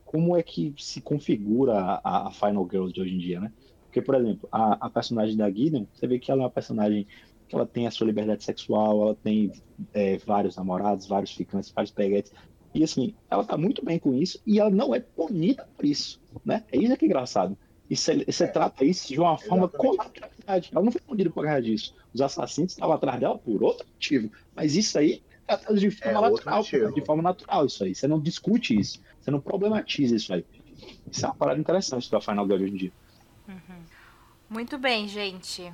como 0.06 0.36
é 0.36 0.44
que 0.44 0.74
se 0.78 1.02
configura 1.02 1.74
a, 2.04 2.28
a, 2.28 2.32
Final 2.32 2.68
Girls 2.70 2.94
de 2.94 3.02
hoje 3.02 3.16
em 3.16 3.18
dia, 3.18 3.40
né? 3.40 3.52
Porque, 3.86 4.02
por 4.02 4.16
exemplo, 4.16 4.48
a, 4.52 4.86
a 4.86 4.90
personagem 4.90 5.36
da 5.36 5.50
Gideon, 5.50 5.86
você 5.94 6.06
vê 6.06 6.20
que 6.20 6.30
ela 6.30 6.42
é 6.42 6.44
uma 6.44 6.52
personagem 6.52 7.08
que 7.48 7.56
ela 7.56 7.66
tem 7.66 7.88
a 7.88 7.92
sua 7.92 8.06
liberdade 8.06 8.44
sexual, 8.44 9.02
ela 9.02 9.16
tem 9.16 9.52
é, 9.94 10.18
vários 10.18 10.56
namorados, 10.56 11.08
vários 11.08 11.32
ficantes, 11.32 11.72
vários 11.72 11.92
peguetes, 11.92 12.32
e 12.74 12.84
assim, 12.84 13.16
ela 13.32 13.44
tá 13.44 13.58
muito 13.58 13.84
bem 13.84 13.98
com 13.98 14.14
isso 14.14 14.40
e 14.46 14.60
ela 14.60 14.70
não 14.70 14.94
é 14.94 15.00
punida 15.00 15.68
por 15.76 15.86
isso, 15.86 16.22
né? 16.46 16.64
É 16.72 16.78
isso 16.78 16.96
que 16.98 17.06
é 17.06 17.08
engraçado. 17.08 17.58
E 17.90 17.96
você, 17.96 18.24
você 18.24 18.48
trata 18.48 18.86
isso 18.86 19.08
de 19.08 19.20
uma 19.20 19.38
forma 19.38 19.68
com 19.68 19.96
naturalidade. 19.96 20.70
Ela 20.72 20.84
não 20.84 20.92
foi 20.92 21.02
pundida 21.02 21.30
por 21.30 21.44
causa 21.44 21.62
disso. 21.62 21.96
Os 22.14 22.22
assassinos 22.22 22.74
estavam 22.74 22.96
atrás 22.96 23.20
dela 23.20 23.38
por 23.38 23.64
outro 23.64 23.86
motivo. 23.88 24.32
Mas 24.56 24.76
isso 24.76 24.98
aí 25.00 25.24
é 25.48 25.74
de 25.74 25.90
forma 25.90 26.28
é 26.28 26.30
natural, 26.30 26.64
de 26.64 27.06
forma 27.06 27.24
natural 27.24 27.66
isso 27.66 27.84
aí. 27.84 27.96
Você 27.96 28.08
não 28.08 28.20
discute 28.20 28.80
isso. 28.80 29.02
Você 29.20 29.32
não 29.32 29.42
problematiza 29.42 30.16
isso 30.16 30.32
aí. 30.34 30.46
Isso 31.12 31.26
é 31.26 31.28
uma 31.28 31.36
parada 31.36 31.60
interessante 31.60 32.10
da 32.12 32.22
Final 32.22 32.46
Girl 32.46 32.62
hoje 32.62 32.74
em 32.74 32.78
dia. 32.78 32.92
Uhum. 33.48 33.84
Muito 34.50 34.78
bem, 34.78 35.08
gente. 35.08 35.74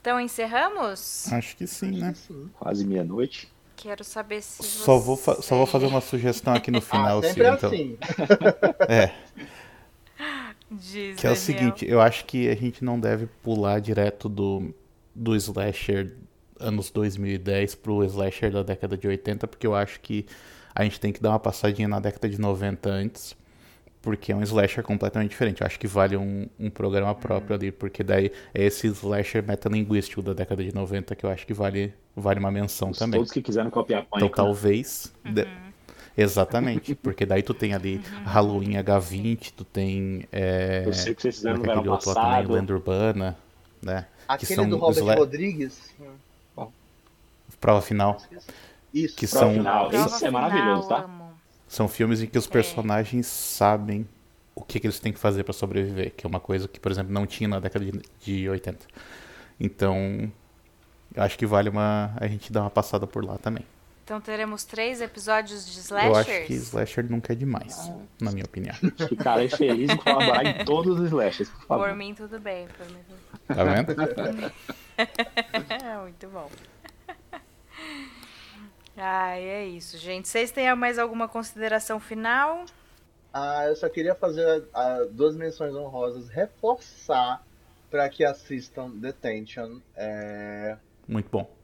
Então 0.00 0.18
encerramos? 0.18 1.32
Acho 1.32 1.56
que 1.56 1.66
sim, 1.66 1.92
né? 1.92 2.12
Quase 2.58 2.84
meia-noite. 2.84 3.48
Quero 3.76 4.02
saber 4.02 4.42
se. 4.42 4.62
Só, 4.62 4.98
você... 4.98 5.24
vou 5.24 5.42
só 5.42 5.56
vou 5.56 5.66
fazer 5.66 5.86
uma 5.86 6.00
sugestão 6.00 6.54
aqui 6.54 6.70
no 6.70 6.80
final, 6.82 7.20
ah, 7.20 7.22
sempre 7.22 7.48
então. 7.48 7.68
assim. 7.68 7.98
é. 8.88 9.14
Diz, 10.76 11.16
que 11.18 11.26
é 11.26 11.30
o 11.30 11.36
seguinte, 11.36 11.84
eu 11.88 12.00
acho 12.00 12.24
que 12.24 12.48
a 12.48 12.54
gente 12.54 12.84
não 12.84 12.98
deve 12.98 13.26
pular 13.42 13.80
direto 13.80 14.28
do, 14.28 14.74
do 15.14 15.36
slasher 15.36 16.16
anos 16.58 16.90
2010 16.90 17.74
pro 17.76 18.04
slasher 18.04 18.50
da 18.50 18.62
década 18.62 18.96
de 18.96 19.06
80, 19.06 19.46
porque 19.46 19.66
eu 19.66 19.74
acho 19.74 20.00
que 20.00 20.26
a 20.74 20.84
gente 20.84 20.98
tem 20.98 21.12
que 21.12 21.20
dar 21.20 21.30
uma 21.30 21.40
passadinha 21.40 21.88
na 21.88 22.00
década 22.00 22.28
de 22.28 22.40
90 22.40 22.88
antes, 22.88 23.36
porque 24.00 24.32
é 24.32 24.36
um 24.36 24.42
slasher 24.42 24.82
completamente 24.82 25.30
diferente. 25.30 25.60
Eu 25.60 25.66
acho 25.66 25.78
que 25.78 25.86
vale 25.86 26.16
um, 26.16 26.48
um 26.58 26.70
programa 26.70 27.14
próprio 27.14 27.54
ali, 27.54 27.70
porque 27.70 28.02
daí 28.02 28.32
é 28.54 28.64
esse 28.64 28.86
slasher 28.88 29.46
metalinguístico 29.46 30.22
da 30.22 30.32
década 30.32 30.62
de 30.64 30.74
90 30.74 31.14
que 31.14 31.24
eu 31.24 31.30
acho 31.30 31.46
que 31.46 31.52
vale, 31.52 31.92
vale 32.16 32.40
uma 32.40 32.50
menção 32.50 32.90
Os 32.90 32.98
também. 32.98 33.18
Todos 33.20 33.32
que 33.32 33.42
quiserem 33.42 33.70
copiar 33.70 34.06
Então 34.14 34.28
talvez... 34.28 35.12
Uhum. 35.24 35.34
De 35.34 35.46
Exatamente, 36.16 36.94
porque 36.94 37.24
daí 37.24 37.42
tu 37.42 37.54
tem 37.54 37.72
ali 37.74 37.96
uhum. 37.96 38.24
Halloween 38.24 38.72
H20, 38.72 39.52
tu 39.56 39.64
tem. 39.64 40.28
É, 40.30 40.82
Eu 40.84 40.92
sei 40.92 41.14
que 41.14 41.22
vocês 41.22 41.36
fizeram 41.36 41.58
no 41.58 41.62
verão 41.62 41.84
passado. 41.84 42.42
Também, 42.42 42.60
Lenda 42.60 42.72
Urbana, 42.74 43.36
né? 43.80 44.06
Aquele 44.28 44.48
que 44.48 44.54
são 44.54 44.68
do 44.68 44.76
Robert 44.76 45.02
sla... 45.02 45.14
Rodrigues. 45.14 45.90
Bom. 46.54 46.70
Prova 47.60 47.80
final. 47.80 48.20
Isso, 48.92 49.16
que 49.16 49.26
são, 49.26 49.54
final. 49.54 49.90
Isso 49.90 50.24
é 50.24 50.30
maravilhoso, 50.30 50.88
tá? 50.88 51.08
São 51.66 51.88
filmes 51.88 52.20
em 52.20 52.26
que 52.26 52.36
os 52.36 52.46
é. 52.46 52.50
personagens 52.50 53.26
é. 53.26 53.30
sabem 53.30 54.06
o 54.54 54.62
que, 54.62 54.78
que, 54.78 54.86
eles 54.86 55.00
têm 55.00 55.12
que 55.12 55.18
fazer 55.18 55.44
para 55.44 55.54
sobreviver, 55.54 56.12
que 56.14 56.26
é 56.26 56.28
uma 56.28 56.40
coisa 56.40 56.68
que, 56.68 56.78
por 56.78 56.92
exemplo, 56.92 57.10
não 57.10 57.26
tinha 57.26 57.48
na 57.48 57.58
década 57.58 57.84
de, 57.84 58.02
de 58.20 58.48
80. 58.50 58.86
Então, 59.58 60.30
acho 61.16 61.38
que 61.38 61.46
vale 61.46 61.70
uma 61.70 62.12
a 62.16 62.26
gente 62.26 62.52
dar 62.52 62.60
uma 62.60 62.70
passada 62.70 63.06
por 63.06 63.24
lá 63.24 63.38
também. 63.38 63.64
Então 64.04 64.20
teremos 64.20 64.64
três 64.64 65.00
episódios 65.00 65.64
de 65.64 65.78
slashers? 65.78 66.28
Eu 66.28 66.34
acho 66.34 66.46
que 66.46 66.54
slasher 66.54 67.08
nunca 67.08 67.32
é 67.32 67.36
demais, 67.36 67.88
ah. 67.88 67.96
na 68.20 68.32
minha 68.32 68.44
opinião. 68.44 68.74
Ficarei 69.08 69.48
feliz 69.48 69.90
em 69.90 69.96
colaborar 69.96 70.44
em 70.44 70.64
todos 70.64 70.98
os 70.98 71.06
slashers, 71.06 71.48
por 71.48 71.66
favor. 71.66 71.88
Por 71.88 71.96
mim 71.96 72.14
tudo 72.14 72.40
bem, 72.40 72.66
por 72.76 72.86
mim 72.86 72.98
tudo 73.08 73.18
Tá 73.46 73.64
vendo? 73.64 73.94
Muito 76.02 76.28
bom. 76.28 76.50
Ah, 78.96 79.38
é 79.38 79.66
isso, 79.66 79.96
gente. 79.96 80.28
Vocês 80.28 80.50
têm 80.50 80.74
mais 80.74 80.98
alguma 80.98 81.28
consideração 81.28 82.00
final? 82.00 82.64
Ah, 83.32 83.66
eu 83.66 83.76
só 83.76 83.88
queria 83.88 84.14
fazer 84.14 84.64
ah, 84.74 85.06
duas 85.10 85.36
menções 85.36 85.74
honrosas, 85.74 86.28
reforçar 86.28 87.42
para 87.88 88.08
que 88.08 88.24
assistam 88.24 88.90
Detention. 88.90 89.80
É... 89.94 90.76
Muito 91.06 91.30
bom 91.30 91.61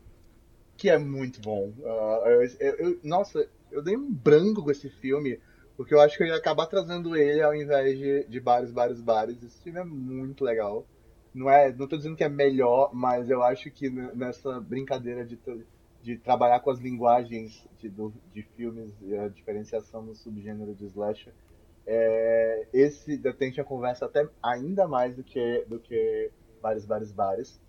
que 0.78 0.88
é 0.88 0.96
muito 0.96 1.40
bom. 1.42 1.72
Uh, 1.80 2.28
eu, 2.60 2.76
eu, 2.78 3.00
nossa, 3.02 3.46
eu 3.70 3.82
dei 3.82 3.96
um 3.96 4.10
branco 4.10 4.62
com 4.62 4.70
esse 4.70 4.88
filme, 4.88 5.40
porque 5.76 5.92
eu 5.92 6.00
acho 6.00 6.16
que 6.16 6.22
eu 6.22 6.28
ia 6.28 6.36
acabar 6.36 6.66
trazendo 6.66 7.16
ele 7.16 7.42
ao 7.42 7.54
invés 7.54 7.98
de, 7.98 8.24
de 8.24 8.40
Bares, 8.40 8.70
Bares, 8.70 9.00
Bares. 9.00 9.42
Esse 9.42 9.60
filme 9.60 9.80
é 9.80 9.84
muito 9.84 10.44
legal. 10.44 10.86
Não 11.34 11.50
é, 11.50 11.72
não 11.72 11.88
tô 11.88 11.96
dizendo 11.96 12.16
que 12.16 12.22
é 12.22 12.28
melhor, 12.28 12.94
mas 12.94 13.28
eu 13.28 13.42
acho 13.42 13.70
que 13.72 13.90
nessa 13.90 14.60
brincadeira 14.60 15.24
de, 15.26 15.38
de 16.00 16.16
trabalhar 16.16 16.60
com 16.60 16.70
as 16.70 16.78
linguagens 16.78 17.68
de, 17.78 17.88
do, 17.88 18.14
de 18.32 18.42
filmes 18.42 18.94
e 19.02 19.16
a 19.16 19.28
diferenciação 19.28 20.02
no 20.02 20.14
subgênero 20.14 20.74
de 20.76 20.86
slasher, 20.86 21.32
é, 21.86 22.68
esse 22.72 23.20
a 23.58 23.64
conversa 23.64 24.06
até 24.06 24.28
ainda 24.42 24.86
mais 24.86 25.16
do 25.16 25.24
que 25.24 25.64
do 25.68 25.80
que 25.80 26.30
Bares, 26.62 26.86
Bares, 26.86 27.10
Bares. 27.10 27.60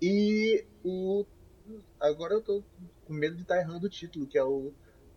E 0.00 0.64
o 0.84 1.24
agora 2.00 2.34
eu 2.34 2.42
tô 2.42 2.62
com 3.04 3.12
medo 3.12 3.36
de 3.36 3.42
estar 3.42 3.56
tá 3.56 3.60
errando 3.60 3.86
o 3.86 3.90
título, 3.90 4.26
que 4.26 4.38
é 4.38 4.44
o 4.44 4.72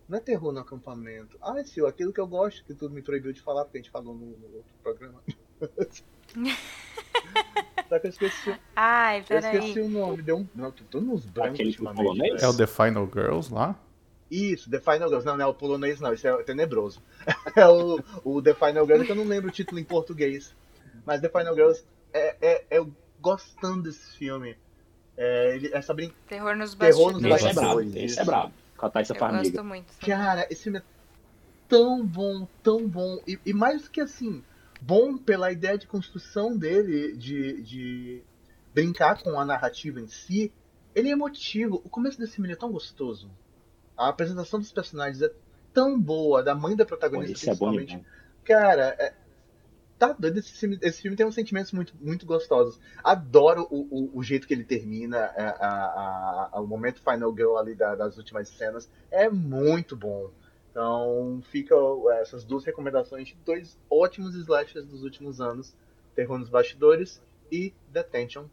Não 0.07 0.17
é 0.17 0.21
terror 0.21 0.51
no 0.51 0.59
acampamento. 0.59 1.38
Ah, 1.41 1.63
Sil, 1.65 1.88
aquilo 1.88 2.13
que 2.13 2.19
eu 2.19 2.27
gosto, 2.27 2.63
que 2.63 2.73
tu 2.73 2.89
me 2.89 3.01
proibiu 3.01 3.34
de 3.34 3.41
falar, 3.41 3.65
porque 3.65 3.77
a 3.77 3.81
gente 3.81 3.91
falou 3.91 4.13
no, 4.13 4.38
no 4.38 4.55
outro 4.57 4.73
programa. 4.81 5.21
Só 7.89 7.97
que 7.97 8.05
eu 8.05 8.09
esqueci. 8.11 8.55
Ai, 8.76 9.23
peraí. 9.23 9.55
Eu 9.55 9.59
esqueci 9.61 9.80
o 9.81 9.89
nome. 9.89 10.21
Deu 10.21 10.38
um. 10.38 10.47
Não, 10.53 10.71
tô 10.71 11.01
nos 11.01 11.26
brancos 11.26 11.59
ultimamente. 11.59 12.43
É 12.43 12.47
o 12.47 12.55
The 12.55 12.67
Final 12.67 13.09
Girls 13.11 13.51
lá? 13.51 13.80
Isso, 14.30 14.69
The 14.69 14.80
Final 14.80 15.09
Girls. 15.09 15.26
Não, 15.26 15.38
não 15.38 15.45
é 15.45 15.47
o 15.47 15.53
polonês, 15.55 15.99
não. 15.99 16.13
Isso 16.13 16.27
é 16.27 16.43
tenebroso. 16.43 17.01
é 17.55 17.67
o, 17.67 17.99
o 18.23 18.41
The 18.41 18.53
Final 18.53 18.85
Girls, 18.85 19.05
que 19.05 19.11
eu 19.11 19.15
não 19.15 19.26
lembro 19.26 19.49
o 19.49 19.51
título 19.51 19.80
em 19.80 19.84
português. 19.84 20.55
Mas 21.03 21.19
The 21.19 21.30
Final 21.30 21.55
Girls 21.55 21.84
é, 22.13 22.35
é, 22.39 22.65
é 22.69 22.77
eu 22.77 22.93
gostando 23.19 23.84
desse 23.84 24.17
filme. 24.17 24.55
É, 25.22 25.54
ele, 25.54 25.70
essa 25.74 25.94
brin... 25.94 26.14
Terror 26.30 26.56
nos 26.56 26.74
bastidores. 26.74 27.20
Terror 27.20 27.34
nos 27.34 27.44
bastidores. 27.44 27.96
Esse 27.96 28.22
é 28.22 28.24
brabo. 28.24 28.54
Com 28.78 28.86
a 28.86 28.90
Thaisa 28.90 29.14
Farmiga. 29.14 29.44
Gosto 29.44 29.64
muito. 29.66 29.94
Cara, 30.00 30.48
esse 30.50 30.64
filme 30.64 30.80
é 30.80 30.84
tão 31.68 32.06
bom, 32.06 32.48
tão 32.64 32.88
bom. 32.88 33.22
E, 33.28 33.38
e, 33.46 33.52
mais 33.52 33.90
que 33.90 34.00
assim, 34.00 34.41
bom 34.82 35.18
pela 35.18 35.52
ideia 35.52 35.78
de 35.78 35.88
construção 35.88 36.58
dele, 36.58 37.18
de, 37.18 37.62
de 37.62 38.24
brincar 38.74 39.22
com 39.22 39.38
a 39.38 39.44
narrativa 39.44 40.00
em 40.00 40.08
si. 40.08 40.54
Ele 40.96 41.10
é 41.10 41.12
emotivo. 41.12 41.82
O 41.84 41.90
começo 41.90 42.18
desse 42.18 42.36
filme 42.36 42.54
é 42.54 42.56
tão 42.56 42.72
gostoso. 42.72 43.30
A 43.98 44.08
apresentação 44.08 44.58
dos 44.58 44.72
personagens 44.72 45.22
é 45.22 45.30
tão 45.74 46.00
boa, 46.00 46.41
da 46.41 46.56
mãe 46.56 46.78
da 46.78 46.86
protagonista, 46.86 47.34
Pô, 47.34 47.68
principalmente. 47.68 47.96
É 47.96 47.98
bom, 47.98 48.04
Cara, 48.46 48.96
é, 48.98 49.14
tá 49.99 50.15
doido. 50.17 50.39
Esse 50.39 50.53
filme, 50.53 50.80
esse 50.81 51.01
filme 51.01 51.17
tem 51.17 51.26
uns 51.26 51.35
sentimentos 51.35 51.71
muito, 51.73 51.93
muito 52.01 52.26
gostosos. 52.26 52.80
Adoro 53.03 53.67
o, 53.69 53.81
o, 53.91 54.17
o 54.17 54.23
jeito 54.23 54.47
que 54.47 54.53
ele 54.53 54.63
termina, 54.63 55.17
é, 55.35 55.43
a, 55.43 55.67
a, 55.67 56.49
a, 56.53 56.61
o 56.61 56.65
momento 56.65 57.01
Final 57.01 57.35
Girl 57.35 57.57
ali 57.57 57.76
da, 57.76 57.93
das 57.93 58.17
últimas 58.17 58.47
cenas. 58.47 58.89
É 59.11 59.30
muito 59.30 59.95
bom. 59.95 60.31
Então, 60.71 61.41
fica 61.51 61.76
essas 62.21 62.45
duas 62.45 62.63
recomendações 62.63 63.27
de 63.27 63.35
dois 63.45 63.77
ótimos 63.89 64.34
slashers 64.35 64.85
dos 64.85 65.03
últimos 65.03 65.41
anos: 65.41 65.76
Terror 66.15 66.39
nos 66.39 66.49
Bastidores 66.49 67.21
e 67.51 67.73
Detention, 67.91 68.45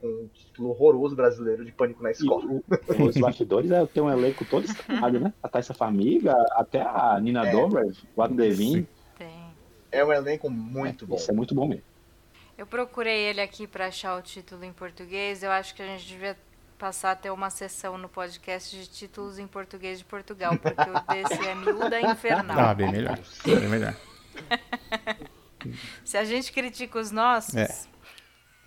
com 0.00 0.06
um 0.06 0.28
título 0.34 0.70
horroroso 0.70 1.16
brasileiro 1.16 1.64
de 1.64 1.72
Pânico 1.72 2.02
na 2.02 2.10
Escola. 2.10 2.60
E, 2.98 3.02
os 3.02 3.16
bastidores 3.16 3.70
é, 3.70 3.86
tem 3.86 4.02
um 4.02 4.10
elenco 4.10 4.44
todo 4.44 4.66
estranho, 4.66 5.20
né? 5.20 5.32
A 5.42 5.48
Thaisa 5.48 5.72
Famiga, 5.72 6.34
até 6.52 6.82
a 6.82 7.18
Nina 7.20 7.48
é, 7.48 7.52
Dobrev, 7.52 7.96
o 8.14 8.22
Adam 8.22 8.36
Devine. 8.36 8.86
É 9.92 10.04
um 10.04 10.12
elenco 10.12 10.50
muito 10.50 11.04
é, 11.04 11.08
bom. 11.08 11.16
Isso 11.16 11.30
é 11.30 11.34
muito 11.34 11.54
bom 11.54 11.68
mesmo. 11.68 11.84
Eu 12.56 12.66
procurei 12.66 13.24
ele 13.24 13.40
aqui 13.40 13.66
para 13.66 13.86
achar 13.86 14.16
o 14.18 14.22
título 14.22 14.64
em 14.64 14.72
português. 14.72 15.42
Eu 15.42 15.50
acho 15.50 15.74
que 15.74 15.82
a 15.82 15.86
gente 15.86 16.06
devia 16.06 16.36
passar 16.78 17.12
a 17.12 17.14
ter 17.14 17.30
uma 17.30 17.50
sessão 17.50 17.96
no 17.96 18.08
podcast 18.08 18.74
de 18.76 18.88
títulos 18.88 19.38
em 19.38 19.46
português 19.46 19.98
de 19.98 20.04
Portugal, 20.04 20.56
porque 20.58 20.90
o 20.90 21.00
desse 21.12 21.46
é 21.46 21.54
miúda 21.54 22.00
infernal. 22.00 22.58
Ah, 22.58 22.74
bem 22.74 22.90
melhor. 22.90 23.18
Bem 23.44 23.68
melhor. 23.68 23.94
Se 26.04 26.16
a 26.16 26.24
gente 26.24 26.50
critica 26.50 26.98
os 26.98 27.10
nossos. 27.10 27.54
É. 27.54 27.68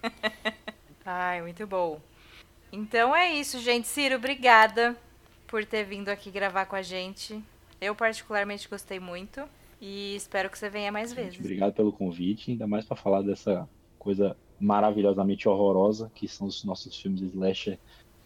Ai, 1.05 1.41
muito 1.41 1.67
bom. 1.67 1.99
Então 2.71 3.15
é 3.15 3.33
isso, 3.33 3.59
gente. 3.59 3.87
Ciro, 3.87 4.15
obrigada 4.15 4.95
por 5.47 5.65
ter 5.65 5.83
vindo 5.83 6.09
aqui 6.09 6.31
gravar 6.31 6.65
com 6.65 6.75
a 6.75 6.81
gente. 6.81 7.43
Eu 7.79 7.93
particularmente 7.95 8.67
gostei 8.67 8.99
muito. 8.99 9.47
E 9.79 10.15
espero 10.15 10.49
que 10.49 10.57
você 10.57 10.69
venha 10.69 10.91
mais 10.91 11.09
Gente, 11.09 11.21
vezes. 11.21 11.39
Obrigado 11.39 11.73
pelo 11.73 11.91
convite, 11.91 12.51
ainda 12.51 12.65
mais 12.65 12.85
para 12.85 12.95
falar 12.95 13.21
dessa 13.21 13.67
coisa 13.99 14.35
maravilhosamente 14.59 15.49
horrorosa 15.49 16.09
que 16.15 16.27
são 16.27 16.47
os 16.47 16.63
nossos 16.63 16.97
filmes 16.99 17.21
slasher 17.21 17.77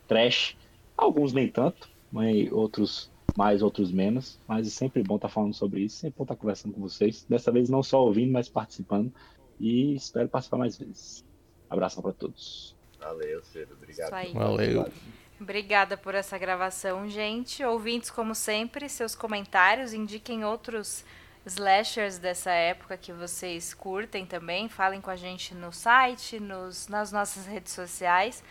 trash. 0.07 0.57
Alguns 0.95 1.33
nem 1.33 1.47
tanto, 1.47 1.89
mas 2.11 2.51
outros 2.51 3.11
mais, 3.37 3.61
outros 3.61 3.91
menos. 3.91 4.39
Mas 4.47 4.67
é 4.67 4.69
sempre 4.69 5.01
bom 5.03 5.15
estar 5.15 5.27
tá 5.27 5.33
falando 5.33 5.53
sobre 5.53 5.81
isso, 5.81 5.97
sempre 5.97 6.17
bom 6.17 6.23
estar 6.23 6.35
tá 6.35 6.41
conversando 6.41 6.73
com 6.73 6.81
vocês. 6.81 7.25
Dessa 7.27 7.51
vez 7.51 7.69
não 7.69 7.81
só 7.81 8.03
ouvindo, 8.03 8.31
mas 8.31 8.49
participando. 8.49 9.11
E 9.59 9.95
espero 9.95 10.27
participar 10.27 10.57
mais 10.57 10.77
vezes. 10.77 11.25
Abração 11.69 12.01
para 12.01 12.13
todos. 12.13 12.75
Valeu, 12.99 13.43
Ciro. 13.43 13.69
Obrigado. 13.73 14.07
Isso 14.07 14.15
aí. 14.15 14.33
Valeu. 14.33 14.91
Obrigada 15.39 15.95
por 15.95 16.15
essa 16.15 16.37
gravação, 16.37 17.07
gente. 17.07 17.63
Ouvintes, 17.63 18.09
como 18.09 18.35
sempre, 18.35 18.89
seus 18.89 19.15
comentários 19.15 19.93
indiquem 19.93 20.43
outros 20.43 21.05
slashers 21.49 22.17
dessa 22.17 22.51
época 22.51 22.97
que 22.97 23.11
vocês 23.11 23.73
curtem 23.73 24.25
também. 24.25 24.69
Falem 24.69 25.01
com 25.01 25.09
a 25.09 25.15
gente 25.15 25.53
no 25.53 25.71
site, 25.71 26.39
nos, 26.39 26.87
nas 26.87 27.11
nossas 27.11 27.45
redes 27.45 27.73
sociais. 27.73 28.43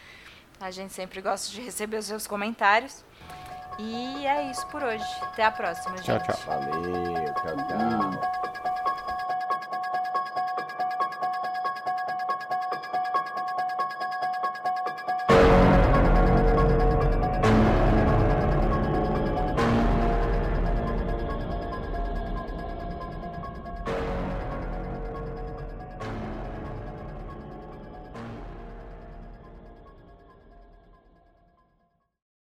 A 0.60 0.70
gente 0.70 0.92
sempre 0.92 1.20
gosta 1.20 1.50
de 1.50 1.60
receber 1.60 1.98
os 1.98 2.06
seus 2.06 2.26
comentários. 2.26 3.04
E 3.78 4.26
é 4.26 4.50
isso 4.50 4.66
por 4.66 4.82
hoje. 4.82 5.04
Até 5.22 5.44
a 5.44 5.52
próxima, 5.52 5.96
gente. 5.98 6.06
Tchau, 6.06 6.18
tchau. 6.20 6.36
Valeu, 6.46 7.34
tchau, 7.34 7.56
tchau. 7.68 9.07